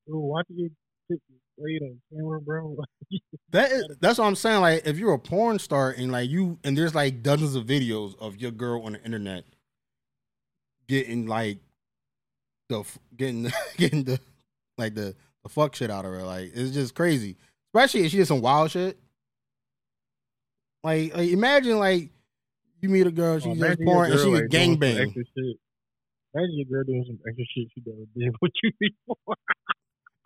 yo, 0.06 0.18
watch 0.18 0.46
your 0.48 0.68
shit 1.10 1.20
laid 1.58 1.82
on 1.82 2.00
camera, 2.12 2.40
bro. 2.40 2.76
That 3.50 3.70
is, 3.70 3.84
that's 4.00 4.18
what 4.18 4.26
I'm 4.26 4.34
saying. 4.34 4.62
Like, 4.62 4.86
if 4.86 4.96
you're 4.96 5.12
a 5.12 5.18
porn 5.18 5.58
star 5.58 5.90
and 5.90 6.10
like 6.10 6.30
you, 6.30 6.58
and 6.64 6.76
there's 6.76 6.94
like 6.94 7.22
dozens 7.22 7.54
of 7.54 7.66
videos 7.66 8.18
of 8.18 8.38
your 8.40 8.50
girl 8.50 8.82
on 8.84 8.92
the 8.92 9.04
internet 9.04 9.44
getting 10.88 11.26
like 11.26 11.58
the 12.70 12.82
getting 13.14 13.52
getting 13.76 14.04
the 14.04 14.18
like 14.78 14.94
the 14.94 15.14
the 15.42 15.48
fuck 15.48 15.74
shit 15.74 15.90
out 15.90 16.04
of 16.04 16.12
her, 16.12 16.22
like 16.22 16.52
it's 16.54 16.72
just 16.72 16.94
crazy. 16.94 17.36
Especially 17.74 18.04
if 18.04 18.10
she 18.10 18.18
did 18.18 18.26
some 18.26 18.40
wild 18.40 18.70
shit. 18.70 18.98
Like, 20.84 21.16
like 21.16 21.30
imagine 21.30 21.78
like 21.78 22.10
you 22.80 22.88
meet 22.88 23.06
a 23.06 23.10
girl, 23.10 23.38
she 23.38 23.48
Oh, 23.48 23.54
your 23.54 23.76
porn 23.76 24.10
and 24.10 24.14
girl, 24.14 24.24
she 24.24 24.30
like, 24.30 24.42
some 24.42 24.48
gangbang. 24.48 25.14
Imagine 26.34 26.58
your 26.58 26.66
girl 26.66 26.84
doing 26.84 27.04
some 27.06 27.18
extra 27.28 27.44
shit 27.54 27.68
she 27.74 27.82
never 27.86 28.06
did 28.16 28.34
with 28.42 28.52
you 28.62 28.72
before. 28.80 29.36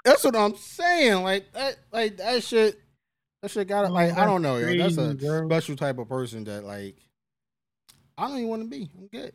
That's 0.05 0.25
what 0.25 0.37
I'm 0.37 0.57
saying. 0.57 1.23
Like 1.23 1.53
that, 1.53 1.77
like 1.93 2.17
that 2.19 2.43
shit. 2.43 2.81
That 3.43 3.51
shit 3.51 3.69
got 3.69 3.83
to 3.83 3.89
oh, 3.89 3.93
like 3.93 4.17
I 4.17 4.25
don't 4.25 4.41
know, 4.41 4.57
yo. 4.57 4.77
That's 4.79 4.97
a 4.97 5.15
crazy, 5.15 5.27
bro. 5.27 5.49
special 5.49 5.77
type 5.77 5.99
of 5.99 6.09
person 6.09 6.45
that 6.45 6.65
like 6.65 6.97
I 8.17 8.29
don't 8.29 8.39
even 8.39 8.49
want 8.49 8.63
to 8.63 8.69
be. 8.69 8.91
I'm 8.97 9.09
good. 9.09 9.33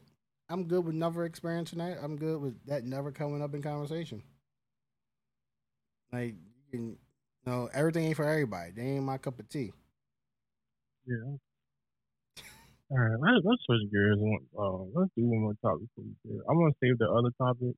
I'm 0.49 0.63
good 0.65 0.85
with 0.85 0.95
never 0.95 1.25
experiencing 1.25 1.79
that. 1.79 1.99
I'm 2.01 2.17
good 2.17 2.41
with 2.41 2.65
that 2.65 2.83
never 2.83 3.11
coming 3.11 3.41
up 3.41 3.53
in 3.53 3.61
conversation. 3.61 4.23
Like 6.11 6.35
you 6.35 6.71
can, 6.71 6.89
you 6.89 6.97
know, 7.45 7.69
everything 7.73 8.05
ain't 8.05 8.15
for 8.15 8.27
everybody. 8.27 8.71
They 8.71 8.83
ain't 8.83 9.03
my 9.03 9.17
cup 9.17 9.39
of 9.39 9.49
tea. 9.49 9.71
Yeah. 11.05 11.37
All 12.91 12.97
right, 12.97 13.19
let's, 13.19 13.45
let's 13.45 13.63
switch 13.65 13.89
gears. 13.91 14.19
Uh, 14.57 14.83
let's 14.93 15.11
do 15.15 15.23
one 15.23 15.41
more 15.41 15.55
topic. 15.61 15.87
For 15.95 16.01
you. 16.01 16.43
I 16.49 16.51
want 16.51 16.75
to 16.75 16.85
save 16.85 16.97
the 16.99 17.07
other 17.07 17.31
topic. 17.37 17.75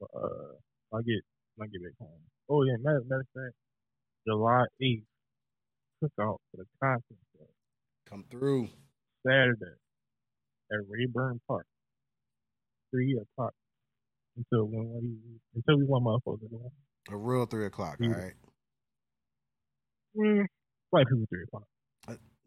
Uh, 0.00 0.96
I 0.96 1.02
get 1.02 1.20
I 1.60 1.66
get 1.66 1.82
back 1.84 1.92
home. 2.00 2.20
Oh 2.48 2.62
yeah, 2.64 2.76
matter, 2.80 3.02
matter 3.08 3.20
of 3.20 3.28
fact, 3.34 3.54
July 4.26 4.64
eighth, 4.80 5.04
cookout 6.02 6.38
for 6.50 6.56
the 6.56 6.64
conference 6.82 7.20
Come 8.06 8.24
through. 8.30 8.68
Saturday 9.26 9.76
at 10.72 10.78
Rayburn 10.88 11.40
Park, 11.46 11.66
three 12.90 13.18
o'clock 13.20 13.52
until 14.36 14.64
when 14.64 15.40
until 15.54 15.76
we 15.78 15.84
want 15.84 16.04
motherfuckers. 16.04 16.70
A 17.10 17.16
real 17.16 17.46
three 17.46 17.66
o'clock. 17.66 17.98
All 18.00 18.08
Mm. 18.08 18.16
right, 18.16 18.34
Mm, 20.16 20.46
white 20.90 21.06
people 21.06 21.26
three 21.28 21.42
o'clock. 21.44 21.64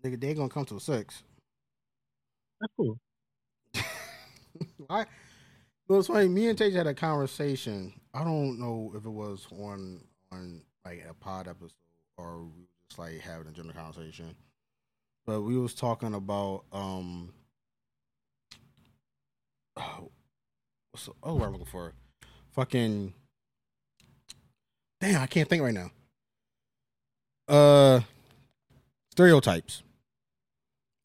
nigga, 0.03 0.19
they 0.19 0.33
gonna 0.33 0.49
come 0.49 0.65
till 0.65 0.79
six. 0.79 1.23
That's 2.59 2.73
cool. 2.77 2.97
I. 4.89 5.05
Well, 5.87 5.99
it's 5.99 6.07
funny. 6.07 6.27
Me 6.27 6.47
and 6.47 6.57
Tage 6.57 6.73
had 6.73 6.87
a 6.87 6.93
conversation. 6.93 7.99
I 8.13 8.23
don't 8.23 8.59
know 8.59 8.91
if 8.95 9.05
it 9.05 9.09
was 9.09 9.47
on 9.51 10.01
on 10.31 10.61
like 10.85 11.05
a 11.09 11.13
pod 11.13 11.47
episode 11.47 11.71
or 12.17 12.39
we 12.43 12.61
were 12.61 12.67
just 12.89 12.99
like 12.99 13.19
having 13.19 13.47
a 13.47 13.51
general 13.51 13.73
conversation, 13.75 14.35
but 15.25 15.41
we 15.41 15.57
was 15.57 15.73
talking 15.73 16.13
about 16.13 16.65
um. 16.71 17.33
Oh, 19.77 20.11
what's 20.91 21.05
the, 21.05 21.13
oh, 21.23 21.35
what 21.35 21.45
I'm 21.45 21.51
looking 21.53 21.65
for, 21.67 21.93
fucking. 22.51 23.13
Damn, 25.01 25.21
I 25.21 25.27
can't 25.27 25.47
think 25.47 25.63
right 25.63 25.73
now. 25.73 25.91
Uh, 27.47 28.01
stereotypes. 29.11 29.81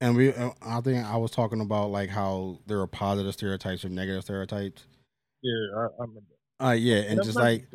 And 0.01 0.17
we, 0.17 0.33
uh, 0.33 0.51
I 0.61 0.81
think 0.81 1.05
I 1.05 1.17
was 1.17 1.31
talking 1.31 1.61
about 1.61 1.91
like 1.91 2.11
how 2.11 2.59
there 2.67 2.81
are 2.81 2.87
positive 2.87 3.33
stereotypes 3.33 3.85
or 3.85 3.89
negative 3.89 4.23
stereotypes. 4.23 4.85
Yeah, 5.43 5.53
I, 5.77 5.81
I 5.81 5.89
remember. 6.01 6.21
Uh, 6.63 6.71
yeah, 6.71 6.97
and 6.97 7.19
That's 7.19 7.29
just 7.29 7.39
like, 7.39 7.67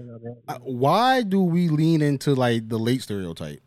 why 0.62 1.22
do 1.24 1.42
we 1.42 1.68
lean 1.70 2.02
into 2.02 2.34
like 2.34 2.70
the 2.70 2.80
late 2.80 3.02
stereotype? 3.02 3.62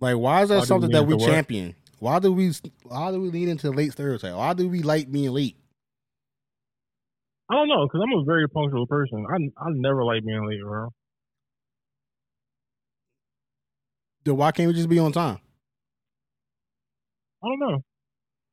Like, 0.00 0.16
why 0.16 0.42
is 0.42 0.48
that 0.48 0.58
Why 0.58 0.64
something 0.64 0.90
that 0.90 1.06
we 1.06 1.16
champion? 1.18 1.74
Why 1.98 2.18
do 2.18 2.32
we, 2.32 2.52
why 2.82 3.10
do 3.10 3.20
we 3.20 3.30
lean 3.30 3.48
into 3.48 3.70
the 3.70 3.76
late 3.76 3.92
stereotype? 3.92 4.34
Why 4.34 4.54
do 4.54 4.68
we 4.68 4.82
like 4.82 5.10
being 5.10 5.30
late? 5.30 5.56
I 7.50 7.54
don't 7.54 7.68
know, 7.68 7.86
cause 7.88 8.00
I'm 8.02 8.18
a 8.18 8.24
very 8.24 8.48
punctual 8.48 8.86
person. 8.86 9.26
I 9.28 9.36
I 9.60 9.70
never 9.70 10.04
like 10.04 10.24
being 10.24 10.46
late, 10.46 10.62
bro. 10.62 10.90
Then 14.24 14.36
why 14.36 14.52
can't 14.52 14.68
we 14.68 14.74
just 14.74 14.88
be 14.88 14.98
on 14.98 15.12
time? 15.12 15.38
I 17.42 17.48
don't 17.48 17.58
know. 17.58 17.82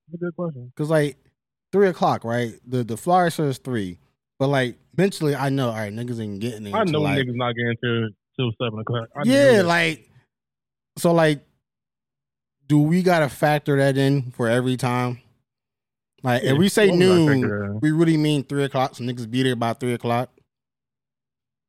That's 0.08 0.16
a 0.16 0.18
good 0.18 0.36
question. 0.36 0.72
Because 0.76 0.90
like 0.90 1.18
three 1.72 1.88
o'clock, 1.88 2.24
right? 2.24 2.54
The 2.66 2.84
the 2.84 2.98
flyer 2.98 3.30
says 3.30 3.58
three, 3.58 4.00
but 4.40 4.48
like 4.48 4.78
mentally, 4.96 5.36
I 5.36 5.50
know, 5.50 5.70
all 5.70 5.76
right, 5.76 5.94
niggas 5.94 6.22
ain't 6.22 6.40
getting 6.40 6.64
there. 6.64 6.76
I 6.76 6.84
know 6.84 7.02
like, 7.02 7.20
niggas 7.20 7.36
not 7.36 7.54
getting 7.56 7.76
to 7.84 8.10
till 8.38 8.52
seven 8.62 8.80
o'clock. 8.80 9.10
I 9.16 9.24
yeah, 9.26 9.62
like 9.64 10.10
so 10.98 11.14
like 11.14 11.42
do 12.68 12.80
we 12.80 13.02
gotta 13.02 13.30
factor 13.30 13.78
that 13.78 13.98
in 13.98 14.32
for 14.32 14.48
every 14.48 14.78
time? 14.78 15.22
Like 16.24 16.44
Yeah, 16.44 16.52
if 16.52 16.58
we 16.58 16.70
say 16.70 16.90
what 16.90 16.98
was 16.98 17.06
I 17.06 17.36
noon, 17.36 17.80
we 17.82 17.92
really 17.92 18.18
mean 18.18 18.44
three 18.44 18.64
o'clock, 18.64 18.96
so 18.96 19.04
niggas 19.04 19.30
be 19.30 19.44
there 19.44 19.56
by 19.56 19.74
three 19.74 19.94
o'clock. 19.94 20.30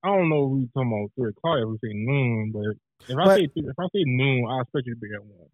I 0.05 0.09
don't 0.09 0.29
know 0.29 0.45
if 0.47 0.51
we 0.51 0.69
talking 0.75 0.93
about 0.93 1.11
three 1.17 1.31
o'clock 1.31 1.59
if 1.61 1.69
we 1.69 1.89
say 1.89 1.95
noon, 1.95 2.53
but 2.53 2.77
if 3.09 3.17
I 3.17 3.25
But- 3.25 3.37
say 3.39 3.49
if 3.57 3.79
I 3.79 3.85
say 3.95 4.03
noon, 4.05 4.47
I 4.51 4.61
expect 4.61 4.87
you 4.87 4.95
to 4.95 5.01
be 5.01 5.09
at 5.15 5.25
one. 5.25 5.49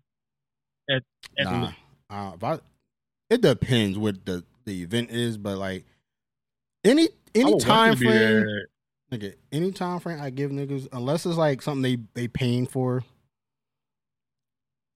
At 0.90 1.02
at 1.38 1.44
Nah, 1.44 1.72
uh, 2.10 2.34
if 2.34 2.44
I, 2.44 2.58
it 3.30 3.40
depends 3.40 3.98
what 3.98 4.24
the 4.24 4.44
the 4.64 4.82
event 4.82 5.10
is, 5.10 5.36
but 5.36 5.58
like 5.58 5.84
any 6.84 7.08
any 7.34 7.44
would 7.44 7.52
want 7.52 7.62
you 7.62 7.66
time 7.68 7.96
frame, 7.96 8.46
nigga, 9.12 9.34
any 9.52 9.72
time 9.72 10.00
frame 10.00 10.20
I 10.20 10.30
give 10.30 10.50
niggas, 10.50 10.88
unless 10.92 11.26
it's 11.26 11.36
like 11.36 11.62
something 11.62 11.82
they 11.82 12.02
they 12.14 12.28
paying 12.28 12.66
for, 12.66 13.02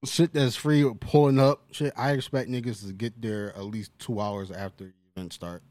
shit 0.05 0.33
that's 0.33 0.55
free 0.55 0.83
or 0.83 0.95
pulling 0.95 1.39
up, 1.39 1.63
shit. 1.71 1.93
I 1.97 2.11
expect 2.11 2.49
niggas 2.49 2.85
to 2.85 2.93
get 2.93 3.19
there 3.21 3.55
at 3.55 3.65
least 3.65 3.91
two 3.99 4.19
hours 4.19 4.51
after 4.51 4.85
the 4.85 4.93
event 5.15 5.33
start. 5.33 5.63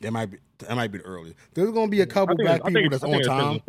That 0.00 0.12
might 0.12 0.26
be 0.26 0.38
that 0.58 0.76
might 0.76 0.92
be 0.92 0.98
the 0.98 1.04
earliest. 1.04 1.36
There's 1.54 1.70
gonna 1.70 1.90
be 1.90 2.00
a 2.00 2.06
couple 2.06 2.36
black 2.36 2.64
people 2.64 2.90
that's 2.90 3.02
on 3.02 3.10
think 3.10 3.22
it 3.22 3.28
depends 3.28 3.44
time, 3.44 3.60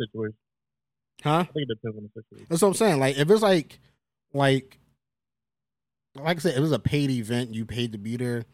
huh? 1.22 1.30
I 1.30 1.44
think 1.44 1.68
it 1.68 1.68
depends 1.68 1.96
on 1.96 2.02
the 2.04 2.22
situation. 2.22 2.46
That's 2.48 2.62
what 2.62 2.68
I'm 2.68 2.74
saying. 2.74 3.00
Like 3.00 3.18
if 3.18 3.30
it's 3.30 3.42
like 3.42 3.78
like 4.32 4.78
like 6.16 6.36
I 6.36 6.40
said, 6.40 6.52
if 6.52 6.58
it 6.58 6.62
was 6.62 6.72
a 6.72 6.78
paid 6.78 7.10
event, 7.10 7.54
you 7.54 7.64
paid 7.64 7.92
to 7.92 7.98
be 7.98 8.16
there, 8.16 8.44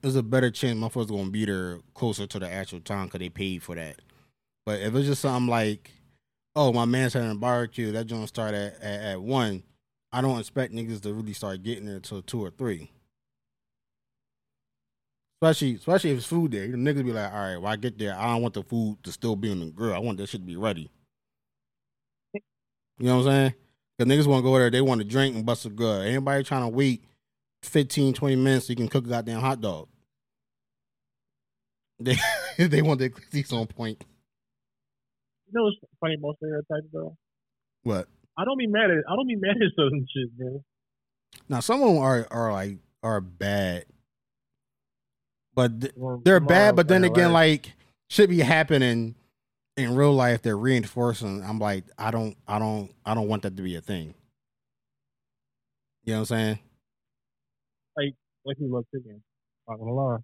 there's 0.00 0.16
a 0.16 0.22
better 0.22 0.50
chance 0.50 0.78
motherfuckers 0.78 1.08
gonna 1.08 1.30
be 1.30 1.44
there 1.44 1.78
closer 1.94 2.26
to 2.26 2.38
the 2.38 2.50
actual 2.50 2.80
time 2.80 3.06
because 3.06 3.20
they 3.20 3.28
paid 3.28 3.62
for 3.62 3.74
that. 3.76 3.96
But 4.66 4.80
if 4.80 4.94
it's 4.94 5.06
just 5.06 5.22
something 5.22 5.48
like, 5.48 5.90
oh, 6.54 6.72
my 6.72 6.84
man's 6.84 7.14
having 7.14 7.30
a 7.30 7.34
barbecue, 7.34 7.92
that 7.92 8.06
joint 8.06 8.28
start 8.28 8.54
at, 8.54 8.80
at, 8.80 9.00
at 9.00 9.22
one, 9.22 9.62
I 10.12 10.20
don't 10.20 10.38
expect 10.38 10.72
niggas 10.72 11.00
to 11.02 11.14
really 11.14 11.32
start 11.32 11.62
getting 11.62 11.86
there 11.86 12.00
till 12.00 12.22
two 12.22 12.44
or 12.44 12.50
three. 12.50 12.90
Especially, 15.42 15.74
especially 15.74 16.10
if 16.10 16.18
it's 16.18 16.26
food 16.26 16.52
there, 16.52 16.68
the 16.68 16.76
niggas 16.76 17.04
be 17.04 17.12
like, 17.12 17.32
all 17.32 17.40
right, 17.40 17.56
when 17.56 17.72
I 17.72 17.74
get 17.74 17.98
there, 17.98 18.14
I 18.16 18.32
don't 18.32 18.42
want 18.42 18.54
the 18.54 18.62
food 18.62 18.98
to 19.02 19.10
still 19.10 19.34
be 19.34 19.50
on 19.50 19.58
the 19.58 19.66
grill. 19.70 19.92
I 19.92 19.98
want 19.98 20.18
that 20.18 20.28
shit 20.28 20.40
to 20.40 20.46
be 20.46 20.54
ready. 20.54 20.88
You 22.32 22.40
know 23.00 23.16
what 23.16 23.26
I'm 23.26 23.32
saying? 23.32 23.54
Because 23.98 24.12
niggas 24.12 24.28
want 24.28 24.44
to 24.44 24.48
go 24.48 24.56
there, 24.56 24.70
they 24.70 24.80
want 24.80 25.00
to 25.00 25.04
drink 25.04 25.34
and 25.34 25.44
bust 25.44 25.66
a 25.66 25.70
gut. 25.70 26.06
Anybody 26.06 26.44
trying 26.44 26.62
to 26.62 26.68
wait 26.68 27.02
15, 27.64 28.14
20 28.14 28.36
minutes 28.36 28.66
so 28.66 28.70
you 28.70 28.76
can 28.76 28.86
cook 28.86 29.04
a 29.04 29.08
goddamn 29.08 29.40
hot 29.40 29.60
dog. 29.60 29.88
They 31.98 32.16
they 32.66 32.82
want 32.82 33.00
their 33.00 33.08
cookies 33.08 33.52
on 33.52 33.66
point. 33.66 34.04
You 35.46 35.52
know 35.54 35.64
what's 35.64 35.76
funny 36.00 36.14
about 36.14 36.36
stereotypes 36.36 36.92
though? 36.92 37.16
What? 37.82 38.08
I 38.38 38.44
don't 38.44 38.58
be 38.58 38.66
mad 38.66 38.90
at 38.90 39.02
I 39.08 39.16
don't 39.16 39.26
be 39.26 39.36
mad 39.36 39.56
at 39.56 39.72
certain 39.76 40.06
shit, 40.14 40.36
bro. 40.36 40.62
Now 41.48 41.60
some 41.60 41.82
of 41.82 41.88
them 41.88 41.98
are 41.98 42.28
are 42.30 42.52
like 42.52 42.78
are 43.02 43.20
bad, 43.20 43.86
but 45.54 45.80
th- 45.80 45.92
Well, 45.96 46.20
they're 46.24 46.40
bad. 46.40 46.76
But 46.76 46.88
then 46.88 47.04
again, 47.04 47.32
like, 47.32 47.66
like 47.66 47.72
should 48.08 48.30
be 48.30 48.40
happening 48.40 49.14
in 49.76 49.94
real 49.94 50.12
life. 50.12 50.42
They're 50.42 50.56
reinforcing. 50.56 51.42
I'm 51.42 51.58
like, 51.58 51.84
I 51.98 52.10
don't, 52.10 52.36
I 52.46 52.58
don't, 52.58 52.90
I 53.04 53.14
don't 53.14 53.28
want 53.28 53.42
that 53.42 53.56
to 53.56 53.62
be 53.62 53.76
a 53.76 53.80
thing. 53.80 54.14
You 56.04 56.12
know 56.14 56.20
what 56.20 56.30
I'm 56.32 56.36
saying? 56.36 56.58
like 58.44 58.56
we 58.60 58.66
love 58.66 58.84
chicken. 58.92 59.22
Not 59.68 59.78
gonna 59.78 59.92
lie. 59.92 60.16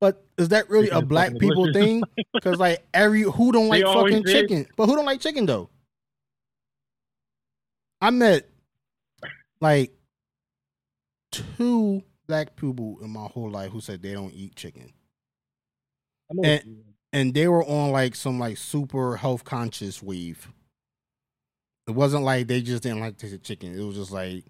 But 0.00 0.26
is 0.36 0.48
that 0.50 0.68
really 0.68 0.88
Chicken 0.88 1.02
a 1.04 1.06
black 1.06 1.38
people 1.38 1.66
delicious. 1.66 1.82
thing? 1.82 2.02
Because 2.34 2.58
like 2.58 2.84
every 2.92 3.22
who 3.22 3.50
don't 3.52 3.68
like 3.70 3.84
fucking 3.84 4.26
say- 4.26 4.32
chicken, 4.32 4.66
but 4.76 4.86
who 4.86 4.96
don't 4.96 5.06
like 5.06 5.20
chicken 5.20 5.46
though? 5.46 5.70
I 8.00 8.10
met 8.10 8.46
like 9.60 9.92
two 11.32 12.02
black 12.26 12.56
people 12.56 12.98
in 13.02 13.10
my 13.10 13.26
whole 13.26 13.50
life 13.50 13.70
who 13.72 13.80
said 13.80 14.02
they 14.02 14.12
don't 14.12 14.32
eat 14.34 14.54
chicken, 14.56 14.92
And- 16.42 16.84
and 17.12 17.32
they 17.34 17.48
were 17.48 17.64
on 17.64 17.92
like 17.92 18.14
some 18.14 18.38
like 18.38 18.56
super 18.56 19.16
health 19.16 19.44
conscious 19.44 20.02
wave. 20.02 20.48
It 21.86 21.92
wasn't 21.92 22.24
like 22.24 22.48
they 22.48 22.60
just 22.62 22.82
didn't 22.82 23.00
like 23.00 23.16
to 23.18 23.28
taste 23.30 23.42
chicken. 23.44 23.78
It 23.78 23.82
was 23.84 23.96
just 23.96 24.10
like 24.10 24.44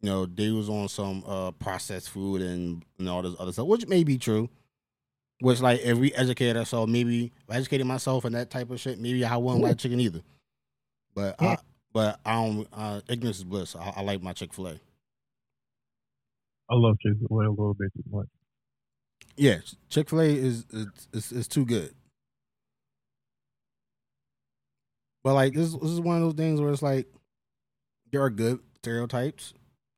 you 0.00 0.10
know 0.10 0.26
they 0.26 0.50
was 0.50 0.68
on 0.68 0.88
some 0.88 1.22
uh 1.26 1.52
processed 1.52 2.10
food 2.10 2.42
and, 2.42 2.84
and 2.98 3.08
all 3.08 3.22
this 3.22 3.36
other 3.38 3.52
stuff, 3.52 3.66
which 3.68 3.86
may 3.86 4.02
be 4.04 4.18
true. 4.18 4.48
Which 5.40 5.60
like 5.60 5.80
if 5.80 5.96
we 5.98 6.12
educate 6.14 6.56
ourselves, 6.56 6.90
maybe 6.92 7.32
I 7.48 7.56
educated 7.56 7.86
myself 7.86 8.24
and 8.24 8.34
that 8.34 8.50
type 8.50 8.70
of 8.70 8.80
shit, 8.80 8.98
maybe 8.98 9.24
I 9.24 9.36
wouldn't 9.36 9.62
like 9.62 9.78
chicken 9.78 10.00
either. 10.00 10.22
But 11.14 11.36
I, 11.40 11.56
but 11.92 12.20
I 12.24 12.34
don't. 12.34 12.68
Uh, 12.72 13.00
ignorance 13.08 13.38
is 13.38 13.44
bliss. 13.44 13.76
I, 13.76 13.92
I 13.96 14.02
like 14.02 14.22
my 14.22 14.32
Chick 14.32 14.52
Fil 14.52 14.68
A. 14.68 14.80
I 16.72 16.74
love 16.74 16.98
chicken 17.00 17.26
a 17.30 17.34
a 17.34 17.36
little 17.36 17.74
bit 17.74 17.92
too 17.94 18.02
much. 18.10 18.28
Yeah, 19.36 19.58
Chick 19.90 20.08
Fil 20.08 20.20
A 20.20 20.24
is 20.24 20.64
it's, 20.72 21.08
is 21.12 21.32
is 21.32 21.48
too 21.48 21.66
good. 21.66 21.94
But 25.22 25.34
like 25.34 25.52
this, 25.52 25.74
this 25.74 25.90
is 25.90 26.00
one 26.00 26.16
of 26.16 26.22
those 26.22 26.34
things 26.34 26.60
where 26.60 26.70
it's 26.70 26.82
like 26.82 27.06
there 28.10 28.22
are 28.22 28.30
good 28.30 28.60
stereotypes, 28.78 29.52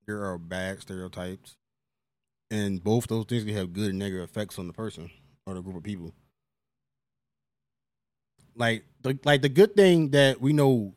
there 0.07 0.25
are 0.25 0.37
bad 0.37 0.81
stereotypes, 0.81 1.55
and 2.51 2.83
both 2.83 3.07
those 3.07 3.27
things 3.27 3.45
can 3.45 3.55
have 3.55 3.73
good 3.73 3.91
and 3.91 3.99
negative 4.01 4.29
effects 4.29 4.59
on 4.59 4.67
the 4.67 4.73
person 4.73 5.11
or 5.47 5.55
the 5.55 5.63
group 5.63 5.77
of 5.77 5.85
people. 5.85 6.13
Like 8.57 8.85
the 9.03 9.17
like 9.25 9.43
the 9.43 9.49
good 9.49 9.77
thing 9.77 10.11
that 10.11 10.41
we 10.41 10.53
know 10.53 10.95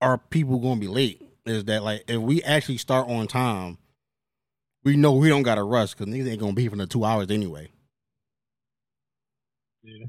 are 0.00 0.18
people 0.18 0.60
going 0.60 0.76
to 0.76 0.80
be 0.80 0.86
late 0.86 1.20
is 1.44 1.64
that 1.64 1.82
like 1.82 2.04
if 2.06 2.18
we 2.18 2.40
actually 2.44 2.78
start 2.78 3.08
on 3.08 3.26
time, 3.26 3.78
we 4.84 4.96
know 4.96 5.12
we 5.12 5.28
don't 5.28 5.42
got 5.42 5.56
to 5.56 5.62
rush 5.64 5.92
because 5.94 6.06
niggas 6.06 6.28
ain't 6.30 6.40
gonna 6.40 6.52
be 6.52 6.68
for 6.68 6.76
the 6.76 6.86
two 6.86 7.04
hours 7.04 7.30
anyway. 7.30 7.68
Yeah. 9.82 10.06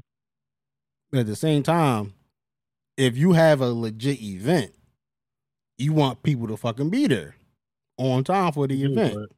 But 1.10 1.20
at 1.20 1.26
the 1.26 1.36
same 1.36 1.62
time, 1.62 2.14
if 2.96 3.16
you 3.16 3.32
have 3.32 3.60
a 3.60 3.72
legit 3.72 4.20
event, 4.22 4.72
you 5.78 5.92
want 5.92 6.22
people 6.22 6.46
to 6.48 6.56
fucking 6.56 6.90
be 6.90 7.06
there. 7.06 7.34
on 7.98 8.24
time 8.24 8.50
for 8.52 8.66
the 8.66 8.74
You 8.74 8.88
do, 8.88 8.92
event. 8.94 9.14
but- 9.14 9.36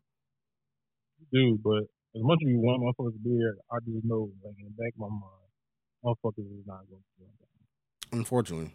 you 1.18 1.26
do, 1.56 1.58
but 1.64 1.82
as 2.14 2.22
much 2.22 2.38
as 2.44 2.48
you 2.48 2.58
want 2.60 2.80
motherfuckers 2.82 3.12
to 3.14 3.18
be 3.18 3.36
there, 3.38 3.56
I 3.72 3.78
just 3.84 4.04
know, 4.04 4.30
like 4.44 4.54
in 4.58 4.66
the 4.66 4.70
back 4.70 4.92
of 4.94 5.00
my 5.00 5.08
mind, 5.08 5.50
motherfuckers 6.04 6.46
is 6.60 6.64
not 6.66 6.86
going 6.88 7.02
to 7.02 7.18
be 7.18 7.24
time. 7.24 8.18
Unfortunately, 8.20 8.72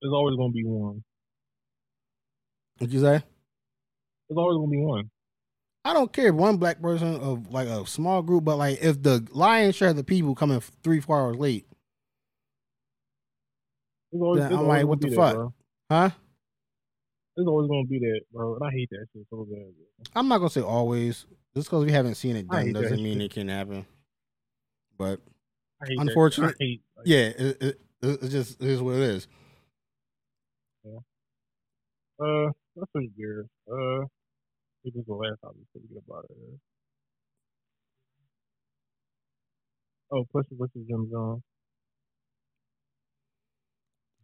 There's 0.00 0.12
always 0.14 0.36
going 0.36 0.50
to 0.52 0.54
be 0.54 0.64
one. 0.64 1.02
What'd 2.78 2.94
you 2.94 3.00
say? 3.00 3.22
There's 4.28 4.38
always 4.38 4.56
going 4.56 4.68
to 4.70 4.76
be 4.76 4.80
one. 4.82 5.10
I 5.86 5.92
don't 5.92 6.12
care 6.12 6.26
if 6.30 6.34
one 6.34 6.56
black 6.56 6.82
person 6.82 7.14
of 7.20 7.52
like 7.52 7.68
a 7.68 7.86
small 7.86 8.20
group, 8.20 8.42
but 8.42 8.56
like 8.56 8.78
if 8.82 9.00
the 9.00 9.24
lion's 9.30 9.76
share 9.76 9.90
of 9.90 9.96
the 9.96 10.02
people 10.02 10.34
coming 10.34 10.60
three, 10.82 10.98
four 10.98 11.16
hours 11.20 11.36
late, 11.36 11.64
always, 14.12 14.42
I'm 14.42 14.66
like, 14.66 14.84
what 14.84 15.00
the 15.00 15.10
fuck? 15.12 15.52
huh? 15.88 16.10
It's 17.36 17.46
always 17.46 17.68
going 17.68 17.84
to 17.84 17.88
be 17.88 18.00
that, 18.00 18.22
bro. 18.32 18.56
And 18.56 18.64
I 18.64 18.72
hate 18.72 18.88
that 18.90 19.06
shit 19.12 19.26
so 19.30 19.44
bad. 19.48 19.58
Bro. 19.60 20.04
I'm 20.16 20.26
not 20.26 20.38
gonna 20.38 20.50
say 20.50 20.60
always. 20.62 21.24
Just 21.54 21.68
because 21.68 21.84
we 21.84 21.92
haven't 21.92 22.16
seen 22.16 22.34
it 22.34 22.48
done 22.48 22.72
doesn't 22.72 23.00
mean 23.00 23.18
shit. 23.20 23.30
it 23.30 23.34
can 23.34 23.48
happen. 23.48 23.86
But 24.98 25.20
unfortunately, 25.80 25.86
hate 25.86 26.00
Unfortunate- 26.00 26.46
That. 26.46 26.52
shit. 26.52 26.60
I 26.60 26.64
hate. 26.64 26.82
Like, 26.96 27.06
yeah, 27.06 27.16
it, 27.46 27.62
it, 27.62 27.80
it's 28.02 28.32
just 28.32 28.60
it 28.60 28.68
is 28.68 28.82
what 28.82 28.96
it 28.96 29.02
is. 29.02 29.28
Yeah. 30.84 30.98
Uh, 32.18 32.50
let's 32.74 32.90
switch 32.90 33.10
gears. 33.16 33.46
Uh, 33.70 34.06
the 34.94 35.14
last 35.14 35.40
topic 35.42 35.62
so 35.72 35.80
we 35.82 35.94
get 35.94 36.02
about 36.06 36.24
it. 36.30 36.36
Oh, 40.12 40.24
Pusha 40.32 40.56
versus 40.56 40.86
Jim 40.88 41.08
Jones. 41.10 41.42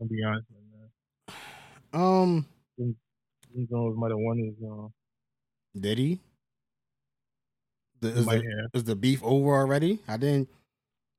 I'll 0.01 0.07
be 0.07 0.23
honest, 0.25 0.47
with 0.51 1.35
man. 1.93 2.03
Um, 2.03 2.47
Jim 2.79 3.69
Jones 3.69 3.97
might 3.99 4.11
have 4.11 4.19
won 4.19 4.39
his. 4.39 4.55
Uh, 4.65 4.89
did 5.79 5.99
he? 5.99 6.21
The, 8.01 8.09
is, 8.09 8.27
the, 8.27 8.69
is 8.75 8.85
the 8.85 8.97
beef 8.97 9.23
over 9.23 9.55
already? 9.55 10.01
I 10.09 10.17
didn't. 10.17 10.49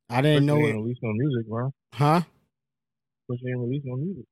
I 0.10 0.22
didn't 0.22 0.46
know 0.46 0.58
ain't 0.58 0.70
it. 0.70 0.74
released 0.76 1.00
no 1.02 1.14
music, 1.14 1.50
bro. 1.50 1.74
Huh? 1.94 2.22
Pusha 3.30 3.48
ain't 3.48 3.60
released 3.60 3.86
no 3.86 3.96
music. 3.96 4.26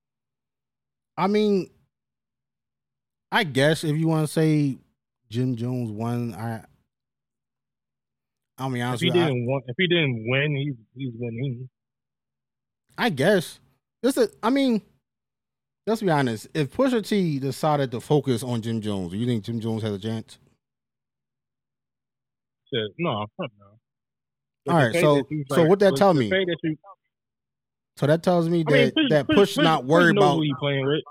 I 1.18 1.28
mean, 1.28 1.70
I 3.32 3.44
guess 3.44 3.84
if 3.84 3.96
you 3.98 4.08
want 4.08 4.28
to 4.28 4.32
say 4.32 4.78
Jim 5.32 5.56
Jones 5.56 5.90
won, 5.90 6.34
I. 6.36 6.64
I 8.58 8.68
mean, 8.68 8.82
If 8.82 8.88
honestly, 8.88 9.10
he 9.12 9.20
I, 9.20 9.26
didn't 9.28 9.46
win, 9.48 9.62
if 9.68 9.76
he 9.78 9.88
didn't 9.88 10.24
win, 10.28 10.56
he's 10.56 10.76
he's 10.96 11.14
winning. 11.18 11.70
I 12.98 13.10
guess. 13.10 13.60
This 14.04 14.18
is, 14.18 14.36
I 14.44 14.50
mean, 14.50 14.82
let's 15.88 16.02
be 16.02 16.10
honest. 16.10 16.48
If 16.54 16.72
Pusha 16.76 17.08
T 17.08 17.40
decided 17.40 17.92
to 17.92 18.02
focus 18.02 18.44
on 18.44 18.62
Jim 18.62 18.82
Jones, 18.82 19.12
do 19.14 19.18
you 19.18 19.26
think 19.26 19.44
Jim 19.46 19.60
Jones 19.62 19.82
has 19.84 19.94
a 19.94 20.00
chance? 20.00 20.38
No, 22.74 23.26
no. 23.40 23.48
All 24.70 24.76
right, 24.78 24.94
so- 24.94 25.16
that 25.16 25.46
so 25.50 25.66
what 25.66 25.80
that 25.80 25.96
tell 25.96 26.14
me? 26.14 26.30
that 26.30 26.58
you- 26.64 26.78
So 27.98 28.06
that 28.08 28.22
tells 28.24 28.48
me 28.48 28.64
that 28.64 28.72
I 28.74 28.78
mean, 28.78 28.92
Push, 28.92 29.10
that 29.10 29.28
Push, 29.28 29.36
Push, 29.36 29.56
Push- 29.56 29.64
not 29.64 29.86
worried 29.86 30.18
about. 30.18 30.36
who 30.36 30.42
he 30.44 30.54
playing 30.60 30.86
with. 30.86 31.04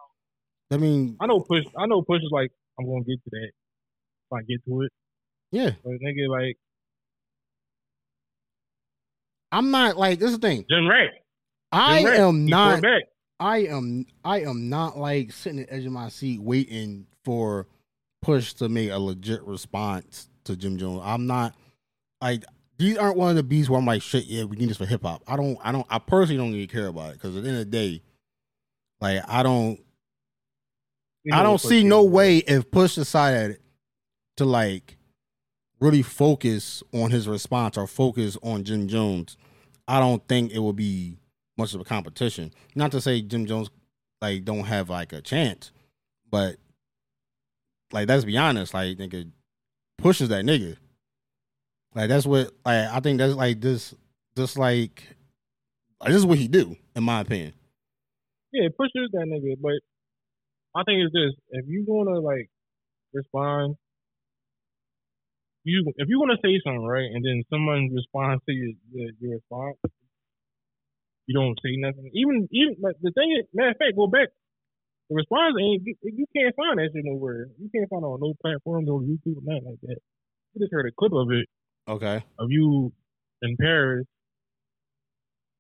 I 0.71 0.77
mean, 0.77 1.17
I 1.21 1.27
know 1.27 1.41
Push. 1.41 1.65
I 1.77 1.87
know 1.87 2.03
Push 2.03 2.23
is 2.23 2.31
like 2.31 2.53
I'm 2.79 2.87
gonna 2.87 3.05
get 3.05 3.23
to 3.25 3.31
that. 3.31 3.51
If 4.31 4.39
I 4.39 4.43
get 4.43 4.65
to 4.67 4.83
it, 4.83 4.93
yeah, 5.53 5.71
but 5.83 5.93
nigga 5.93 6.29
like 6.29 6.57
I'm 9.53 9.71
not 9.71 9.97
like 9.97 10.19
this 10.19 10.31
is 10.31 10.39
the 10.39 10.47
thing. 10.47 10.65
Jim 10.71 10.87
Ray. 10.87 11.11
I 11.73 12.03
Jim 12.03 12.13
am 12.13 12.45
he 12.45 12.51
not. 12.51 12.85
I 13.39 13.59
am. 13.59 14.07
I 14.25 14.41
am 14.41 14.69
not 14.69 14.99
like 14.99 15.33
sitting 15.33 15.61
at 15.61 15.69
the 15.69 15.75
edge 15.75 15.87
of 15.87 15.93
my 15.93 16.09
seat 16.09 16.41
waiting 16.41 17.07
for 17.25 17.67
Push 18.23 18.55
to 18.55 18.69
make 18.69 18.91
a 18.91 18.99
legit 18.99 19.43
response 19.45 20.29
to 20.45 20.55
Jim 20.55 20.77
Jones. 20.77 21.01
I'm 21.03 21.27
not 21.27 21.55
like 22.21 22.45
these 22.77 22.99
aren't 22.99 23.17
one 23.17 23.31
of 23.31 23.37
the 23.37 23.43
beats 23.43 23.69
where 23.69 23.79
I'm 23.79 23.87
like 23.87 24.03
shit. 24.03 24.27
Yeah, 24.27 24.45
we 24.45 24.57
need 24.57 24.69
this 24.69 24.77
for 24.77 24.87
hip 24.87 25.03
hop. 25.03 25.23
I 25.27 25.37
don't. 25.37 25.59
I 25.63 25.73
don't. 25.73 25.87
I 25.89 25.99
personally 25.99 26.37
don't 26.37 26.55
even 26.55 26.69
care 26.69 26.89
about 26.89 27.11
it 27.11 27.13
because 27.15 27.37
at 27.37 27.43
the 27.43 27.49
end 27.49 27.59
of 27.59 27.65
the 27.65 27.71
day, 27.71 28.03
like 29.01 29.23
I 29.27 29.43
don't. 29.43 29.81
You 31.25 31.35
I 31.35 31.43
don't 31.43 31.61
see 31.61 31.83
no 31.83 32.05
way 32.05 32.39
if 32.39 32.71
Push 32.71 32.95
decided 32.95 33.59
to 34.41 34.47
like 34.47 34.97
really 35.81 36.03
focus 36.03 36.83
on 36.95 37.11
his 37.11 37.29
response 37.29 37.77
or 37.77 37.87
focus 37.87 38.39
on 38.43 38.65
Jim 38.65 38.89
Jones. 38.89 39.37
I 39.87 40.01
don't 40.01 40.27
think 40.29 40.53
it 40.53 40.61
will 40.61 40.73
be 40.73 41.19
much 41.59 41.75
of 41.75 41.81
a 41.81 41.85
competition. 41.85 42.53
Not 42.75 42.91
to 42.93 43.03
say 43.03 43.21
Jim 43.21 43.45
Jones 43.45 43.69
like 44.23 44.47
don't 44.47 44.65
have 44.65 44.89
like 44.89 45.13
a 45.13 45.21
chance, 45.21 45.73
but 46.31 46.57
like 47.93 48.09
let's 48.09 48.25
be 48.25 48.39
honest, 48.39 48.73
like 48.73 48.97
nigga 48.97 49.31
pushes 49.99 50.31
that 50.31 50.45
nigga. 50.47 50.77
Like 51.95 52.09
that's 52.09 52.25
what 52.25 52.51
like 52.65 52.89
I 52.89 53.01
think 53.01 53.19
that's 53.19 53.35
like 53.35 53.61
this 53.61 53.95
this 54.37 54.57
like, 54.57 55.03
like 56.01 56.09
this 56.09 56.19
is 56.19 56.27
what 56.27 56.39
he 56.39 56.49
do 56.49 56.77
in 56.97 57.05
my 57.05 57.21
opinion. 57.21 57.53
Yeah, 58.53 58.69
Push 58.75 58.91
is 58.95 59.11
that 59.13 59.27
nigga, 59.29 59.61
but 59.61 59.81
I 60.75 60.83
think 60.85 61.03
it's 61.05 61.13
this: 61.13 61.35
if 61.51 61.67
you 61.69 61.85
wanna 61.87 62.21
like 62.21 62.49
respond, 63.13 63.77
you 65.65 65.85
if 65.97 66.09
you 66.09 66.19
want 66.19 66.33
to 66.33 66.41
say 66.47 66.61
something 66.65 66.85
right, 66.85 67.09
and 67.13 67.25
then 67.25 67.43
someone 67.51 67.91
responds 67.95 68.43
to 68.47 68.53
your 68.53 68.73
your, 68.93 69.11
your 69.21 69.33
response, 69.37 69.77
you 71.27 71.35
don't 71.39 71.59
say 71.63 71.77
nothing. 71.77 72.11
Even 72.15 72.49
even 72.53 72.77
like, 72.81 72.97
the 73.03 73.13
thing 73.13 73.31
is, 73.39 73.47
matter 73.55 73.71
of 73.71 73.77
fact, 73.77 73.97
go 73.97 74.07
back. 74.07 74.29
The 75.11 75.17
response 75.17 75.55
ain't 75.61 75.83
you, 75.85 75.95
you 76.03 76.27
can't 76.35 76.55
find 76.57 76.79
that 76.79 76.91
shit 76.95 77.05
nowhere. 77.05 77.47
You 77.59 77.69
can't 77.75 77.89
find 77.91 78.03
it 78.03 78.07
on 78.07 78.21
no 78.21 78.35
platforms 78.41 78.89
on 78.89 79.07
YouTube, 79.07 79.43
nothing 79.43 79.67
like 79.67 79.81
that. 79.83 79.99
You 80.55 80.61
just 80.65 80.73
heard 80.73 80.87
a 80.87 80.93
clip 80.97 81.13
of 81.13 81.31
it 81.31 81.47
Okay. 81.89 82.23
of 82.39 82.47
you 82.51 82.93
in 83.43 83.57
Paris 83.57 84.07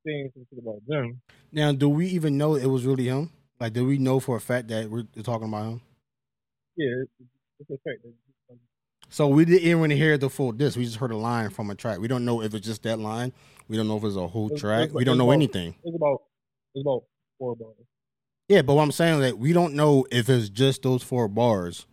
saying 0.06 0.31
something 0.35 0.59
about 0.62 0.81
them. 0.86 1.20
Now, 1.52 1.72
do 1.72 1.89
we 1.89 2.06
even 2.06 2.39
know 2.39 2.55
it 2.55 2.66
was 2.66 2.86
really 2.86 3.06
him? 3.06 3.31
Like, 3.59 3.72
do 3.74 3.85
we 3.86 3.98
know 3.98 4.20
for 4.20 4.36
a 4.36 4.40
fact 4.40 4.68
that 4.68 4.89
we're 4.89 5.05
talking 5.22 5.48
about 5.48 5.64
him? 5.66 5.81
Yeah, 6.77 7.02
it's, 7.02 7.10
it's 7.60 7.70
a 7.70 7.74
fact. 7.85 8.02
that- 8.05 8.14
So 9.10 9.26
we 9.26 9.44
didn't 9.44 9.62
even 9.68 9.90
hear 9.90 10.16
the 10.16 10.30
full 10.30 10.52
disc. 10.52 10.78
We 10.78 10.84
just 10.84 10.96
heard 10.96 11.10
a 11.10 11.16
line 11.16 11.50
from 11.50 11.68
a 11.68 11.74
track. 11.74 11.98
We 11.98 12.06
don't 12.08 12.24
know 12.24 12.42
if 12.42 12.54
it's 12.54 12.64
just 12.66 12.84
that 12.84 12.98
line. 13.00 13.32
We 13.68 13.76
don't 13.76 13.88
know 13.88 13.96
if 13.96 14.04
it's 14.04 14.16
a 14.16 14.26
whole 14.28 14.46
It's- 14.46 14.60
track. 14.60 14.82
it's- 14.84 14.94
We 14.94 15.04
don't 15.04 15.18
know 15.18 15.24
about- 15.24 15.32
anything. 15.34 15.74
It's 15.84 15.96
about 15.96 16.22
it's 16.74 16.82
about 16.84 17.02
four 17.38 17.56
bars. 17.56 17.74
Yeah, 18.48 18.62
but 18.62 18.74
what 18.74 18.82
I'm 18.82 18.92
saying 18.92 19.14
is 19.22 19.30
that 19.30 19.38
we 19.38 19.52
don't 19.52 19.74
know 19.74 20.06
if 20.12 20.28
it's 20.28 20.48
just 20.48 20.82
those 20.82 21.02
four 21.02 21.26
bars, 21.28 21.86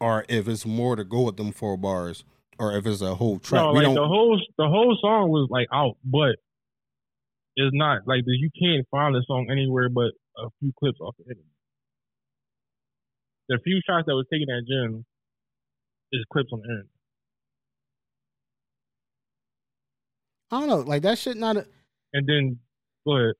or 0.00 0.24
if 0.28 0.48
it's 0.48 0.64
more 0.64 0.96
to 0.96 1.04
go 1.04 1.22
with 1.24 1.36
them 1.36 1.52
four 1.52 1.76
bars, 1.76 2.24
or 2.58 2.74
if 2.74 2.86
it's 2.86 3.02
a 3.02 3.14
whole 3.14 3.38
track. 3.38 3.62
No, 3.62 3.72
we 3.72 3.78
like 3.78 3.84
don't. 3.84 3.94
the 3.96 4.06
whole 4.08 4.40
the 4.56 4.68
whole 4.68 4.96
song 5.00 5.28
was 5.28 5.48
like 5.50 5.68
out, 5.72 5.98
but 6.04 6.36
it's 7.56 7.74
not 7.74 8.06
like 8.06 8.22
you 8.26 8.50
can't 8.58 8.86
find 8.90 9.14
the 9.14 9.22
song 9.26 9.48
anywhere 9.50 9.88
but 9.90 10.12
a 10.38 10.48
few 10.60 10.72
clips 10.78 10.98
off 11.00 11.14
the 11.18 11.24
internet. 11.24 11.44
The 13.48 13.58
few 13.64 13.80
shots 13.86 14.06
that 14.06 14.14
was 14.14 14.26
taken 14.32 14.48
at 14.50 14.64
Jim 14.66 15.04
is 16.12 16.24
clips 16.32 16.50
on 16.52 16.60
the 16.60 16.64
internet. 16.64 16.86
I 20.50 20.60
don't 20.60 20.68
know. 20.68 20.78
Like 20.78 21.02
that 21.02 21.18
shit. 21.18 21.36
Not. 21.36 21.56
A, 21.58 21.66
And 22.12 22.26
then 22.26 22.58
go 23.06 23.16
ahead. 23.16 23.34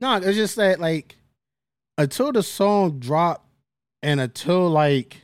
no, 0.00 0.16
it's 0.16 0.36
just 0.36 0.56
that 0.56 0.80
like 0.80 1.16
until 1.98 2.32
the 2.32 2.42
song 2.42 2.98
drop, 2.98 3.46
and 4.02 4.20
until 4.20 4.68
like 4.70 5.22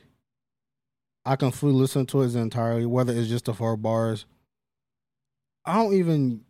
I 1.25 1.35
can 1.35 1.51
fully 1.51 1.73
listen 1.73 2.05
to 2.07 2.21
it 2.21 2.35
entirely, 2.35 2.85
whether 2.85 3.13
it's 3.13 3.29
just 3.29 3.45
the 3.45 3.53
four 3.53 3.77
bars. 3.77 4.25
I 5.65 5.75
don't 5.75 5.93
even. 5.93 6.41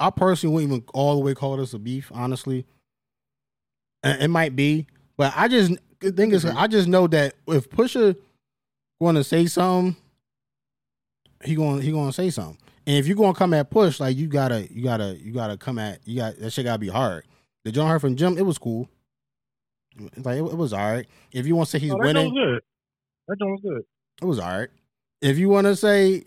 I 0.00 0.10
personally 0.10 0.54
wouldn't 0.54 0.72
even 0.72 0.84
all 0.94 1.16
the 1.16 1.24
way 1.24 1.34
call 1.34 1.56
this 1.56 1.74
a 1.74 1.78
beef, 1.78 2.10
honestly. 2.14 2.66
It 4.04 4.30
might 4.30 4.54
be, 4.54 4.86
but 5.16 5.32
I 5.36 5.48
just 5.48 5.72
the 6.00 6.12
thing 6.12 6.32
is, 6.32 6.44
mm-hmm. 6.44 6.56
I 6.56 6.68
just 6.68 6.88
know 6.88 7.06
that 7.08 7.34
if 7.48 7.68
Pusha 7.68 8.16
going 9.00 9.14
to 9.16 9.24
say 9.24 9.46
something, 9.46 9.96
he 11.44 11.54
going 11.54 11.80
he 11.82 11.90
going 11.90 12.08
to 12.08 12.12
say 12.12 12.30
something. 12.30 12.58
And 12.86 12.96
if 12.96 13.06
you're 13.06 13.16
going 13.16 13.34
to 13.34 13.38
come 13.38 13.52
at 13.54 13.70
Push, 13.70 14.00
like 14.00 14.16
you 14.16 14.26
gotta 14.28 14.66
you 14.72 14.82
gotta 14.82 15.16
you 15.16 15.32
gotta 15.32 15.56
come 15.56 15.78
at 15.78 16.00
you 16.06 16.16
got 16.16 16.38
that 16.38 16.50
shit 16.52 16.64
gotta 16.64 16.78
be 16.78 16.88
hard. 16.88 17.24
The 17.64 17.72
John 17.72 17.88
heard 17.88 18.00
from 18.00 18.16
Jim, 18.16 18.38
it 18.38 18.46
was 18.46 18.58
cool. 18.58 18.88
Like 20.16 20.38
it, 20.38 20.42
it 20.44 20.56
was 20.56 20.72
all 20.72 20.92
right. 20.92 21.06
If 21.32 21.46
you 21.46 21.54
want 21.56 21.68
to 21.68 21.70
say 21.72 21.78
he's 21.80 21.92
Oh, 21.92 21.98
that 21.98 22.06
winning, 22.06 22.32
good. 22.34 22.62
That 23.26 23.38
joint 23.38 23.50
was 23.52 23.60
good. 23.62 23.82
it 24.22 24.24
was 24.24 24.38
all 24.38 24.58
right. 24.58 24.68
If 25.20 25.38
you 25.38 25.48
want 25.48 25.66
to 25.66 25.76
say 25.76 26.24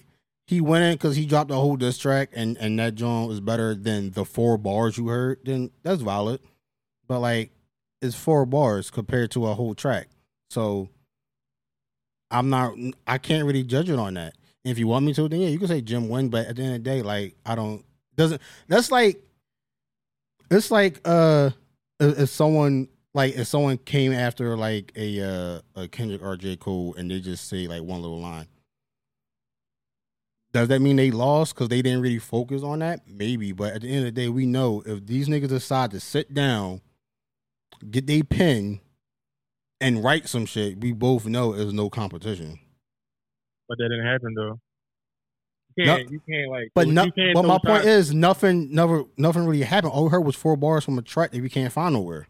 he 0.48 0.60
winning 0.62 0.94
because 0.94 1.16
he 1.16 1.26
dropped 1.26 1.50
a 1.52 1.56
whole 1.56 1.78
diss 1.78 1.98
track 1.98 2.30
and 2.34 2.58
and 2.58 2.78
that 2.80 2.96
joint 2.96 3.28
was 3.30 3.40
better 3.40 3.74
than 3.74 4.12
the 4.12 4.26
four 4.26 4.58
bars 4.58 4.98
you 4.98 5.08
heard, 5.08 5.40
then 5.46 5.72
that's 5.84 6.02
valid. 6.02 6.42
But 7.08 7.20
like, 7.22 7.52
it's 8.02 8.16
four 8.16 8.46
bars 8.46 8.92
compared 8.92 9.32
to 9.32 9.48
a 9.48 9.54
whole 9.56 9.74
track, 9.74 10.10
so 10.50 10.90
I'm 12.32 12.50
not. 12.50 12.76
I 13.06 13.18
can't 13.18 13.46
really 13.46 13.64
judge 13.64 13.90
it 13.90 14.00
on 14.00 14.16
that. 14.16 14.34
If 14.64 14.78
you 14.78 14.88
want 14.88 15.06
me 15.06 15.14
to, 15.16 15.28
then 15.28 15.42
yeah, 15.42 15.50
you 15.50 15.60
can 15.60 15.68
say 15.68 15.82
Jim 15.82 16.10
win. 16.10 16.30
But 16.30 16.48
at 16.48 16.56
the 16.56 16.64
end 16.64 16.76
of 16.76 16.84
the 16.84 16.90
day, 16.90 17.02
like 17.02 17.36
I 17.46 17.56
don't 17.56 17.84
doesn't. 18.16 18.42
That's 18.68 18.92
like 18.92 19.22
it's 20.50 20.72
like 20.72 21.00
uh 21.06 21.52
if 22.00 22.30
someone 22.30 22.88
like 23.14 23.36
if 23.36 23.48
someone 23.48 23.78
came 23.78 24.14
after 24.14 24.58
like 24.58 24.92
a 24.96 25.22
uh, 25.22 25.62
a 25.76 25.88
Kendrick 25.88 26.22
or 26.22 26.38
J 26.38 26.56
Cole 26.56 26.96
and 26.98 27.10
they 27.10 27.20
just 27.20 27.48
say 27.48 27.68
like 27.68 27.84
one 27.84 28.02
little 28.02 28.20
line, 28.20 28.48
does 30.54 30.68
that 30.68 30.82
mean 30.82 30.98
they 30.98 31.12
lost 31.12 31.56
because 31.56 31.70
they 31.70 31.82
didn't 31.82 32.02
really 32.02 32.20
focus 32.20 32.64
on 32.64 32.80
that? 32.80 33.02
Maybe, 33.08 33.54
but 33.54 33.74
at 33.74 33.82
the 33.82 33.90
end 33.90 34.00
of 34.00 34.06
the 34.06 34.12
day, 34.12 34.28
we 34.30 34.46
know 34.46 34.84
if 34.86 35.06
these 35.06 35.28
niggas 35.30 35.50
decide 35.50 35.92
to 35.92 36.00
sit 36.00 36.34
down, 36.34 36.82
get 37.90 38.08
they 38.08 38.24
pen, 38.24 38.81
and 39.82 40.04
write 40.04 40.30
some 40.30 40.46
shit, 40.46 40.80
we 40.80 40.92
both 40.92 41.26
know 41.26 41.54
there's 41.54 41.74
no 41.74 41.90
competition. 41.90 42.60
But 43.68 43.78
that 43.80 43.90
didn't 43.90 44.06
happen 44.06 44.34
though. 44.36 44.60
You 45.76 45.86
can't. 45.86 46.12
you 46.12 46.22
can't 46.30 46.50
like. 46.50 46.70
But 46.76 46.88
no, 46.88 47.10
can't 47.12 47.34
but 47.34 47.44
my 47.44 47.58
point 47.64 47.86
is 47.86 48.14
nothing, 48.14 48.74
never, 48.74 49.06
nothing 49.18 49.46
really 49.46 49.62
happened. 49.62 49.94
All 49.94 50.04
we 50.04 50.10
heard 50.10 50.22
was 50.22 50.36
four 50.36 50.58
bars 50.58 50.84
from 50.84 50.98
a 50.98 51.02
track 51.02 51.32
that 51.32 51.42
we 51.42 51.50
can't 51.50 51.72
find 51.72 51.94
nowhere, 51.94 52.28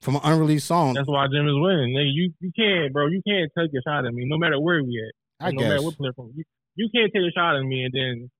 from 0.00 0.16
an 0.16 0.20
unreleased 0.24 0.66
song. 0.66 0.94
That's 0.94 1.08
why 1.08 1.26
Jim 1.26 1.46
is 1.48 1.54
winning. 1.56 1.94
Nigga, 1.94 2.10
you 2.12 2.32
you 2.40 2.52
can't, 2.56 2.92
bro. 2.92 3.08
You 3.08 3.20
can't 3.26 3.50
take 3.58 3.70
a 3.70 3.82
shot 3.82 4.06
at 4.06 4.14
me, 4.14 4.24
no 4.26 4.38
matter 4.38 4.60
where 4.60 4.82
we 4.82 5.02
at. 5.04 5.44
I 5.44 5.50
no 5.50 5.60
guess. 5.60 5.68
matter 5.70 5.82
what 5.82 5.96
platform. 5.96 6.30
You, 6.36 6.44
you 6.76 6.88
can't 6.94 7.12
take 7.12 7.22
a 7.22 7.32
shot 7.32 7.56
at 7.56 7.62
me, 7.64 7.84
and 7.84 7.92
then 7.92 8.30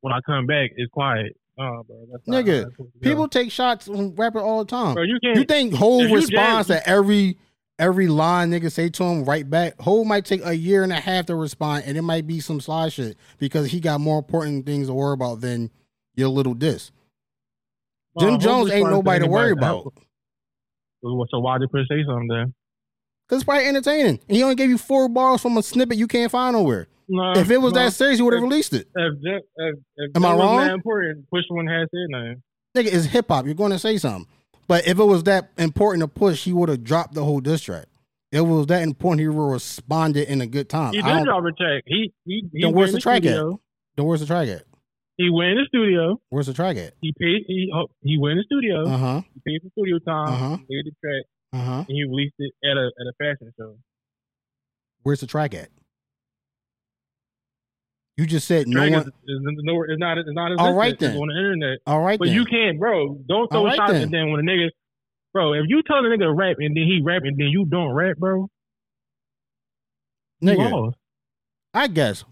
when 0.00 0.14
I 0.14 0.20
come 0.24 0.46
back, 0.46 0.70
it's 0.76 0.90
quiet. 0.90 1.36
Bro, 1.60 1.86
that's 2.10 2.26
Nigga, 2.26 2.62
how 2.62 2.68
it's 2.68 2.76
supposed 2.76 2.92
to 2.94 2.98
go. 3.00 3.10
People 3.10 3.28
take 3.28 3.52
shots 3.52 3.88
on 3.88 4.14
rapper 4.14 4.40
all 4.40 4.64
the 4.64 4.70
time. 4.70 4.94
bro, 4.94 5.02
you. 5.02 5.18
You 5.22 5.44
think 5.44 5.74
Hove 5.74 6.08
you 6.08 6.14
responds 6.14 6.68
to 6.68 6.88
every 6.88 7.36
every 7.78 8.08
line 8.08 8.50
nigga 8.50 8.72
say 8.72 8.88
to 8.88 9.04
him 9.04 9.24
right 9.24 9.48
back? 9.48 9.78
Hove 9.80 10.06
might 10.06 10.24
take 10.24 10.44
a 10.44 10.56
year 10.56 10.82
and 10.82 10.92
a 10.92 11.00
half 11.00 11.26
to 11.26 11.34
respond, 11.34 11.84
and 11.86 11.98
it 11.98 12.02
might 12.02 12.26
be 12.26 12.40
some 12.40 12.60
slide 12.60 12.94
shit 12.94 13.18
because 13.38 13.70
he 13.70 13.80
got 13.80 14.00
more 14.00 14.18
important 14.18 14.64
things 14.64 14.86
to 14.86 14.94
worry 14.94 15.12
about 15.12 15.42
than 15.42 15.70
your 16.14 16.28
little 16.28 16.54
diss. 16.54 16.92
Oh, 18.16 18.20
Jim 18.20 18.40
Jones 18.40 18.70
ain't 18.70 18.86
responds 18.86 18.88
to 18.88 18.90
nobody 18.90 19.24
to 19.24 19.30
worry 19.30 19.52
about. 19.52 19.92
So, 21.02 21.40
why 21.40 21.58
did 21.58 21.70
Chris 21.70 21.86
say 21.90 22.02
something 22.06 22.28
then? 22.28 22.54
Cause 23.28 23.38
it's 23.38 23.44
probably 23.44 23.66
entertaining. 23.66 24.18
And 24.28 24.36
he 24.36 24.42
only 24.42 24.56
gave 24.56 24.70
you 24.70 24.78
four 24.78 25.08
bars 25.08 25.40
from 25.40 25.56
a 25.56 25.62
snippet 25.62 25.96
you 25.96 26.08
can't 26.08 26.32
find 26.32 26.56
nowhere. 26.56 26.88
No, 27.12 27.32
if 27.32 27.50
it 27.50 27.58
was 27.60 27.72
no. 27.72 27.80
that 27.80 27.92
serious, 27.92 28.18
he 28.18 28.22
would 28.22 28.34
have 28.34 28.42
released 28.42 28.72
it. 28.72 28.86
if, 28.94 29.14
Jim- 29.22 29.40
if, 29.56 29.74
if 29.96 30.16
Am 30.16 30.24
I 30.24 30.32
wrong? 30.32 30.58
That 30.58 30.72
important. 30.74 31.28
Push 31.28 31.42
one 31.48 31.66
has 31.66 31.88
said 31.90 32.06
nothing. 32.08 32.42
Nigga, 32.76 32.94
it's 32.94 33.06
hip 33.06 33.26
hop. 33.28 33.46
You're 33.46 33.54
going 33.54 33.72
to 33.72 33.78
say 33.80 33.98
something. 33.98 34.26
But 34.68 34.86
if 34.86 35.00
it 35.00 35.04
was 35.04 35.24
that 35.24 35.50
important 35.58 36.02
to 36.02 36.08
push, 36.08 36.44
he 36.44 36.52
would 36.52 36.68
have 36.68 36.84
dropped 36.84 37.14
the 37.14 37.24
whole 37.24 37.40
diss 37.40 37.62
track. 37.62 37.86
If 38.30 38.38
it 38.38 38.42
was 38.42 38.66
that 38.68 38.82
important, 38.82 39.20
he 39.20 39.26
responded 39.26 40.28
in 40.28 40.40
a 40.40 40.46
good 40.46 40.68
time. 40.68 40.92
He 40.92 41.02
did 41.02 41.24
drop 41.24 41.42
a 41.44 41.50
track. 41.50 41.82
He 41.86 42.12
he 42.24 42.44
he 42.52 42.62
Then 42.62 42.72
where's 42.74 42.90
in 42.90 42.94
the 42.94 43.00
track 43.00 43.24
at? 43.26 43.44
Then 43.96 44.06
where's 44.06 44.20
the 44.20 44.26
track 44.26 44.46
at? 44.46 44.62
He 45.16 45.28
went 45.28 45.50
in 45.50 45.56
the 45.56 45.64
studio. 45.66 46.20
Where's 46.28 46.46
the 46.46 46.54
track 46.54 46.76
at? 46.76 46.94
He 47.00 47.12
paid. 47.18 47.42
He 47.48 47.72
oh, 47.74 47.88
he 48.02 48.16
went 48.18 48.32
in 48.32 48.38
the 48.38 48.44
studio. 48.44 48.86
Uh 48.86 48.96
huh. 48.96 49.22
He 49.34 49.40
paid 49.44 49.60
for 49.62 49.70
studio 49.72 49.98
time. 49.98 50.28
Uh-huh. 50.32 50.56
He 50.68 50.76
paid 50.76 50.84
the 50.86 50.92
track, 51.02 51.24
Uh 51.52 51.64
huh. 51.64 51.84
and 51.88 51.96
he 51.96 52.04
released 52.04 52.36
it 52.38 52.52
at 52.64 52.76
a 52.76 52.86
at 52.86 53.06
a 53.08 53.12
fashion 53.18 53.52
show. 53.58 53.76
Where's 55.02 55.18
the 55.20 55.26
track 55.26 55.52
at? 55.54 55.70
You 58.20 58.26
just 58.26 58.46
said 58.46 58.68
no 58.68 58.80
one. 58.80 58.92
is, 58.92 59.06
is, 59.06 59.40
no, 59.62 59.82
it's 59.82 59.98
not. 59.98 60.18
It's 60.18 60.28
not. 60.30 60.52
All 60.58 60.74
right 60.74 60.98
then. 60.98 61.16
on 61.16 61.28
the 61.28 61.34
internet. 61.34 61.78
All 61.86 62.02
right, 62.02 62.18
But 62.18 62.26
then. 62.26 62.34
you 62.34 62.44
can't, 62.44 62.78
bro. 62.78 63.14
Don't 63.26 63.50
throw 63.50 63.64
right 63.64 63.76
shots 63.76 63.92
then. 63.92 64.02
and 64.02 64.12
then 64.12 64.30
when 64.30 64.40
a 64.40 64.42
nigga, 64.42 64.68
bro, 65.32 65.54
if 65.54 65.64
you 65.68 65.82
tell 65.82 65.96
a 65.98 66.02
nigga 66.02 66.18
to 66.24 66.32
rap 66.34 66.56
and 66.58 66.76
then 66.76 66.84
he 66.84 67.00
rap 67.02 67.22
and 67.24 67.38
then 67.38 67.46
you 67.48 67.64
don't 67.64 67.92
rap, 67.94 68.18
bro, 68.18 68.48
Nigga. 70.42 70.92
I 71.74 71.86
guess 71.86 72.24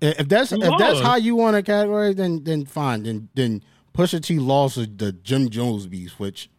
if 0.00 0.28
that's 0.28 0.52
You 0.52 0.58
if 0.62 0.78
that's 0.78 1.00
how 1.00 1.16
you 1.16 1.34
want 1.36 1.56
to 1.56 1.68
categorize, 1.72 2.16
then 2.16 2.44
then 2.44 2.64
fine. 2.66 3.02
Then 3.04 3.28
then 3.34 3.62
Pusha 3.96 4.22
T 4.22 4.38
lost 4.38 4.76
the 4.98 5.12
Jim 5.12 5.48
Jones 5.48 5.86
beef, 5.86 6.18
which 6.20 6.50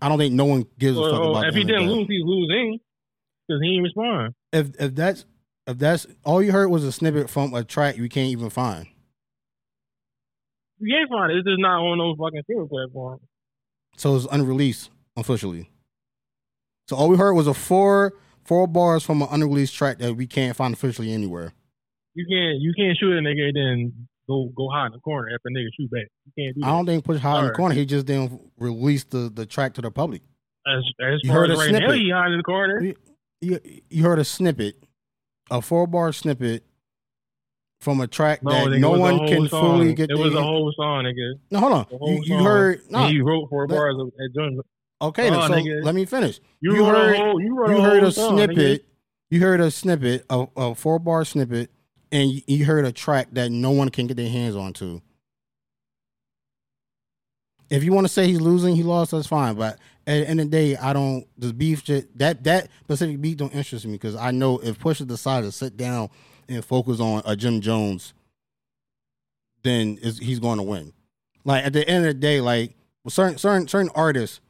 I 0.00 0.08
don't 0.08 0.18
think 0.18 0.34
no 0.34 0.44
one 0.44 0.66
gives 0.78 0.96
a 0.98 1.02
fuck 1.02 1.12
Well, 1.12 1.30
about. 1.36 1.48
if 1.48 1.54
he 1.54 1.64
didn't 1.64 1.90
lose, 1.90 2.06
he's 2.08 2.22
losing 2.24 2.78
because 3.48 3.60
he 3.62 3.70
didn't 3.70 3.84
respond. 3.84 4.34
if 4.52 4.80
if 4.80 4.94
that's 4.94 5.24
if 5.68 5.78
that's 5.78 6.06
all 6.24 6.42
you 6.42 6.50
heard 6.50 6.68
was 6.68 6.82
a 6.84 6.90
snippet 6.90 7.30
from 7.30 7.54
a 7.54 7.62
track 7.62 7.96
you 7.96 8.08
can't 8.08 8.30
even 8.30 8.50
find. 8.50 8.86
You 10.80 10.94
can't 10.96 11.08
find 11.10 11.32
it. 11.32 11.36
It's 11.38 11.46
just 11.46 11.60
not 11.60 11.80
on 11.80 11.98
those 11.98 12.16
fucking 12.18 12.42
streaming 12.44 12.68
platforms. 12.68 13.22
So 13.96 14.16
it's 14.16 14.26
unreleased 14.30 14.90
officially. 15.16 15.70
So 16.88 16.96
all 16.96 17.08
we 17.08 17.16
heard 17.16 17.34
was 17.34 17.46
a 17.46 17.54
four 17.54 18.14
four 18.44 18.66
bars 18.66 19.02
from 19.04 19.22
an 19.22 19.28
unreleased 19.30 19.74
track 19.74 19.98
that 19.98 20.14
we 20.14 20.26
can't 20.26 20.56
find 20.56 20.72
officially 20.72 21.12
anywhere. 21.12 21.52
You 22.14 22.24
can't 22.26 22.60
you 22.60 22.72
can't 22.76 22.96
shoot 22.98 23.12
a 23.12 23.20
nigga 23.20 23.48
and 23.48 23.56
then 23.56 24.08
go 24.28 24.50
go 24.56 24.68
hide 24.70 24.86
in 24.86 24.92
the 24.92 25.00
corner 25.00 25.28
after 25.34 25.48
a 25.48 25.52
nigga 25.52 25.68
shoot 25.78 25.90
back. 25.90 26.06
You 26.26 26.32
can't 26.44 26.56
do 26.56 26.64
I 26.64 26.68
don't 26.70 26.86
think 26.86 27.04
Push 27.04 27.20
High 27.20 27.28
in 27.30 27.34
the 27.34 27.40
Alright. 27.40 27.56
corner. 27.56 27.74
He 27.74 27.84
just 27.84 28.06
didn't 28.06 28.40
release 28.56 29.04
the, 29.04 29.30
the 29.34 29.44
track 29.46 29.74
to 29.74 29.82
the 29.82 29.90
public. 29.90 30.22
As, 30.66 30.84
as 31.02 31.20
You 31.22 31.30
far 31.30 31.40
heard 31.40 31.50
as 31.50 31.58
a 31.58 31.60
right 31.60 31.72
now, 31.72 31.78
snippet. 31.78 31.96
he 31.96 32.10
hiding 32.10 32.32
in 32.34 32.38
the 32.38 32.42
corner. 32.44 32.82
You, 32.82 32.94
you, 33.40 33.60
you 33.90 34.02
heard 34.04 34.18
a 34.18 34.24
snippet, 34.24 34.76
a 35.50 35.60
four 35.62 35.86
bar 35.86 36.12
snippet 36.12 36.64
from 37.80 38.00
a 38.00 38.06
track 38.06 38.42
No, 38.42 38.50
that 38.50 38.66
nigga, 38.66 38.80
no 38.80 38.94
it 38.94 38.98
was 38.98 39.10
a 39.10 39.14
one 39.18 39.28
can 39.28 39.48
song. 39.48 39.60
fully 39.78 39.94
get. 39.94 40.10
It 40.10 40.18
was 40.18 40.34
a 40.34 40.42
whole 40.42 40.72
song, 40.76 41.04
nigga. 41.04 41.34
no, 41.50 41.60
hold 41.60 41.72
on. 41.72 41.86
You, 42.08 42.22
you 42.24 42.42
heard 42.42 42.82
no. 42.90 43.06
He 43.06 43.20
wrote 43.20 43.48
four 43.48 43.66
bars 43.66 43.96
at. 43.98 44.52
Okay, 45.00 45.30
Oh, 45.30 45.46
so 45.46 45.52
nigga. 45.54 45.84
let 45.84 45.94
me 45.94 46.04
finish. 46.04 46.40
You, 46.60 46.74
You 46.74 46.84
heard- 46.84 47.14
a 47.14 47.18
whole. 47.18 47.40
You, 47.40 47.66
you 47.68 47.80
heard 47.80 48.02
a 48.02 48.10
song, 48.10 48.36
snippet. 48.36 48.56
Nigga. 48.56 48.80
You 49.30 49.40
heard 49.40 49.60
a 49.60 49.70
snippet, 49.70 50.24
a, 50.30 50.46
a 50.56 50.74
four 50.74 50.98
bar 50.98 51.24
snippet, 51.24 51.70
and 52.10 52.30
you, 52.30 52.42
you 52.46 52.64
heard 52.64 52.84
a 52.84 52.90
track 52.92 53.28
that 53.32 53.50
no 53.52 53.70
one 53.70 53.90
can 53.90 54.06
get 54.08 54.16
their 54.16 54.28
hands 54.30 54.56
onto. 54.56 55.00
If 57.70 57.84
you 57.84 57.92
want 57.92 58.06
to 58.06 58.12
say 58.12 58.26
he's 58.26 58.40
losing, 58.40 58.74
he 58.74 58.82
lost. 58.82 59.10
That's 59.10 59.26
fine. 59.26 59.54
But 59.54 59.78
at 60.08 60.20
the 60.20 60.28
end 60.28 60.40
of 60.40 60.50
the 60.50 60.56
day, 60.56 60.76
I 60.76 60.94
don't. 60.94 61.26
The 61.36 61.52
beef 61.52 61.84
shit 61.84 62.16
that 62.18 62.42
that 62.44 62.70
specific 62.84 63.20
beef 63.20 63.36
don't 63.36 63.54
interest 63.54 63.84
me 63.84 63.92
because 63.92 64.16
I 64.16 64.30
know 64.30 64.58
if 64.58 64.78
Pusha 64.78 65.06
decided 65.06 65.46
to 65.46 65.52
sit 65.52 65.76
down 65.76 66.08
and 66.48 66.64
focus 66.64 66.98
on 66.98 67.20
a 67.26 67.36
Jim 67.36 67.60
Jones, 67.60 68.14
then 69.62 69.98
he's 69.98 70.38
going 70.40 70.56
to 70.56 70.62
win. 70.62 70.94
Like 71.44 71.66
at 71.66 71.74
the 71.74 71.86
end 71.86 72.06
of 72.06 72.14
the 72.14 72.20
day, 72.20 72.40
like 72.40 72.74
certain 73.06 73.36
certain 73.36 73.68
certain 73.68 73.90
artists 73.94 74.40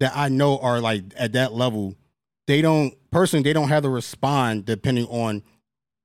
that 0.00 0.12
I 0.14 0.28
know 0.28 0.58
are 0.58 0.80
like 0.80 1.04
at 1.16 1.32
that 1.32 1.54
level, 1.54 1.94
they 2.46 2.60
don't 2.60 2.94
personally 3.10 3.42
they 3.42 3.54
don't 3.54 3.68
have 3.70 3.84
to 3.84 3.88
respond 3.88 4.66
depending 4.66 5.06
on 5.06 5.42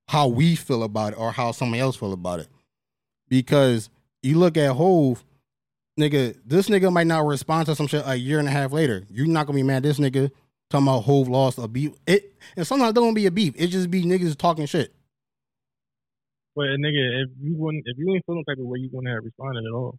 how 0.08 0.30
we 0.30 0.56
feel 0.56 0.84
about 0.84 1.14
it 1.14 1.20
or 1.20 1.34
how 1.34 1.52
somebody 1.52 1.82
else 1.82 1.98
feel 1.98 2.14
about 2.14 2.40
it. 2.40 2.48
Because 3.28 3.90
you 4.24 4.40
look 4.40 4.56
at 4.56 4.72
Hove, 4.72 5.26
nigga, 6.02 6.38
this 6.46 6.70
nigga 6.70 6.92
might 6.92 7.08
not 7.08 7.26
respond 7.26 7.68
to 7.68 7.76
some 7.76 7.88
shit 7.88 8.04
a 8.06 8.16
year 8.16 8.40
and 8.40 8.48
a 8.48 8.52
half 8.52 8.72
later. 8.72 9.06
You're 9.10 9.28
not 9.28 9.48
gonna 9.48 9.58
be 9.58 9.64
mad 9.64 9.84
this 9.84 10.00
nigga 10.00 10.32
talking 10.70 10.88
about 10.88 11.02
Hove 11.02 11.28
lost 11.28 11.58
a 11.58 11.68
beef. 11.68 11.94
It 12.08 12.34
and 12.56 12.66
sometimes 12.66 12.94
don't 12.94 13.14
be 13.14 13.26
a 13.26 13.32
beef. 13.32 13.54
It 13.58 13.68
just 13.68 13.92
be 13.92 14.04
niggas 14.04 14.38
talking 14.38 14.66
shit. 14.66 14.94
But 16.56 16.66
nigga, 16.80 17.24
if 17.24 17.30
you 17.40 17.56
wouldn't, 17.56 17.84
if 17.86 17.98
you 17.98 18.14
ain't 18.14 18.26
feeling 18.26 18.44
type 18.44 18.58
of 18.58 18.66
way, 18.66 18.80
you 18.80 18.90
wouldn't 18.92 19.14
have 19.14 19.24
responded 19.24 19.64
at 19.66 19.74
all. 19.74 19.98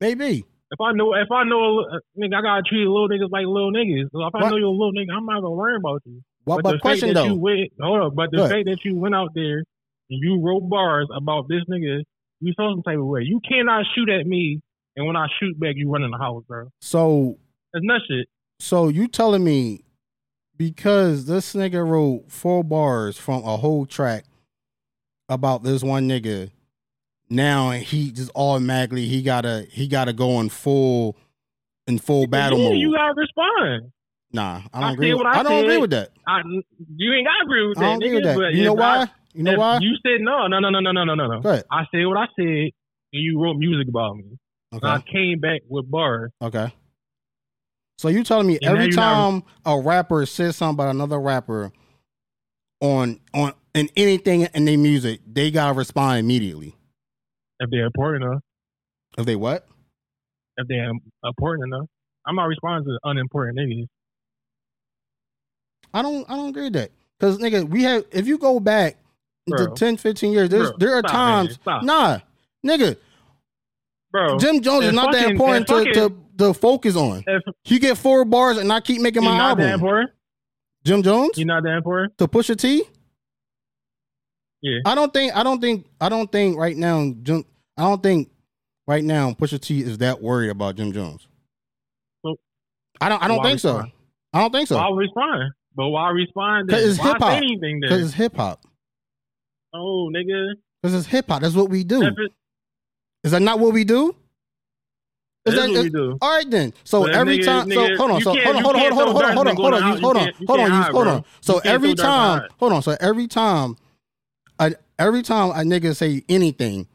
Maybe. 0.00 0.44
If 0.72 0.80
I 0.80 0.92
know, 0.92 1.14
if 1.14 1.30
I 1.32 1.44
know, 1.44 1.80
uh, 1.80 1.98
nigga, 2.18 2.34
I 2.36 2.42
gotta 2.42 2.62
treat 2.62 2.86
little 2.86 3.08
niggas 3.08 3.30
like 3.30 3.46
little 3.46 3.72
niggas. 3.72 4.10
So 4.12 4.24
if 4.26 4.34
I 4.34 4.48
know 4.48 4.56
you're 4.56 4.66
a 4.66 4.70
little 4.70 4.92
nigga, 4.92 5.12
I'm 5.16 5.26
not 5.26 5.40
gonna 5.40 5.54
worry 5.54 5.76
about 5.76 6.02
you. 6.04 6.22
What 6.44 6.58
the 6.58 6.62
but 6.62 6.72
fact 6.72 6.82
question 6.82 7.14
that 7.14 7.26
You 7.26 7.34
went, 7.34 7.72
hold 7.80 8.02
up, 8.02 8.14
but 8.14 8.30
the 8.30 8.48
fact 8.48 8.66
that 8.66 8.84
you 8.84 8.96
went 8.96 9.14
out 9.14 9.30
there 9.34 9.58
and 9.58 10.20
you 10.22 10.40
wrote 10.40 10.68
bars 10.68 11.08
about 11.14 11.48
this 11.48 11.62
nigga, 11.68 12.02
you 12.40 12.52
feel 12.56 12.72
some 12.72 12.82
type 12.82 12.98
of 12.98 13.06
way. 13.06 13.22
You 13.22 13.40
cannot 13.46 13.84
shoot 13.94 14.08
at 14.08 14.26
me, 14.26 14.60
and 14.96 15.06
when 15.06 15.16
I 15.16 15.26
shoot 15.38 15.58
back, 15.58 15.74
you 15.76 15.90
run 15.90 16.02
in 16.02 16.10
the 16.10 16.18
house, 16.18 16.42
bro. 16.48 16.70
So 16.80 17.38
That's 17.72 17.84
nut 17.84 18.00
shit. 18.08 18.28
So 18.58 18.88
you 18.88 19.08
telling 19.08 19.44
me 19.44 19.84
because 20.56 21.26
this 21.26 21.54
nigga 21.54 21.86
wrote 21.86 22.30
four 22.30 22.62
bars 22.62 23.16
from 23.16 23.42
a 23.44 23.56
whole 23.56 23.86
track 23.86 24.24
about 25.28 25.62
this 25.62 25.82
one 25.82 26.08
nigga, 26.08 26.50
now 27.28 27.70
and 27.70 27.82
he 27.82 28.10
just 28.10 28.30
automatically 28.34 29.06
he 29.06 29.22
gotta 29.22 29.66
he 29.70 29.86
gotta 29.86 30.12
go 30.12 30.40
in 30.40 30.48
full 30.48 31.16
in 31.86 31.98
full 31.98 32.26
battle 32.26 32.58
yeah, 32.58 32.68
mode. 32.68 32.78
You 32.78 32.94
gotta 32.94 33.14
respond. 33.16 33.92
nah, 34.32 34.62
I 34.72 34.78
I 34.78 34.80
don't 34.80 34.92
agree. 34.94 35.14
With, 35.14 35.26
I 35.26 35.38
I 35.38 35.42
don't 35.42 35.64
agree 35.64 35.78
with 35.78 35.90
that. 35.90 36.10
I, 36.26 36.40
you 36.96 37.14
ain't 37.14 37.26
gotta 37.26 37.44
agree 37.44 37.66
with 37.66 37.78
I 37.78 37.82
don't 37.82 37.96
agree 37.96 38.10
nigga. 38.10 38.36
with 38.36 38.44
that. 38.44 38.54
You 38.54 38.64
know 38.64 38.74
why? 38.74 39.08
You 39.32 39.44
know 39.44 39.52
if 39.52 39.58
why? 39.58 39.78
You 39.80 39.94
said 40.02 40.20
no, 40.20 40.46
no, 40.48 40.58
no, 40.58 40.70
no, 40.70 40.80
no, 40.80 40.92
no, 40.92 41.14
no, 41.14 41.26
no. 41.26 41.62
I 41.70 41.84
said 41.92 42.06
what 42.06 42.16
I 42.16 42.26
said, 42.36 42.46
and 42.46 42.72
you 43.12 43.40
wrote 43.40 43.56
music 43.56 43.88
about 43.88 44.16
me. 44.16 44.24
Okay. 44.72 44.86
And 44.86 44.86
I 44.86 45.00
came 45.00 45.40
back 45.40 45.62
with 45.68 45.90
bars. 45.90 46.30
Okay. 46.42 46.72
So 47.98 48.08
you 48.08 48.24
telling 48.24 48.46
me 48.46 48.58
and 48.62 48.78
every 48.78 48.92
time 48.92 49.42
not... 49.66 49.78
a 49.78 49.80
rapper 49.80 50.24
says 50.26 50.56
something 50.56 50.74
about 50.74 50.94
another 50.94 51.20
rapper 51.20 51.72
on 52.80 53.20
on 53.34 53.52
in 53.74 53.88
anything 53.96 54.48
in 54.54 54.64
their 54.64 54.78
music, 54.78 55.20
they 55.30 55.50
gotta 55.50 55.74
respond 55.74 56.20
immediately. 56.20 56.74
If 57.58 57.70
they're 57.70 57.86
important 57.86 58.24
enough. 58.24 58.42
If 59.18 59.26
they 59.26 59.36
what? 59.36 59.68
If 60.56 60.66
they're 60.66 60.90
important 61.24 61.74
enough. 61.74 61.86
I'm 62.26 62.36
not 62.36 62.44
responding 62.44 62.84
to 62.86 62.98
unimportant 63.08 63.58
niggas. 63.58 63.86
I 65.92 66.02
don't 66.02 66.28
I 66.30 66.36
don't 66.36 66.48
agree 66.48 66.64
with 66.64 66.72
that. 66.74 66.90
Cause 67.18 67.38
nigga, 67.38 67.68
we 67.68 67.82
have 67.82 68.04
if 68.12 68.26
you 68.26 68.38
go 68.38 68.60
back 68.60 68.96
Bro. 69.46 69.74
10, 69.74 69.96
15 69.96 70.32
years, 70.32 70.48
there's 70.48 70.68
Bro, 70.70 70.78
there 70.78 70.94
are 70.94 71.00
stop, 71.00 71.10
times 71.12 71.58
man, 71.66 71.84
nah, 71.86 72.18
nigga. 72.64 72.96
bro. 74.12 74.38
Jim 74.38 74.60
Jones 74.60 74.84
is 74.86 74.92
not 74.92 75.12
that 75.12 75.30
important 75.30 75.66
to, 75.68 75.84
to 75.94 76.16
to 76.38 76.54
focus 76.54 76.94
on. 76.96 77.24
If 77.26 77.42
You 77.66 77.78
get 77.80 77.98
four 77.98 78.24
bars 78.24 78.58
and 78.58 78.72
I 78.72 78.80
keep 78.80 79.00
making 79.00 79.24
my 79.24 79.36
not 79.36 79.56
that 79.58 79.62
album. 79.64 79.74
important, 79.80 80.10
Jim 80.84 81.02
Jones 81.02 81.36
you're 81.36 81.46
not 81.46 81.62
that 81.64 81.76
important. 81.76 82.16
to 82.18 82.28
Pusha 82.28 82.56
T. 82.56 82.84
Yeah. 84.62 84.78
I 84.84 84.94
don't 84.94 85.12
think. 85.12 85.34
I 85.34 85.42
don't 85.42 85.60
think. 85.60 85.86
I 86.00 86.08
don't 86.08 86.30
think 86.30 86.58
right 86.58 86.76
now. 86.76 87.12
Jim, 87.22 87.44
I 87.78 87.82
don't 87.82 88.02
think 88.02 88.30
right 88.86 89.02
now 89.02 89.32
Pusha 89.32 89.58
T 89.60 89.80
is 89.80 89.98
that 89.98 90.20
worried 90.22 90.50
about 90.50 90.76
Jim 90.76 90.92
Jones. 90.92 91.26
So- 92.24 92.36
I 93.00 93.08
don't. 93.08 93.22
I 93.22 93.28
don't 93.28 93.42
think 93.42 93.58
so. 93.58 93.84
I 94.32 94.40
don't 94.40 94.52
think 94.52 94.68
so. 94.68 94.76
Why 94.76 94.90
respond? 94.96 95.52
But 95.74 95.88
why 95.88 96.10
respond? 96.10 96.68
then? 96.68 96.76
'Cause 96.78 96.84
it's 96.90 96.98
hip-hop. 97.02 97.32
anything 97.38 97.80
Because 97.80 98.02
it's 98.02 98.12
hip 98.14 98.36
hop. 98.36 98.62
Oh, 99.72 100.10
nigga. 100.14 100.54
Because 100.82 100.94
it's 100.94 101.06
hip 101.06 101.26
hop. 101.28 101.42
That's 101.42 101.54
what 101.54 101.70
we 101.70 101.84
do. 101.84 102.02
It- 102.02 102.14
Is 103.24 103.32
that 103.32 103.42
not 103.42 103.58
what 103.60 103.72
we 103.72 103.84
do? 103.84 104.14
Is 105.46 105.54
that, 105.54 105.70
what 105.70 105.82
we 105.84 105.90
do. 105.90 106.18
All 106.20 106.36
right 106.36 106.50
then. 106.50 106.72
So 106.84 107.02
But 107.02 107.14
every 107.14 107.38
nigga- 107.38 107.44
time, 107.44 107.70
so 107.70 107.76
nigga, 107.88 107.96
hold 107.96 108.10
on, 108.10 108.20
so 108.20 108.30
hold 108.30 108.38
on, 108.38 108.56
you 108.56 108.62
hold 108.62 108.76
on, 108.76 108.80
hold 108.92 108.92
on, 108.92 109.14
hold 109.14 109.26
on, 109.26 109.34
hold 109.36 109.46
on, 109.46 109.56
hold 109.56 109.74
on, 109.74 109.80
to 109.80 109.86
you- 109.86 109.92
hide. 109.92 110.00
hold 110.02 110.16
on, 110.16 110.22
hold 110.46 110.60
on, 110.60 110.66
can't 110.66 110.68
you- 110.68 110.82
hide, 110.82 110.92
hold 110.92 111.06
on. 111.06 111.24
So 111.40 111.58
every 111.64 111.94
throw 111.94 112.04
darts 112.04 112.34
and 112.34 112.40
time, 112.42 112.50
hold 112.58 112.72
on. 112.72 112.82
So 112.82 112.96
every 113.00 113.26
time, 113.26 113.76
a, 114.58 114.72
every 114.98 115.22
time 115.22 115.50
a 115.50 115.62
nigga 115.64 115.96
say 115.96 116.22
anything 116.28 116.86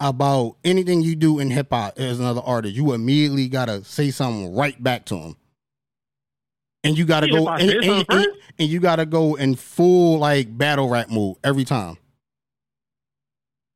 about 0.00 0.56
anything 0.64 1.02
you 1.02 1.14
do 1.14 1.38
in 1.40 1.50
hip 1.50 1.68
hop 1.70 1.98
as 1.98 2.18
another 2.20 2.40
artist, 2.42 2.74
you 2.74 2.92
immediately 2.94 3.48
gotta 3.48 3.84
say 3.84 4.10
something 4.10 4.54
right 4.54 4.82
back 4.82 5.04
to 5.06 5.16
him. 5.16 5.36
And 6.84 6.96
you 6.96 7.04
gotta 7.04 7.30
Yeah, 7.30 7.38
go 7.38 7.48
and, 7.48 7.70
and- 7.70 8.06
and- 8.08 8.26
and 8.58 8.68
you 8.68 8.80
gotta 8.80 9.04
go 9.04 9.34
in 9.34 9.56
full 9.56 10.18
like 10.18 10.56
battle 10.56 10.88
rap 10.88 11.10
mode 11.10 11.36
every 11.44 11.64
time. 11.64 11.98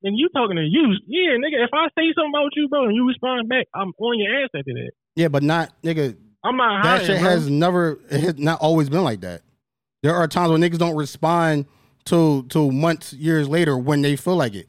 And 0.05 0.17
you 0.19 0.29
talking 0.35 0.57
to 0.57 0.63
you, 0.63 0.93
yeah, 1.07 1.31
nigga. 1.39 1.65
If 1.65 1.71
I 1.73 1.87
say 1.99 2.13
something 2.15 2.31
about 2.35 2.51
you, 2.55 2.69
bro, 2.69 2.85
and 2.85 2.95
you 2.95 3.09
respond 3.09 3.49
back, 3.49 3.67
I'm 3.75 3.93
on 3.99 4.19
your 4.19 4.43
ass 4.45 4.51
after 4.55 4.73
that. 4.75 4.91
Yeah, 5.17 5.29
but 5.29 5.43
not 5.43 5.73
nigga. 5.83 6.15
I'm 6.45 6.57
not 6.59 6.83
that 6.83 6.89
hiding, 7.01 7.07
shit 7.07 7.21
bro. 7.23 7.31
has 7.31 7.49
never 7.51 7.99
it 8.11 8.21
has 8.21 8.39
not 8.39 8.61
always 8.61 8.91
been 8.91 9.03
like 9.03 9.23
that. 9.23 9.41
There 10.03 10.15
are 10.15 10.29
times 10.29 10.51
when 10.53 10.61
niggas 10.61 10.77
don't 10.79 10.95
respond 10.97 11.65
till 12.05 12.43
till 12.45 12.71
months, 12.71 13.15
years 13.15 13.49
later 13.49 13.79
when 13.79 14.03
they 14.03 14.15
feel 14.17 14.37
like 14.37 14.55
it. 14.55 14.69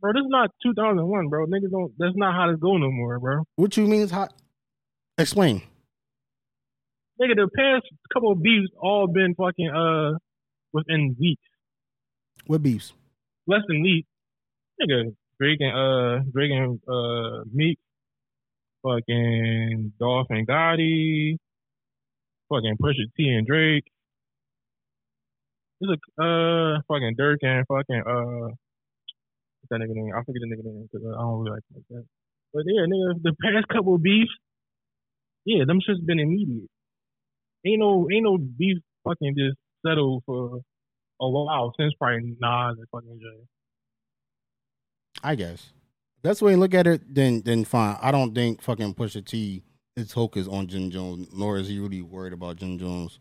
bro. 0.00 0.12
This 0.12 0.20
is 0.20 0.26
not 0.28 0.50
2001, 0.62 1.28
bro. 1.30 1.46
Niggas 1.46 1.70
don't. 1.70 1.92
That's 1.98 2.14
not 2.14 2.34
how 2.34 2.50
this 2.50 2.60
go 2.60 2.76
no 2.76 2.90
more, 2.90 3.18
bro. 3.18 3.44
What 3.56 3.74
you 3.78 3.86
mean 3.86 4.02
is 4.02 4.10
hot? 4.10 4.34
Explain. 5.16 5.62
Nigga, 7.18 7.34
the 7.36 7.48
past 7.56 7.86
couple 8.12 8.32
of 8.32 8.42
beefs 8.42 8.68
all 8.78 9.06
been 9.06 9.34
fucking 9.34 9.70
uh 9.70 10.18
within 10.74 11.16
weeks, 11.18 11.40
What 12.46 12.62
beefs? 12.62 12.92
less 13.46 13.62
than 13.66 13.80
weeks. 13.82 14.06
Nigga, 14.80 15.14
Drake 15.40 15.58
and 15.60 15.74
uh 15.76 16.22
Drake 16.32 16.50
and 16.52 16.80
uh 16.88 17.44
Meek, 17.52 17.78
fucking 18.82 19.92
Dolph 19.98 20.26
and 20.30 20.46
Gotti, 20.46 21.36
fucking 22.50 22.76
Pusha 22.82 23.06
T 23.16 23.28
and 23.28 23.46
Drake. 23.46 23.84
There's 25.80 25.96
a 25.96 26.22
uh 26.22 26.80
fucking 26.88 27.16
Durk 27.18 27.38
and 27.42 27.66
fucking 27.66 28.02
uh 28.06 28.48
what's 29.60 29.70
that 29.70 29.80
nigga 29.80 29.94
name? 29.94 30.12
I 30.14 30.20
forget 30.24 30.42
the 30.42 30.48
nigga 30.54 30.64
name 30.64 30.88
because 30.90 31.06
I 31.06 31.20
don't 31.20 31.38
really 31.40 31.50
like 31.52 31.62
like 31.74 31.84
that. 31.90 32.04
But 32.52 32.64
yeah, 32.66 32.84
nigga, 32.86 33.22
the 33.22 33.34
past 33.42 33.68
couple 33.68 33.98
beefs, 33.98 34.30
yeah, 35.44 35.64
them 35.66 35.80
shit's 35.86 36.00
been 36.00 36.20
immediate. 36.20 36.68
Ain't 37.66 37.80
no 37.80 38.08
ain't 38.12 38.24
no 38.24 38.38
beef 38.38 38.78
fucking 39.04 39.34
just 39.36 39.56
settled 39.86 40.22
for 40.26 40.60
a 41.20 41.28
while 41.28 41.72
since 41.78 41.94
probably 41.98 42.36
Nas 42.40 42.76
and 42.78 42.86
fucking 42.92 43.20
Jay. 43.20 43.55
I 45.22 45.34
guess. 45.34 45.72
That's 46.22 46.40
the 46.40 46.46
way 46.46 46.52
you 46.52 46.58
look 46.58 46.74
at 46.74 46.86
it, 46.86 47.02
then 47.14 47.42
then 47.42 47.64
fine. 47.64 47.96
I 48.00 48.10
don't 48.10 48.34
think 48.34 48.60
fucking 48.62 48.94
Pusha 48.94 49.24
T 49.24 49.62
is 49.96 50.12
focused 50.12 50.50
on 50.50 50.66
Jim 50.66 50.90
Jones, 50.90 51.28
nor 51.32 51.58
is 51.58 51.68
he 51.68 51.78
really 51.78 52.02
worried 52.02 52.32
about 52.32 52.56
Jim 52.56 52.78
Jones. 52.78 53.18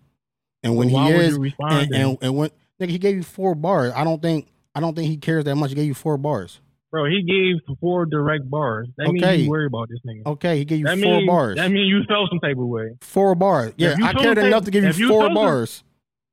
And 0.63 0.76
when 0.76 0.89
Why 0.89 1.11
he 1.11 1.17
is, 1.19 1.38
and, 1.38 1.93
and, 1.93 2.17
and 2.22 2.35
when 2.35 2.49
nigga, 2.81 2.89
he 2.89 2.97
gave 2.97 3.15
you 3.15 3.23
four 3.23 3.53
bars. 3.53 3.93
I 3.95 4.03
don't 4.03 4.22
think 4.22 4.47
I 4.73 4.80
don't 4.80 4.95
think 4.95 5.07
he 5.09 5.17
cares 5.17 5.43
that 5.45 5.55
much. 5.55 5.69
He 5.69 5.76
gave 5.76 5.85
you 5.85 5.93
four 5.93 6.17
bars. 6.17 6.59
Bro, 6.91 7.05
he 7.09 7.23
gave 7.23 7.76
four 7.81 8.05
direct 8.05 8.49
bars. 8.49 8.88
That 8.97 9.07
Okay. 9.07 9.13
means 9.19 9.43
you 9.43 9.49
worry 9.49 9.65
about 9.67 9.89
this 9.89 9.99
nigga. 10.07 10.26
Okay, 10.27 10.57
he 10.57 10.65
gave 10.65 10.80
you 10.80 10.85
that 10.85 10.97
four 10.97 11.17
mean, 11.17 11.27
bars. 11.27 11.57
That 11.57 11.69
means 11.69 11.89
you 11.89 12.01
felt 12.07 12.30
some 12.30 12.39
type 12.39 12.57
of 12.57 12.65
way. 12.67 12.95
four 13.01 13.35
bars. 13.35 13.73
Yeah, 13.77 13.95
I 14.01 14.13
cared 14.13 14.38
enough 14.38 14.61
type- 14.61 14.65
to 14.65 14.72
give 14.72 14.84
you 14.97 15.09
four 15.09 15.22
feel 15.22 15.27
some- 15.27 15.34
bars. 15.35 15.84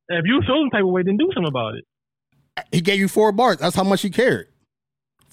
If 0.08 0.24
you 0.24 0.40
feel 0.46 0.56
some 0.62 0.70
type 0.70 0.82
of 0.84 0.88
way, 0.90 1.02
then 1.02 1.16
do 1.16 1.28
something 1.34 1.48
about 1.48 1.74
it. 1.74 1.84
He 2.70 2.80
gave 2.80 2.98
you 3.00 3.08
four 3.08 3.32
bars. 3.32 3.56
That's 3.58 3.74
how 3.74 3.82
much 3.84 4.02
he 4.02 4.10
cared. 4.10 4.48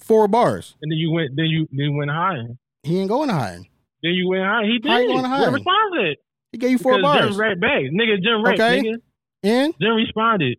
Four 0.00 0.28
bars. 0.28 0.74
And 0.82 0.90
then 0.90 0.98
you 0.98 1.12
went, 1.12 1.36
then 1.36 1.46
you 1.46 1.68
then 1.70 1.86
you 1.86 1.92
went 1.92 2.10
high. 2.10 2.42
He 2.82 2.98
ain't 2.98 3.08
going 3.08 3.28
high. 3.28 3.58
Then 4.02 4.12
you 4.12 4.28
went 4.28 4.44
high. 4.44 4.64
He 4.64 4.78
did. 4.78 4.90
How 4.90 4.98
you 4.98 5.08
going 5.08 5.24
response 5.52 5.94
it? 6.00 6.18
He 6.52 6.58
gave 6.58 6.70
you 6.70 6.78
four 6.78 6.96
because 6.96 7.02
bars. 7.02 7.30
Jim 7.30 7.40
right 7.40 7.60
back, 7.60 7.82
nigga. 7.92 8.22
Jim 8.22 8.42
right, 8.42 8.60
Okay. 8.60 8.82
nigga. 8.82 8.94
And 9.44 9.74
Jim 9.80 9.94
responded. 9.94 10.58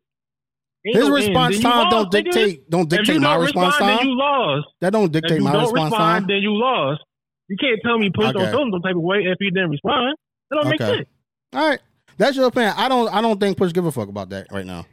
Ain't 0.85 0.95
his 0.95 1.09
no 1.09 1.15
response 1.15 1.59
time 1.59 1.89
don't 1.89 2.03
lost, 2.03 2.13
nigga. 2.13 2.23
dictate 2.23 2.69
don't 2.69 2.89
dictate 2.89 3.21
my 3.21 3.35
response 3.35 3.75
respond, 3.75 3.89
then 3.89 3.97
time. 3.97 4.07
you 4.07 4.17
lost. 4.17 4.67
That 4.79 4.93
don't 4.93 5.11
dictate 5.11 5.41
my 5.41 5.51
don't 5.51 5.61
response 5.61 5.91
respond, 5.91 6.21
time. 6.23 6.27
then 6.27 6.37
you 6.41 6.53
lost. 6.53 7.01
You 7.49 7.57
can't 7.59 7.79
tell 7.83 7.99
me 7.99 8.09
push 8.13 8.27
Okay. 8.29 8.39
don't 8.39 8.51
feel 8.51 8.71
some 8.71 8.81
type 8.81 8.95
of 8.95 9.01
way 9.01 9.17
if 9.19 9.37
you 9.39 9.51
didn't 9.51 9.71
respond. 9.71 10.17
That 10.49 10.55
don't 10.55 10.69
make 10.69 10.81
sense. 10.81 11.07
All 11.53 11.67
right, 11.67 11.79
that's 12.17 12.35
your 12.37 12.45
opinion. 12.47 12.73
I 12.77 12.87
don't. 12.87 13.13
I 13.13 13.21
don't 13.21 13.39
think 13.39 13.57
Push 13.57 13.73
give 13.73 13.85
a 13.85 13.91
fuck 13.91 14.07
about 14.09 14.29
that 14.29 14.47
right 14.51 14.65
now. 14.65 14.85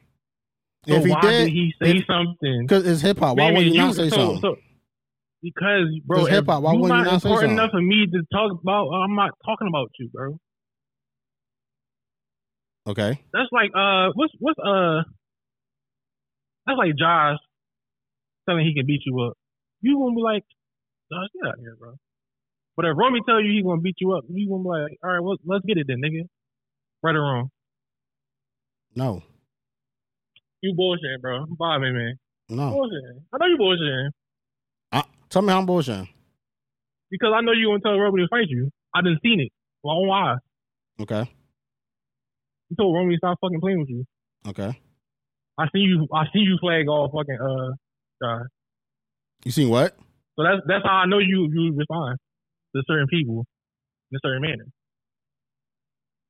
So 0.86 0.94
if 0.94 1.04
he 1.04 1.10
why 1.10 1.20
did, 1.20 1.44
did 1.46 1.52
he 1.52 1.74
say 1.82 1.90
if- 1.98 2.06
something? 2.06 2.62
because 2.62 2.86
it's 2.86 3.00
hip 3.02 3.18
hop. 3.18 3.36
Why 3.36 3.50
would 3.52 3.64
you 3.66 3.72
you- 3.72 3.78
not 3.78 3.94
say 3.94 4.08
so- 4.08 4.16
something? 4.16 4.40
so- 4.40 4.56
because, 5.40 5.86
bro, 6.04 6.18
It's 6.20 6.28
if 6.30 6.34
hip-hop. 6.34 6.62
Why 6.64 6.72
you 6.72 6.80
wouldn't 6.80 6.98
you 6.98 7.04
not 7.04 7.12
not 7.12 7.22
say 7.22 7.28
something? 7.28 7.50
enough 7.52 7.70
for 7.70 7.80
me 7.80 8.06
to 8.06 8.22
talk 8.32 8.50
about. 8.60 8.88
I'm 8.90 9.14
not 9.14 9.30
talking 9.46 9.68
about 9.68 9.90
you, 9.98 10.08
bro. 10.12 10.36
okay, 12.88 13.20
That's 13.32 13.48
like 13.52 13.70
uh, 13.74 14.10
what's 14.14 14.32
what's 14.40 14.58
uh, 14.58 15.02
that's 16.66 16.76
like 16.78 16.96
Josh 16.98 17.38
telling 18.48 18.66
he 18.66 18.74
can 18.74 18.84
beat 18.86 19.02
you 19.06 19.20
up. 19.20 19.34
You 19.80 19.98
gonna 19.98 20.16
be 20.16 20.22
like, 20.22 20.42
Josh, 21.12 21.28
get 21.34 21.48
out 21.48 21.54
of 21.54 21.60
here, 21.60 21.76
bro. 21.78 21.94
But 22.76 22.86
if 22.86 22.96
Romy 22.96 23.20
tell 23.24 23.40
you 23.40 23.52
he 23.52 23.62
gonna 23.62 23.80
beat 23.80 23.96
you 24.00 24.14
up, 24.14 24.24
you 24.28 24.48
gonna 24.48 24.62
be 24.64 24.68
like, 24.68 24.98
all 25.04 25.10
right, 25.10 25.20
well, 25.22 25.36
let's 25.44 25.64
get 25.66 25.76
it 25.78 25.86
then, 25.86 26.00
nigga. 26.02 26.26
Right 27.02 27.14
or 27.14 27.20
wrong? 27.22 27.50
no, 28.96 29.22
You 30.62 30.74
bullshit, 30.74 31.20
bro. 31.22 31.46
Bye, 31.58 31.78
man, 31.78 31.94
man. 31.94 32.14
no. 32.48 32.70
Bullshit. 32.70 33.22
I 33.32 33.36
know 33.38 33.46
you 33.46 33.56
bullshitting 33.58 34.10
I, 34.92 35.04
tell 35.30 35.42
me 35.42 35.52
how 35.52 35.58
I'm 35.60 35.66
bullshitting. 35.66 36.08
because 37.10 37.32
I 37.34 37.40
know 37.42 37.52
you 37.52 37.68
gonna 37.68 37.80
tell 37.80 37.98
Romy 37.98 38.22
to 38.22 38.28
fight 38.28 38.48
you. 38.48 38.70
I 38.94 39.02
done 39.02 39.18
seen 39.22 39.40
it. 39.40 39.52
My 39.84 39.92
own 39.92 40.10
eyes. 40.10 40.38
Okay, 41.00 41.30
You 42.70 42.76
told 42.76 42.94
Romy 42.96 43.14
to 43.14 43.18
stop 43.18 43.38
fucking 43.40 43.60
playing 43.60 43.78
with 43.80 43.88
you. 43.88 44.04
okay. 44.48 44.78
I 45.60 45.66
see 45.72 45.80
you. 45.80 46.06
I 46.12 46.24
see 46.32 46.40
you 46.40 46.56
flag 46.60 46.88
all 46.88 47.08
fucking 47.10 47.38
uh. 47.40 47.74
Josh. 48.22 48.46
You 49.44 49.52
seen 49.52 49.68
what? 49.70 49.96
So 50.36 50.42
that's 50.42 50.62
that's 50.66 50.84
how 50.84 51.02
I 51.02 51.06
know 51.06 51.18
you 51.18 51.48
you 51.52 51.72
respond 51.76 52.18
to 52.74 52.82
certain 52.88 53.06
people 53.08 53.44
in 54.10 54.16
a 54.16 54.20
certain 54.24 54.42
manner. 54.42 54.64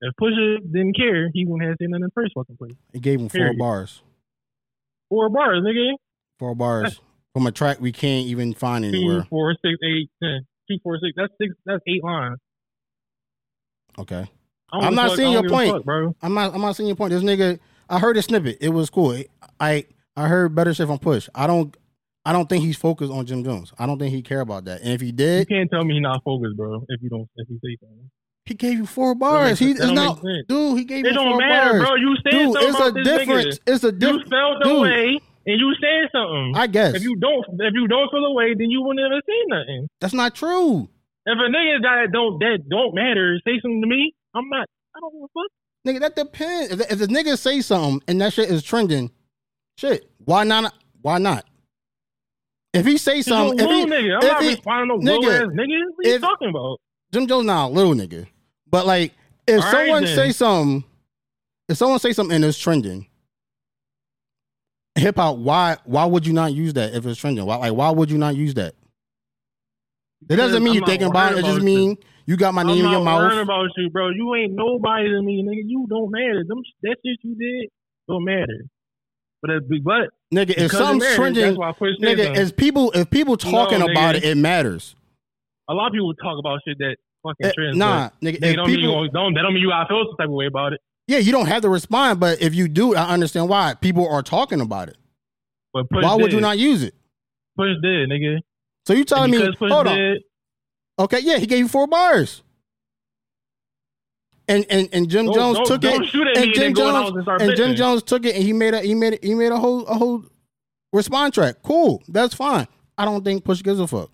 If 0.00 0.14
Pusha 0.20 0.58
didn't 0.70 0.96
care, 0.96 1.28
he 1.32 1.44
wouldn't 1.46 1.68
have 1.68 1.76
said 1.80 1.88
nothing 1.90 2.02
in 2.04 2.08
the 2.08 2.10
first 2.14 2.32
fucking 2.34 2.56
place. 2.56 2.76
He 2.92 3.00
gave 3.00 3.20
him 3.20 3.28
four 3.28 3.52
bars. 3.58 4.02
Four 5.08 5.28
bars, 5.30 5.62
nigga. 5.62 5.92
Four 6.38 6.54
bars 6.54 7.00
from 7.32 7.46
a 7.46 7.52
track 7.52 7.80
we 7.80 7.92
can't 7.92 8.26
even 8.26 8.54
find 8.54 8.84
Two, 8.84 8.88
anywhere. 8.88 9.26
four, 9.30 9.52
six, 9.54 9.74
eight, 9.84 10.10
ten. 10.22 10.46
Two, 10.70 10.76
four, 10.82 10.98
six. 11.02 11.12
That's 11.16 11.32
six. 11.40 11.54
That's 11.64 11.82
eight 11.86 12.04
lines. 12.04 12.38
Okay. 13.98 14.30
I'm 14.72 14.94
not 14.94 15.08
fuck- 15.08 15.16
seeing 15.16 15.32
your 15.32 15.42
don't 15.42 15.50
give 15.50 15.52
a 15.52 15.54
point. 15.62 15.72
fuck, 15.78 15.84
bro. 15.84 16.16
I'm 16.22 16.34
not. 16.34 16.54
I'm 16.54 16.60
not 16.60 16.76
seeing 16.76 16.88
your 16.88 16.96
point. 16.96 17.10
This 17.12 17.22
nigga. 17.22 17.58
I 17.88 17.98
heard 17.98 18.16
a 18.18 18.22
snippet. 18.22 18.58
It 18.60 18.68
was 18.68 18.90
cool. 18.90 19.16
I 19.58 19.86
I 20.14 20.28
heard 20.28 20.54
better 20.54 20.74
shit 20.74 20.86
from 20.86 20.98
Push. 20.98 21.28
I 21.34 21.46
don't. 21.46 21.74
I 22.26 22.32
don't 22.32 22.46
think 22.48 22.62
he's 22.64 22.76
focused 22.76 23.10
on 23.10 23.24
Jim 23.24 23.42
Jones. 23.42 23.72
I 23.78 23.86
don't 23.86 23.98
think 23.98 24.12
he 24.14 24.20
care 24.20 24.40
about 24.40 24.66
that. 24.66 24.82
And 24.82 24.90
if 24.92 25.00
he 25.00 25.10
did, 25.12 25.48
You 25.48 25.56
can't 25.56 25.70
tell 25.70 25.82
me 25.84 25.94
he's 25.94 26.02
not 26.02 26.22
focused, 26.22 26.56
bro. 26.58 26.84
If 26.88 27.00
you 27.02 27.08
don't, 27.08 27.26
if 27.36 27.48
you 27.48 27.58
say 27.64 27.76
something, 27.80 28.10
he 28.48 28.54
gave 28.54 28.78
you 28.78 28.86
four 28.86 29.14
bars. 29.14 29.58
He 29.58 29.70
is 29.72 29.78
don't 29.78 29.94
not. 29.94 30.22
Dude, 30.48 30.78
he 30.78 30.84
gave 30.84 31.04
It 31.04 31.08
you 31.08 31.14
don't 31.14 31.30
four 31.32 31.38
matter, 31.38 31.78
bars. 31.78 31.82
bro. 31.88 31.94
You 31.96 32.16
said 32.22 32.30
Dude, 32.30 32.52
something 32.52 32.68
it's 32.68 32.76
about 32.78 32.88
a 32.88 32.92
this 32.92 33.04
difference. 33.18 33.58
nigga. 33.58 33.74
It's 33.74 33.84
a 33.84 33.92
You 33.94 34.24
felt 34.24 34.58
the 34.62 34.64
Dude. 34.64 34.80
way, 34.82 35.18
and 35.46 35.60
you 35.60 35.74
said 35.80 36.08
something. 36.12 36.52
I 36.56 36.66
guess 36.66 36.94
if 36.94 37.02
you 37.02 37.16
don't, 37.16 37.44
if 37.60 37.74
you 37.74 37.86
don't 37.88 38.10
feel 38.10 38.22
the 38.22 38.32
way, 38.32 38.54
then 38.54 38.70
you 38.70 38.82
will 38.82 38.94
never 38.94 39.20
say 39.26 39.38
nothing. 39.48 39.88
that's 40.00 40.14
not 40.14 40.34
true, 40.34 40.88
If 41.26 41.38
a 41.38 41.48
nigga 41.50 41.82
that 41.82 42.12
don't 42.12 42.38
that 42.40 42.68
don't 42.68 42.94
matter 42.94 43.38
say 43.46 43.60
something 43.60 43.80
to 43.82 43.86
me, 43.86 44.14
I'm 44.34 44.48
not. 44.48 44.66
I 44.96 45.00
don't 45.00 45.12
give 45.12 45.22
a 45.22 45.28
fuck. 45.28 45.50
nigga. 45.86 46.00
That 46.00 46.16
depends. 46.16 46.72
If, 46.72 46.92
if 46.92 46.98
the 46.98 47.06
nigga 47.06 47.38
say 47.38 47.60
something 47.60 48.02
and 48.08 48.20
that 48.20 48.32
shit 48.32 48.50
is 48.50 48.62
trending, 48.62 49.10
shit. 49.76 50.10
Why 50.24 50.44
not? 50.44 50.74
Why 51.02 51.18
not? 51.18 51.44
If 52.74 52.84
he 52.86 52.98
say 52.98 53.22
something, 53.22 53.58
if 53.58 53.66
he, 53.66 53.84
nigga. 53.86 54.16
I'm 54.16 54.22
if 54.22 54.32
not 54.32 54.42
he- 54.42 54.48
responding 54.50 55.00
to 55.00 55.04
no 55.06 55.20
nigga, 55.20 55.46
nigga. 55.46 55.56
What 55.56 55.60
are 55.60 56.08
you 56.08 56.14
if- 56.16 56.20
talking 56.20 56.48
about? 56.50 56.78
Jim 57.12 57.26
Jones 57.26 57.46
not 57.46 57.68
a 57.70 57.72
little 57.72 57.94
nigga, 57.94 58.26
but 58.70 58.86
like 58.86 59.12
if 59.46 59.56
All 59.56 59.64
right, 59.64 59.70
someone 59.70 60.04
then. 60.04 60.16
say 60.16 60.30
something, 60.32 60.84
if 61.68 61.76
someone 61.76 61.98
say 61.98 62.12
something 62.12 62.34
and 62.36 62.44
it's 62.44 62.58
trending, 62.58 63.06
hip 64.96 65.16
hop, 65.16 65.36
why 65.38 65.76
why 65.84 66.04
would 66.04 66.26
you 66.26 66.32
not 66.32 66.52
use 66.52 66.74
that 66.74 66.94
if 66.94 67.06
it's 67.06 67.18
trending? 67.20 67.44
Why 67.46 67.56
like 67.56 67.72
why 67.72 67.90
would 67.90 68.10
you 68.10 68.18
not 68.18 68.36
use 68.36 68.54
that? 68.54 68.74
It 70.28 70.36
doesn't 70.36 70.62
mean 70.62 70.72
I'm 70.72 70.76
you're 70.78 70.86
thinking 70.86 71.08
about 71.08 71.32
it. 71.32 71.38
It 71.38 71.44
just 71.44 71.62
mean 71.62 71.96
you 72.26 72.36
got 72.36 72.52
my 72.52 72.62
I'm 72.62 72.66
name 72.68 72.84
in 72.84 72.90
your 72.90 73.00
mouth. 73.04 73.32
about 73.32 73.68
you, 73.76 73.88
bro. 73.90 74.10
You 74.10 74.34
ain't 74.34 74.52
nobody 74.52 75.08
to 75.08 75.22
me, 75.22 75.42
nigga. 75.42 75.62
You 75.64 75.86
don't 75.88 76.10
matter. 76.10 76.44
Them 76.46 76.58
that 76.82 76.96
shit 77.04 77.18
you 77.22 77.34
did 77.36 77.70
don't 78.08 78.24
matter. 78.24 78.64
But 79.40 79.50
if, 79.52 79.62
but 79.84 80.10
Nigga, 80.34 80.58
if 80.58 80.72
something's 80.72 81.14
trending, 81.14 81.44
that's 81.44 81.58
why 81.58 81.70
I 81.70 81.72
push 81.72 81.90
nigga, 82.02 82.34
as 82.36 82.52
people 82.52 82.90
if 82.92 83.08
people 83.08 83.36
talking 83.36 83.78
No, 83.78 83.90
about 83.90 84.16
it, 84.16 84.24
it 84.24 84.36
matters. 84.36 84.94
a 85.68 85.74
lot 85.74 85.86
of 85.86 85.92
people 85.92 86.12
talk 86.14 86.38
about 86.38 86.58
shit 86.66 86.76
that 86.78 86.96
fucking 87.40 87.46
Eh, 87.64 87.72
nah, 87.74 88.10
nigga, 88.22 88.40
don't 88.56 88.66
mean 88.66 88.78
you 88.80 88.86
people, 88.88 88.94
gonna, 88.94 89.10
don't 89.12 89.34
that 89.34 89.42
don't 89.42 89.54
mean 89.54 89.62
you 89.62 89.68
gotta 89.70 89.88
feel 89.88 90.04
some 90.06 90.16
type 90.16 90.26
of 90.28 90.32
way 90.34 90.46
about 90.46 90.72
it. 90.72 90.80
yeah, 91.06 91.18
you 91.18 91.32
don't 91.32 91.46
have 91.46 91.62
to 91.62 91.68
respond, 91.68 92.20
but 92.20 92.40
if 92.42 92.54
you 92.54 92.68
do, 92.68 92.94
I 92.94 93.08
understand 93.12 93.48
why 93.48 93.74
people 93.74 94.08
are 94.08 94.22
talking 94.22 94.60
about 94.60 94.88
it. 94.88 94.96
But 95.72 95.88
push 95.90 96.02
why 96.02 96.14
would 96.14 96.32
you 96.32 96.40
not 96.40 96.58
use 96.58 96.82
it? 96.82 96.94
push 97.56 97.70
did, 97.82 98.08
nigga? 98.08 98.38
So 98.86 98.94
you 98.94 99.04
telling 99.04 99.30
me, 99.30 99.38
hold 99.58 99.86
on, 99.88 99.96
did, 99.96 100.22
okay, 100.98 101.18
yeah, 101.20 101.38
he 101.38 101.46
gave 101.46 101.58
you 101.58 101.68
four 101.68 101.86
bars, 101.86 102.42
and 104.48 104.64
and 104.70 104.88
and 104.92 105.08
Jim 105.10 105.26
don't, 105.26 105.34
Jones 105.34 105.56
don't, 105.58 105.66
took 105.66 105.84
it, 105.84 105.94
and 105.94 106.06
Jim 106.06 106.26
and 106.26 106.54
then 106.54 106.72
go 106.72 106.88
in 106.88 107.14
the 107.14 107.22
Jones 107.22 107.28
and 107.28 107.42
and 107.42 107.56
Jim. 107.56 107.76
Jones 107.76 108.02
took 108.02 108.24
it, 108.24 108.34
and 108.34 108.42
he 108.44 108.52
made 108.52 108.74
a 108.74 108.80
he 108.80 108.94
made 108.94 109.14
a, 109.14 109.18
he 109.26 109.34
made 109.34 109.52
a 109.52 109.58
whole 109.58 109.84
a 109.86 109.94
whole 109.94 110.24
response 110.92 111.34
track. 111.34 111.56
Cool, 111.62 112.02
that's 112.08 112.34
fine. 112.34 112.66
I 112.96 113.04
don't 113.04 113.22
think 113.24 113.44
Push 113.44 113.62
gives 113.62 113.78
a 113.78 113.86
fuck. 113.86 114.10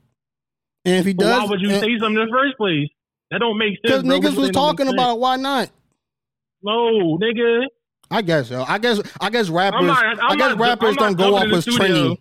And 0.85 0.97
if 0.97 1.07
he 1.07 1.15
But 1.15 1.24
does, 1.24 1.43
why 1.45 1.49
would 1.49 1.61
you 1.61 1.70
and- 1.70 1.81
say 1.81 1.99
something 1.99 2.20
in 2.20 2.27
the 2.28 2.32
first 2.32 2.57
place? 2.59 2.89
That 3.35 3.40
don't 3.40 3.59
make 3.59 3.70
sense. 3.74 3.81
Because 3.82 4.02
niggas 4.05 4.11
was 4.12 4.23
saying 4.23 4.35
don't 4.35 4.44
make 4.44 4.52
talking 4.52 4.89
about 4.89 5.15
it. 5.16 5.19
Why 5.20 5.36
not? 5.36 5.70
No, 6.62 7.19
nigga. 7.20 7.65
I 8.11 8.23
guess 8.23 8.48
so. 8.48 8.65
I 8.66 8.78
guess 8.78 9.01
I 9.20 9.28
guess 9.31 9.48
rappers. 9.48 9.81
I'm 9.81 9.86
not. 9.86 10.05
I'm 10.05 10.19
I 10.31 10.36
guess 10.36 10.51
not, 10.51 10.59
rappers 10.61 10.97
don't 10.97 11.19
go 11.19 11.35
off 11.36 11.48
the 11.51 11.62
studio. 11.62 12.16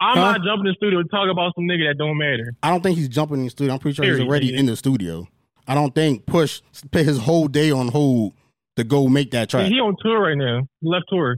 I'm 0.00 0.16
Huh? 0.16 0.32
not 0.32 0.40
jumping 0.44 0.60
in 0.60 0.64
the 0.66 0.74
studio 0.76 1.02
to 1.02 1.08
talk 1.08 1.28
about 1.28 1.52
some 1.56 1.64
nigga 1.64 1.90
that 1.90 1.98
don't 1.98 2.16
matter. 2.16 2.54
I 2.62 2.70
don't 2.70 2.82
think 2.82 2.96
he's 2.98 3.08
jumping 3.08 3.38
in 3.38 3.44
the 3.44 3.50
studio. 3.50 3.72
I'm 3.74 3.80
pretty 3.80 3.96
sure 3.96 4.04
he's 4.04 4.20
already 4.20 4.54
in 4.54 4.66
the 4.66 4.76
studio. 4.76 5.26
I 5.66 5.74
don't 5.74 5.92
think 5.94 6.24
Push 6.24 6.60
put 6.92 7.04
his 7.04 7.18
whole 7.18 7.48
day 7.48 7.72
on 7.72 7.88
hold 7.88 8.34
to 8.76 8.84
go 8.84 9.08
make 9.08 9.32
that 9.32 9.48
track. 9.50 9.66
He 9.66 9.80
on 9.80 9.96
tour 10.00 10.20
right 10.20 10.36
now. 10.36 10.68
He 10.80 10.88
left 10.88 11.06
tour. 11.08 11.36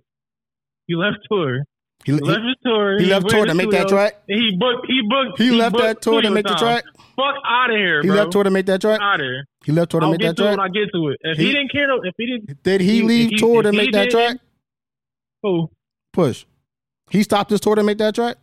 He 0.87 0.95
left 0.95 1.17
tour. 1.31 1.65
He, 2.05 2.13
He 2.13 2.19
he, 2.19 2.25
left 2.25 2.41
his 2.45 2.57
tour. 2.65 2.99
he 2.99 3.07
left 3.07 3.29
tour 3.29 3.47
to 3.47 3.55
make 3.55 3.71
that 3.71 3.89
track. 3.89 4.23
He 4.27 4.57
booked. 4.59 4.87
He 4.89 5.03
booked. 5.09 5.39
He 5.41 5.51
left 5.51 5.73
booked 5.75 5.85
that 5.85 6.03
tour 6.03 6.23
to 6.23 6.29
studio 6.29 6.35
make 6.35 6.47
the 6.47 6.55
track. 6.55 6.85
Fuck 7.17 7.35
out 7.47 7.71
of 7.71 7.77
here, 7.77 8.01
He 8.01 8.09
bro. 8.09 8.17
left 8.17 8.33
tour 8.33 8.45
to 8.45 8.51
make 8.51 8.67
that 8.67 8.81
track. 8.81 9.01
out 9.03 9.21
of 9.21 9.25
here. 9.25 9.45
He 9.65 9.73
left 9.73 9.91
tour 9.91 10.01
to 10.01 10.07
I'll 10.07 10.13
make 10.13 10.21
get 10.21 10.29
that 10.29 10.37
to 10.37 10.43
when 10.45 10.55
track. 10.55 10.71
I 10.71 10.73
get 10.73 10.89
to 10.95 11.09
it. 11.09 11.19
If 11.21 11.37
he, 11.39 11.45
He- 11.47 11.53
didn't 11.53 11.71
care, 11.73 11.89
if 12.07 12.15
he 12.17 12.27
didn't, 12.27 12.63
Did 12.63 12.81
he 12.81 13.03
leave 13.03 13.31
he- 13.31 13.37
tour 13.37 13.63
to 13.63 13.73
make 13.73 13.93
that 13.93 14.11
track? 14.11 14.39
oh, 15.45 15.71
Push. 16.15 16.47
He 17.11 17.23
stopped 17.23 17.51
his 17.51 17.61
tour 17.61 17.75
to 17.75 17.83
make 17.83 17.99
that 17.99 18.15
track. 18.15 18.37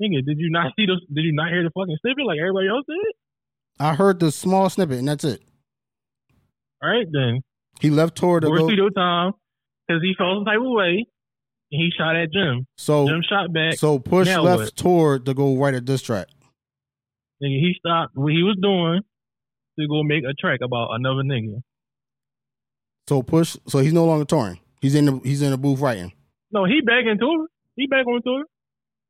nigga, 0.00 0.24
did 0.26 0.38
you 0.38 0.50
not 0.50 0.72
see 0.76 0.86
the? 0.86 1.00
Did 1.12 1.22
you 1.24 1.32
not 1.32 1.50
hear 1.50 1.62
the 1.62 1.70
fucking 1.70 1.96
snippet 2.02 2.26
like 2.26 2.38
everybody 2.38 2.68
else 2.68 2.84
did? 2.86 3.14
I 3.80 3.94
heard 3.94 4.20
the 4.20 4.30
small 4.30 4.68
snippet 4.68 4.98
and 4.98 5.08
that's 5.08 5.24
it. 5.24 5.40
All 6.82 6.90
right, 6.90 7.06
then. 7.10 7.40
He 7.80 7.90
left 7.90 8.16
tour 8.16 8.40
to 8.40 8.46
More 8.48 8.58
go. 8.58 8.66
studio 8.68 8.88
time 8.90 9.32
because 9.88 10.02
he 10.02 10.14
felt 10.18 10.36
some 10.38 10.44
type 10.44 10.58
of 10.58 10.66
way. 10.66 11.06
He 11.76 11.90
shot 11.96 12.14
at 12.16 12.32
Jim. 12.32 12.66
So 12.76 13.08
Jim 13.08 13.22
shot 13.28 13.52
back. 13.52 13.74
so 13.74 13.98
Push 13.98 14.28
Now 14.28 14.42
left 14.42 14.58
what? 14.60 14.76
tour 14.76 15.18
to 15.18 15.34
go 15.34 15.56
write 15.56 15.74
a 15.74 15.80
diss 15.80 16.02
track. 16.02 16.28
Nigga, 17.42 17.58
he 17.60 17.74
stopped 17.78 18.12
what 18.14 18.32
he 18.32 18.42
was 18.42 18.56
doing 18.62 19.00
to 19.80 19.88
go 19.88 20.02
make 20.04 20.22
a 20.24 20.32
track 20.34 20.60
about 20.62 20.90
another 20.92 21.22
nigga. 21.22 21.62
So 23.08 23.22
Push. 23.22 23.56
So 23.68 23.80
he's 23.80 23.92
no 23.92 24.04
longer 24.04 24.24
touring. 24.24 24.60
He's 24.80 24.94
in 24.94 25.06
the 25.06 25.20
he's 25.24 25.42
in 25.42 25.50
the 25.50 25.58
booth 25.58 25.80
writing. 25.80 26.12
No, 26.52 26.64
he 26.64 26.80
back 26.80 27.04
in 27.10 27.18
tour. 27.18 27.46
He 27.76 27.86
back 27.88 28.06
on 28.06 28.22
tour. 28.22 28.44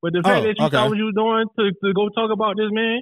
But 0.00 0.12
the 0.14 0.22
fact 0.22 0.38
Oh, 0.44 0.46
that 0.48 0.54
you 0.58 0.64
okay. 0.66 0.76
saw 0.76 0.88
what 0.88 0.96
you 0.98 1.04
was 1.04 1.14
doing 1.14 1.46
to, 1.58 1.86
to 1.86 1.92
go 1.94 2.08
talk 2.10 2.30
about 2.32 2.56
this 2.56 2.68
man, 2.70 3.00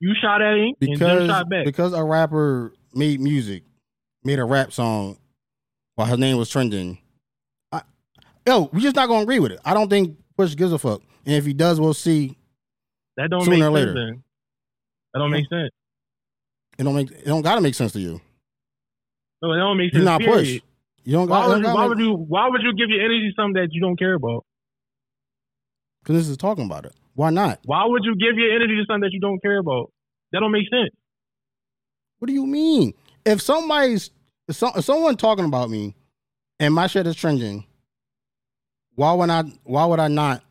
you 0.00 0.12
shot 0.20 0.42
at 0.42 0.56
him 0.56 0.74
because 0.78 1.28
shot 1.28 1.48
back. 1.48 1.64
because 1.64 1.92
a 1.92 2.04
rapper 2.04 2.72
made 2.94 3.20
music, 3.20 3.64
made 4.24 4.38
a 4.38 4.44
rap 4.44 4.72
song 4.72 5.18
while 5.94 6.06
his 6.06 6.18
name 6.18 6.36
was 6.36 6.48
trending. 6.50 6.98
Yo, 8.46 8.70
we're 8.72 8.80
just 8.80 8.96
not 8.96 9.08
gonna 9.08 9.22
agree 9.22 9.40
with 9.40 9.52
it. 9.52 9.60
I 9.64 9.74
don't 9.74 9.88
think 9.88 10.16
Push 10.36 10.54
gives 10.54 10.72
a 10.72 10.78
fuck, 10.78 11.02
and 11.24 11.34
if 11.34 11.44
he 11.44 11.52
does, 11.52 11.80
we'll 11.80 11.94
see. 11.94 12.36
that 13.16 13.30
don't 13.30 13.44
sooner 13.44 13.70
make 13.70 13.82
or 13.82 13.86
sense. 13.86 13.94
Then. 13.94 14.22
That 15.12 15.18
don't 15.20 15.30
make 15.30 15.48
sense. 15.48 15.70
It 16.78 16.84
don't 16.84 16.94
make 16.94 17.10
it 17.10 17.24
don't 17.24 17.42
gotta 17.42 17.60
make 17.60 17.74
sense 17.74 17.92
to 17.92 18.00
you. 18.00 18.20
No, 19.42 19.52
that 19.52 19.58
don't 19.58 19.76
make 19.76 19.90
sense. 19.92 20.02
You're 20.02 20.04
not 20.04 20.20
period. 20.20 20.36
Push. 20.36 20.60
You 21.04 21.12
don't 21.12 21.28
Why 21.28 21.40
got. 21.40 21.48
would, 21.48 21.64
you, 21.64 21.74
why 21.74 21.86
would 21.86 21.98
you? 21.98 22.12
Why 22.14 22.48
would 22.48 22.62
you 22.62 22.74
give 22.74 22.90
your 22.90 23.04
energy 23.04 23.32
something 23.36 23.60
that 23.60 23.68
you 23.72 23.80
don't 23.80 23.98
care 23.98 24.14
about? 24.14 24.44
Because 26.02 26.16
this 26.16 26.28
is 26.28 26.36
talking 26.36 26.64
about 26.64 26.84
it. 26.84 26.94
Why 27.14 27.30
not? 27.30 27.60
Why 27.64 27.84
would 27.86 28.04
you 28.04 28.14
give 28.14 28.36
your 28.36 28.54
energy 28.54 28.76
to 28.76 28.84
something 28.86 29.02
that 29.02 29.12
you 29.12 29.20
don't 29.20 29.40
care 29.40 29.58
about? 29.58 29.90
That 30.32 30.40
don't 30.40 30.52
make 30.52 30.68
sense. 30.70 30.90
What 32.18 32.28
do 32.28 32.34
you 32.34 32.46
mean? 32.46 32.94
If 33.24 33.40
somebody's 33.40 34.10
if, 34.48 34.56
some, 34.56 34.72
if 34.76 34.84
someone 34.84 35.16
talking 35.16 35.44
about 35.44 35.70
me, 35.70 35.94
and 36.60 36.74
my 36.74 36.86
shit 36.86 37.06
is 37.06 37.16
trending, 37.16 37.65
why 38.96 39.12
would 39.12 39.30
I? 39.30 39.42
Why 39.64 39.84
would 39.86 40.00
I 40.00 40.08
not 40.08 40.42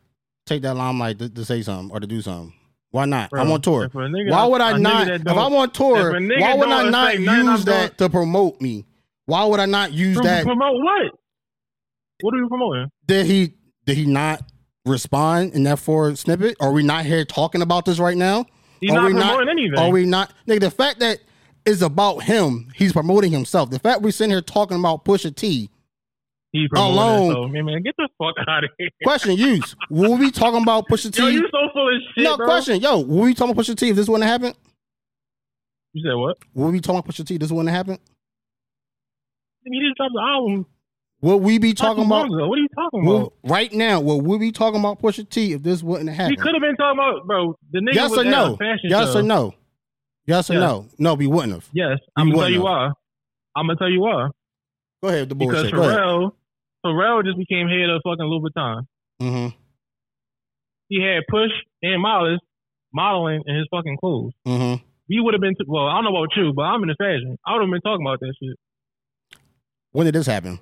take 0.46 0.62
that 0.62 0.74
limelight 0.74 1.18
to, 1.18 1.28
to 1.28 1.44
say 1.44 1.62
something 1.62 1.90
or 1.94 2.00
to 2.00 2.06
do 2.06 2.22
something? 2.22 2.52
Why 2.90 3.04
not? 3.04 3.30
I'm 3.34 3.50
on 3.50 3.60
tour. 3.60 3.88
Why 3.92 4.46
would 4.46 4.60
I 4.62 4.78
not? 4.78 5.08
If 5.08 5.26
I'm 5.28 5.54
on 5.54 5.70
tour, 5.70 6.10
if 6.10 6.14
a 6.14 6.18
nigga 6.18 6.40
why 6.40 6.54
would 6.54 6.68
I 6.68 6.88
not 6.88 7.08
affect 7.08 7.20
nothing 7.22 7.48
I'm 7.48 7.54
use 7.56 7.64
that 7.66 7.98
to 7.98 8.08
promote 8.08 8.60
me? 8.60 8.86
Why 9.26 9.44
would 9.44 9.60
I 9.60 9.66
not 9.66 9.92
use 9.92 10.14
Prom- 10.16 10.26
that? 10.26 10.44
promote 10.44 10.82
what? 10.82 11.12
What 12.22 12.34
are 12.34 12.38
you 12.38 12.48
promoting? 12.48 12.90
Did 13.06 13.26
he? 13.26 13.52
Did 13.84 13.96
he 13.98 14.06
not 14.06 14.42
respond 14.86 15.52
in 15.52 15.64
that 15.64 15.78
four 15.78 16.14
snippet? 16.16 16.56
Are 16.60 16.72
we 16.72 16.82
not 16.82 17.04
here 17.04 17.24
talking 17.24 17.60
about 17.60 17.84
this 17.84 17.98
right 17.98 18.16
now? 18.16 18.46
He's 18.80 18.92
Are 18.92 18.94
not 18.94 19.06
we 19.06 19.12
not- 19.14 19.22
promoting 19.36 19.48
anything. 19.48 19.78
Are 19.78 19.90
we 19.90 20.06
not? 20.06 20.32
Nigga, 20.46 20.60
the 20.60 20.70
fact 20.70 21.00
that 21.00 21.18
it's 21.66 21.82
about 21.82 22.22
him, 22.22 22.68
he's 22.76 22.92
promoting 22.92 23.32
himself. 23.32 23.70
The 23.70 23.78
fact 23.80 24.00
we're 24.02 24.12
sitting 24.12 24.30
here 24.30 24.40
talking 24.40 24.78
about 24.78 25.04
Pusha 25.04 25.34
T. 25.34 25.68
He's 26.56 26.68
oh, 26.72 26.74
promoting 26.74 26.94
alone? 26.98 27.26
himself. 27.26 27.50
Man, 27.50 27.64
man, 27.66 27.82
get 27.82 27.94
the 27.98 28.08
fuck 28.18 28.34
out 28.48 28.64
of 28.64 28.70
here. 28.78 28.88
Question 29.04 29.36
use. 29.36 29.76
Will 29.90 30.16
we 30.16 30.26
be 30.26 30.30
talking 30.30 30.62
about 30.62 30.88
Pusha 30.88 31.12
T? 31.14 31.22
Yo, 31.22 31.28
you 31.28 31.48
so 31.52 31.58
full 31.74 31.94
of 31.94 32.02
shit, 32.14 32.24
no 32.24 32.36
bro. 32.38 32.46
question. 32.46 32.80
Yo, 32.80 33.00
will 33.00 33.22
we 33.24 33.34
talking 33.34 33.52
about 33.52 33.62
Pusha 33.62 33.76
T 33.76 33.90
if 33.90 33.96
this 33.96 34.08
wouldn't 34.08 34.28
happen? 34.28 34.54
You 35.92 36.02
said 36.02 36.14
what? 36.14 36.38
Will 36.54 36.66
we 36.66 36.72
be 36.72 36.80
talking 36.80 36.98
about 36.98 37.12
Pusha 37.12 37.26
T 37.26 37.34
if 37.34 37.40
this 37.40 37.50
wouldn't 37.50 37.74
happen? 37.74 37.98
He 39.64 39.80
just 39.80 39.96
dropped 39.96 40.14
the 40.14 40.20
album. 40.20 40.66
Will 41.20 41.40
we 41.40 41.58
be 41.58 41.74
talking 41.74 42.04
about 42.04 42.26
ago. 42.26 42.46
What 42.46 42.58
are 42.58 42.62
you 42.62 42.68
talking 42.74 43.04
will, 43.04 43.16
about? 43.16 43.32
right 43.44 43.72
now? 43.72 44.00
Will 44.00 44.20
we 44.20 44.38
be 44.38 44.52
talking 44.52 44.80
about 44.80 45.02
Pusha 45.02 45.28
T 45.28 45.52
if 45.52 45.62
this 45.62 45.82
wouldn't 45.82 46.08
happen? 46.10 46.30
We 46.30 46.36
could 46.36 46.54
have 46.54 46.62
been 46.62 46.76
talking 46.76 46.98
about, 46.98 47.26
bro. 47.26 47.54
The 47.72 47.80
nigga 47.80 47.94
Yes 47.94 48.10
was 48.10 48.20
or 48.20 48.24
no? 48.24 48.56
fashion 48.56 48.80
Yes 48.90 49.12
show. 49.12 49.18
or 49.18 49.22
no? 49.22 49.54
Yes 50.26 50.50
or 50.50 50.54
Yes. 50.54 50.60
no? 50.60 50.86
No, 50.98 51.14
we 51.14 51.26
wouldn't 51.26 51.52
have. 51.52 51.68
Yes, 51.72 51.98
I'm 52.16 52.30
gonna 52.30 52.42
tell 52.42 52.50
you 52.50 52.62
why. 52.62 52.90
I'm 53.56 53.66
gonna 53.66 53.78
tell 53.78 53.90
you 53.90 54.00
why. 54.00 54.28
Go 55.02 55.08
ahead, 55.08 55.28
the 55.28 55.34
bullshit. 55.34 55.72
Ahead. 55.72 55.74
Pharrell, 55.74 56.32
Pharrell 56.86 57.24
just 57.24 57.38
became 57.38 57.68
head 57.68 57.90
of 57.90 58.02
fucking 58.04 58.24
Louis 58.24 58.50
Vuitton. 58.50 58.86
Mm-hmm. 59.20 59.56
He 60.88 61.02
had 61.02 61.22
Push 61.28 61.50
and 61.82 62.02
Malice 62.02 62.40
modeling 62.92 63.42
in 63.46 63.56
his 63.56 63.66
fucking 63.70 63.98
clothes. 63.98 64.32
Mm-hmm. 64.46 64.82
We 65.08 65.20
would 65.20 65.34
have 65.34 65.40
been, 65.40 65.54
well, 65.66 65.86
I 65.86 65.94
don't 65.94 66.04
know 66.04 66.16
about 66.16 66.36
you, 66.36 66.52
but 66.54 66.62
I'm 66.62 66.82
in 66.82 66.88
the 66.88 66.96
fashion. 66.98 67.36
I 67.46 67.54
would 67.54 67.62
have 67.62 67.70
been 67.70 67.80
talking 67.80 68.06
about 68.06 68.20
that 68.20 68.34
shit. 68.42 68.56
When 69.92 70.06
did 70.06 70.14
this 70.14 70.26
happen? 70.26 70.58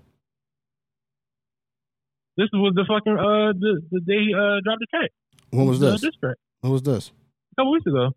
This 2.37 2.49
was 2.53 2.73
the 2.75 2.85
fucking 2.87 3.13
uh 3.13 3.53
the, 3.59 3.81
the 3.91 4.01
day 4.01 4.27
he 4.27 4.35
uh 4.35 4.59
dropped 4.65 4.81
the 4.81 4.87
track. 4.91 5.11
When 5.51 5.67
was 5.67 5.81
this? 5.81 6.01
diss 6.01 6.17
track. 6.21 6.37
When 6.61 6.73
was 6.73 6.83
this? 6.83 7.13
A 7.53 7.61
couple 7.61 7.73
weeks 7.73 7.87
ago. 7.87 8.11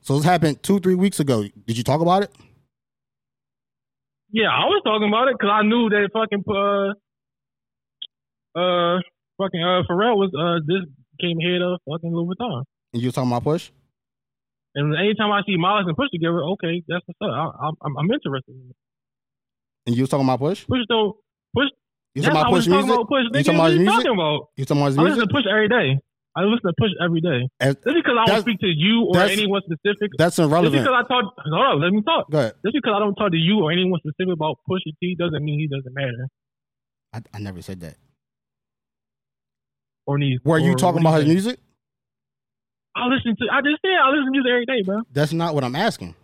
So 0.00 0.16
this 0.16 0.24
happened 0.24 0.62
two, 0.62 0.80
three 0.80 0.96
weeks 0.96 1.20
ago. 1.20 1.44
Did 1.66 1.78
you 1.78 1.84
talk 1.84 2.00
about 2.00 2.24
it? 2.24 2.32
Yeah, 4.30 4.50
I 4.50 4.64
was 4.66 4.82
talking 4.84 5.06
about 5.08 5.28
it 5.28 5.36
because 5.38 5.50
I 5.52 5.62
knew 5.62 5.88
that 5.88 6.10
fucking 6.12 6.44
uh 6.48 6.94
uh 8.54 8.98
fucking 9.38 9.62
uh 9.62 9.82
Pharrell 9.90 10.16
was 10.16 10.30
uh 10.34 10.60
this 10.66 10.82
came 11.20 11.38
head 11.40 11.62
of 11.62 11.80
fucking 11.88 12.12
Louis 12.14 12.34
Vuitton. 12.34 12.62
And 12.92 13.02
you 13.02 13.10
talking 13.10 13.30
about 13.30 13.44
Push? 13.44 13.70
And 14.74 14.94
anytime 14.96 15.30
I 15.30 15.42
see 15.46 15.56
Malice 15.56 15.84
and 15.86 15.96
Push 15.96 16.10
together, 16.10 16.42
okay, 16.58 16.82
that's 16.88 17.04
what's 17.06 17.18
up. 17.22 17.54
I, 17.60 17.70
I'm 17.86 17.96
I'm 17.96 18.10
interested. 18.10 18.50
in 18.50 18.70
it. 18.70 18.76
And 19.86 19.96
you 19.96 20.06
talking 20.06 20.26
about 20.26 20.38
Push? 20.40 20.66
Push 20.66 20.80
though, 20.88 21.18
Push. 21.54 21.68
You 22.14 22.22
talking 22.22 22.36
about 22.38 22.44
how 22.46 22.50
I 22.50 22.52
was 22.52 22.66
Push 22.66 22.74
music? 22.74 22.96
Push. 23.08 23.24
You 23.34 23.42
talking 23.42 23.54
about 23.60 23.72
music? 23.72 23.86
talking 23.86 24.12
about? 24.14 24.40
You 24.56 24.64
talking 24.64 24.80
about 24.82 24.86
his 24.86 24.98
I 24.98 25.02
listen 25.02 25.20
to 25.28 25.34
Push 25.34 25.44
every 25.50 25.68
day. 25.68 25.98
I 26.36 26.42
listen 26.42 26.66
to 26.66 26.74
Push 26.78 26.90
every 27.02 27.20
day. 27.20 27.40
As- 27.60 27.74
Just 27.76 27.94
because 27.94 28.16
I 28.18 28.26
don't 28.26 28.40
speak 28.42 28.58
to 28.60 28.66
you 28.66 29.06
or 29.06 29.20
anyone 29.22 29.62
specific. 29.62 30.10
That's 30.18 30.38
irrelevant. 30.38 30.74
Just 30.74 30.84
because 30.86 30.98
I 30.98 31.06
talk, 31.06 31.30
hold 31.38 31.62
on, 31.62 31.80
let 31.80 31.92
me 31.92 32.02
talk. 32.02 32.30
Go 32.30 32.38
ahead. 32.38 32.54
Just 32.66 32.74
because 32.74 32.92
I 32.94 32.98
don't 32.98 33.14
talk 33.14 33.30
to 33.30 33.36
you 33.38 33.62
or 33.62 33.70
anyone 33.70 34.00
specific 34.02 34.34
about 34.34 34.58
Pusha 34.68 34.90
T 34.98 35.14
doesn't 35.14 35.42
mean 35.44 35.60
he 35.60 35.68
doesn't 35.68 35.94
matter 35.94 36.26
I, 37.14 37.22
I 37.32 37.38
never 37.38 37.62
said 37.62 37.78
that. 37.80 37.94
Or 40.06 40.18
needs. 40.18 40.44
Were 40.44 40.58
you 40.58 40.74
talking 40.74 41.00
about 41.00 41.18
his 41.18 41.26
music? 41.26 41.58
I 42.96 43.06
listen 43.06 43.34
to. 43.36 43.44
I 43.52 43.60
just 43.60 43.82
said 43.82 43.90
I 44.02 44.10
listen 44.10 44.26
to 44.26 44.30
music 44.30 44.50
every 44.50 44.66
day, 44.66 44.82
bro. 44.84 45.02
That's 45.12 45.32
not 45.32 45.54
what 45.54 45.64
I'm 45.64 45.74
asking. 45.74 46.14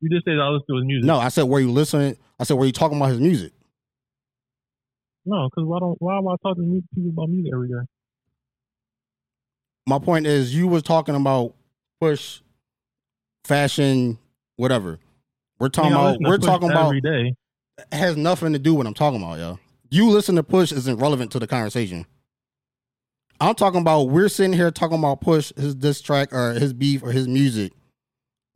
You 0.00 0.10
just 0.10 0.24
said 0.24 0.34
I 0.38 0.48
listen 0.48 0.66
to 0.68 0.76
his 0.76 0.84
music. 0.84 1.06
No, 1.06 1.18
I 1.18 1.28
said 1.28 1.44
were 1.44 1.60
you 1.60 1.70
listening? 1.70 2.16
I 2.38 2.44
said 2.44 2.54
were 2.54 2.66
you 2.66 2.72
talking 2.72 2.96
about 2.96 3.10
his 3.10 3.20
music? 3.20 3.52
no, 5.24 5.48
because 5.48 5.66
why 5.66 5.78
don't 5.80 5.96
why 6.00 6.18
am 6.18 6.28
I 6.28 6.36
talking 6.42 6.64
to 6.64 6.94
people 6.94 7.10
about 7.10 7.30
music 7.30 7.52
every 7.52 7.68
day? 7.68 7.86
my 9.86 9.98
point 9.98 10.26
is, 10.26 10.54
you 10.54 10.66
was 10.66 10.82
talking 10.82 11.14
about 11.14 11.54
push, 12.00 12.40
fashion, 13.44 14.18
whatever. 14.56 14.98
We're 15.58 15.68
talking 15.68 15.92
I 15.92 16.10
about. 16.10 16.18
We're 16.20 16.38
talking 16.38 16.70
about. 16.70 16.86
every 16.86 17.00
day. 17.00 17.34
Has 17.92 18.16
nothing 18.16 18.52
to 18.52 18.58
do 18.58 18.72
with 18.72 18.78
what 18.78 18.86
I'm 18.86 18.94
talking 18.94 19.22
about, 19.22 19.38
yo. 19.38 19.58
You 19.90 20.10
listen 20.10 20.34
to 20.36 20.42
push 20.42 20.72
isn't 20.72 20.98
relevant 20.98 21.30
to 21.32 21.38
the 21.38 21.46
conversation. 21.46 22.06
I'm 23.40 23.54
talking 23.54 23.80
about. 23.80 24.04
We're 24.04 24.28
sitting 24.28 24.52
here 24.52 24.70
talking 24.70 24.98
about 24.98 25.20
push 25.20 25.52
his 25.56 25.74
diss 25.74 26.00
track 26.00 26.32
or 26.32 26.52
his 26.54 26.72
beef 26.72 27.02
or 27.02 27.12
his 27.12 27.28
music 27.28 27.72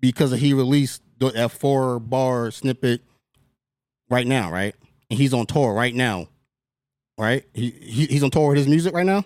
because 0.01 0.33
he 0.33 0.55
released 0.55 1.03
the 1.19 1.31
that 1.31 1.51
four 1.51 1.99
bar 2.01 2.51
snippet 2.51 3.03
right 4.09 4.27
now, 4.27 4.51
right? 4.51 4.75
And 5.11 5.19
he's 5.19 5.35
on 5.35 5.47
tour 5.47 5.73
right 5.75 5.95
now, 5.95 6.29
right? 7.19 7.45
He, 7.53 7.71
he 7.71 8.07
he's 8.07 8.23
on 8.23 8.31
tour 8.31 8.49
with 8.49 8.59
his 8.59 8.69
music 8.69 8.95
right 8.95 9.07
now. 9.07 9.25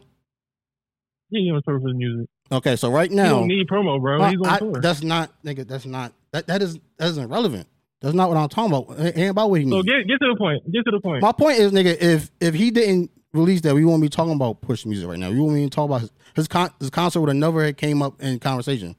Yeah, 1.31 1.41
he 1.41 1.51
on 1.51 1.63
tour 1.63 1.81
for 1.81 1.89
his 1.89 1.97
music. 1.97 2.29
Okay, 2.53 2.77
so 2.77 2.91
right 2.91 3.09
He 3.11 3.17
now, 3.17 3.31
don't 3.41 3.49
need 3.49 3.67
promo, 3.69 4.01
bro. 4.01 4.21
I- 4.23 4.31
He's 4.31 4.41
on 4.41 4.47
I- 4.47 4.59
tour. 4.59 4.81
that's 4.81 5.03
not 5.03 5.31
nigga. 5.45 5.67
That's 5.67 5.87
not 5.87 6.13
that. 6.33 6.47
That 6.47 6.63
is 6.63 6.79
that 6.99 7.09
isn't 7.11 7.29
relevant. 7.29 7.67
That's 8.01 8.15
not 8.15 8.29
what 8.29 8.37
I'm 8.37 8.49
talking 8.49 8.75
about. 8.77 8.99
It 9.01 9.17
ain't 9.17 9.31
about 9.31 9.49
what 9.51 9.61
he 9.63 9.71
so 9.71 9.83
get 9.83 10.07
get 10.07 10.19
to 10.21 10.29
the 10.33 10.37
point. 10.37 10.71
Get 10.71 10.85
to 10.85 10.91
the 10.91 11.01
point. 11.01 11.23
My 11.23 11.33
point 11.33 11.59
is, 11.59 11.73
nigga, 11.73 11.97
if 12.01 12.31
if 12.41 12.55
he 12.55 12.71
didn't 12.71 13.11
release 13.35 13.61
that, 13.63 13.75
we 13.75 13.85
won't 13.85 14.01
be 14.01 14.09
talking 14.09 14.33
about 14.33 14.61
push 14.61 14.87
music 14.87 15.09
right 15.09 15.19
now. 15.19 15.31
We 15.31 15.41
won't 15.41 15.57
even 15.57 15.71
talk 15.71 15.87
about 15.87 16.01
his 16.03 16.11
his, 16.35 16.49
con- 16.49 16.71
his 16.81 16.91
concert 16.91 17.21
would 17.21 17.29
have 17.29 17.37
never 17.37 17.73
came 17.73 18.03
up 18.03 18.21
in 18.23 18.39
conversation. 18.39 18.97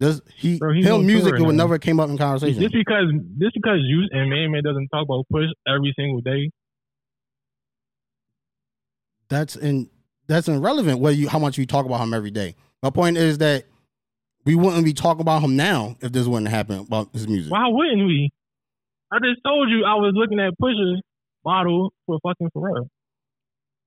This 0.00 0.20
he 0.34 0.58
Bro, 0.58 0.72
him 0.74 1.06
music 1.06 1.38
would 1.38 1.54
never 1.54 1.78
came 1.78 2.00
up 2.00 2.08
in 2.08 2.18
conversation. 2.18 2.60
Just 2.62 2.74
because 2.74 3.12
just 3.38 3.54
because 3.54 3.78
you 3.82 4.08
and 4.10 4.30
Man 4.30 4.50
Man 4.50 4.62
doesn't 4.62 4.88
talk 4.88 5.04
about 5.04 5.26
push 5.30 5.46
every 5.68 5.92
single 5.96 6.20
day. 6.20 6.50
that's 9.28 9.56
in 9.56 9.88
that's 10.26 10.48
irrelevant 10.48 11.00
whether 11.00 11.16
you 11.16 11.28
how 11.28 11.38
much 11.38 11.58
you 11.58 11.66
talk 11.66 11.86
about 11.86 12.00
him 12.00 12.14
every 12.14 12.30
day. 12.30 12.54
My 12.82 12.90
point 12.90 13.16
is 13.16 13.38
that 13.38 13.64
we 14.44 14.54
wouldn't 14.54 14.84
be 14.84 14.92
talking 14.92 15.20
about 15.20 15.42
him 15.42 15.56
now 15.56 15.96
if 16.00 16.12
this 16.12 16.26
wouldn't 16.26 16.50
happen 16.50 16.78
about 16.80 17.08
his 17.12 17.26
music. 17.26 17.52
Why 17.52 17.68
wouldn't 17.68 18.06
we? 18.06 18.30
I 19.12 19.18
just 19.18 19.40
told 19.44 19.70
you 19.70 19.84
I 19.84 19.94
was 19.94 20.12
looking 20.14 20.40
at 20.40 20.54
Pusha's 20.60 21.00
model 21.44 21.92
for 22.06 22.18
fucking 22.22 22.50
Pharrell. 22.54 22.88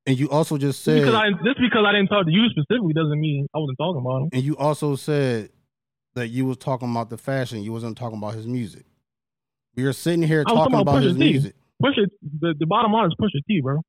And 0.07 0.17
you 0.17 0.29
also 0.29 0.57
just 0.57 0.83
said 0.83 1.01
because 1.01 1.13
I 1.13 1.31
just 1.31 1.59
because 1.59 1.83
I 1.85 1.91
didn't 1.91 2.07
talk 2.07 2.25
to 2.25 2.31
you 2.31 2.47
specifically 2.49 2.93
doesn't 2.93 3.19
mean 3.19 3.45
I 3.53 3.59
wasn't 3.59 3.77
talking 3.77 3.99
about 3.99 4.21
him. 4.23 4.29
and 4.31 4.41
you 4.41 4.55
also 4.57 4.95
said 4.95 5.49
that 6.15 6.29
you 6.29 6.45
was 6.45 6.57
talking 6.57 6.89
about 6.89 7.09
the 7.09 7.17
fashion, 7.17 7.61
you 7.61 7.73
wasn't 7.73 7.97
talking 7.97 8.17
about 8.17 8.33
his 8.33 8.47
music. 8.47 8.85
We 9.75 9.83
are 9.83 9.93
sitting 9.93 10.23
here 10.23 10.45
talking 10.45 10.57
talking 10.57 10.73
about 10.75 10.81
about 10.93 11.03
his 11.03 11.17
T. 11.17 11.19
music, 11.19 11.55
Pusha 11.83 12.07
the, 12.39 12.55
the 12.57 12.65
bottom 12.65 12.93
line 12.93 13.07
is 13.07 13.15
Pusha 13.19 13.43
T, 13.47 13.59
bro. 13.61 13.81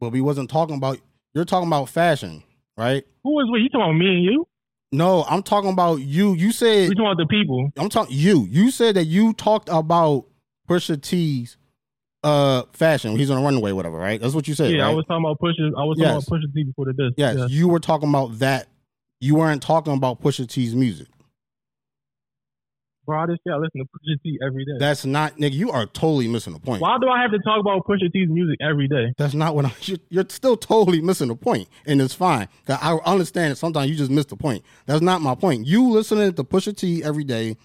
but 0.00 0.10
we 0.10 0.20
wasn't 0.22 0.50
talking 0.50 0.76
about 0.76 0.98
you're 1.34 1.44
talking 1.44 1.68
about 1.68 1.88
fashion, 1.90 2.42
right? 2.78 3.04
Who 3.24 3.40
is 3.40 3.50
what? 3.50 3.58
You 3.60 3.68
talking 3.68 3.82
about 3.82 3.92
me 3.98 4.06
and 4.06 4.24
you? 4.24 4.46
No, 4.90 5.24
I'm 5.24 5.42
talking 5.42 5.70
about 5.70 5.96
you. 5.96 6.34
You 6.34 6.50
said 6.50 6.88
We 6.88 6.94
talking 6.94 7.06
about 7.12 7.18
the 7.18 7.26
people. 7.26 7.70
I'm 7.76 7.88
talking 7.88 8.16
you. 8.16 8.46
You 8.50 8.70
said 8.70 8.96
that 8.96 9.04
you 9.04 9.32
talked 9.34 9.68
about 9.70 10.26
Pusha 10.68 11.00
T's 11.00 11.56
uh 12.24 12.62
fashion. 12.72 13.16
He's 13.16 13.30
on 13.30 13.38
a 13.38 13.42
runway, 13.44 13.72
whatever, 13.72 13.96
right? 13.98 14.20
That's 14.20 14.34
what 14.34 14.46
you 14.48 14.54
said. 14.54 14.70
yeah, 14.72 14.82
right? 14.82 14.90
I 14.90 14.94
was 14.94 15.04
talking 15.06 15.24
about 15.24 15.38
Pusha. 15.40 15.68
I 15.76 15.84
was 15.84 15.96
Yes. 15.98 16.24
talking 16.24 16.38
about 16.38 16.48
Pusha 16.50 16.54
T 16.54 16.64
before 16.64 16.84
the 16.86 16.92
disc. 16.92 17.14
Yes, 17.16 17.36
Yeah. 17.38 17.46
you 17.48 17.68
were 17.68 17.80
talking 17.80 18.08
about 18.08 18.38
that. 18.38 18.68
You 19.20 19.34
weren't 19.36 19.62
talking 19.62 19.92
about 19.94 20.20
Pusha 20.22 20.48
T's 20.48 20.74
music. 20.74 21.08
Bro, 23.04 23.18
I 23.20 23.26
just 23.26 23.40
yeah, 23.44 23.54
I 23.54 23.56
listen 23.56 23.80
to 23.80 23.84
Pusha 23.86 24.22
T 24.22 24.38
every 24.46 24.64
day. 24.64 24.72
That's 24.78 25.04
not, 25.04 25.36
nigga. 25.36 25.52
You 25.54 25.72
are 25.72 25.86
totally 25.86 26.28
missing 26.28 26.52
the 26.52 26.60
point. 26.60 26.80
Why 26.80 26.96
do 27.00 27.08
I 27.08 27.20
have 27.20 27.32
to 27.32 27.38
talk 27.40 27.58
about 27.58 27.84
Pusha 27.84 28.12
T's 28.12 28.28
music 28.28 28.58
every 28.60 28.86
day? 28.86 29.12
That's 29.18 29.34
not 29.34 29.56
what 29.56 29.64
I'm. 29.64 29.72
You're, 29.82 29.98
you're 30.08 30.24
still 30.28 30.56
totally 30.56 31.00
missing 31.00 31.26
the 31.26 31.34
point, 31.34 31.68
and 31.84 32.00
it's 32.00 32.14
fine. 32.14 32.46
I 32.68 32.98
understand 33.04 33.50
that 33.50 33.56
sometimes 33.56 33.90
you 33.90 33.96
just 33.96 34.10
miss 34.12 34.26
the 34.26 34.36
point. 34.36 34.62
That's 34.86 35.00
not 35.02 35.20
my 35.20 35.34
point. 35.34 35.66
You 35.66 35.90
listening 35.90 36.32
to 36.34 36.44
Pusha 36.44 36.76
T 36.76 37.02
every 37.02 37.24
day. 37.24 37.56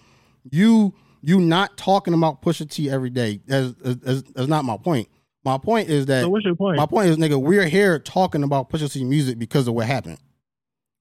You 0.50 0.92
you 1.22 1.40
not 1.40 1.76
talking 1.76 2.14
about 2.14 2.42
Pusha 2.42 2.68
T 2.70 2.90
every 2.90 3.10
day. 3.10 3.40
That's, 3.46 3.74
that's, 3.80 4.22
that's 4.22 4.48
not 4.48 4.64
my 4.64 4.76
point. 4.76 5.08
My 5.44 5.58
point 5.58 5.88
is 5.88 6.06
that 6.06 6.22
So 6.22 6.28
what's 6.28 6.44
your 6.44 6.56
point? 6.56 6.76
my 6.76 6.86
point 6.86 7.08
is, 7.08 7.16
nigga, 7.16 7.40
we're 7.40 7.66
here 7.66 7.98
talking 7.98 8.42
about 8.42 8.70
Pusha 8.70 8.92
T 8.92 9.04
music 9.04 9.38
because 9.38 9.68
of 9.68 9.74
what 9.74 9.86
happened. 9.86 10.18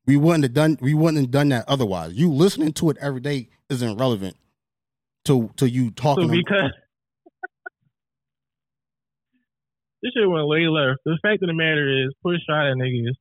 We 0.06 0.16
wouldn't 0.16 0.44
have 0.46 0.54
done. 0.54 0.78
We 0.80 0.94
wouldn't 0.94 1.22
have 1.22 1.32
done 1.32 1.50
that 1.50 1.66
otherwise. 1.68 2.14
You 2.14 2.32
listening 2.32 2.72
to 2.74 2.90
it 2.90 2.98
every 3.02 3.20
day 3.20 3.50
isn't 3.70 3.98
relevant 3.98 4.38
to 5.26 5.52
to 5.58 5.70
you 5.70 5.92
talking. 5.92 6.30
So 6.30 6.34
because 6.34 6.72
this 10.02 10.14
shit 10.16 10.30
went 10.30 10.48
way 10.48 10.68
left. 10.68 11.00
The 11.04 11.18
fact 11.22 11.44
of 11.44 11.48
the 11.48 11.54
matter 11.54 12.06
is, 12.06 12.14
Push 12.24 12.40
shot 12.48 12.68
at 12.68 12.78
niggas, 12.78 13.16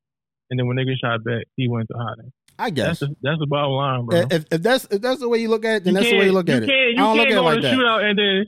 and 0.51 0.59
then 0.59 0.67
when 0.69 0.77
niggas 0.77 0.99
shot 1.03 1.25
back, 1.25 1.45
he 1.57 1.69
went 1.69 1.89
to 1.89 1.97
hiding. 1.99 2.33
I 2.59 2.71
That's 2.71 3.01
guess 3.01 3.11
that's 3.23 3.39
the 3.39 3.47
bottom 3.47 3.73
line, 3.73 4.07
bro. 4.07 4.25
if, 4.31 4.45
if 4.51 4.63
that's 4.63 4.85
if 4.91 5.03
that's 5.03 5.21
the 5.21 5.29
way 5.29 5.39
you 5.39 5.49
look 5.49 5.65
at 5.65 5.77
it, 5.77 5.85
then 5.85 5.95
You 5.95 6.01
that's 6.01 6.11
the 6.11 6.19
way 6.19 6.25
you 6.27 6.33
look 6.33 6.49
at 6.49 6.63
it. 6.63 6.67
Can't, 6.67 6.91
you 6.91 6.95
I 6.97 7.07
don't 7.07 7.17
look 7.19 7.29
can't 7.29 7.37
at 7.37 7.39
it 7.39 7.41
go 7.41 7.45
like 7.45 7.57
to 7.57 7.63
that. 7.63 7.75
shootout 7.75 8.03
and 8.11 8.19
then 8.19 8.45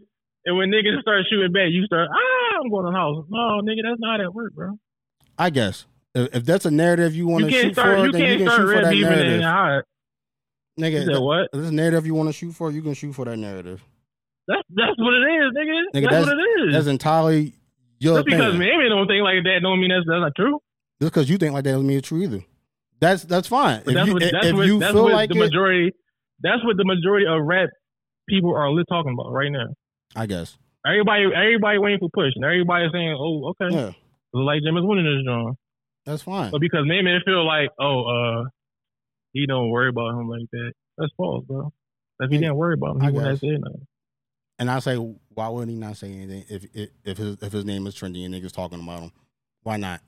and 0.47 0.57
when 0.57 0.71
niggas 0.71 1.01
start 1.03 1.25
shooting 1.29 1.53
back, 1.53 1.69
you 1.71 1.85
start 1.85 2.09
ah, 2.11 2.59
I'm 2.63 2.71
going 2.71 2.87
to 2.87 2.91
the 2.93 2.97
house. 2.97 3.25
No, 3.29 3.61
nigga, 3.63 3.83
that's 3.85 4.01
not 4.01 4.19
how 4.19 4.25
that 4.25 4.35
work, 4.35 4.55
bro. 4.55 4.79
I 5.39 5.51
guess 5.51 5.85
if, 6.15 6.35
if 6.37 6.45
that's 6.45 6.65
a 6.65 6.71
narrative 6.71 7.15
you 7.15 7.27
want 7.27 7.45
to 7.45 7.51
shoot 7.51 7.75
start. 7.75 7.99
for, 7.99 8.07
You 8.07 8.13
then 8.13 8.21
you 8.23 8.27
can't 8.27 8.39
can 8.39 8.49
shoot 8.51 8.75
for 8.75 8.83
that 8.83 8.95
narrative, 8.95 9.85
nigga. 10.81 11.09
If 11.15 11.21
what? 11.21 11.49
if 11.53 11.61
this 11.61 11.71
narrative 11.71 12.07
you 12.07 12.15
want 12.15 12.29
to 12.29 12.33
shoot 12.33 12.53
for, 12.53 12.71
you 12.71 12.83
can 12.83 12.95
shoot 12.95 13.13
for 13.13 13.25
that 13.27 13.37
narrative. 13.37 13.85
That's 14.47 14.63
that's 14.71 14.97
what 14.99 15.13
it 15.13 15.27
is, 15.27 15.53
nigga. 15.53 15.83
Nigga, 15.95 16.11
that's, 16.11 16.27
what 16.27 16.39
it 16.39 16.43
is. 16.67 16.75
That's 16.75 16.87
entirely 16.87 17.53
your 17.99 18.17
Just 18.17 18.27
because 18.27 18.55
opinion. 18.55 18.59
maybe 18.59 18.89
don't 18.89 19.07
think 19.07 19.23
like 19.23 19.45
that 19.45 19.59
don't 19.63 19.81
mean 19.81 19.91
that's 19.91 20.07
that's 20.07 20.21
not 20.21 20.35
true. 20.35 20.61
Just 21.01 21.13
because 21.13 21.29
you 21.29 21.37
think 21.37 21.53
like 21.53 21.65
that 21.65 21.73
doesn't 21.73 21.87
mean 21.87 21.99
it's 21.99 22.09
true 22.09 22.23
either. 22.23 22.43
That's 23.01 23.25
that's 23.25 23.49
fine. 23.49 23.83
But 23.85 23.91
if 23.91 23.95
that's 23.95 24.07
you, 24.09 24.13
what 24.15 24.23
if 24.23 24.33
that's 24.33 24.53
what 24.53 24.67
you 24.67 24.79
that's 24.81 24.93
feel 24.93 25.05
what 25.05 25.13
like 25.13 25.29
the 25.31 25.37
it, 25.37 25.39
majority. 25.39 25.93
That's 26.43 26.65
what 26.65 26.77
the 26.77 26.85
majority 26.85 27.27
of 27.27 27.45
rap 27.45 27.69
people 28.29 28.55
are 28.55 28.69
talking 28.89 29.13
about 29.13 29.33
right 29.33 29.51
now. 29.51 29.69
I 30.17 30.27
guess. 30.27 30.57
Everybody, 30.87 31.25
everybody 31.35 31.79
waiting 31.79 31.99
for 31.99 32.09
push, 32.13 32.33
and 32.35 32.45
everybody 32.45 32.87
saying, 32.93 33.17
"Oh, 33.19 33.53
okay, 33.61 33.75
Yeah, 33.75 33.93
like 34.33 34.63
Jim 34.63 34.77
is 34.77 34.85
winning 34.85 35.05
this 35.05 35.25
John." 35.27 35.55
that's 36.07 36.23
fine. 36.23 36.51
But 36.51 36.61
because 36.61 36.87
they 36.89 37.01
feel 37.25 37.45
like, 37.47 37.71
"Oh, 37.79 38.05
uh, 38.05 38.45
he 39.33 39.47
don't 39.47 39.71
worry 39.71 39.91
about 39.91 40.19
him 40.19 40.29
like 40.29 40.49
that." 40.53 40.73
That's 40.97 41.13
false, 41.17 41.45
bro. 41.47 41.73
If 42.21 42.31
he 42.31 42.37
Yeah, 42.37 42.41
didn't 42.43 42.57
worry 42.57 42.75
about 42.75 42.97
him, 42.97 43.03
I 43.03 43.07
he 43.07 43.13
wouldn't 43.13 43.31
have 43.31 43.41
guess. 43.41 43.51
said 43.51 43.61
nothing. 43.61 43.87
And 44.61 44.71
I 44.71 44.79
say, 44.81 44.97
why 44.97 45.49
wouldn't 45.49 45.71
he 45.71 45.77
not 45.77 45.97
say 45.97 46.13
anything 46.13 46.45
if 46.49 46.65
if 46.75 46.91
if 47.05 47.19
his 47.19 47.37
if 47.43 47.53
his 47.53 47.65
name 47.65 47.87
is 47.87 47.95
trending 47.95 48.25
and 48.25 48.35
niggas 48.35 48.53
talking 48.53 48.83
about 48.83 49.03
him? 49.03 49.13
Why 49.63 49.77
not? 49.77 50.01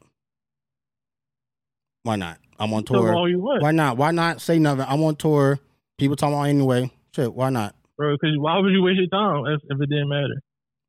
Why 2.03 2.17
not? 2.17 2.39
I'm 2.59 2.73
on 2.73 2.85
tour. 2.85 3.15
all 3.15 3.29
you 3.29 3.39
want, 3.41 3.63
Why 3.63 3.71
not? 3.73 3.97
Why 3.97 4.11
not 4.11 4.41
say 4.41 4.59
nothing? 4.59 4.85
I'm 4.89 5.03
on 5.03 5.17
tour. 5.17 5.59
People 5.99 6.17
talking 6.17 6.35
about 6.35 6.45
anyway. 6.45 6.91
Shit, 7.15 7.33
why 7.35 7.51
not? 7.51 7.75
bro. 7.97 8.15
Because 8.15 8.37
why 8.39 8.59
would 8.59 8.73
you 8.73 8.83
waste 8.83 8.99
your 8.99 9.09
time 9.09 9.45
if, 9.47 9.61
if 9.69 9.81
it 9.81 9.89
didn't 9.91 10.09
matter? 10.09 10.41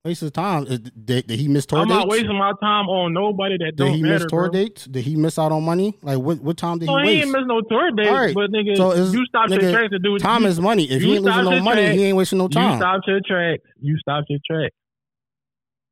Waste 0.04 0.22
his 0.22 0.32
time. 0.32 0.64
Did, 0.66 0.92
did 1.28 1.30
he 1.30 1.48
miss 1.48 1.66
tour 1.68 1.80
I'm 1.80 1.88
dates? 1.88 1.98
not 2.00 2.08
wasting 2.10 2.36
my 2.38 2.54
time 2.62 2.88
on 2.90 3.14
nobody 3.14 3.56
that 3.60 3.66
did 3.66 3.76
don't 3.76 3.88
matter. 3.88 3.92
Did 3.92 3.98
he 3.98 4.02
matter, 4.04 4.14
miss 4.24 4.32
tour 4.32 4.42
bro. 4.44 4.52
dates? 4.52 4.86
Did 4.86 5.04
he 5.06 5.16
miss 5.16 5.38
out 5.38 5.52
on 5.52 5.64
money? 5.64 5.98
Like 6.02 6.18
what? 6.20 6.40
What 6.40 6.58
time 6.58 6.80
did 6.80 6.88
So 6.88 6.98
he 6.98 7.02
he 7.02 7.08
waste? 7.18 7.26
ain't 7.28 7.32
miss 7.38 7.44
no 7.46 7.62
tour 7.62 7.92
dates, 7.92 8.10
right. 8.10 8.34
but 8.34 8.50
nigga, 8.52 8.78
So 8.78 8.96
you 8.96 9.26
stopped 9.28 9.52
nigga, 9.52 9.62
your 9.62 9.72
track 9.74 9.92
to 9.92 10.00
do 10.00 10.14
what 10.14 10.22
time 10.22 10.42
you, 10.44 10.48
is 10.48 10.60
money. 10.60 10.86
If 10.90 11.02
you 11.04 11.10
he 11.10 11.16
ain't 11.18 11.24
losing 11.26 11.44
no 11.44 11.60
money, 11.62 11.82
track. 11.84 11.96
he 11.96 12.04
ain't 12.06 12.18
wasting 12.18 12.40
no 12.40 12.48
time. 12.48 12.72
You 12.72 12.78
stopped 12.78 13.08
your 13.08 13.20
track. 13.28 13.60
You 13.80 13.98
stopped 14.00 14.26
your 14.30 14.40
track 14.50 14.72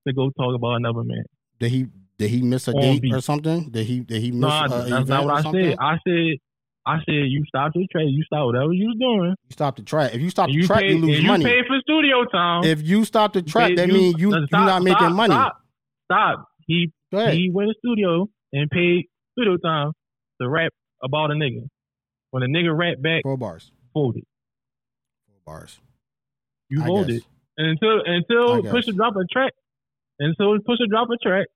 to 0.07 0.13
go 0.13 0.29
talk 0.31 0.55
about 0.55 0.75
another 0.75 1.03
man. 1.03 1.23
Did 1.59 1.71
he? 1.71 1.85
Did 2.19 2.29
he 2.31 2.41
miss 2.41 2.67
a 2.67 2.73
date 2.73 3.01
beat. 3.01 3.13
or 3.15 3.21
something? 3.21 3.69
Did 3.69 3.85
he? 3.87 4.01
Did 4.01 4.21
he 4.21 4.31
miss? 4.31 4.41
No, 4.41 4.65
a 4.65 4.85
that's 4.89 5.07
not 5.07 5.23
what 5.25 5.45
I 5.45 5.51
said. 5.51 5.77
I 5.79 5.97
said, 6.05 6.37
I 6.85 6.97
said 7.05 7.13
you 7.31 7.45
stopped 7.47 7.75
your 7.75 7.87
track. 7.89 8.05
You 8.07 8.23
stopped 8.23 8.45
whatever 8.47 8.73
you 8.73 8.87
was 8.87 8.97
doing. 8.99 9.35
You 9.47 9.51
stop 9.53 9.77
the 9.77 9.83
track. 9.83 10.13
If 10.13 10.21
you 10.21 10.29
stop 10.29 10.49
the 10.49 10.61
track, 10.63 10.81
paid, 10.81 10.91
you 10.91 10.97
lose 10.97 11.15
and 11.15 11.23
you 11.23 11.29
money. 11.31 11.45
paid 11.45 11.65
for 11.65 11.79
studio 11.81 12.25
time. 12.25 12.65
if 12.65 12.81
you 12.81 13.05
stop 13.05 13.31
the 13.31 13.41
track, 13.41 13.75
that 13.77 13.87
means 13.87 14.19
you 14.19 14.31
no, 14.31 14.37
you 14.39 14.47
stop, 14.47 14.65
not 14.67 14.83
making 14.83 14.97
stop, 14.97 15.13
money. 15.13 15.33
Stop, 15.33 15.57
stop. 16.11 16.45
He 16.67 16.91
he 17.11 17.49
went 17.53 17.69
to 17.69 17.75
studio 17.79 18.27
and 18.51 18.69
paid 18.69 19.05
studio 19.31 19.55
time 19.57 19.93
to 20.41 20.49
rap 20.49 20.73
about 21.01 21.31
a 21.31 21.35
nigga. 21.35 21.67
When 22.31 22.43
a 22.43 22.47
nigga 22.47 22.77
rap 22.77 23.01
back, 23.01 23.23
Four 23.23 23.37
bars. 23.37 23.71
folded. 23.93 24.23
Four 25.27 25.37
bars. 25.45 25.79
You 26.69 26.83
I 26.83 26.85
folded. 26.85 27.21
guess. 27.21 27.29
And 27.57 27.67
until 27.81 28.01
until. 28.05 28.63
Pusha 28.73 28.93
drop 28.93 29.15
a 29.15 29.25
track, 29.31 29.53
until 30.19 30.57
Pusha 30.59 30.87
drop 30.89 31.07
a 31.11 31.17
track, 31.17 31.47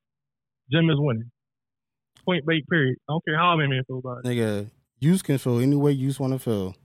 Jim 0.72 0.90
is 0.90 0.96
winning. 1.00 1.30
Point 2.26 2.46
blank. 2.46 2.66
Period. 2.70 2.98
I 3.10 3.14
don't 3.14 3.26
care 3.26 3.38
how 3.38 3.56
many 3.56 3.70
men 3.70 3.84
feel 3.88 4.00
about 4.00 4.20
it. 4.20 4.26
Nigga, 4.28 4.70
you 5.00 5.18
can 5.20 5.38
feel 5.38 5.60
any 5.60 5.76
way 5.76 5.92
you 5.92 6.14
want 6.20 6.34
to 6.34 6.40
feel. 6.40 6.76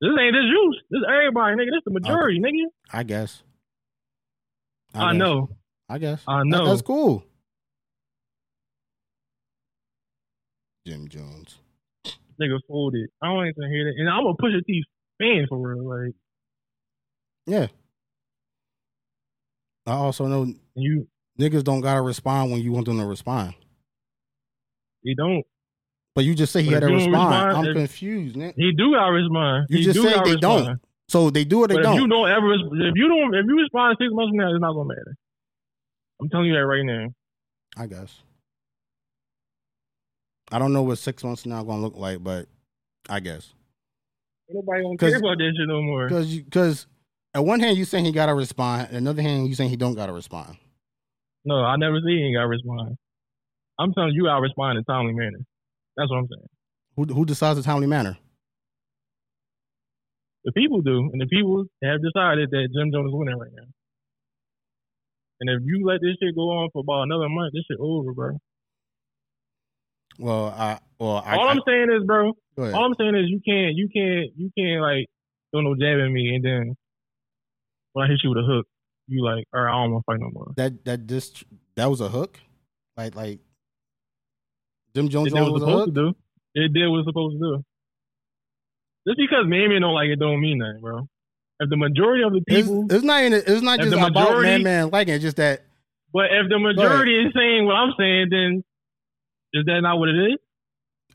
This 0.00 0.10
ain't 0.20 0.34
this 0.34 0.42
juice. 0.44 0.82
This 0.90 0.98
is 0.98 1.04
everybody, 1.08 1.56
nigga. 1.56 1.70
This 1.72 1.82
the 1.84 1.92
majority, 1.92 2.38
nigga. 2.40 2.64
I 2.92 3.02
guess. 3.02 3.42
I, 4.94 5.12
guess. 5.12 5.18
know. 5.18 5.48
I 5.88 5.98
guess. 5.98 6.22
I 6.26 6.38
That- 6.38 6.44
know. 6.46 6.66
that's 6.66 6.82
cool. 6.82 7.24
Jim 10.86 11.08
Jones. 11.08 11.58
Nigga 12.40 12.58
folded. 12.68 13.08
I 13.22 13.26
don't 13.28 13.46
even 13.46 13.70
hear 13.70 13.84
that. 13.84 13.94
And 13.98 14.08
I'm 14.08 14.26
a 14.26 14.34
Pusha 14.34 14.64
T 14.66 14.84
fan 15.18 15.46
for 15.48 15.58
real. 15.58 15.88
Like 15.88 16.14
Yeah. 17.46 17.66
I 19.86 19.92
also 19.92 20.26
know 20.26 20.52
you, 20.74 21.08
niggas 21.38 21.64
don't 21.64 21.80
gotta 21.80 22.00
respond 22.00 22.50
when 22.52 22.60
you 22.60 22.72
want 22.72 22.86
them 22.86 22.98
to 22.98 23.06
respond. 23.06 23.54
they 25.04 25.14
don't. 25.14 25.44
But 26.14 26.24
you 26.24 26.34
just 26.34 26.52
say 26.52 26.62
he 26.62 26.68
But 26.68 26.74
had 26.82 26.88
to 26.88 26.94
respond. 26.94 27.12
respond, 27.14 27.66
I'm 27.68 27.74
confused, 27.74 28.36
Nick. 28.36 28.54
He 28.56 28.72
do 28.72 28.92
gotta 28.92 29.12
respond. 29.12 29.66
You 29.68 29.78
He 29.78 29.84
just 29.84 30.00
say 30.02 30.14
gotta 30.14 30.34
they 30.34 30.40
don't. 30.40 30.80
So 31.08 31.30
they 31.30 31.44
do 31.44 31.60
or 31.60 31.68
they 31.68 31.74
But 31.74 31.82
don't. 31.82 31.96
you 31.96 32.08
don't 32.08 32.28
ever, 32.30 32.54
if 32.54 32.92
you 32.96 33.08
don't, 33.08 33.34
if 33.34 33.46
you 33.46 33.60
respond 33.60 33.96
six 34.00 34.08
months 34.12 34.30
from 34.30 34.38
now, 34.38 34.50
it's 34.52 34.60
not 34.60 34.72
gonna 34.72 34.88
matter. 34.88 35.16
I'm 36.20 36.28
telling 36.30 36.46
you 36.46 36.54
that 36.54 36.66
right 36.66 36.82
now. 36.84 37.08
I 37.76 37.86
guess. 37.86 38.22
I 40.50 40.58
don't 40.58 40.72
know 40.72 40.82
what 40.82 40.96
six 40.98 41.22
months 41.22 41.44
now 41.44 41.62
to 41.62 41.74
look 41.74 41.96
like, 41.96 42.22
but 42.24 42.46
I 43.08 43.20
guess 43.20 43.52
Nobody 44.48 44.82
gonna 44.84 44.96
care 44.96 45.16
about 45.16 45.38
that 45.38 45.52
shit 45.56 45.68
no 45.68 45.82
more. 45.82 46.08
because 46.08 46.34
because 46.38 46.86
at 47.34 47.44
one 47.44 47.60
hand 47.60 47.76
you 47.76 47.84
saying 47.84 48.04
he 48.04 48.12
got 48.12 48.26
to 48.26 48.34
respond, 48.34 48.82
at 48.88 48.92
another 48.94 49.22
hand 49.22 49.48
you 49.48 49.54
saying 49.54 49.70
he 49.70 49.76
don't 49.76 49.94
got 49.94 50.06
to 50.06 50.12
respond. 50.12 50.56
No, 51.46 51.62
I 51.62 51.76
never 51.76 52.00
see 52.00 52.18
he 52.18 52.24
ain't 52.24 52.36
gotta 52.36 52.48
respond. 52.48 52.96
I'm 53.78 53.94
telling 53.94 54.12
you, 54.12 54.24
gotta 54.24 54.42
respond 54.42 54.76
in 54.76 54.82
a 54.82 54.92
timely 54.92 55.14
manner. 55.14 55.38
That's 55.96 56.10
what 56.10 56.18
I'm 56.18 56.28
saying. 56.28 56.48
Who 56.96 57.14
who 57.14 57.24
decides 57.24 57.56
the 57.56 57.62
timely 57.62 57.86
manner? 57.86 58.18
The 60.44 60.52
people 60.52 60.82
do, 60.82 61.08
and 61.12 61.20
the 61.20 61.26
people 61.26 61.64
have 61.82 62.02
decided 62.02 62.50
that 62.50 62.68
Jim 62.74 62.90
Jones 62.92 63.08
is 63.08 63.14
winning 63.14 63.38
right 63.38 63.50
now. 63.54 63.66
And 65.40 65.50
if 65.50 65.62
you 65.64 65.86
let 65.86 66.00
this 66.00 66.16
shit 66.20 66.34
go 66.34 66.50
on 66.50 66.70
for 66.72 66.80
about 66.80 67.02
another 67.02 67.28
month, 67.28 67.52
this 67.52 67.64
shit 67.70 67.78
over, 67.80 68.12
bro. 68.12 68.38
Well, 70.18 70.46
I 70.46 70.78
well 70.98 71.22
I, 71.24 71.36
all 71.36 71.48
I 71.48 71.52
I'm 71.52 71.60
saying 71.66 71.88
is, 71.92 72.04
bro, 72.04 72.32
all 72.58 72.84
I'm 72.84 72.94
saying 72.98 73.14
is 73.14 73.28
you 73.28 73.40
can't, 73.46 73.76
you 73.76 73.88
can't, 73.94 74.30
you 74.36 74.50
can't 74.58 74.80
like 74.80 75.06
throw 75.52 75.60
no 75.60 75.74
jab 75.74 76.00
at 76.00 76.10
me, 76.10 76.34
and 76.34 76.44
then 76.44 76.74
when 77.92 78.06
I 78.06 78.08
hit 78.08 78.20
you 78.24 78.30
with 78.30 78.38
a 78.38 78.46
hook, 78.46 78.66
you 79.08 79.24
like, 79.24 79.44
all 79.54 79.60
right, 79.62 79.70
I 79.72 79.82
don't 79.84 79.92
want 79.92 80.04
to 80.06 80.12
fight 80.12 80.20
no 80.20 80.30
more. 80.32 80.52
that 80.56 80.84
that 80.84 81.06
just 81.06 81.44
that 81.76 81.86
was 81.86 82.00
a 82.00 82.08
hook, 82.08 82.38
like 82.96 83.14
like 83.14 83.40
Jim 84.94 85.08
Jones 85.08 85.28
It 85.28 85.34
was 85.34 85.48
a 85.48 85.52
was 85.52 85.62
hook. 85.62 85.70
supposed 85.70 85.94
to 85.94 86.00
do. 86.12 86.14
It 86.54 86.72
did 86.72 86.88
what 86.88 86.96
it 86.98 86.98
was 86.98 87.06
supposed 87.06 87.34
to 87.34 87.38
do. 87.38 87.64
Just 89.06 89.18
because 89.18 89.44
man 89.46 89.80
don't 89.80 89.94
like 89.94 90.08
it 90.08 90.18
don't 90.18 90.40
mean 90.40 90.58
nothing, 90.58 90.80
bro. 90.80 91.08
If 91.60 91.70
the 91.70 91.76
majority 91.76 92.22
of 92.24 92.32
the 92.32 92.42
It's, 92.48 92.66
people, 92.68 92.86
it's 92.90 93.04
not 93.04 93.22
even, 93.22 93.32
it's 93.34 93.62
not 93.62 93.78
just 93.78 93.90
the 93.90 93.96
about 93.96 94.12
majority- 94.12 94.48
man 94.50 94.62
man 94.62 94.90
liking 94.90 95.12
it. 95.14 95.16
It's 95.16 95.24
just 95.24 95.36
that 95.36 95.62
but 96.12 96.26
if 96.32 96.48
the 96.48 96.58
majority 96.58 97.14
is 97.26 97.32
saying 97.34 97.66
what 97.66 97.74
I'm 97.74 97.92
saying, 97.98 98.28
then 98.30 98.64
is 99.52 99.64
that 99.66 99.80
not 99.82 99.98
what 99.98 100.08
it 100.08 100.32
is? 100.32 100.38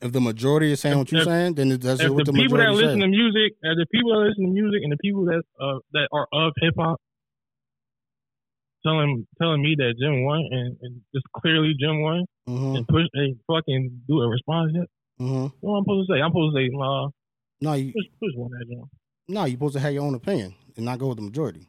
if 0.02 0.12
the 0.12 0.22
majority 0.22 0.72
is 0.72 0.80
saying 0.80 0.98
what 0.98 1.12
you're 1.12 1.22
If- 1.22 1.28
saying, 1.28 1.54
then 1.56 1.70
that's 1.78 2.02
if 2.02 2.10
what 2.10 2.26
the 2.26 2.32
the 2.32 2.38
people 2.38 2.58
that 2.58 2.72
listen 2.72 3.00
to 3.02 3.08
music, 3.08 3.54
if 3.62 3.78
the 3.78 3.86
people 3.92 4.12
that 4.14 4.28
listen 4.30 4.46
to 4.46 4.52
music, 4.52 4.82
and 4.84 4.92
the 4.92 4.98
people 4.98 5.26
that 5.26 5.44
uh 5.60 5.78
that 5.94 6.08
are 6.12 6.28
of 6.34 6.54
hip 6.58 6.74
hop, 6.78 7.00
telling 8.86 9.26
telling 9.42 9.62
me 9.62 9.76
that 9.78 9.94
Jim 10.00 10.24
won 10.24 10.40
and, 10.52 10.78
and 10.82 11.02
just 11.14 11.26
clearly 11.36 11.74
Jim 11.80 12.02
won 12.02 12.26
hmm 12.48 12.76
and 12.76 12.88
push 12.88 13.04
a 13.16 13.36
fucking 13.48 14.02
do 14.08 14.22
a 14.22 14.28
response 14.28 14.72
yet, 14.74 14.88
hmm 15.18 15.48
what 15.60 15.78
am 15.78 15.82
I 15.82 15.84
supposed 15.84 16.10
to 16.10 16.14
say? 16.16 16.22
I'm 16.22 16.32
supposed 16.32 16.56
to 16.56 16.62
say, 16.62 16.70
nah, 16.72 17.10
No, 17.62 17.74
you 17.74 17.94
push 17.94 18.06
push 18.20 18.34
one 18.36 18.52
that 18.52 18.66
Jim. 18.68 18.84
no, 19.28 19.46
you're 19.46 19.56
supposed 19.58 19.76
to 19.76 19.80
have 19.80 19.94
your 19.94 20.04
own 20.04 20.16
opinion 20.16 20.56
and 20.76 20.86
not 20.86 21.00
go 21.00 21.08
with 21.08 21.18
the 21.18 21.24
majority. 21.24 21.68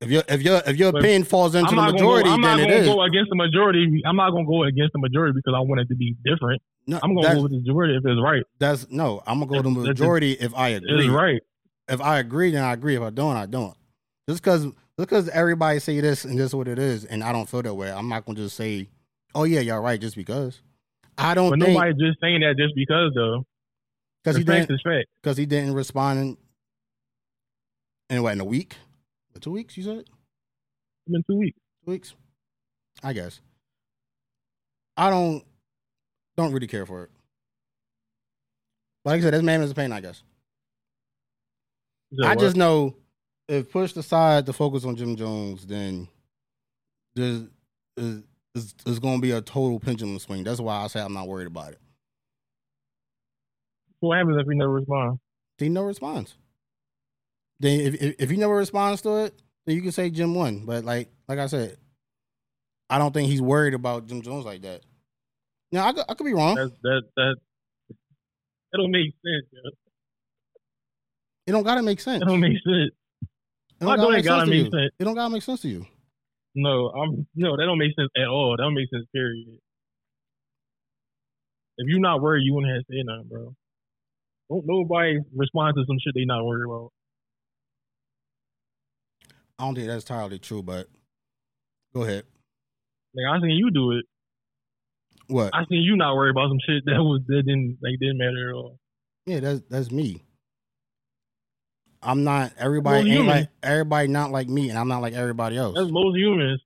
If 0.00 0.10
your 0.10 0.22
if 0.28 0.42
your 0.42 0.60
if 0.66 0.76
your 0.76 0.92
But 0.92 0.98
opinion 0.98 1.24
falls 1.24 1.54
into 1.54 1.70
I'm 1.70 1.76
the 1.76 1.92
majority, 1.92 2.28
go, 2.28 2.34
I'm 2.34 2.40
then 2.42 2.56
not 2.58 2.68
gonna 2.68 2.84
go 2.84 3.02
against 3.02 3.30
the 3.30 3.36
majority. 3.36 4.02
I'm 4.04 4.16
not 4.16 4.30
gonna 4.32 4.46
go 4.46 4.64
against 4.64 4.92
the 4.92 4.98
majority 4.98 5.32
because 5.34 5.54
I 5.56 5.60
want 5.60 5.80
it 5.80 5.88
to 5.88 5.94
be 5.94 6.16
different. 6.24 6.60
No, 6.86 7.00
I'm 7.02 7.14
gonna 7.14 7.34
go 7.36 7.42
with 7.42 7.52
the 7.52 7.58
majority 7.58 7.96
if 7.96 8.04
it's 8.04 8.20
right. 8.22 8.42
that's 8.58 8.90
no. 8.90 9.22
I'm 9.26 9.38
gonna 9.38 9.50
go 9.50 9.56
with 9.56 9.64
the 9.64 9.88
majority 9.88 10.32
if 10.32 10.54
I 10.54 10.68
agree. 10.70 11.06
It's 11.06 11.14
right. 11.14 11.40
If 11.88 12.00
I 12.00 12.18
agree, 12.18 12.50
then 12.50 12.62
I 12.64 12.72
agree. 12.72 12.96
If 12.96 13.02
I 13.02 13.10
don't, 13.10 13.36
I 13.36 13.46
don't. 13.46 13.74
Just 14.28 14.42
because 14.42 14.66
because 14.96 15.28
everybody 15.28 15.78
say 15.78 16.00
this 16.00 16.24
and 16.24 16.38
this 16.38 16.46
is 16.46 16.54
what 16.54 16.68
it 16.68 16.78
is, 16.78 17.04
and 17.04 17.22
I 17.22 17.32
don't 17.32 17.48
feel 17.48 17.62
that 17.62 17.74
way, 17.74 17.90
I'm 17.92 18.08
not 18.08 18.24
gonna 18.24 18.36
just 18.38 18.56
say, 18.56 18.88
"Oh 19.34 19.44
yeah, 19.44 19.60
y'all 19.60 19.80
right," 19.80 20.00
just 20.00 20.16
because. 20.16 20.60
I 21.16 21.34
don't 21.34 21.50
But 21.50 21.60
think 21.60 21.74
nobody's 21.74 21.96
just 21.96 22.20
saying 22.20 22.40
that 22.40 22.56
just 22.58 22.74
because 22.74 23.12
though. 23.14 23.46
because 24.22 24.36
he 24.36 24.44
didn't 24.44 24.80
because 25.22 25.36
he 25.36 25.46
didn't 25.46 25.74
respond 25.74 26.18
in, 28.10 28.16
in 28.16 28.22
what 28.22 28.32
in 28.32 28.40
a 28.40 28.44
week, 28.44 28.76
two 29.40 29.52
weeks. 29.52 29.76
You 29.76 29.84
said 29.84 29.98
It's 29.98 31.12
been 31.12 31.22
two 31.28 31.36
weeks. 31.38 31.58
two 31.84 31.90
weeks, 31.92 32.14
I 33.02 33.12
guess. 33.12 33.40
I 34.96 35.10
don't 35.10 35.44
don't 36.36 36.52
really 36.52 36.66
care 36.66 36.86
for 36.86 37.04
it. 37.04 37.10
Like 39.04 39.18
I 39.18 39.22
said, 39.22 39.34
this 39.34 39.42
man 39.42 39.60
is 39.60 39.70
a 39.70 39.74
pain. 39.74 39.92
I 39.92 40.00
guess. 40.00 40.22
I 42.22 42.30
what? 42.30 42.38
just 42.38 42.56
know 42.56 42.94
if 43.48 43.70
pushed 43.70 43.96
aside 43.96 44.46
to 44.46 44.52
focus 44.52 44.84
on 44.84 44.96
Jim 44.96 45.16
Jones, 45.16 45.66
then 45.66 46.08
there's 47.14 47.44
is 47.96 48.22
is, 48.54 48.74
is 48.86 48.98
going 48.98 49.16
to 49.16 49.22
be 49.22 49.32
a 49.32 49.40
total 49.40 49.80
pendulum 49.80 50.18
swing. 50.18 50.44
That's 50.44 50.60
why 50.60 50.82
I 50.82 50.86
say 50.86 51.00
I'm 51.00 51.12
not 51.12 51.28
worried 51.28 51.46
about 51.46 51.72
it. 51.72 51.80
what 54.00 54.18
happens 54.18 54.36
if 54.38 54.46
he 54.48 54.56
never 54.56 54.72
respond? 54.72 55.18
He 55.58 55.68
never 55.68 55.86
responds. 55.86 56.34
Then 57.60 57.80
if, 57.80 57.94
if 57.94 58.14
if 58.18 58.30
he 58.30 58.36
never 58.36 58.56
responds 58.56 59.02
to 59.02 59.24
it, 59.24 59.40
then 59.66 59.76
you 59.76 59.82
can 59.82 59.92
say 59.92 60.10
Jim 60.10 60.34
won. 60.34 60.64
But 60.64 60.84
like 60.84 61.08
like 61.28 61.38
I 61.38 61.46
said, 61.46 61.76
I 62.90 62.98
don't 62.98 63.12
think 63.12 63.28
he's 63.28 63.42
worried 63.42 63.74
about 63.74 64.06
Jim 64.06 64.22
Jones 64.22 64.44
like 64.44 64.62
that. 64.62 64.82
Now 65.72 65.86
I 65.88 65.92
could, 65.92 66.04
I 66.08 66.14
could 66.14 66.24
be 66.24 66.34
wrong. 66.34 66.56
That's 66.56 66.70
that 66.82 67.02
that 67.16 67.36
that 68.72 68.78
don't 68.78 68.90
make 68.90 69.12
sense. 69.24 69.46
Yo. 69.52 69.70
It 71.46 71.52
don't 71.52 71.62
gotta 71.62 71.82
make 71.82 72.00
sense. 72.00 72.20
That 72.20 72.26
don't 72.26 72.40
make 72.40 72.58
sense. 72.64 72.90
It 73.80 73.84
don't 73.84 73.98
don't 73.98 74.14
it 74.14 74.22
gotta 74.22 74.44
to 74.44 74.50
make 74.50 74.72
sense? 74.72 74.92
It 74.98 75.04
don't 75.04 75.14
gotta 75.14 75.30
make 75.30 75.42
sense 75.42 75.60
to 75.62 75.68
you. 75.68 75.86
No, 76.54 76.90
I'm 76.90 77.26
no, 77.34 77.56
that 77.56 77.64
don't 77.64 77.78
make 77.78 77.94
sense 77.98 78.10
at 78.16 78.28
all. 78.28 78.56
That 78.56 78.62
don't 78.62 78.74
make 78.74 78.88
sense. 78.92 79.06
Period. 79.12 79.58
If 81.76 81.88
you're 81.88 82.00
not 82.00 82.22
worried, 82.22 82.44
you 82.44 82.54
wouldn't 82.54 82.72
have 82.72 82.84
said 82.88 83.04
nothing, 83.04 83.28
bro. 83.28 83.54
Don't 84.50 84.64
nobody 84.66 85.18
respond 85.34 85.74
to 85.76 85.84
some 85.86 85.96
shit 85.98 86.14
they 86.14 86.24
not 86.24 86.44
worried 86.44 86.66
about. 86.66 86.90
I 89.58 89.64
don't 89.64 89.74
think 89.74 89.86
that's 89.86 90.04
entirely 90.04 90.38
true, 90.38 90.62
but 90.62 90.88
go 91.94 92.02
ahead. 92.02 92.24
Like 93.14 93.26
I 93.30 93.40
seen 93.40 93.50
you 93.50 93.70
do 93.70 93.92
it. 93.92 94.04
What? 95.28 95.54
I 95.54 95.64
seen 95.70 95.82
you 95.82 95.96
not 95.96 96.14
worry 96.14 96.30
about 96.30 96.50
some 96.50 96.58
shit 96.66 96.84
that 96.86 97.02
was 97.02 97.22
that 97.26 97.42
didn't 97.46 97.78
like 97.82 97.98
didn't 98.00 98.18
matter 98.18 98.50
at 98.50 98.54
all. 98.54 98.78
Yeah, 99.26 99.40
that's 99.40 99.60
that's 99.70 99.90
me. 99.90 100.22
I'm 102.04 102.24
not 102.24 102.52
everybody 102.58 103.08
Well, 103.10 103.18
ain't 103.20 103.26
like 103.28 103.48
everybody 103.62 104.08
not 104.08 104.30
like 104.30 104.48
me, 104.48 104.68
and 104.70 104.78
I'm 104.78 104.88
not 104.88 105.00
like 105.02 105.14
everybody 105.14 105.56
else. 105.56 105.74
That's 105.76 105.90
most 105.90 106.16
humans. 106.16 106.60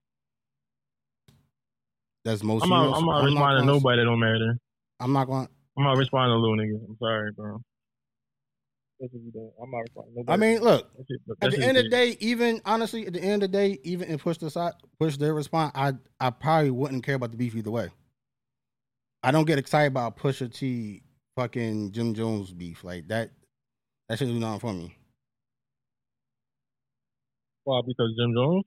That's 2.24 2.42
most. 2.42 2.62
I'm 2.64 2.68
not. 2.70 2.96
I'm 2.96 3.04
not 3.06 3.18
I'm 3.20 3.24
responding 3.26 3.34
to 3.34 3.60
gonna- 3.66 3.72
nobody 3.72 4.00
that 4.00 4.04
don't 4.04 4.20
matter. 4.20 4.58
I'm 5.00 5.12
not 5.12 5.26
going. 5.26 5.48
I'm 5.76 5.84
not 5.84 5.96
responding 5.96 6.34
to 6.36 6.40
little 6.40 6.56
niggas. 6.56 6.84
I'm 6.88 6.96
sorry, 6.98 7.30
bro. 7.32 7.62
That's 9.00 9.12
what 9.12 9.22
you 9.22 9.30
doing. 9.30 9.52
I'm 9.62 9.70
not 9.70 9.78
responding. 9.78 10.26
to 10.26 10.32
I 10.32 10.36
mean, 10.36 10.60
look. 10.60 10.90
That 10.96 11.04
shit- 11.08 11.20
that 11.40 11.46
At 11.46 11.50
the 11.52 11.64
end 11.64 11.76
of 11.76 11.84
the 11.84 11.88
day, 11.90 12.16
even 12.18 12.60
honestly, 12.64 13.06
at 13.06 13.12
the 13.12 13.22
end 13.22 13.44
of 13.44 13.52
the 13.52 13.56
day, 13.56 13.78
even 13.84 14.10
if 14.10 14.22
push 14.24 14.42
aside, 14.42 14.72
push 14.98 15.16
their 15.16 15.34
response, 15.34 15.70
I 15.76 15.92
I 16.18 16.30
probably 16.30 16.72
wouldn't 16.72 17.04
care 17.04 17.14
about 17.14 17.30
the 17.30 17.36
beef 17.36 17.54
either 17.54 17.70
way. 17.70 17.90
I 19.22 19.30
don't 19.30 19.44
get 19.46 19.58
excited 19.58 19.88
about 19.88 20.16
Pusha 20.16 20.52
T 20.52 21.02
fucking 21.36 21.92
Jim 21.92 22.14
Jones 22.14 22.52
beef 22.52 22.82
like 22.82 23.06
that. 23.08 23.30
That 24.08 24.18
shit 24.18 24.26
do 24.28 24.34
nothing 24.40 24.58
for 24.60 24.72
me. 24.72 24.97
Why? 27.68 27.82
Because 27.86 28.14
Jim 28.18 28.32
Jones. 28.34 28.64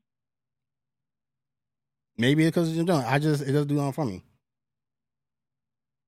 Maybe 2.20 2.46
because 2.46 2.70
of 2.70 2.76
Jim 2.76 2.86
Jones. 2.86 3.04
I 3.08 3.18
just 3.18 3.42
it 3.42 3.52
doesn't 3.52 3.68
do 3.68 3.74
nothing 3.74 3.94
for 3.94 4.06
me. 4.06 4.24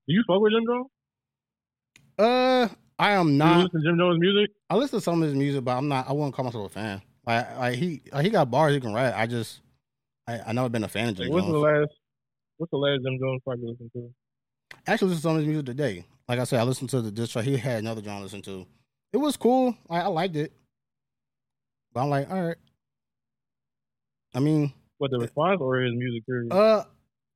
Do 0.06 0.14
you 0.14 0.22
fuck 0.28 0.40
with 0.40 0.52
Jim 0.52 0.62
Jones? 0.64 0.86
Uh, 2.16 2.68
I 2.96 3.10
am 3.12 3.26
Do 3.26 3.32
you 3.32 3.38
not. 3.38 3.64
listen 3.64 3.80
to 3.82 3.88
Jim 3.88 3.98
Jones 3.98 4.20
music? 4.20 4.50
I 4.70 4.76
listen 4.76 4.98
to 5.00 5.04
some 5.04 5.20
of 5.20 5.26
his 5.26 5.36
music, 5.36 5.64
but 5.64 5.76
I'm 5.76 5.88
not. 5.88 6.08
I 6.08 6.12
wouldn't 6.12 6.34
call 6.34 6.44
myself 6.44 6.70
a 6.70 6.72
fan. 6.72 7.02
Like, 7.26 7.58
like 7.58 7.74
he, 7.74 8.02
like 8.12 8.24
he 8.24 8.30
got 8.30 8.48
bars 8.48 8.74
he 8.74 8.80
can 8.80 8.94
rap. 8.94 9.14
I 9.16 9.26
just, 9.26 9.60
I, 10.28 10.38
I 10.46 10.52
never 10.52 10.68
been 10.68 10.84
a 10.84 10.88
fan 10.88 11.08
of 11.08 11.16
Jim 11.16 11.26
Like, 11.26 11.32
what's 11.32 11.46
the 11.46 11.52
Jones. 11.54 11.64
last? 11.64 11.90
What's 12.58 12.70
the 12.70 12.76
last 12.76 13.00
Jim 13.04 13.18
Jones 13.20 13.40
probably 13.44 13.70
listen 13.70 13.90
to? 13.94 14.14
Actually, 14.86 15.08
listened 15.08 15.16
to 15.18 15.22
some 15.22 15.32
of 15.32 15.38
his 15.38 15.48
music 15.48 15.66
today. 15.66 16.04
Like 16.28 16.38
I 16.38 16.44
said, 16.44 16.60
I 16.60 16.62
listened 16.62 16.90
to 16.90 17.02
the 17.02 17.10
diss 17.10 17.30
track. 17.30 17.44
He 17.44 17.56
had 17.56 17.80
another 17.80 18.02
John 18.02 18.22
listen 18.22 18.42
to. 18.42 18.64
It 19.12 19.16
was 19.16 19.36
cool. 19.36 19.76
I, 19.90 20.02
I 20.02 20.06
liked 20.06 20.36
it. 20.36 20.52
But 21.92 22.02
I'm 22.04 22.10
like, 22.10 22.30
all 22.30 22.40
right. 22.40 22.56
I 24.34 24.40
mean, 24.40 24.72
What 24.98 25.10
the 25.10 25.18
response 25.18 25.60
or 25.60 25.76
his 25.76 25.94
music 25.94 26.26
period? 26.26 26.52
uh, 26.52 26.84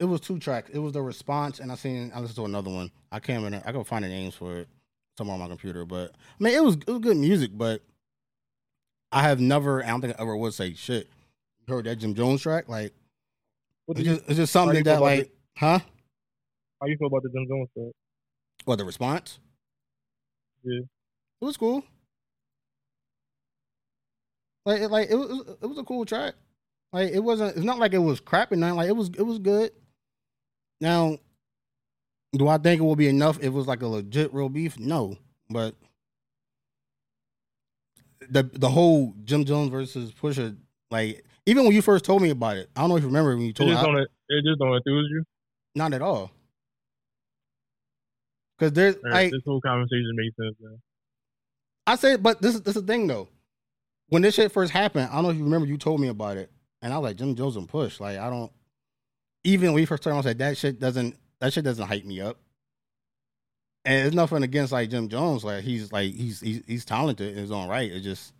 it 0.00 0.04
was 0.04 0.20
two 0.20 0.38
tracks. 0.38 0.70
It 0.72 0.78
was 0.78 0.92
the 0.92 1.02
response, 1.02 1.58
and 1.60 1.72
I 1.72 1.74
seen 1.74 2.12
I 2.14 2.20
listened 2.20 2.36
to 2.36 2.44
another 2.44 2.70
one. 2.70 2.90
I 3.10 3.18
can't 3.20 3.42
remember. 3.42 3.66
I 3.66 3.72
can 3.72 3.84
find 3.84 4.04
the 4.04 4.08
names 4.08 4.34
for 4.34 4.58
it 4.58 4.68
somewhere 5.16 5.34
on 5.34 5.40
my 5.40 5.48
computer. 5.48 5.84
But 5.84 6.12
I 6.12 6.44
mean, 6.44 6.54
it 6.54 6.62
was 6.62 6.76
it 6.76 6.88
was 6.88 7.00
good 7.00 7.16
music. 7.16 7.50
But 7.54 7.82
I 9.10 9.22
have 9.22 9.40
never. 9.40 9.82
I 9.82 9.88
don't 9.88 10.00
think 10.00 10.14
I 10.18 10.22
ever 10.22 10.36
would 10.36 10.54
say 10.54 10.74
shit. 10.74 11.08
You 11.66 11.74
heard 11.74 11.86
that 11.86 11.96
Jim 11.96 12.14
Jones 12.14 12.42
track? 12.42 12.68
Like 12.68 12.92
it's 13.88 14.00
just, 14.00 14.22
it's 14.28 14.36
just 14.36 14.52
something 14.52 14.84
that 14.84 15.00
like, 15.00 15.32
huh? 15.56 15.80
how 16.80 16.86
you 16.86 16.96
feel 16.96 17.08
about 17.08 17.22
the 17.22 17.30
Jim 17.30 17.46
Jones 17.48 17.68
stuff? 17.72 17.92
What 18.64 18.76
the 18.76 18.84
response? 18.84 19.38
Yeah. 20.62 20.80
It 21.40 21.44
was 21.44 21.56
cool. 21.56 21.82
Like, 24.66 24.82
it, 24.82 24.90
like 24.90 25.08
it 25.10 25.14
was, 25.14 25.56
it 25.62 25.66
was 25.66 25.78
a 25.78 25.84
cool 25.84 26.04
track. 26.04 26.34
Like, 26.92 27.10
it 27.12 27.20
wasn't. 27.20 27.56
It's 27.56 27.64
not 27.64 27.78
like 27.78 27.92
it 27.92 27.98
was 27.98 28.20
crap 28.20 28.52
and 28.52 28.60
nothing. 28.60 28.76
Like, 28.76 28.88
it 28.88 28.96
was, 28.96 29.08
it 29.10 29.22
was 29.22 29.38
good. 29.38 29.72
Now, 30.80 31.18
Do 32.36 32.48
I 32.48 32.58
think 32.58 32.80
it 32.80 32.84
will 32.84 32.96
be 32.96 33.08
enough 33.08 33.38
if 33.38 33.44
it 33.44 33.52
was 33.52 33.66
like 33.66 33.82
a 33.82 33.86
legit 33.86 34.32
real 34.32 34.48
beef? 34.48 34.78
No, 34.78 35.16
but 35.50 35.74
the 38.30 38.42
the 38.42 38.68
whole 38.68 39.14
Jim 39.24 39.44
Jones 39.44 39.70
versus 39.70 40.12
Pusha, 40.12 40.56
like 40.90 41.24
even 41.46 41.64
when 41.64 41.72
you 41.74 41.82
first 41.82 42.04
told 42.04 42.20
me 42.22 42.30
about 42.30 42.56
it, 42.58 42.68
I 42.76 42.80
don't 42.80 42.90
know 42.90 42.96
if 42.96 43.02
you 43.02 43.08
remember 43.08 43.34
when 43.34 43.44
you 43.44 43.50
It 43.50 43.56
told 43.56 43.70
me. 43.70 43.74
just 43.74 43.84
don't 43.86 43.96
it 43.98 44.44
just 44.44 44.58
don't 44.58 44.74
enthuse 44.74 45.08
you. 45.10 45.24
not 45.74 45.94
at 45.94 46.02
all. 46.02 46.30
Because 48.58 48.72
there's 48.72 48.96
Or 48.96 49.10
like 49.10 49.30
this 49.30 49.40
whole 49.46 49.60
conversation 49.60 50.10
makes 50.14 50.36
sense. 50.36 50.56
Now. 50.60 50.76
I 51.86 51.96
said, 51.96 52.22
but 52.22 52.42
this 52.42 52.54
is 52.54 52.62
this 52.62 52.76
is 52.76 52.82
the 52.82 52.86
thing 52.92 53.06
though. 53.06 53.28
When 54.08 54.22
this 54.22 54.34
shit 54.34 54.52
first 54.52 54.72
happened, 54.72 55.08
I 55.10 55.14
don't 55.14 55.22
know 55.24 55.30
if 55.30 55.36
you 55.38 55.44
remember. 55.44 55.66
You 55.66 55.78
told 55.78 56.00
me 56.00 56.08
about 56.08 56.36
it, 56.36 56.50
and 56.82 56.92
I 56.92 56.98
was 56.98 57.10
like, 57.10 57.16
Jim 57.16 57.34
Jones 57.34 57.56
and 57.56 57.68
Push. 57.68 58.00
Like 58.00 58.18
I 58.18 58.30
don't. 58.30 58.52
Even 59.44 59.68
when 59.68 59.74
we 59.76 59.84
first 59.86 60.02
started, 60.02 60.14
I 60.14 60.18
was 60.18 60.26
like, 60.26 60.38
that 60.38 60.56
shit 60.56 60.78
doesn't 60.78 61.16
that 61.40 61.52
shit 61.52 61.64
doesn't 61.64 61.86
hype 61.86 62.04
me 62.04 62.20
up. 62.20 62.38
And 63.84 64.06
it's 64.06 64.16
nothing 64.16 64.42
against 64.42 64.72
like 64.72 64.90
Jim 64.90 65.08
Jones. 65.08 65.44
Like 65.44 65.64
he's 65.64 65.92
like 65.92 66.12
he's 66.12 66.40
he's 66.40 66.62
he's 66.66 66.84
talented 66.84 67.32
in 67.32 67.38
his 67.38 67.50
own 67.50 67.68
right. 67.68 67.90
It 67.90 68.00
just 68.00 68.32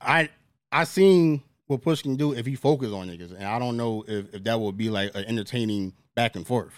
I 0.00 0.30
I 0.72 0.84
seen 0.84 1.42
what 1.66 1.82
Push 1.82 2.02
can 2.02 2.16
do 2.16 2.32
if 2.32 2.46
he 2.46 2.54
focus 2.54 2.92
on 2.92 3.08
niggas, 3.08 3.34
and 3.34 3.44
I 3.44 3.58
don't 3.58 3.76
know 3.76 4.04
if, 4.08 4.34
if 4.34 4.44
that 4.44 4.58
would 4.58 4.76
be 4.76 4.90
like 4.90 5.14
an 5.14 5.24
entertaining 5.26 5.92
back 6.14 6.36
and 6.36 6.46
forth. 6.46 6.74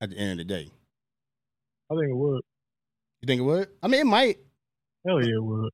At 0.00 0.10
the 0.10 0.18
end 0.18 0.32
of 0.32 0.38
the 0.38 0.44
day, 0.52 0.68
I 1.88 1.94
think 1.94 2.10
it 2.10 2.16
would. 2.16 2.42
you 3.20 3.26
think 3.26 3.38
it 3.38 3.44
would? 3.44 3.68
I 3.80 3.86
mean, 3.86 4.00
it 4.00 4.06
might. 4.06 4.38
Hell 5.06 5.22
yeah, 5.22 5.36
it 5.36 5.42
would. 5.42 5.70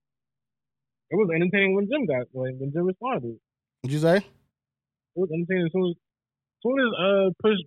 It 1.10 1.16
was 1.16 1.28
entertaining 1.34 1.74
when 1.74 1.88
Jim 1.88 2.04
got 2.06 2.26
when, 2.32 2.58
when 2.58 2.72
Jim 2.72 2.84
responded. 2.84 3.38
Would 3.82 3.92
you 3.92 3.98
say? 3.98 4.16
It 4.18 5.16
was 5.16 5.30
entertaining 5.32 5.66
as 5.66 5.72
soon 5.72 5.88
as, 5.88 5.96
as 5.96 6.60
soon 6.62 6.76
as 6.84 6.90
uh 7.00 7.26
Push 7.40 7.60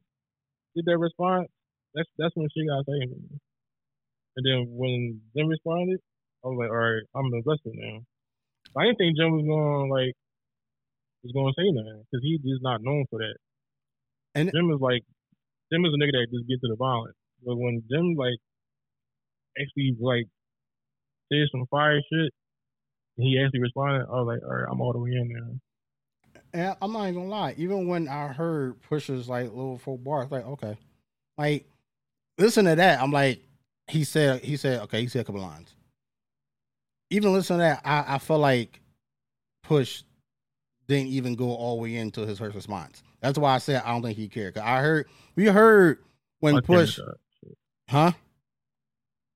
did 0.76 0.86
that 0.86 0.98
response. 0.98 1.48
That's 1.96 2.10
that's 2.18 2.36
when 2.36 2.48
she 2.54 2.66
got 2.68 2.86
saying. 2.86 3.40
And 4.38 4.44
then 4.46 4.60
when 4.70 5.22
Jim 5.36 5.48
responded, 5.48 6.00
I 6.46 6.48
was 6.48 6.58
like, 6.62 6.70
all 6.72 6.78
right, 6.80 7.04
I'm 7.18 7.34
invested 7.34 7.74
now. 7.76 8.06
I 8.78 8.86
didn't 8.88 8.98
think 9.04 9.18
Jim 9.18 9.34
was 9.36 9.44
going 9.44 9.90
to 9.90 9.94
like 9.94 10.14
was 11.24 11.34
going 11.34 11.52
to 11.54 11.58
say 11.58 11.68
nothing 11.70 12.02
because 12.08 12.24
he 12.24 12.40
is 12.42 12.62
not 12.62 12.82
known 12.82 13.06
for 13.10 13.20
that. 13.20 13.38
And- 14.36 14.52
Jim 14.54 14.70
is 14.72 14.80
like 14.80 15.04
Jim 15.74 15.84
is 15.86 15.94
a 15.94 16.00
nigga 16.00 16.14
that 16.14 16.30
just 16.32 16.48
gets 16.48 16.62
to 16.62 16.70
the 16.70 16.78
violence. 16.80 17.18
But 17.44 17.58
when 17.58 17.82
Jim 17.90 18.14
like 18.16 18.38
actually 19.60 19.98
like 20.00 20.30
said 21.32 21.50
some 21.52 21.66
fire 21.74 22.00
shit, 22.00 22.32
he 23.22 23.42
actually 23.44 23.62
responded, 23.62 24.08
I 24.10 24.22
was 24.22 24.28
like, 24.28 24.44
all 24.44 24.56
right, 24.56 24.68
I'm 24.70 24.82
all 24.82 24.94
the 24.94 25.00
way 25.00 25.12
in 25.12 25.30
there. 25.30 26.44
And 26.54 26.78
I'm 26.82 26.92
not 26.92 27.04
even 27.04 27.16
gonna 27.16 27.30
lie. 27.30 27.56
Even 27.58 27.88
when 27.88 28.08
I 28.08 28.28
heard 28.28 28.82
Pusha's 28.84 29.30
like 29.30 29.46
little 29.46 29.78
four 29.78 29.98
bars, 29.98 30.30
like 30.32 30.46
okay, 30.46 30.78
like 31.38 31.66
listen 32.38 32.66
to 32.66 32.76
that. 32.76 33.02
I'm 33.02 33.12
like, 33.12 33.42
he 33.88 34.04
said, 34.04 34.44
he 34.44 34.58
said, 34.58 34.82
okay, 34.82 35.02
he 35.02 35.08
said 35.08 35.22
a 35.22 35.24
couple 35.24 35.42
lines. 35.42 35.76
Even 37.10 37.34
listen 37.34 37.58
to 37.58 37.62
that, 37.62 37.82
I, 37.86 38.16
I 38.16 38.18
felt 38.18 38.42
like 38.42 38.82
Push 39.64 40.04
didn't 40.88 41.08
even 41.08 41.36
go 41.36 41.54
all 41.54 41.78
the 41.78 41.84
way 41.84 41.96
into 41.96 42.26
his 42.26 42.40
first 42.40 42.56
response. 42.56 43.04
That's 43.22 43.38
why 43.38 43.56
I 43.56 43.60
said 43.60 43.84
I 43.86 43.92
don't 43.92 44.02
think 44.02 44.18
he 44.18 44.28
cared. 44.28 44.56
Cause 44.56 44.64
I 44.64 44.80
heard 44.80 45.08
we 45.36 45.46
heard 45.46 46.00
when 46.40 46.56
My 46.56 46.62
Push, 46.62 47.00
huh? 47.90 48.12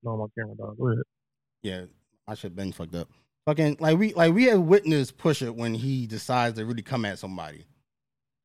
No, 0.04 0.18
my 0.18 0.26
camera 0.38 0.72
ahead. 0.72 1.04
Yeah, 1.64 1.86
I 2.28 2.36
should 2.36 2.52
have 2.52 2.56
been 2.56 2.72
fucked 2.72 2.96
up. 2.96 3.10
Fucking 3.46 3.78
like 3.80 3.98
we 3.98 4.14
like 4.14 4.34
we 4.34 4.46
have 4.46 4.62
witnessed 4.62 5.18
Pusha 5.18 5.52
when 5.52 5.76
he 5.76 6.08
decides 6.08 6.58
to 6.58 6.66
really 6.66 6.82
come 6.82 7.06
at 7.06 7.20
somebody. 7.20 7.66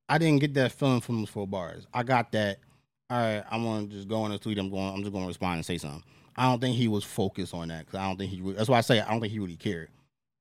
I 0.09 0.19
didn't 0.19 0.41
get 0.41 0.55
that 0.55 0.73
feeling 0.73 1.01
from 1.01 1.21
those 1.21 1.31
four 1.31 1.47
bars. 1.47 1.87
I 1.95 2.03
got 2.03 2.33
that. 2.33 2.59
All 3.09 3.19
right, 3.19 3.43
I'm 3.51 3.65
gonna 3.65 3.87
just 3.87 4.09
go 4.09 4.23
on 4.23 4.31
the 4.31 4.39
tweet. 4.39 4.59
I'm 4.59 4.71
going. 4.71 4.93
I'm 4.93 5.01
just 5.01 5.13
gonna 5.13 5.27
respond 5.27 5.57
and 5.57 5.67
say 5.67 5.79
something. 5.79 6.05
I 6.37 6.45
don't 6.45 6.61
think 6.61 6.77
he 6.77 6.87
was 6.87 7.05
focused 7.05 7.55
on 7.55 7.69
that 7.69 7.87
because 7.87 7.99
I 7.99 8.07
don't 8.07 8.19
think 8.19 8.31
he. 8.31 8.43
Re- 8.43 8.53
that's 8.53 8.69
why 8.69 8.79
I 8.79 8.83
say 8.83 9.01
I 9.01 9.11
don't 9.11 9.21
think 9.21 9.33
he 9.33 9.39
really 9.39 9.57
cared. 9.57 9.89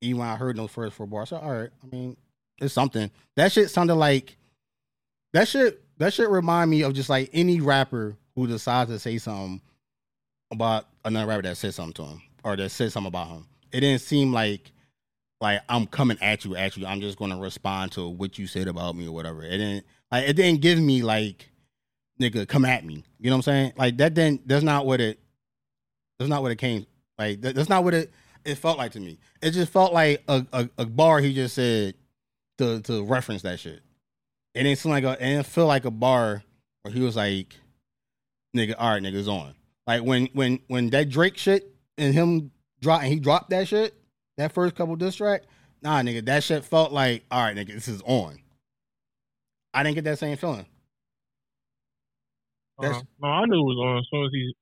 Even 0.01 0.19
when 0.19 0.27
I 0.27 0.35
heard 0.35 0.57
those 0.57 0.71
first 0.71 0.95
four 0.95 1.07
bars, 1.07 1.31
I 1.31 1.37
said, 1.37 1.45
all 1.45 1.53
right. 1.53 1.69
I 1.83 1.95
mean, 1.95 2.17
it's 2.59 2.73
something. 2.73 3.09
That 3.35 3.51
shit 3.51 3.69
sounded 3.69 3.95
like 3.95 4.37
that 5.33 5.47
shit. 5.47 5.81
That 5.97 6.13
shit 6.13 6.29
remind 6.29 6.69
me 6.69 6.81
of 6.81 6.93
just 6.93 7.09
like 7.09 7.29
any 7.31 7.61
rapper 7.61 8.17
who 8.35 8.47
decides 8.47 8.89
to 8.91 8.99
say 8.99 9.17
something 9.17 9.61
about 10.51 10.85
another 11.05 11.27
rapper 11.27 11.43
that 11.43 11.57
said 11.57 11.73
something 11.73 11.93
to 11.93 12.11
him 12.11 12.21
or 12.43 12.55
that 12.55 12.69
said 12.69 12.91
something 12.91 13.07
about 13.07 13.27
him. 13.27 13.45
It 13.71 13.81
didn't 13.81 14.01
seem 14.01 14.33
like 14.33 14.71
like 15.41 15.61
I'm 15.69 15.87
coming 15.87 16.17
at 16.21 16.45
you. 16.45 16.55
Actually, 16.55 16.87
I'm 16.87 17.01
just 17.01 17.17
gonna 17.17 17.37
respond 17.37 17.93
to 17.93 18.07
what 18.07 18.37
you 18.37 18.47
said 18.47 18.67
about 18.67 18.95
me 18.95 19.07
or 19.07 19.11
whatever. 19.11 19.43
It 19.43 19.57
didn't 19.57 19.85
like 20.11 20.27
it 20.27 20.33
didn't 20.33 20.61
give 20.61 20.79
me 20.79 21.01
like 21.01 21.49
nigga 22.21 22.47
come 22.47 22.65
at 22.65 22.83
me. 22.85 23.03
You 23.19 23.29
know 23.29 23.37
what 23.37 23.47
I'm 23.47 23.53
saying? 23.53 23.73
Like 23.77 23.97
that 23.97 24.13
didn't. 24.13 24.47
That's 24.47 24.63
not 24.63 24.85
what 24.85 25.01
it. 25.01 25.19
That's 26.17 26.29
not 26.29 26.41
what 26.41 26.51
it 26.51 26.57
came. 26.57 26.85
Like 27.17 27.41
that, 27.41 27.55
that's 27.55 27.69
not 27.69 27.83
what 27.83 27.93
it. 27.93 28.11
It 28.45 28.55
felt 28.55 28.77
like 28.77 28.91
to 28.93 28.99
me. 28.99 29.19
It 29.41 29.51
just 29.51 29.71
felt 29.71 29.93
like 29.93 30.23
a, 30.27 30.45
a, 30.53 30.69
a 30.77 30.85
bar 30.85 31.19
he 31.19 31.33
just 31.33 31.55
said 31.55 31.95
to 32.57 32.81
to 32.81 33.03
reference 33.05 33.41
that 33.43 33.59
shit. 33.59 33.81
It 34.53 34.63
didn't 34.63 34.79
seem 34.79 34.91
like 34.91 35.03
a. 35.03 35.13
It 35.13 35.19
didn't 35.19 35.45
feel 35.45 35.67
like 35.67 35.85
a 35.85 35.91
bar 35.91 36.43
where 36.81 36.93
he 36.93 37.01
was 37.01 37.15
like, 37.15 37.55
"Nigga, 38.55 38.75
all 38.77 38.91
right, 38.91 39.01
niggas 39.03 39.27
on." 39.27 39.55
Like 39.87 40.03
when 40.03 40.27
when 40.33 40.59
when 40.67 40.89
that 40.89 41.09
Drake 41.09 41.37
shit 41.37 41.73
and 41.97 42.13
him 42.13 42.51
drop 42.81 43.01
and 43.01 43.11
he 43.11 43.19
dropped 43.19 43.49
that 43.51 43.67
shit, 43.67 43.93
that 44.37 44.53
first 44.53 44.75
couple 44.75 44.95
diss 44.95 45.15
track, 45.15 45.43
nah, 45.81 46.01
nigga, 46.01 46.25
that 46.25 46.43
shit 46.43 46.65
felt 46.65 46.91
like, 46.91 47.25
all 47.31 47.41
right, 47.41 47.55
nigga, 47.55 47.73
this 47.73 47.87
is 47.87 48.01
on. 48.05 48.39
I 49.73 49.83
didn't 49.83 49.95
get 49.95 50.03
that 50.05 50.19
same 50.19 50.37
feeling. 50.37 50.65
Uh, 52.81 53.01
no, 53.21 53.27
I 53.27 53.45
knew 53.45 53.59
it 53.59 53.63
was 53.63 53.77
on 53.77 53.97
as 53.97 54.05
soon 54.09 54.25
as 54.25 54.31
he. 54.31 54.53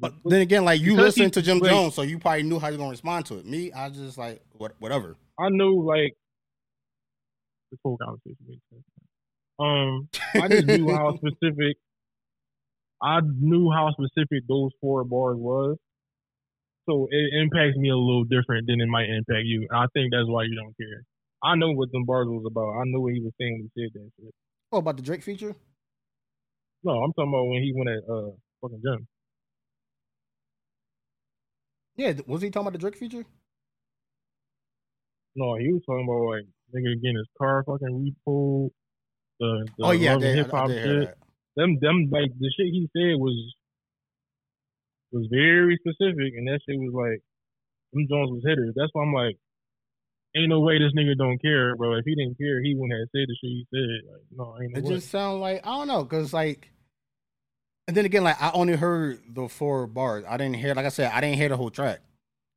But 0.00 0.14
then 0.24 0.40
again, 0.40 0.64
like 0.64 0.80
you 0.80 0.96
listened 0.96 1.34
to 1.34 1.42
Jim 1.42 1.60
wait. 1.60 1.68
Jones, 1.68 1.94
so 1.94 2.02
you 2.02 2.18
probably 2.18 2.42
knew 2.42 2.58
how 2.58 2.68
you're 2.68 2.78
gonna 2.78 2.90
respond 2.90 3.26
to 3.26 3.38
it. 3.38 3.46
Me, 3.46 3.72
I 3.72 3.90
just 3.90 4.18
like 4.18 4.42
what 4.52 4.74
whatever. 4.80 5.16
I 5.38 5.48
knew 5.50 5.82
like 5.86 6.14
this 7.70 7.78
whole 7.84 7.96
conversation 7.96 8.36
makes 8.48 8.62
sense. 8.70 8.84
Um, 9.58 10.08
I 10.34 10.48
just 10.48 10.66
knew 10.66 10.90
how 10.90 11.16
specific. 11.16 11.76
I 13.02 13.20
knew 13.22 13.70
how 13.70 13.92
specific 13.92 14.44
those 14.48 14.70
four 14.80 15.04
bars 15.04 15.36
was, 15.36 15.76
so 16.88 17.06
it 17.10 17.34
impacts 17.40 17.76
me 17.76 17.90
a 17.90 17.96
little 17.96 18.24
different 18.24 18.66
than 18.66 18.80
it 18.80 18.88
might 18.88 19.08
impact 19.08 19.44
you. 19.44 19.66
And 19.70 19.78
I 19.78 19.86
think 19.94 20.12
that's 20.12 20.28
why 20.28 20.44
you 20.44 20.56
don't 20.56 20.76
care. 20.76 21.02
I 21.42 21.56
know 21.56 21.72
what 21.72 21.90
them 21.92 22.04
bars 22.04 22.28
was 22.28 22.44
about. 22.46 22.78
I 22.78 22.82
know 22.86 23.00
what 23.00 23.14
he 23.14 23.20
was 23.20 23.32
saying 23.40 23.52
when 23.58 23.70
he 23.74 23.82
said 23.82 23.90
that 23.94 24.10
shit. 24.18 24.34
Oh, 24.70 24.78
about 24.78 24.96
the 24.96 25.02
Drake 25.02 25.22
feature? 25.22 25.54
No, 26.84 26.92
I'm 26.92 27.12
talking 27.12 27.30
about 27.30 27.46
when 27.46 27.62
he 27.62 27.72
went 27.74 27.90
at 27.90 28.02
uh 28.08 28.30
fucking 28.60 28.82
Jim. 28.82 29.06
Yeah, 31.96 32.14
was 32.26 32.42
he 32.42 32.50
talking 32.50 32.66
about 32.66 32.72
the 32.72 32.78
Drake 32.78 32.96
feature? 32.96 33.24
No, 35.36 35.56
he 35.56 35.72
was 35.72 35.82
talking 35.86 36.04
about 36.04 36.30
like 36.30 36.46
nigga 36.74 37.00
getting 37.00 37.16
his 37.16 37.28
car 37.38 37.64
fucking 37.66 38.14
repo. 38.26 38.70
The, 39.40 39.66
the 39.78 39.84
oh 39.84 39.90
yeah, 39.90 40.18
hip 40.18 40.50
hop 40.50 40.70
shit. 40.70 41.14
them 41.56 41.78
them 41.80 42.08
like 42.10 42.30
the 42.38 42.50
shit 42.56 42.66
he 42.72 42.88
said 42.92 43.18
was 43.18 43.54
was 45.12 45.26
very 45.30 45.78
specific, 45.80 46.34
and 46.36 46.48
that 46.48 46.60
shit 46.66 46.78
was 46.78 46.92
like 46.94 47.20
them 47.92 48.06
Jones 48.10 48.30
was 48.32 48.42
hitters. 48.46 48.74
That's 48.76 48.90
why 48.92 49.02
I'm 49.04 49.12
like, 49.12 49.36
ain't 50.36 50.48
no 50.48 50.60
way 50.60 50.78
this 50.78 50.92
nigga 50.96 51.16
don't 51.16 51.40
care, 51.40 51.76
bro. 51.76 51.94
If 51.96 52.04
he 52.04 52.14
didn't 52.14 52.38
care, 52.38 52.62
he 52.62 52.74
wouldn't 52.74 52.98
have 52.98 53.08
said 53.12 53.26
the 53.28 53.36
shit 53.40 53.50
he 53.50 53.66
said. 53.70 54.10
Like, 54.10 54.24
no, 54.32 54.56
ain't 54.62 54.72
no 54.72 54.78
It 54.78 54.84
way. 54.84 54.94
just 54.94 55.10
sound 55.10 55.40
like 55.40 55.66
I 55.66 55.70
don't 55.76 55.88
know, 55.88 56.04
cause 56.04 56.32
like, 56.32 56.70
and 57.88 57.96
then 57.96 58.04
again, 58.04 58.24
like 58.24 58.40
I 58.40 58.50
only 58.54 58.76
heard 58.76 59.20
the 59.28 59.48
four 59.48 59.86
bars. 59.86 60.24
I 60.28 60.36
didn't 60.36 60.56
hear, 60.56 60.74
like 60.74 60.86
I 60.86 60.90
said, 60.90 61.10
I 61.12 61.20
didn't 61.20 61.36
hear 61.36 61.48
the 61.48 61.56
whole 61.56 61.70
track. 61.70 62.00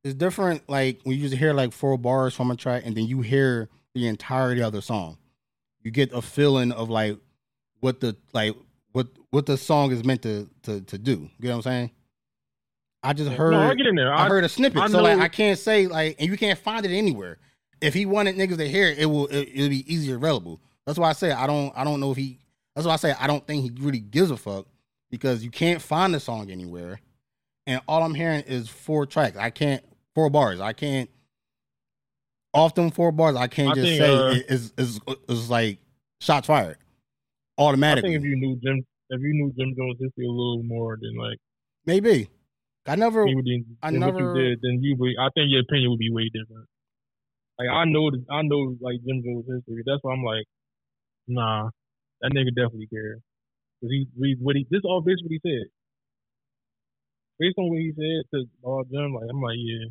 It's 0.04 0.14
different, 0.14 0.68
like 0.68 1.00
when 1.02 1.16
you 1.16 1.22
just 1.28 1.36
hear 1.38 1.52
like 1.52 1.72
four 1.72 1.98
bars 1.98 2.32
from 2.34 2.50
a 2.50 2.56
track, 2.56 2.82
and 2.86 2.96
then 2.96 3.06
you 3.06 3.22
hear 3.22 3.68
the 3.94 4.06
entirety 4.06 4.62
of 4.62 4.72
the 4.72 4.80
song. 4.82 5.18
You 5.82 5.90
get 5.90 6.12
a 6.12 6.22
feeling 6.22 6.72
of 6.72 6.88
like 6.90 7.18
what 7.80 8.00
the 8.00 8.16
like 8.32 8.54
what 8.92 9.08
what 9.30 9.46
the 9.46 9.56
song 9.56 9.92
is 9.92 10.04
meant 10.04 10.22
to 10.22 10.48
to 10.62 10.80
to 10.82 10.98
do. 10.98 11.28
You 11.38 11.48
know 11.48 11.50
what 11.50 11.56
I'm 11.56 11.62
saying? 11.62 11.90
I 13.08 13.12
just 13.12 13.30
heard. 13.30 13.52
no, 13.52 13.60
I 13.60 13.74
get 13.74 13.86
in 13.86 13.94
there. 13.94 14.12
I 14.12 14.24
I, 14.26 14.28
heard 14.28 14.42
a 14.44 14.48
snippet, 14.48 14.80
I 14.82 14.88
so 14.88 15.00
like 15.02 15.18
I 15.20 15.28
can't 15.28 15.58
say 15.58 15.86
like, 15.86 16.16
and 16.18 16.28
you 16.28 16.36
can't 16.36 16.58
find 16.58 16.84
it 16.84 16.90
anywhere. 16.90 17.38
If 17.80 17.94
he 17.94 18.04
wanted 18.06 18.36
niggas 18.36 18.56
to 18.56 18.68
hear 18.68 18.88
it, 18.88 18.98
it 18.98 19.06
will 19.06 19.26
it, 19.28 19.48
it'll 19.54 19.68
be 19.68 19.92
easier 19.92 20.16
available. 20.16 20.60
That's 20.86 20.98
why 20.98 21.10
I 21.10 21.12
say 21.12 21.30
I 21.30 21.46
don't 21.46 21.72
I 21.76 21.84
don't 21.84 22.00
know 22.00 22.10
if 22.10 22.16
he. 22.16 22.38
That's 22.74 22.86
why 22.86 22.94
I 22.94 22.96
say 22.96 23.14
I 23.18 23.26
don't 23.26 23.46
think 23.46 23.62
he 23.62 23.70
really 23.82 24.00
gives 24.00 24.30
a 24.30 24.36
fuck 24.36 24.66
because 25.10 25.44
you 25.44 25.50
can't 25.50 25.80
find 25.80 26.12
the 26.12 26.20
song 26.20 26.50
anywhere, 26.50 27.00
and 27.66 27.80
all 27.86 28.02
I'm 28.02 28.14
hearing 28.14 28.42
is 28.42 28.68
four 28.68 29.06
tracks. 29.06 29.36
I 29.36 29.50
can't 29.50 29.84
four 30.14 30.28
bars. 30.30 30.60
I 30.60 30.72
can't. 30.72 31.08
Off 32.54 32.74
them 32.74 32.90
four 32.90 33.12
bars, 33.12 33.36
I 33.36 33.46
can't 33.48 33.72
I 33.72 33.74
just 33.74 33.86
think, 33.86 34.00
say 34.00 34.14
uh, 34.14 34.30
it- 34.30 34.46
it's, 34.48 34.72
it's 34.78 35.00
it's 35.28 35.50
like 35.50 35.78
shots 36.20 36.46
fired 36.46 36.78
I 37.58 37.62
automatically. 37.62 38.10
think 38.12 38.24
if 38.24 38.24
you 38.28 38.36
knew 38.36 38.56
Jim, 38.56 38.84
if 39.10 39.20
you 39.20 39.32
knew 39.34 39.52
Jim 39.58 39.74
Jones 39.76 39.96
history 40.00 40.24
a 40.26 40.30
little 40.30 40.62
more 40.62 40.96
than 41.00 41.14
like 41.18 41.38
Maybe 41.84 42.28
I 42.86 42.94
never. 42.96 43.24
than, 43.24 43.76
I 43.82 43.90
than 43.90 44.00
never- 44.00 44.18
you 44.20 44.32
did, 44.34 44.60
then 44.62 44.82
you 44.82 44.96
would. 44.98 45.14
I 45.20 45.28
think 45.34 45.50
your 45.50 45.62
opinion 45.62 45.90
would 45.90 45.98
be 45.98 46.10
way 46.12 46.28
different. 46.32 46.66
Like 47.58 47.68
I 47.68 47.84
know, 47.84 48.10
I 48.30 48.42
know 48.42 48.76
like 48.80 48.98
Jim 49.06 49.22
Jones 49.24 49.46
history. 49.48 49.82
That's 49.86 49.98
why 50.02 50.12
I'm 50.12 50.22
like, 50.22 50.44
nah, 51.26 51.70
that 52.20 52.32
nigga 52.32 52.54
definitely 52.54 52.86
cares. 52.92 53.20
'Cause 53.80 53.90
he, 53.90 54.06
we, 54.18 54.36
what 54.40 54.56
he, 54.56 54.66
this 54.70 54.82
all 54.84 55.00
based 55.02 55.22
what 55.22 55.30
he 55.32 55.40
said. 55.42 55.66
Based 57.38 57.56
on 57.58 57.68
what 57.70 57.78
he 57.78 57.92
said 57.96 58.24
to 58.38 58.44
all 58.62 58.84
Jim, 58.84 59.14
like 59.14 59.24
I'm 59.30 59.40
like, 59.42 59.56
yeah. 59.58 59.86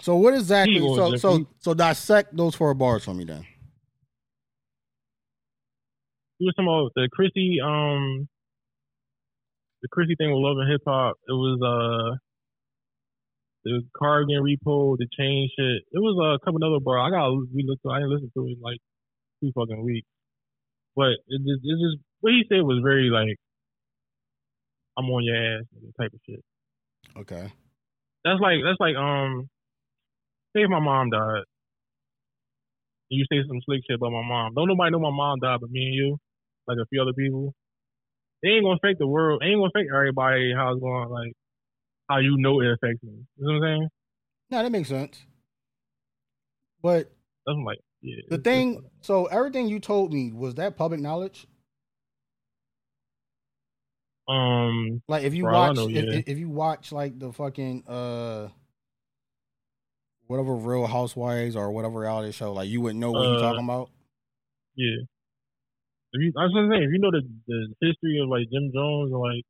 So 0.00 0.16
what 0.16 0.34
exactly? 0.34 0.74
He 0.80 0.94
So 0.94 1.16
so 1.16 1.46
so 1.60 1.74
dissect 1.74 2.36
those 2.36 2.54
four 2.54 2.72
bars 2.74 3.04
for 3.04 3.14
me 3.14 3.24
then. 3.24 3.44
He 6.38 6.44
was 6.46 6.54
talking 6.54 6.68
about 6.68 6.92
the 6.94 7.08
Chrissy, 7.12 7.58
um, 7.60 8.28
the 9.82 9.88
Chrissy 9.88 10.14
thing 10.16 10.30
with 10.30 10.42
Love 10.42 10.58
and 10.58 10.70
Hip 10.70 10.82
Hop. 10.86 11.16
It 11.28 11.32
was 11.32 11.58
uh, 11.62 12.16
the 13.64 13.82
car 13.96 14.24
getting 14.24 14.42
repoed, 14.42 14.98
the 14.98 15.06
chain 15.16 15.48
shit. 15.54 15.82
It 15.92 15.98
was 16.00 16.16
uh, 16.18 16.34
a 16.34 16.40
couple 16.40 16.62
other 16.64 16.82
bars. 16.82 17.06
I 17.06 17.10
gotta 17.10 17.38
re-listen. 17.52 17.78
to. 17.84 17.90
I 17.90 17.98
didn't 17.98 18.12
listen 18.12 18.30
to 18.34 18.46
it 18.46 18.56
in 18.56 18.60
like 18.62 18.78
two 19.40 19.52
fucking 19.54 19.84
weeks. 19.84 20.08
But 20.96 21.14
it 21.28 21.38
just, 21.46 21.62
it 21.62 21.76
just 21.78 22.02
what 22.20 22.32
he 22.32 22.42
said 22.48 22.66
was 22.66 22.82
very 22.82 23.10
like, 23.10 23.38
I'm 24.98 25.06
on 25.06 25.22
your 25.22 25.36
ass 25.36 25.64
type 25.98 26.12
of 26.12 26.20
shit. 26.26 26.42
Okay. 27.16 27.52
That's 28.24 28.40
like 28.40 28.58
that's 28.66 28.80
like 28.80 28.96
um, 28.96 29.48
say 30.54 30.62
if 30.62 30.70
my 30.70 30.80
mom 30.80 31.10
died, 31.10 31.46
and 33.10 33.18
you 33.18 33.24
say 33.30 33.38
some 33.46 33.62
slick 33.64 33.82
shit 33.86 33.96
about 33.96 34.10
my 34.10 34.26
mom. 34.26 34.54
Don't 34.54 34.68
nobody 34.68 34.90
know 34.90 34.98
my 34.98 35.14
mom 35.14 35.38
died 35.40 35.60
but 35.60 35.70
me 35.70 35.86
and 35.86 35.94
you, 35.94 36.18
like 36.66 36.78
a 36.82 36.86
few 36.90 37.00
other 37.00 37.14
people. 37.14 37.54
It 38.42 38.48
ain't 38.48 38.64
gonna 38.64 38.76
affect 38.76 38.98
the 38.98 39.06
world. 39.06 39.42
It 39.42 39.46
ain't 39.46 39.58
gonna 39.58 39.70
affect 39.74 39.88
everybody 39.94 40.52
how 40.54 40.72
it's 40.72 40.80
going 40.80 41.08
like 41.08 41.32
how 42.08 42.18
you 42.18 42.36
know 42.38 42.60
it 42.60 42.72
affects 42.72 43.02
me. 43.02 43.12
You 43.36 43.46
know 43.46 43.58
what 43.60 43.66
I'm 43.68 43.78
saying? 43.78 43.88
No, 44.50 44.62
that 44.62 44.72
makes 44.72 44.88
sense. 44.88 45.24
But 46.82 47.10
That's 47.46 47.58
like 47.64 47.78
yeah. 48.02 48.22
the 48.28 48.38
thing, 48.38 48.82
so 49.00 49.26
everything 49.26 49.68
you 49.68 49.80
told 49.80 50.12
me 50.12 50.32
was 50.32 50.54
that 50.56 50.76
public 50.76 51.00
knowledge. 51.00 51.46
um, 54.28 55.02
Like 55.08 55.24
if 55.24 55.34
you 55.34 55.46
I 55.46 55.52
watch, 55.52 55.76
know, 55.76 55.88
if, 55.88 56.04
yeah. 56.04 56.20
if 56.26 56.38
you 56.38 56.48
watch 56.48 56.92
like 56.92 57.18
the 57.18 57.32
fucking 57.32 57.84
uh, 57.88 58.48
whatever 60.26 60.54
Real 60.54 60.86
Housewives 60.86 61.56
or 61.56 61.72
whatever 61.72 62.00
reality 62.00 62.32
show, 62.32 62.52
like 62.52 62.68
you 62.68 62.80
wouldn't 62.80 63.00
know 63.00 63.12
what 63.12 63.26
you're 63.28 63.38
Uh, 63.38 63.40
talking 63.40 63.64
about. 63.64 63.90
yeah. 64.76 64.96
If 66.12 66.20
you, 66.22 66.32
I 66.36 66.44
was 66.44 66.52
gonna 66.54 66.72
say, 66.72 66.82
if 66.84 66.90
you 66.92 66.98
know 66.98 67.10
the 67.10 67.22
the 67.46 67.74
history 67.80 68.20
of 68.22 68.28
like 68.28 68.48
Jim 68.50 68.72
Jones 68.72 69.12
and 69.12 69.20
like 69.20 69.44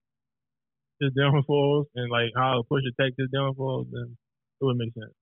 his 1.00 1.12
downfalls 1.14 1.86
and 1.94 2.10
like 2.10 2.30
how 2.34 2.56
to 2.58 2.62
push 2.68 2.82
attacked 2.82 3.14
his 3.18 3.30
downfalls, 3.30 3.86
then 3.92 4.16
it 4.60 4.64
would 4.64 4.76
make 4.76 4.92
sense. 4.94 5.14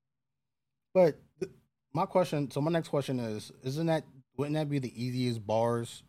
But 0.95 1.19
th- 1.41 1.53
my 1.93 2.07
question, 2.07 2.51
so 2.51 2.61
my 2.61 2.71
next 2.71 2.89
question 2.89 3.21
is, 3.21 3.53
isn't 3.63 3.87
that 3.87 4.05
wouldn't 4.37 4.55
that 4.55 4.71
be 4.71 4.79
the 4.79 4.93
easiest 4.93 5.47
bars 5.47 6.03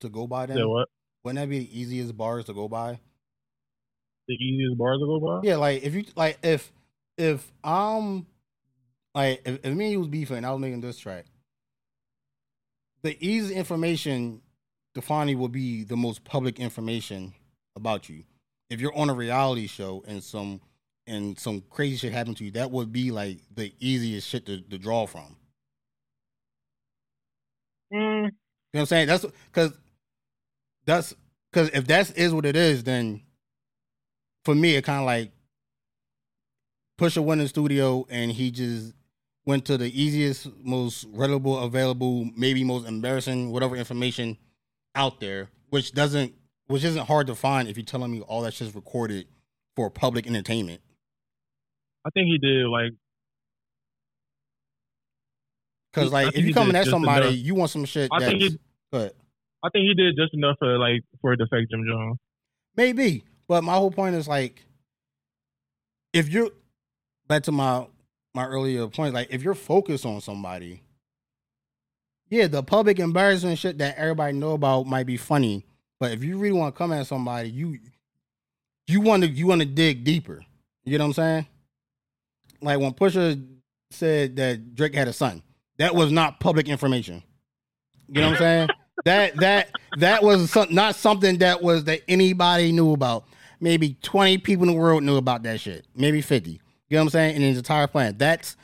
to 0.00 0.08
go 0.08 0.26
by 0.26 0.46
then? 0.46 0.58
Yeah, 0.58 0.66
what? 0.66 0.88
Wouldn't 1.24 1.42
that 1.42 1.48
be 1.50 1.60
the 1.60 1.80
easiest 1.80 2.16
bars 2.16 2.44
to 2.46 2.54
go 2.54 2.68
by? 2.68 2.98
The 4.28 4.34
easiest 4.34 4.76
bars 4.76 4.98
to 5.00 5.06
go 5.06 5.20
by? 5.20 5.46
Yeah, 5.46 5.56
like 5.56 5.82
if 5.82 5.94
you 5.94 6.04
like 6.14 6.38
if 6.42 6.72
if 7.16 7.50
I'm 7.64 8.26
like 9.14 9.40
if, 9.46 9.64
if 9.64 9.74
me 9.74 9.86
and 9.86 9.92
you 9.92 9.98
was 10.00 10.08
beefing 10.08 10.38
and 10.38 10.46
I 10.46 10.50
was 10.50 10.60
making 10.60 10.82
this 10.82 10.98
track, 10.98 11.24
the 13.06 13.26
easy 13.26 13.54
information 13.54 14.42
to 14.94 15.02
find 15.02 15.34
will 15.38 15.48
be 15.48 15.84
the 15.84 15.96
most 15.96 16.24
public 16.24 16.58
information 16.58 17.32
about 17.76 18.08
you. 18.08 18.24
If 18.70 18.80
you're 18.80 18.96
on 18.96 19.10
a 19.10 19.14
reality 19.14 19.68
show 19.68 20.04
and 20.08 20.22
some 20.22 20.60
and 21.06 21.38
some 21.38 21.62
crazy 21.70 21.96
shit 21.96 22.12
happened 22.12 22.36
to 22.38 22.44
you, 22.44 22.50
that 22.52 22.70
would 22.72 22.92
be 22.92 23.12
like 23.12 23.38
the 23.54 23.72
easiest 23.78 24.28
shit 24.28 24.46
to, 24.46 24.60
to 24.60 24.78
draw 24.78 25.06
from. 25.06 25.36
Mm, 27.92 28.24
You 28.24 28.24
know 28.24 28.30
what 28.72 28.80
I'm 28.80 28.86
saying? 28.86 29.06
That's 29.06 29.26
because 29.52 29.72
that's 30.86 31.14
because 31.52 31.70
if 31.70 31.86
that 31.86 32.18
is 32.18 32.34
what 32.34 32.44
it 32.44 32.56
is, 32.56 32.82
then 32.84 33.22
for 34.44 34.54
me 34.54 34.74
it 34.76 34.82
kind 34.84 35.00
of 35.00 35.06
like 35.06 35.32
Pusha 36.98 37.22
went 37.22 37.40
in 37.40 37.44
the 37.44 37.48
studio 37.48 38.06
and 38.10 38.32
he 38.32 38.50
just 38.50 38.94
went 39.46 39.64
to 39.66 39.78
the 39.78 39.88
easiest, 40.00 40.48
most 40.62 41.06
readable, 41.12 41.58
available, 41.60 42.28
maybe 42.36 42.64
most 42.64 42.86
embarrassing, 42.86 43.52
whatever 43.52 43.76
information 43.76 44.36
out 44.94 45.20
there, 45.20 45.48
which 45.70 45.92
doesn't, 45.92 46.34
which 46.66 46.82
isn't 46.84 47.06
hard 47.06 47.28
to 47.28 47.34
find 47.34 47.68
if 47.68 47.76
you're 47.76 47.84
telling 47.86 48.10
me 48.10 48.20
all 48.22 48.42
that's 48.42 48.58
just 48.58 48.74
recorded 48.74 49.26
for 49.76 49.88
public 49.88 50.26
entertainment. 50.26 50.80
I 52.04 52.10
think 52.10 52.26
he 52.26 52.38
did 52.38 52.66
like 52.66 52.92
Because 55.92 56.12
like 56.12 56.36
if 56.36 56.44
you 56.44 56.52
coming 56.54 56.76
at 56.76 56.86
somebody, 56.86 57.28
enough. 57.28 57.38
you 57.38 57.54
want 57.54 57.70
some 57.70 57.84
shit 57.84 58.08
I 58.12 58.18
that's 58.18 58.30
think 58.30 58.42
he- 58.42 58.58
good. 58.92 59.12
I 59.64 59.68
think 59.70 59.84
he 59.84 59.94
did 59.94 60.14
just 60.16 60.34
enough 60.34 60.56
for 60.58 60.78
like 60.78 61.02
for 61.20 61.32
it 61.32 61.38
to 61.38 61.44
affect 61.44 61.70
Jim 61.70 61.84
Jones. 61.88 62.18
Maybe, 62.76 63.24
but 63.48 63.64
my 63.64 63.74
whole 63.74 63.90
point 63.90 64.14
is 64.14 64.28
like, 64.28 64.62
if 66.12 66.28
you're 66.28 66.50
back 67.26 67.42
to 67.44 67.52
my 67.52 67.86
my 68.36 68.46
earlier 68.46 68.86
point, 68.86 69.14
like 69.14 69.28
if 69.30 69.42
you're 69.42 69.54
focused 69.54 70.06
on 70.06 70.20
somebody, 70.20 70.82
yeah, 72.28 72.46
the 72.46 72.62
public 72.62 72.98
embarrassment 72.98 73.58
shit 73.58 73.78
that 73.78 73.96
everybody 73.96 74.34
know 74.34 74.52
about 74.52 74.86
might 74.86 75.06
be 75.06 75.16
funny, 75.16 75.64
but 75.98 76.12
if 76.12 76.22
you 76.22 76.38
really 76.38 76.56
want 76.56 76.74
to 76.74 76.78
come 76.78 76.92
at 76.92 77.06
somebody, 77.06 77.48
you 77.48 77.78
you 78.86 79.00
want 79.00 79.24
to 79.24 79.28
you 79.28 79.46
want 79.46 79.62
to 79.62 79.66
dig 79.66 80.04
deeper. 80.04 80.44
You 80.84 80.98
know 80.98 81.04
what 81.04 81.08
I'm 81.08 81.14
saying? 81.14 81.46
Like 82.60 82.78
when 82.78 82.92
Pusha 82.92 83.44
said 83.90 84.36
that 84.36 84.74
Drake 84.74 84.94
had 84.94 85.08
a 85.08 85.12
son, 85.12 85.42
that 85.78 85.94
was 85.94 86.12
not 86.12 86.38
public 86.38 86.68
information. 86.68 87.22
You 88.08 88.20
know 88.20 88.28
what 88.28 88.34
I'm 88.34 88.38
saying? 88.38 88.68
that 89.06 89.36
that 89.36 89.70
that 89.98 90.22
was 90.22 90.50
some, 90.50 90.72
not 90.72 90.94
something 90.94 91.38
that 91.38 91.62
was 91.62 91.84
that 91.84 92.02
anybody 92.06 92.70
knew 92.70 92.92
about. 92.92 93.24
Maybe 93.58 93.96
20 94.02 94.36
people 94.38 94.68
in 94.68 94.74
the 94.74 94.78
world 94.78 95.02
knew 95.02 95.16
about 95.16 95.42
that 95.44 95.60
shit. 95.60 95.86
Maybe 95.94 96.20
50. 96.20 96.60
You 96.88 96.96
know 96.96 97.02
what 97.02 97.06
I'm 97.06 97.10
saying? 97.10 97.36
In 97.36 97.42
his 97.42 97.58
entire 97.58 97.86
plan. 97.86 98.16
That's 98.16 98.56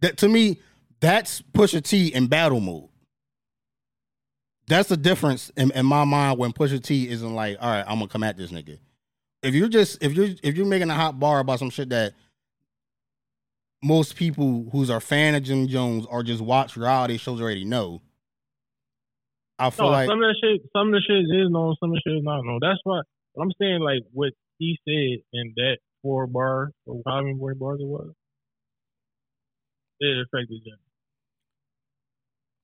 that 0.00 0.18
to 0.18 0.28
me, 0.28 0.60
that's 1.00 1.42
Pusha 1.42 1.82
T 1.82 2.08
in 2.08 2.26
battle 2.26 2.60
mode. 2.60 2.88
That's 4.68 4.88
the 4.88 4.96
difference 4.96 5.50
in, 5.56 5.70
in 5.72 5.86
my 5.86 6.04
mind 6.04 6.38
when 6.38 6.52
Pusha 6.52 6.82
T 6.82 7.08
isn't 7.08 7.34
like, 7.34 7.56
all 7.60 7.70
right, 7.70 7.84
I'm 7.86 7.98
gonna 7.98 8.08
come 8.08 8.22
at 8.22 8.36
this 8.36 8.50
nigga. 8.50 8.78
If 9.42 9.54
you're 9.54 9.68
just 9.68 10.02
if 10.02 10.14
you're 10.14 10.30
if 10.42 10.56
you're 10.56 10.66
making 10.66 10.90
a 10.90 10.94
hot 10.94 11.20
bar 11.20 11.40
about 11.40 11.58
some 11.58 11.70
shit 11.70 11.90
that 11.90 12.14
most 13.82 14.16
people 14.16 14.66
who's 14.72 14.90
are 14.90 15.00
fan 15.00 15.34
of 15.34 15.42
Jim 15.42 15.68
Jones 15.68 16.06
or 16.06 16.22
just 16.22 16.40
watch 16.40 16.76
reality 16.76 17.18
shows 17.18 17.40
already 17.40 17.64
know. 17.64 18.02
I 19.58 19.70
feel 19.70 19.86
No, 19.86 19.92
like 19.92 20.08
some 20.08 20.22
of 20.22 20.28
that 20.28 20.36
shit, 20.42 20.62
some 20.74 20.88
of 20.88 20.92
the 20.94 21.00
shit 21.06 21.18
is 21.18 21.50
known, 21.50 21.76
some 21.80 21.90
of 21.90 21.94
the 21.94 22.00
shit 22.04 22.18
is 22.18 22.24
not 22.24 22.42
known. 22.42 22.58
That's 22.60 22.80
why 22.84 23.02
I'm 23.40 23.52
saying 23.60 23.80
like 23.80 24.02
what 24.12 24.32
he 24.58 24.78
said 24.84 25.22
in 25.32 25.52
that 25.56 25.78
four 26.02 26.26
bar 26.26 26.70
or 26.86 27.02
however 27.06 27.26
many 27.34 27.54
bars 27.58 27.80
it 27.80 27.86
was, 27.86 28.12
it 30.00 30.18
affected 30.26 30.60
Jim. 30.64 30.76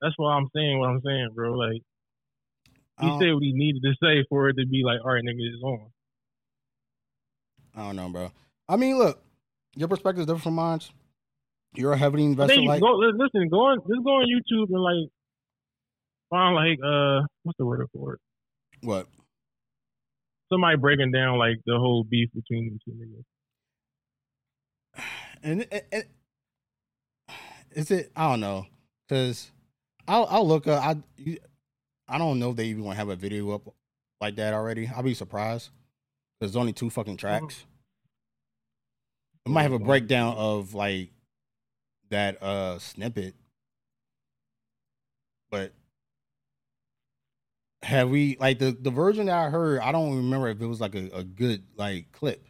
That's 0.00 0.14
why 0.16 0.34
I'm 0.34 0.48
saying 0.54 0.78
what 0.78 0.90
I'm 0.90 1.00
saying, 1.04 1.30
bro. 1.34 1.52
Like 1.52 1.80
he 3.00 3.06
don't- 3.08 3.20
said 3.20 3.34
what 3.34 3.42
he 3.42 3.52
needed 3.52 3.82
to 3.82 3.94
say 4.02 4.24
for 4.28 4.48
it 4.48 4.54
to 4.54 4.66
be 4.66 4.82
like, 4.84 5.00
all 5.04 5.12
right, 5.12 5.22
nigga, 5.24 5.36
it's 5.38 5.62
on. 5.62 5.90
I 7.74 7.86
don't 7.86 7.96
know, 7.96 8.08
bro. 8.10 8.30
I 8.68 8.76
mean, 8.76 8.98
look, 8.98 9.22
your 9.74 9.88
perspective 9.88 10.20
is 10.20 10.26
different 10.26 10.42
from 10.42 10.54
mine. 10.54 10.80
You're 11.74 11.92
a 11.92 11.96
heavily 11.96 12.24
I 12.24 12.26
invested, 12.26 12.64
like 12.64 12.82
go, 12.82 12.92
listen, 12.96 13.48
go 13.48 13.60
on, 13.60 13.78
just 13.78 14.04
go 14.04 14.10
on 14.10 14.26
YouTube 14.26 14.68
and 14.68 14.82
like 14.82 15.10
find 16.28 16.54
like 16.54 16.78
uh, 16.84 17.26
what's 17.44 17.56
the 17.58 17.64
word 17.64 17.86
for 17.94 18.14
it? 18.14 18.20
what? 18.82 19.06
Somebody 20.52 20.76
breaking 20.76 21.12
down 21.12 21.38
like 21.38 21.56
the 21.64 21.78
whole 21.78 22.04
beef 22.04 22.28
between 22.34 22.78
the 22.78 22.78
two 22.84 22.98
niggas. 22.98 23.24
And, 25.44 25.66
and, 25.72 25.82
and 25.90 26.04
is 27.72 27.90
it? 27.90 28.12
I 28.14 28.30
don't 28.30 28.38
know, 28.38 28.66
cause 29.08 29.50
I'll 30.06 30.24
I'll 30.30 30.46
look 30.46 30.68
up. 30.68 30.84
I 30.84 30.96
you, 31.16 31.38
I 32.06 32.18
don't 32.18 32.38
know 32.38 32.50
if 32.50 32.56
they 32.56 32.66
even 32.66 32.84
want 32.84 32.94
to 32.94 32.98
have 32.98 33.08
a 33.08 33.16
video 33.16 33.50
up 33.50 33.62
like 34.20 34.36
that 34.36 34.54
already. 34.54 34.88
I'll 34.94 35.02
be 35.02 35.14
surprised. 35.14 35.70
Cause 36.40 36.52
there's 36.52 36.56
only 36.56 36.72
two 36.72 36.90
fucking 36.90 37.16
tracks. 37.16 37.64
It 39.44 39.48
might 39.48 39.62
have 39.62 39.72
a 39.72 39.80
breakdown 39.80 40.36
of 40.36 40.74
like 40.74 41.10
that 42.10 42.40
uh 42.40 42.78
snippet, 42.78 43.34
but 45.50 45.72
have 47.82 48.10
we 48.10 48.36
like 48.40 48.58
the 48.58 48.76
the 48.80 48.90
version 48.90 49.26
that 49.26 49.36
I 49.38 49.50
heard? 49.50 49.80
I 49.80 49.92
don't 49.92 50.16
remember 50.16 50.48
if 50.48 50.60
it 50.60 50.66
was 50.66 50.80
like 50.80 50.94
a, 50.94 51.08
a 51.14 51.24
good 51.24 51.64
like 51.76 52.12
clip. 52.12 52.46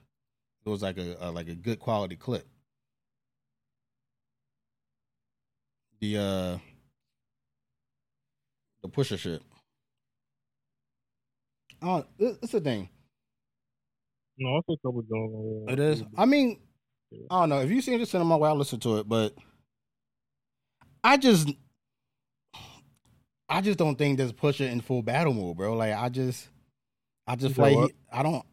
It 0.65 0.69
was 0.69 0.83
like 0.83 0.99
a, 0.99 1.17
a 1.21 1.31
like 1.31 1.49
a 1.49 1.55
good 1.55 1.79
quality 1.81 2.17
clip. 2.17 2.47
The 6.01 6.19
uh 6.19 6.59
the 8.83 8.89
Pusha 8.89 9.19
shit. 9.19 9.43
Oh, 11.83 12.05
it's 12.19 12.55
a 12.55 12.61
thing. 12.61 12.89
No, 14.39 14.57
a 14.57 14.63
couple 14.79 15.03
Jones. 15.03 15.35
on 15.35 15.65
there. 15.67 15.75
It 15.75 15.81
is. 15.81 16.05
I 16.17 16.27
mean, 16.27 16.61
I 17.31 17.41
don't 17.41 17.49
know. 17.51 17.61
If 17.61 17.71
you 17.71 17.81
seen 17.83 17.99
the 18.01 18.07
cinema 18.07 18.39
way, 18.39 18.49
I'll 18.49 18.57
listen 18.57 18.81
to 18.81 18.99
it, 18.99 19.09
but 19.09 19.35
I 21.05 21.17
just 21.17 21.51
I 23.53 23.61
just 23.61 23.79
don't 23.79 23.97
think 23.97 24.19
there's 24.19 24.33
Pusha 24.33 24.71
in 24.71 24.81
full 24.81 25.03
battle 25.03 25.35
mode, 25.35 25.57
bro. 25.57 25.75
Like 25.75 25.93
I 25.95 26.09
just, 26.09 26.49
I 27.27 27.37
just 27.37 27.57
You 27.57 27.63
know 27.63 27.71
like 27.81 27.91
he- 27.91 27.97
I 28.13 28.23
don't, 28.23 28.45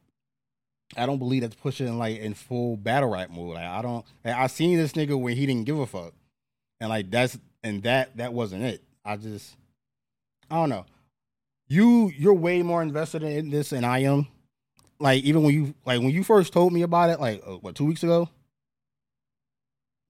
I 0.98 1.06
don't 1.06 1.20
believe 1.20 1.42
that's 1.42 1.56
Pusha 1.56 1.88
in 1.88 1.98
like 1.98 2.20
in 2.20 2.34
full 2.34 2.76
battle 2.78 3.10
rap 3.10 3.30
mode. 3.30 3.56
Like 3.56 3.66
I 3.66 3.82
don't. 3.82 4.06
Like, 4.26 4.36
I 4.36 4.48
seen 4.48 4.78
this 4.78 4.94
nigga 4.94 5.20
when 5.20 5.36
he 5.36 5.46
didn't 5.46 5.66
give 5.66 5.80
a 5.80 5.86
fuck, 5.86 6.14
and 6.80 6.90
like 6.90 7.10
that's 7.10 7.38
and 7.64 7.82
that 7.84 8.18
that 8.18 8.34
wasn't 8.34 8.64
it. 8.64 8.84
I 9.06 9.16
just, 9.18 9.56
I 10.52 10.56
don't 10.56 10.70
know. 10.70 10.86
You 11.68 12.12
you're 12.18 12.34
way 12.34 12.62
more 12.62 12.82
invested 12.82 13.24
in 13.24 13.50
this 13.52 13.70
than 13.70 13.84
I 13.86 14.00
am. 14.00 14.28
Like 15.00 15.24
even 15.24 15.44
when 15.44 15.54
you 15.54 15.74
like 15.86 16.00
when 16.02 16.10
you 16.10 16.24
first 16.24 16.52
told 16.52 16.74
me 16.74 16.82
about 16.82 17.10
it, 17.10 17.20
like 17.22 17.42
uh, 17.48 17.54
what 17.58 17.76
two 17.76 17.86
weeks 17.86 18.04
ago? 18.04 18.28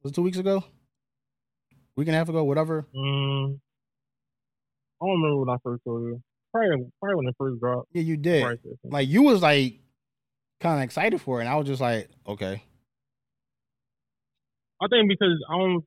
Was 0.01 0.11
it 0.13 0.15
two 0.15 0.23
weeks 0.23 0.37
ago? 0.37 0.63
Week 1.95 2.07
and 2.07 2.15
a 2.15 2.17
half 2.17 2.29
ago, 2.29 2.43
whatever. 2.45 2.85
Mm, 2.95 3.59
I 5.01 5.05
don't 5.05 5.21
remember 5.21 5.37
when 5.37 5.49
I 5.49 5.57
first 5.63 5.83
told 5.83 6.03
you. 6.03 6.21
Probably, 6.51 6.87
probably 6.99 7.15
when 7.15 7.27
it 7.27 7.35
first 7.37 7.59
dropped. 7.59 7.89
Yeah, 7.93 8.01
you 8.01 8.17
did. 8.17 8.59
Like 8.83 9.07
you 9.07 9.21
was 9.23 9.41
like 9.41 9.79
kind 10.59 10.79
of 10.79 10.83
excited 10.83 11.21
for 11.21 11.39
it, 11.39 11.43
and 11.43 11.49
I 11.49 11.55
was 11.55 11.67
just 11.67 11.81
like, 11.81 12.09
okay. 12.27 12.63
I 14.81 14.87
think 14.87 15.09
because 15.09 15.37
I 15.49 15.57
don't, 15.57 15.83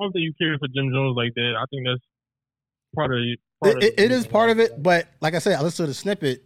I 0.00 0.04
don't 0.04 0.12
think 0.12 0.22
you 0.22 0.32
care 0.40 0.58
for 0.58 0.68
Jim 0.68 0.90
Jones 0.92 1.16
like 1.16 1.34
that. 1.34 1.54
I 1.58 1.64
think 1.70 1.86
that's 1.86 2.02
part 2.94 3.12
of 3.12 3.20
part 3.62 3.74
It, 3.74 3.76
of 3.76 3.82
it, 3.84 4.00
it 4.00 4.12
is 4.12 4.26
part 4.26 4.50
of 4.50 4.58
it, 4.58 4.82
but 4.82 5.08
like 5.20 5.34
I 5.34 5.38
said, 5.38 5.58
I 5.58 5.62
listen 5.62 5.84
to 5.84 5.88
the 5.88 5.94
snippet. 5.94 6.42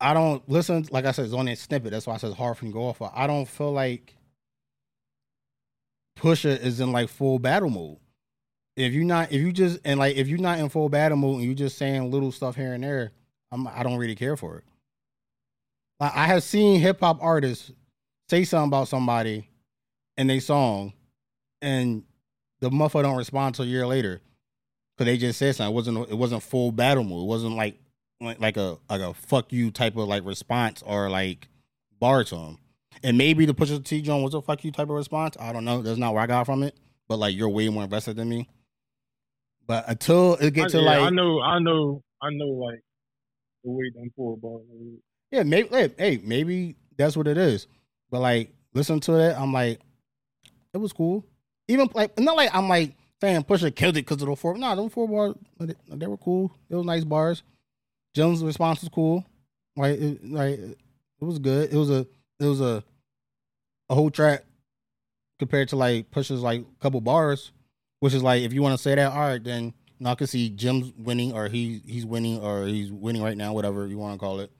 I 0.00 0.14
don't 0.14 0.46
listen. 0.48 0.86
Like 0.90 1.06
I 1.06 1.12
said, 1.12 1.24
it's 1.24 1.34
on 1.34 1.46
that 1.46 1.58
snippet. 1.58 1.90
That's 1.90 2.06
why 2.06 2.14
I 2.14 2.16
said 2.18 2.30
it's 2.30 2.38
hard 2.38 2.56
for 2.56 2.64
me 2.64 2.70
to 2.70 2.74
go 2.74 2.86
off. 2.86 3.00
of. 3.00 3.10
I 3.14 3.26
don't 3.26 3.48
feel 3.48 3.72
like 3.72 4.14
Pusha 6.18 6.60
is 6.60 6.80
in 6.80 6.92
like 6.92 7.08
full 7.08 7.38
battle 7.38 7.70
mode. 7.70 7.98
If 8.78 8.92
you 8.92 9.04
not, 9.04 9.32
if 9.32 9.40
you 9.40 9.52
just 9.52 9.80
and 9.84 9.98
like 9.98 10.16
if 10.16 10.28
you're 10.28 10.38
not 10.38 10.60
in 10.60 10.68
full 10.68 10.88
battle 10.88 11.16
mode 11.16 11.40
and 11.40 11.44
you 11.44 11.54
just 11.54 11.76
saying 11.78 12.12
little 12.12 12.30
stuff 12.30 12.54
here 12.54 12.74
and 12.74 12.84
there, 12.84 13.10
I'm 13.50 13.66
I 13.66 13.82
don't 13.82 13.98
really 13.98 14.14
care 14.14 14.36
for 14.36 14.58
it. 14.58 14.64
Like 15.98 16.14
I 16.14 16.26
have 16.26 16.44
seen 16.44 16.80
hip 16.80 17.00
hop 17.00 17.18
artists 17.20 17.72
say 18.28 18.44
something 18.44 18.68
about 18.68 18.86
somebody 18.86 19.48
in 20.16 20.28
their 20.28 20.40
song, 20.40 20.92
and 21.60 22.04
the 22.60 22.70
motherfucker 22.70 23.02
don't 23.02 23.16
respond 23.16 23.56
till 23.56 23.64
a 23.64 23.68
year 23.68 23.84
later 23.84 24.20
because 24.96 25.06
they 25.06 25.18
just 25.18 25.40
said 25.40 25.56
something. 25.56 25.72
It 25.72 25.74
wasn't 25.74 26.10
it 26.10 26.16
wasn't 26.16 26.44
full 26.44 26.70
battle 26.70 27.02
mode. 27.02 27.24
It 27.24 27.28
wasn't 27.28 27.56
like 27.56 27.80
like 28.20 28.40
like 28.40 28.56
a 28.56 28.78
like 28.88 29.00
a 29.00 29.12
fuck 29.12 29.52
you 29.52 29.72
type 29.72 29.96
of 29.96 30.06
like 30.06 30.24
response 30.24 30.84
or 30.86 31.10
like 31.10 31.48
bar 31.98 32.22
to 32.22 32.36
him. 32.36 32.58
And 33.02 33.18
maybe 33.18 33.44
the 33.44 33.54
Pusha 33.54 33.84
T 33.84 34.02
Joint 34.02 34.22
was 34.22 34.34
a 34.34 34.40
fuck 34.40 34.62
you 34.62 34.70
type 34.70 34.88
of 34.88 34.94
response. 34.94 35.36
I 35.40 35.52
don't 35.52 35.64
know. 35.64 35.82
That's 35.82 35.98
not 35.98 36.14
where 36.14 36.22
I 36.22 36.28
got 36.28 36.46
from 36.46 36.62
it. 36.62 36.76
But 37.08 37.18
like 37.18 37.34
you're 37.34 37.48
way 37.48 37.68
more 37.70 37.82
invested 37.82 38.14
than 38.14 38.28
me. 38.28 38.48
But 39.68 39.84
until 39.86 40.34
it 40.36 40.46
I, 40.46 40.50
gets 40.50 40.72
to 40.72 40.80
yeah, 40.80 40.86
like 40.86 41.00
I 41.02 41.10
know, 41.10 41.40
I 41.42 41.58
know, 41.58 42.02
I 42.22 42.30
know, 42.32 42.46
like 42.46 42.80
the 43.62 43.70
way 43.70 43.92
them 43.94 44.10
four 44.16 44.36
bars. 44.38 44.62
Yeah, 45.30 45.42
maybe 45.42 45.68
hey, 45.68 45.94
hey, 45.98 46.20
maybe 46.24 46.74
that's 46.96 47.16
what 47.16 47.28
it 47.28 47.36
is. 47.36 47.66
But 48.10 48.20
like 48.20 48.50
listen 48.72 48.98
to 49.00 49.20
it, 49.20 49.36
I'm 49.38 49.52
like, 49.52 49.78
it 50.72 50.78
was 50.78 50.94
cool. 50.94 51.24
Even 51.68 51.90
like 51.94 52.18
not 52.18 52.34
like 52.34 52.54
I'm 52.54 52.66
like 52.66 52.94
saying 53.20 53.44
Pusha 53.44 53.74
killed 53.74 53.98
it 53.98 54.06
because 54.06 54.22
of 54.22 54.28
the 54.28 54.36
four. 54.36 54.56
No, 54.56 54.74
those 54.74 54.90
four 54.90 55.06
bars 55.06 55.34
they 55.90 56.06
were 56.06 56.16
cool. 56.16 56.50
It 56.70 56.74
was 56.74 56.86
nice 56.86 57.04
bars. 57.04 57.42
Jim's 58.14 58.42
response 58.42 58.80
was 58.80 58.88
cool. 58.88 59.24
Like 59.76 60.00
it, 60.00 60.24
like 60.24 60.58
it 60.58 60.78
was 61.20 61.38
good. 61.38 61.70
It 61.70 61.76
was 61.76 61.90
a 61.90 62.06
it 62.40 62.46
was 62.46 62.62
a 62.62 62.82
a 63.90 63.94
whole 63.94 64.10
track 64.10 64.44
compared 65.38 65.68
to 65.68 65.76
like 65.76 66.10
Pusha's 66.10 66.40
like 66.40 66.64
couple 66.80 67.02
bars, 67.02 67.52
which 68.00 68.14
is 68.14 68.22
like 68.22 68.42
if 68.42 68.52
you 68.52 68.62
want 68.62 68.76
to 68.76 68.82
say 68.82 68.94
that, 68.94 69.12
all 69.12 69.18
right, 69.20 69.42
then 69.42 69.64
you 69.64 69.72
know, 70.04 70.10
I 70.10 70.14
can 70.14 70.26
see 70.26 70.50
Jim's 70.50 70.92
winning 70.96 71.32
or 71.32 71.48
he 71.48 71.80
he's 71.86 72.06
winning 72.06 72.40
or 72.40 72.66
he's 72.66 72.90
winning 72.92 73.22
right 73.22 73.36
now, 73.36 73.52
whatever 73.52 73.86
you 73.86 73.98
want 73.98 74.14
to 74.14 74.18
call 74.18 74.40
it. 74.40 74.50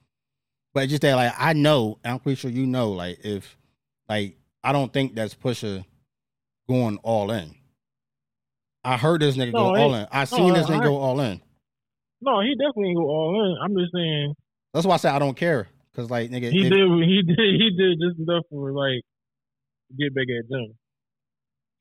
But 0.74 0.88
just 0.88 1.02
that 1.02 1.14
like 1.14 1.32
I 1.38 1.52
know, 1.54 1.98
and 2.04 2.14
I'm 2.14 2.18
pretty 2.20 2.36
sure 2.36 2.50
you 2.50 2.66
know, 2.66 2.90
like 2.92 3.18
if 3.24 3.56
like 4.08 4.36
I 4.62 4.72
don't 4.72 4.92
think 4.92 5.14
that's 5.14 5.34
Pusha 5.34 5.84
going 6.68 6.98
all 7.02 7.30
in. 7.30 7.54
I 8.84 8.96
heard 8.96 9.20
this 9.22 9.36
nigga 9.36 9.52
No, 9.52 9.74
go 9.74 9.76
all 9.76 9.94
in. 9.94 10.06
I 10.12 10.24
seen 10.24 10.52
this 10.54 10.66
I- 10.68 10.74
nigga 10.74 10.82
go 10.84 10.96
all 10.96 11.20
in. 11.20 11.40
No, 12.20 12.40
he 12.40 12.54
definitely 12.56 12.94
go 12.94 13.08
all 13.08 13.44
in. 13.46 13.56
I'm 13.62 13.76
just 13.80 13.92
saying 13.94 14.34
That's 14.74 14.84
why 14.86 14.94
I 14.94 14.98
said 14.98 15.14
I 15.14 15.18
don't 15.20 15.36
care. 15.36 15.68
Cause 15.94 16.10
like 16.10 16.30
nigga, 16.30 16.50
he 16.50 16.66
if- 16.66 16.70
did, 16.72 17.08
he 17.08 17.22
did, 17.26 17.38
he 17.60 17.70
did 17.76 17.98
just 18.00 18.18
enough 18.20 18.44
for 18.50 18.72
like 18.72 19.02
get 19.98 20.14
back 20.14 20.26
at 20.28 20.48
Jim. 20.50 20.74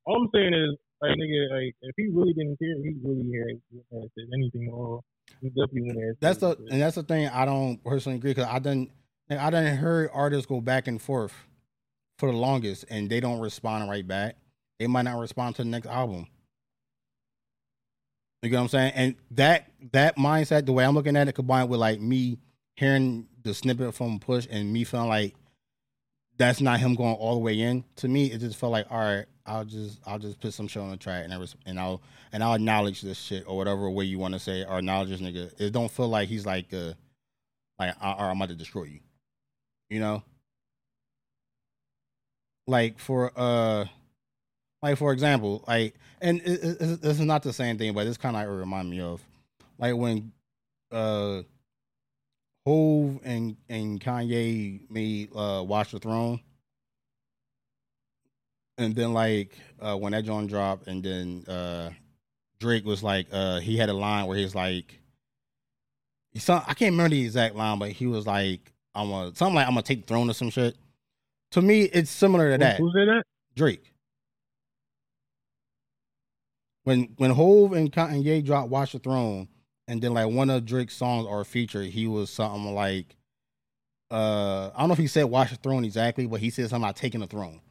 All 0.06 0.22
I'm 0.24 0.30
saying 0.34 0.54
is 0.54 0.76
like 1.02 1.12
nigga, 1.12 1.50
like 1.52 1.76
if 1.82 1.96
he 1.96 2.08
really 2.12 2.34
didn't 2.34 2.58
care, 2.60 2.76
he 2.84 2.96
really 3.04 3.32
had, 3.38 3.82
had 3.92 4.10
said 4.16 4.26
anything 4.34 4.70
all. 4.72 5.04
He 5.42 5.50
definitely 5.50 5.82
wouldn't 5.84 6.06
have. 6.06 6.16
that's 6.20 6.40
the 6.40 6.52
it. 6.52 6.60
and 6.72 6.82
that's 6.82 6.96
the 6.96 7.04
thing 7.04 7.28
I 7.28 7.46
don't 7.46 7.84
personally 7.84 8.18
agree 8.18 8.32
because 8.32 8.50
I 8.50 8.60
done 8.60 8.90
I 9.30 9.50
done 9.50 9.66
heard 9.66 10.10
artists 10.14 10.46
go 10.46 10.62
back 10.62 10.88
and 10.88 11.02
forth 11.02 11.34
for 12.18 12.32
the 12.32 12.38
longest 12.38 12.86
and 12.90 13.10
they 13.10 13.20
don't 13.20 13.40
respond 13.40 13.90
right 13.90 14.08
back. 14.08 14.38
They 14.80 14.88
might 14.88 15.04
not 15.04 15.20
respond 15.20 15.56
to 15.58 15.64
the 15.64 15.70
next 15.70 15.88
album. 15.88 16.28
You 18.42 18.50
get 18.50 18.58
what 18.58 18.64
I'm 18.64 18.70
saying? 18.70 18.94
And 18.96 19.16
that 19.32 19.72
that 19.92 20.18
mindset, 20.18 20.66
the 20.66 20.74
way 20.74 20.86
I'm 20.86 20.96
looking 20.96 21.16
at 21.16 21.28
it, 21.28 21.34
combined 21.34 21.70
with 21.70 21.80
like 21.80 22.00
me 22.00 22.38
hearing 22.76 23.28
the 23.44 23.54
snippet 23.54 23.94
from 23.96 24.20
Push 24.20 24.48
and 24.50 24.72
me 24.72 24.84
feeling 24.84 25.10
like 25.10 25.36
that's 26.38 26.62
not 26.62 26.80
him 26.80 26.96
going 26.96 27.16
all 27.16 27.34
the 27.34 27.40
way 27.40 27.60
in. 27.60 27.84
To 27.98 28.08
me, 28.08 28.32
it 28.32 28.40
just 28.40 28.58
felt 28.58 28.72
like, 28.72 28.86
all 28.92 29.00
right, 29.00 29.26
I'll 29.48 29.66
just 29.66 30.00
I'll 30.06 30.20
just 30.20 30.40
put 30.40 30.54
some 30.54 30.68
shit 30.68 30.82
on 30.84 30.92
the 30.92 30.98
track 30.98 31.24
and 31.24 31.34
I 31.34 31.38
res- 31.38 31.56
and 31.66 31.80
I'll 31.80 32.02
and 32.34 32.44
I'll 32.44 32.54
acknowledge 32.56 33.02
this 33.02 33.18
shit 33.18 33.46
or 33.48 33.56
whatever 33.58 33.90
way 33.90 34.06
you 34.06 34.20
want 34.20 34.34
to 34.34 34.40
say 34.40 34.64
or 34.66 34.80
acknowledge 34.80 35.10
this 35.10 35.22
nigga. 35.22 35.52
It 35.60 35.72
don't 35.72 35.90
feel 35.92 36.08
like 36.10 36.30
he's 36.30 36.46
like 36.46 36.74
uh 36.74 36.94
like 37.80 37.96
uh, 38.02 38.16
or 38.20 38.26
I'm 38.26 38.38
about 38.38 38.50
to 38.50 38.56
destroy 38.56 38.84
you. 38.84 39.00
You 39.90 40.00
know? 40.00 40.24
Like 42.68 43.00
for 43.00 43.32
uh 43.36 43.86
like 44.82 44.98
for 44.98 45.14
example, 45.14 45.64
like 45.68 45.96
and 46.22 46.42
it, 46.42 46.64
it, 46.64 46.82
it- 46.82 47.02
this 47.02 47.20
is 47.20 47.26
not 47.26 47.44
the 47.44 47.54
same 47.54 47.78
thing, 47.78 47.94
but 47.94 48.04
this 48.06 48.18
kind 48.18 48.36
of 48.36 48.48
remind 48.50 48.90
me 48.90 49.00
of 49.00 49.22
like 49.80 49.96
when 49.96 50.32
uh 50.92 51.42
Hove 52.66 53.20
and 53.24 53.56
and 53.70 54.02
Kanye 54.02 54.82
made 54.90 55.30
uh 55.36 55.64
Watch 55.66 55.92
the 55.92 56.00
Throne. 56.00 56.42
And 58.78 58.96
then 58.96 59.14
like 59.14 59.58
uh 59.82 59.96
when 59.96 60.12
that 60.12 60.26
joint 60.26 60.50
dropped 60.50 60.88
and 60.88 61.04
then 61.04 61.44
uh 61.48 61.90
Drake 62.60 62.86
was 62.86 63.04
like 63.04 63.28
uh 63.32 63.60
he 63.60 63.78
had 63.78 63.90
a 63.90 63.94
line 63.94 64.28
where 64.28 64.38
he's 64.38 64.56
like 64.56 65.00
he 66.32 66.40
some 66.40 66.62
I 66.68 66.74
can't 66.74 66.92
remember 66.92 67.16
the 67.16 67.24
exact 67.24 67.56
line, 67.56 67.80
but 67.80 67.92
he 67.92 68.08
was 68.08 68.28
like 68.28 68.72
I'm 68.94 69.12
a 69.12 69.32
something 69.36 69.56
like 69.56 69.68
I'm 69.68 69.74
gonna 69.74 69.84
take 69.84 70.02
the 70.02 70.08
throne 70.08 70.30
or 70.30 70.34
some 70.34 70.50
shit. 70.50 70.76
To 71.52 71.62
me, 71.62 71.84
it's 71.84 72.10
similar 72.10 72.52
to 72.52 72.58
that. 72.58 72.78
Who 72.78 72.92
said 72.92 73.08
that? 73.08 73.24
Drake. 73.56 73.94
When 76.84 77.10
when 77.18 77.32
Hove 77.32 77.74
and 77.74 77.92
Kanye 77.92 78.46
dropped 78.46 78.70
Watch 78.70 78.94
the 78.94 79.00
Throne, 79.00 79.48
and 79.88 80.02
then 80.02 80.14
like 80.14 80.30
one 80.30 80.50
of 80.50 80.66
Drake's 80.66 80.96
songs 80.96 81.26
or 81.26 81.44
featured, 81.44 81.88
he 81.88 82.08
was 82.08 82.30
something 82.30 82.74
like 82.74 83.16
uh 84.12 84.72
I 84.74 84.80
don't 84.80 84.90
know 84.90 84.94
if 84.94 85.00
he 85.00 85.08
said 85.08 85.26
Watch 85.26 85.50
the 85.50 85.58
Throne 85.58 85.84
exactly, 85.84 86.28
but 86.28 86.40
he 86.40 86.50
said 86.50 86.70
something 86.70 86.86
about 86.86 86.96
taking 86.96 87.22
the 87.22 87.28
throne. 87.28 87.62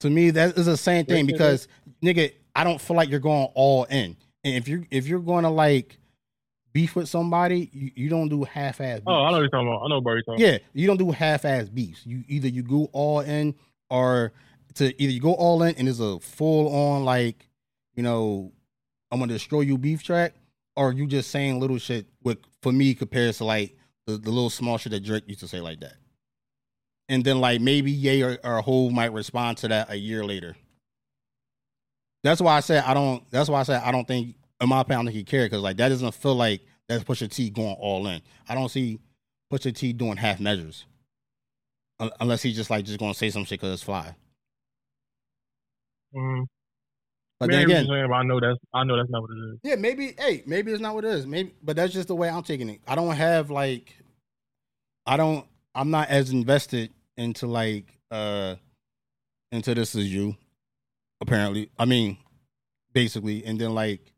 To 0.00 0.10
me, 0.10 0.30
that 0.30 0.58
is 0.58 0.66
the 0.66 0.76
same 0.76 1.06
thing 1.06 1.26
because 1.26 1.68
nigga, 2.02 2.32
I 2.54 2.64
don't 2.64 2.80
feel 2.80 2.96
like 2.96 3.08
you're 3.08 3.20
going 3.20 3.48
all 3.54 3.84
in. 3.84 4.16
And 4.44 4.54
if 4.54 4.68
you 4.68 4.86
if 4.90 5.06
you're 5.06 5.20
going 5.20 5.44
to 5.44 5.50
like 5.50 5.98
beef 6.72 6.94
with 6.94 7.08
somebody, 7.08 7.70
you, 7.72 7.90
you 7.94 8.08
don't 8.10 8.28
do 8.28 8.44
half 8.44 8.82
ass. 8.82 9.00
Oh, 9.06 9.24
I 9.24 9.30
know 9.30 9.36
what 9.36 9.40
you're 9.40 9.48
talking 9.48 9.68
about. 9.68 9.82
I 9.82 9.88
know 9.88 9.98
what 10.00 10.12
you're 10.12 10.22
talking. 10.22 10.44
Yeah, 10.44 10.58
you 10.74 10.86
don't 10.86 10.98
do 10.98 11.10
half-ass 11.10 11.70
beefs. 11.70 12.04
You 12.04 12.22
either 12.28 12.48
you 12.48 12.62
go 12.62 12.90
all 12.92 13.20
in, 13.20 13.54
or 13.88 14.34
to 14.74 15.02
either 15.02 15.12
you 15.12 15.20
go 15.20 15.32
all 15.32 15.62
in 15.62 15.74
and 15.76 15.88
it's 15.88 16.00
a 16.00 16.20
full-on 16.20 17.06
like, 17.06 17.48
you 17.94 18.02
know, 18.02 18.52
I'm 19.10 19.18
gonna 19.20 19.32
destroy 19.32 19.62
you 19.62 19.78
beef 19.78 20.02
track, 20.02 20.34
or 20.76 20.92
you 20.92 21.06
just 21.06 21.30
saying 21.30 21.58
little 21.58 21.78
shit. 21.78 22.06
With 22.22 22.38
for 22.60 22.72
me 22.72 22.94
compares 22.94 23.38
to 23.38 23.44
like 23.44 23.74
the, 24.06 24.18
the 24.18 24.30
little 24.30 24.50
small 24.50 24.76
shit 24.76 24.92
that 24.92 25.02
Drake 25.02 25.24
used 25.26 25.40
to 25.40 25.48
say 25.48 25.60
like 25.62 25.80
that, 25.80 25.94
and 27.08 27.24
then 27.24 27.40
like 27.40 27.60
maybe 27.60 27.90
Ye 27.90 28.22
or, 28.22 28.38
or 28.42 28.60
Hove 28.60 28.92
might 28.92 29.12
respond 29.12 29.58
to 29.58 29.68
that 29.68 29.90
a 29.90 29.96
year 29.96 30.24
later. 30.24 30.56
That's 32.22 32.40
why 32.40 32.56
I 32.56 32.60
said 32.60 32.84
I 32.84 32.94
don't. 32.94 33.28
That's 33.30 33.48
why 33.48 33.60
I 33.60 33.62
said 33.62 33.82
I 33.84 33.92
don't 33.92 34.06
think. 34.06 34.34
In 34.60 34.70
my 34.70 34.80
opinion, 34.80 35.00
I 35.00 35.10
think 35.10 35.16
he 35.16 35.24
cared 35.24 35.50
because 35.50 35.62
like 35.62 35.76
that 35.76 35.90
doesn't 35.90 36.14
feel 36.14 36.34
like 36.34 36.62
that's 36.88 37.04
Pusha 37.04 37.30
T 37.30 37.50
going 37.50 37.76
all 37.78 38.06
in. 38.06 38.22
I 38.48 38.54
don't 38.54 38.70
see 38.70 38.98
Pusha 39.52 39.74
T 39.74 39.92
doing 39.92 40.16
half 40.16 40.40
measures, 40.40 40.86
Un- 42.00 42.10
unless 42.20 42.42
he's 42.42 42.56
just 42.56 42.70
like 42.70 42.84
just 42.84 42.98
gonna 42.98 43.14
say 43.14 43.30
some 43.30 43.44
shit 43.44 43.60
because 43.60 43.74
it's 43.74 43.82
fly. 43.82 44.14
Mm-hmm. 46.14 46.44
But 47.38 47.50
I 47.50 47.52
then 47.52 47.64
again, 47.64 47.86
I 47.90 48.22
know 48.22 48.40
that's 48.40 48.58
I 48.72 48.84
know 48.84 48.96
that's 48.96 49.10
not 49.10 49.22
what 49.22 49.30
it 49.30 49.52
is. 49.52 49.58
yeah, 49.62 49.74
maybe 49.74 50.14
hey, 50.18 50.42
maybe 50.46 50.72
it's 50.72 50.80
not 50.80 50.94
what 50.94 51.04
it 51.04 51.10
is. 51.10 51.26
Maybe, 51.26 51.52
but 51.62 51.76
that's 51.76 51.92
just 51.92 52.08
the 52.08 52.16
way 52.16 52.30
I'm 52.30 52.42
taking 52.42 52.70
it. 52.70 52.80
I 52.88 52.94
don't 52.94 53.14
have 53.14 53.50
like, 53.50 53.94
I 55.04 55.18
don't. 55.18 55.46
I'm 55.74 55.90
not 55.90 56.08
as 56.08 56.30
invested 56.30 56.90
into 57.16 57.46
like 57.46 57.98
uh 58.10 58.56
into 59.52 59.74
this 59.74 59.94
is 59.94 60.12
you. 60.12 60.36
Apparently, 61.20 61.70
I 61.78 61.86
mean, 61.86 62.18
basically, 62.92 63.44
and 63.44 63.58
then 63.58 63.74
like 63.74 64.12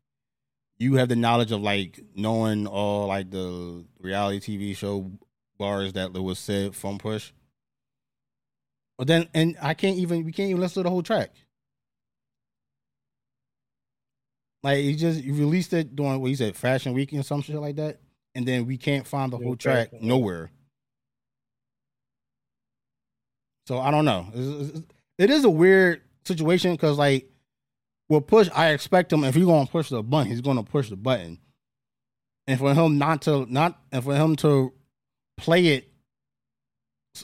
you 0.77 0.95
have 0.95 1.09
the 1.09 1.15
knowledge 1.15 1.51
of 1.51 1.61
like 1.61 1.99
knowing 2.15 2.67
all 2.67 3.07
like 3.07 3.29
the 3.29 3.85
reality 3.99 4.57
TV 4.57 4.75
show 4.75 5.11
bars 5.57 5.93
that 5.93 6.13
was 6.13 6.39
said 6.39 6.75
from 6.75 6.97
Push. 6.97 7.31
But 8.97 9.07
then, 9.07 9.29
and 9.33 9.57
I 9.61 9.73
can't 9.75 9.97
even 9.97 10.25
we 10.25 10.31
can't 10.31 10.49
even 10.49 10.61
listen 10.61 10.81
to 10.81 10.87
the 10.87 10.89
whole 10.89 11.03
track. 11.03 11.31
Like 14.61 14.79
he 14.79 14.95
just 14.95 15.23
you 15.23 15.33
released 15.33 15.71
it 15.73 15.95
during 15.95 16.19
what 16.19 16.27
he 16.27 16.35
said 16.35 16.55
Fashion 16.55 16.93
Week 16.93 17.11
and 17.13 17.25
some 17.25 17.41
shit 17.41 17.55
like 17.55 17.77
that, 17.77 17.99
and 18.35 18.45
then 18.45 18.65
we 18.65 18.77
can't 18.77 19.07
find 19.07 19.31
the 19.31 19.37
whole 19.37 19.55
track 19.55 19.93
nowhere. 20.01 20.51
So 23.69 23.77
I 23.79 23.91
don't 23.91 24.03
know. 24.05 24.25
It's- 24.33 24.69
it's- 24.69 24.83
It 25.19 25.29
is 25.29 25.43
a 25.43 25.49
weird 25.49 26.01
situation 26.25 26.71
because 26.71 26.97
like 26.97 27.29
with 28.07 28.25
push, 28.25 28.49
I 28.55 28.69
expect 28.71 29.13
him 29.13 29.23
if 29.23 29.35
he's 29.35 29.45
gonna 29.45 29.67
push 29.67 29.89
the 29.89 30.01
button, 30.01 30.31
he's 30.31 30.41
gonna 30.41 30.63
push 30.63 30.89
the 30.89 30.95
button. 30.95 31.37
And 32.47 32.57
for 32.57 32.73
him 32.73 32.97
not 32.97 33.21
to 33.23 33.45
not 33.45 33.79
and 33.91 34.03
for 34.03 34.15
him 34.15 34.35
to 34.37 34.73
play 35.37 35.67
it 35.67 35.91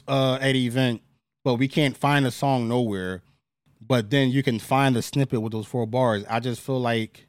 uh 0.06 0.38
at 0.40 0.54
event, 0.54 1.02
but 1.42 1.56
we 1.56 1.66
can't 1.66 1.96
find 1.96 2.24
the 2.24 2.30
song 2.30 2.68
nowhere. 2.68 3.24
But 3.80 4.10
then 4.10 4.30
you 4.30 4.44
can 4.44 4.60
find 4.60 4.94
the 4.94 5.02
snippet 5.02 5.40
with 5.42 5.50
those 5.50 5.66
four 5.66 5.84
bars. 5.84 6.22
I 6.30 6.38
just 6.38 6.60
feel 6.60 6.80
like 6.80 7.26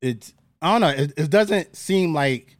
it's 0.00 0.34
I 0.60 0.72
don't 0.72 0.80
know. 0.80 1.02
It, 1.04 1.12
it 1.16 1.30
doesn't 1.30 1.76
seem 1.76 2.12
like 2.14 2.56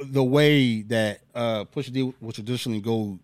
the 0.00 0.24
way 0.24 0.82
that 0.82 1.22
uh 1.34 1.64
Pusha 1.64 1.94
T 1.94 2.02
would 2.02 2.34
traditionally 2.34 2.82
go 2.82 3.18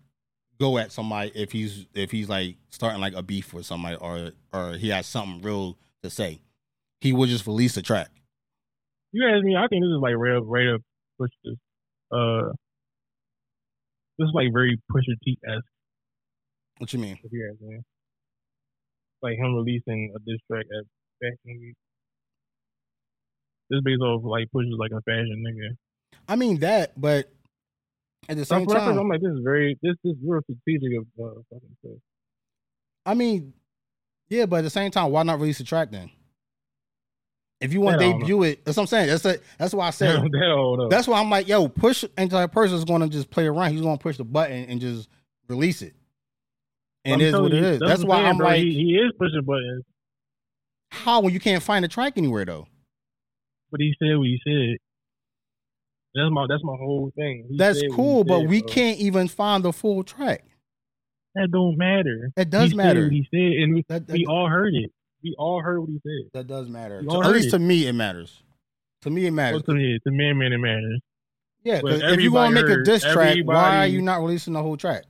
go 0.60 0.76
at 0.78 0.92
somebody 0.92 1.32
if 1.34 1.50
he's 1.50 1.86
if 1.94 2.10
he's 2.10 2.28
like 2.28 2.56
starting 2.68 3.00
like 3.00 3.14
a 3.14 3.22
beef 3.22 3.52
with 3.52 3.64
somebody 3.66 3.96
or 3.96 4.30
or 4.52 4.74
he 4.74 4.90
has 4.90 5.06
something 5.06 5.42
real 5.42 5.76
to 6.02 6.10
say. 6.10 6.40
He 7.00 7.12
would 7.12 7.30
just 7.30 7.46
release 7.46 7.76
a 7.78 7.82
track. 7.82 8.10
You 9.12 9.26
ask 9.26 9.42
me, 9.42 9.56
I 9.56 9.66
think 9.66 9.82
this 9.82 9.88
is 9.88 10.00
like 10.00 10.14
real 10.16 10.74
up 10.74 10.82
push 11.18 11.30
this. 11.42 11.56
Uh, 12.12 12.52
this 14.18 14.26
is 14.26 14.34
like 14.34 14.48
very 14.52 14.78
Pusha 14.92 15.16
T 15.24 15.38
esque. 15.48 15.64
What 16.78 16.92
you 16.92 16.98
mean? 16.98 17.18
If 17.24 17.32
you 17.32 17.50
ask 17.50 17.60
me, 17.60 17.80
like 19.22 19.38
him 19.38 19.54
releasing 19.54 20.12
a 20.14 20.18
diss 20.20 20.40
track 20.46 20.66
at 20.66 20.84
Fashion 21.20 21.60
Week. 21.60 21.74
This 23.70 23.80
based 23.82 24.02
off 24.02 24.22
like 24.24 24.50
pushes 24.52 24.74
like 24.78 24.90
a 24.90 25.00
fashion 25.02 25.44
nigga. 25.46 25.76
I 26.28 26.36
mean 26.36 26.58
that, 26.60 27.00
but 27.00 27.32
at 28.30 28.36
the 28.36 28.44
same 28.44 28.66
time, 28.66 28.96
I'm 28.96 29.08
like, 29.08 29.20
this 29.20 29.32
is 29.32 29.40
very 29.42 29.78
this 29.82 29.94
this 30.04 30.12
is 30.12 30.18
real 30.24 30.40
strategic 30.42 30.98
of 30.98 31.06
uh, 31.18 31.40
fucking 31.50 31.76
stuff. 31.84 31.98
I 33.04 33.14
mean, 33.14 33.52
yeah, 34.28 34.46
but 34.46 34.56
at 34.56 34.62
the 34.62 34.70
same 34.70 34.90
time, 34.90 35.10
why 35.10 35.22
not 35.22 35.40
release 35.40 35.60
a 35.60 35.64
track 35.64 35.90
then? 35.90 36.10
If 37.60 37.72
you 37.74 37.80
want 37.80 38.00
to 38.00 38.12
debut 38.12 38.42
it, 38.44 38.64
that's 38.64 38.76
what 38.76 38.84
I'm 38.84 38.86
saying. 38.86 39.08
That's 39.08 39.24
a, 39.26 39.38
that's 39.58 39.74
why 39.74 39.88
I 39.88 39.90
said 39.90 40.16
I 40.16 40.20
don't 40.22 40.78
know. 40.78 40.88
that's 40.88 41.06
why 41.06 41.20
I'm 41.20 41.28
like, 41.28 41.46
yo, 41.48 41.68
push 41.68 42.04
entire 42.16 42.48
person 42.48 42.78
is 42.78 42.84
going 42.84 43.02
to 43.02 43.08
just 43.08 43.28
play 43.30 43.46
around. 43.46 43.72
He's 43.72 43.82
going 43.82 43.98
to 43.98 44.02
push 44.02 44.16
the 44.16 44.24
button 44.24 44.64
and 44.64 44.80
just 44.80 45.08
release 45.48 45.82
it. 45.82 45.94
And 47.04 47.20
it 47.20 47.26
is 47.26 47.34
what 47.38 47.52
it 47.52 47.56
you, 47.56 47.64
is. 47.64 47.80
That's 47.80 48.00
what 48.00 48.08
why 48.08 48.24
I'm 48.24 48.38
bro. 48.38 48.46
like, 48.46 48.60
he, 48.60 48.72
he 48.72 48.94
is 48.94 49.12
pushing 49.18 49.42
buttons, 49.44 49.84
how 50.90 51.20
when 51.20 51.34
you 51.34 51.40
can't 51.40 51.62
find 51.62 51.84
a 51.84 51.88
track 51.88 52.14
anywhere 52.16 52.44
though? 52.44 52.66
but 53.70 53.80
he 53.80 53.94
said 53.98 54.16
what 54.16 54.26
he 54.26 54.40
said. 54.44 54.78
That's 56.14 56.30
my 56.30 56.46
that's 56.48 56.64
my 56.64 56.74
whole 56.76 57.12
thing. 57.16 57.46
He 57.50 57.56
That's 57.56 57.78
said 57.78 57.88
what 57.90 57.90
he 57.90 57.96
cool, 57.96 58.24
but 58.24 58.40
said, 58.40 58.48
we 58.50 58.60
bro. 58.62 58.68
can't 58.72 58.98
even 58.98 59.28
find 59.28 59.64
the 59.64 59.72
full 59.72 60.02
track. 60.02 60.44
That 61.36 61.50
don't 61.52 61.76
matter. 61.78 62.32
It 62.36 62.50
does 62.50 62.70
he 62.70 62.76
matter. 62.76 63.08
He 63.08 63.26
said, 63.30 63.62
and 63.62 63.74
we, 63.74 63.84
That, 63.88 64.06
that, 64.08 64.14
we 64.14 64.26
all 64.26 64.48
heard 64.48 64.74
it. 64.74 64.90
We 65.22 65.36
all 65.38 65.62
heard 65.62 65.80
what 65.80 65.90
he 65.90 66.00
said. 66.04 66.30
that 66.34 66.46
does 66.48 66.68
matter. 66.68 67.02
To- 67.02 67.22
at 67.22 67.30
least 67.30 67.48
it. 67.48 67.50
to 67.52 67.58
me, 67.60 67.86
it 67.86 67.92
matters. 67.92 68.42
To 69.02 69.10
me, 69.10 69.26
it 69.26 69.30
matters. 69.30 69.58
What's 69.58 69.66
the 69.66 69.94
it? 69.94 70.02
The 70.04 70.10
man, 70.10 70.38
man, 70.38 70.52
it 70.52 70.58
matters. 70.58 71.00
Yeah, 71.62 71.80
if 71.84 72.20
you 72.20 72.32
want 72.32 72.56
to 72.56 72.62
make 72.62 72.70
a 72.78 72.82
diss 72.82 73.02
track, 73.02 73.36
why 73.44 73.84
are 73.84 73.86
you 73.86 74.00
not 74.02 74.20
releasing 74.20 74.54
the 74.54 74.62
whole 74.62 74.76
track? 74.78 75.04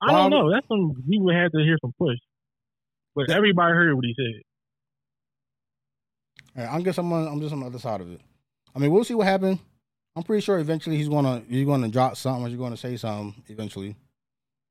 I 0.00 0.12
Why 0.12 0.18
don't 0.22 0.30
know. 0.30 0.50
That's 0.50 0.66
some 0.66 0.94
we 1.06 1.18
would 1.18 1.34
have 1.34 1.52
to 1.52 1.58
hear 1.58 1.76
some 1.82 1.92
Push. 1.98 2.16
But 3.14 3.30
everybody 3.30 3.72
heard 3.72 3.94
what 3.94 4.04
he 4.04 4.14
said. 4.16 4.42
Right, 6.56 6.72
I'm 6.72 6.84
just 6.84 6.98
I'm 6.98 7.12
on, 7.12 7.28
I'm 7.28 7.40
just 7.40 7.52
on 7.52 7.60
the 7.60 7.66
other 7.66 7.78
side 7.78 8.00
of 8.00 8.10
it. 8.10 8.20
I 8.74 8.78
mean, 8.78 8.90
we'll 8.90 9.04
see 9.04 9.14
what 9.14 9.26
happens. 9.26 9.58
I'm 10.18 10.24
pretty 10.24 10.40
sure 10.40 10.58
eventually 10.58 10.96
he's 10.96 11.08
gonna 11.08 11.44
he's 11.48 11.64
gonna 11.64 11.86
drop 11.88 12.16
something. 12.16 12.44
Or 12.44 12.48
he's 12.48 12.58
gonna 12.58 12.76
say 12.76 12.96
something 12.96 13.40
eventually, 13.46 13.94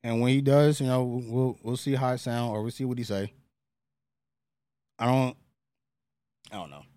and 0.04 0.20
when 0.20 0.34
he 0.34 0.42
does, 0.42 0.82
you 0.82 0.88
know, 0.88 1.06
we'll 1.06 1.58
we'll 1.64 1.78
see 1.78 1.96
how 1.96 2.12
it 2.12 2.18
sound 2.18 2.52
or 2.52 2.62
we'll 2.62 2.72
see 2.72 2.84
what 2.84 2.98
he 2.98 3.06
say. 3.06 3.32
I 5.00 5.06
don't, 5.06 5.38
I 6.52 6.56
don't 6.58 6.70
know. 6.70 6.82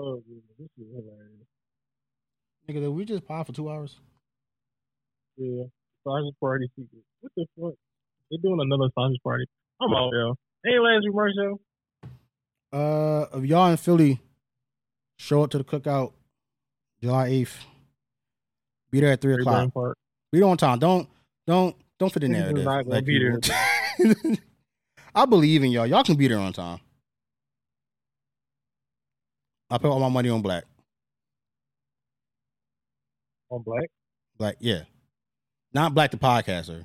Oh, 0.00 0.22
man, 0.28 0.42
this 0.58 0.68
is 0.78 0.86
hilarious. 0.94 1.46
Nigga, 2.68 2.80
did 2.82 2.88
we 2.90 3.04
just 3.04 3.26
pause 3.26 3.46
for 3.46 3.52
two 3.52 3.68
hours? 3.68 3.98
Yeah. 5.36 5.64
Sausage 6.04 6.34
party 6.40 6.68
secret. 6.76 7.02
What 7.20 7.32
the 7.36 7.46
fuck? 7.56 7.74
They're 8.30 8.38
doing 8.40 8.60
another 8.60 8.90
sausage 8.94 9.20
party. 9.24 9.46
I'm 9.80 9.92
out, 9.92 10.10
yo. 10.12 10.36
Hey, 10.64 10.78
Lance 10.78 11.04
Marshall. 11.08 11.60
Uh, 12.72 13.26
if 13.34 13.44
y'all 13.44 13.70
in 13.70 13.76
Philly, 13.76 14.20
show 15.16 15.42
up 15.42 15.50
to 15.50 15.58
the 15.58 15.64
cookout 15.64 16.12
July 17.02 17.28
eighth. 17.28 17.64
Be 18.90 19.00
there 19.00 19.12
at 19.12 19.20
three 19.20 19.34
o'clock. 19.34 19.70
Be 20.32 20.40
there 20.40 20.48
on 20.48 20.56
time. 20.56 20.78
Don't 20.78 21.08
don't 21.46 21.76
don't 21.98 22.12
fit 22.12 22.20
the 22.20 22.28
narrative. 22.28 22.64
like 22.64 23.04
be 23.04 23.18
there. 23.18 23.38
I 25.14 25.24
believe 25.24 25.64
in 25.64 25.70
y'all. 25.70 25.86
Y'all 25.86 26.04
can 26.04 26.16
be 26.16 26.28
there 26.28 26.38
on 26.38 26.52
time. 26.52 26.80
I 29.70 29.78
put 29.78 29.90
all 29.90 30.00
my 30.00 30.08
money 30.08 30.30
on 30.30 30.40
black. 30.40 30.64
On 33.50 33.62
black? 33.62 33.90
Black, 34.38 34.56
yeah. 34.60 34.82
Not 35.72 35.94
black 35.94 36.10
the 36.10 36.16
podcaster. 36.16 36.84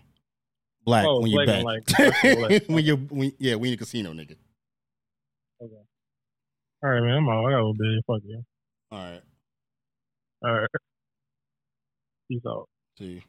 Black 0.83 1.05
Oh, 1.07 1.21
when 1.21 1.31
you 1.31 1.45
black 1.45 1.85
bet. 1.85 2.39
like, 2.39 2.63
when 2.67 2.83
you 2.83 2.95
when 2.97 3.31
yeah, 3.37 3.55
we 3.55 3.69
in 3.69 3.73
a 3.75 3.77
casino, 3.77 4.11
nigga. 4.13 4.35
Okay. 5.63 5.75
All 6.83 6.89
right, 6.89 7.01
man. 7.01 7.17
I'm 7.19 7.29
out. 7.29 7.45
I 7.45 7.51
got 7.51 7.61
a 7.61 7.65
little 7.65 7.73
bit. 7.73 8.03
Fuck 8.07 8.21
you. 8.25 8.43
All 8.91 8.99
right. 8.99 9.21
All 10.43 10.53
right. 10.53 10.69
Peace 12.29 12.41
out. 12.47 12.67
See. 12.99 13.23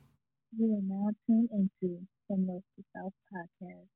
You 0.59 0.75
are 0.75 0.83
now 0.83 1.11
tuned 1.27 1.51
into 1.53 2.01
the 2.29 2.37
North 2.37 2.65
to 2.77 2.85
South 2.97 3.13
podcast. 3.33 3.89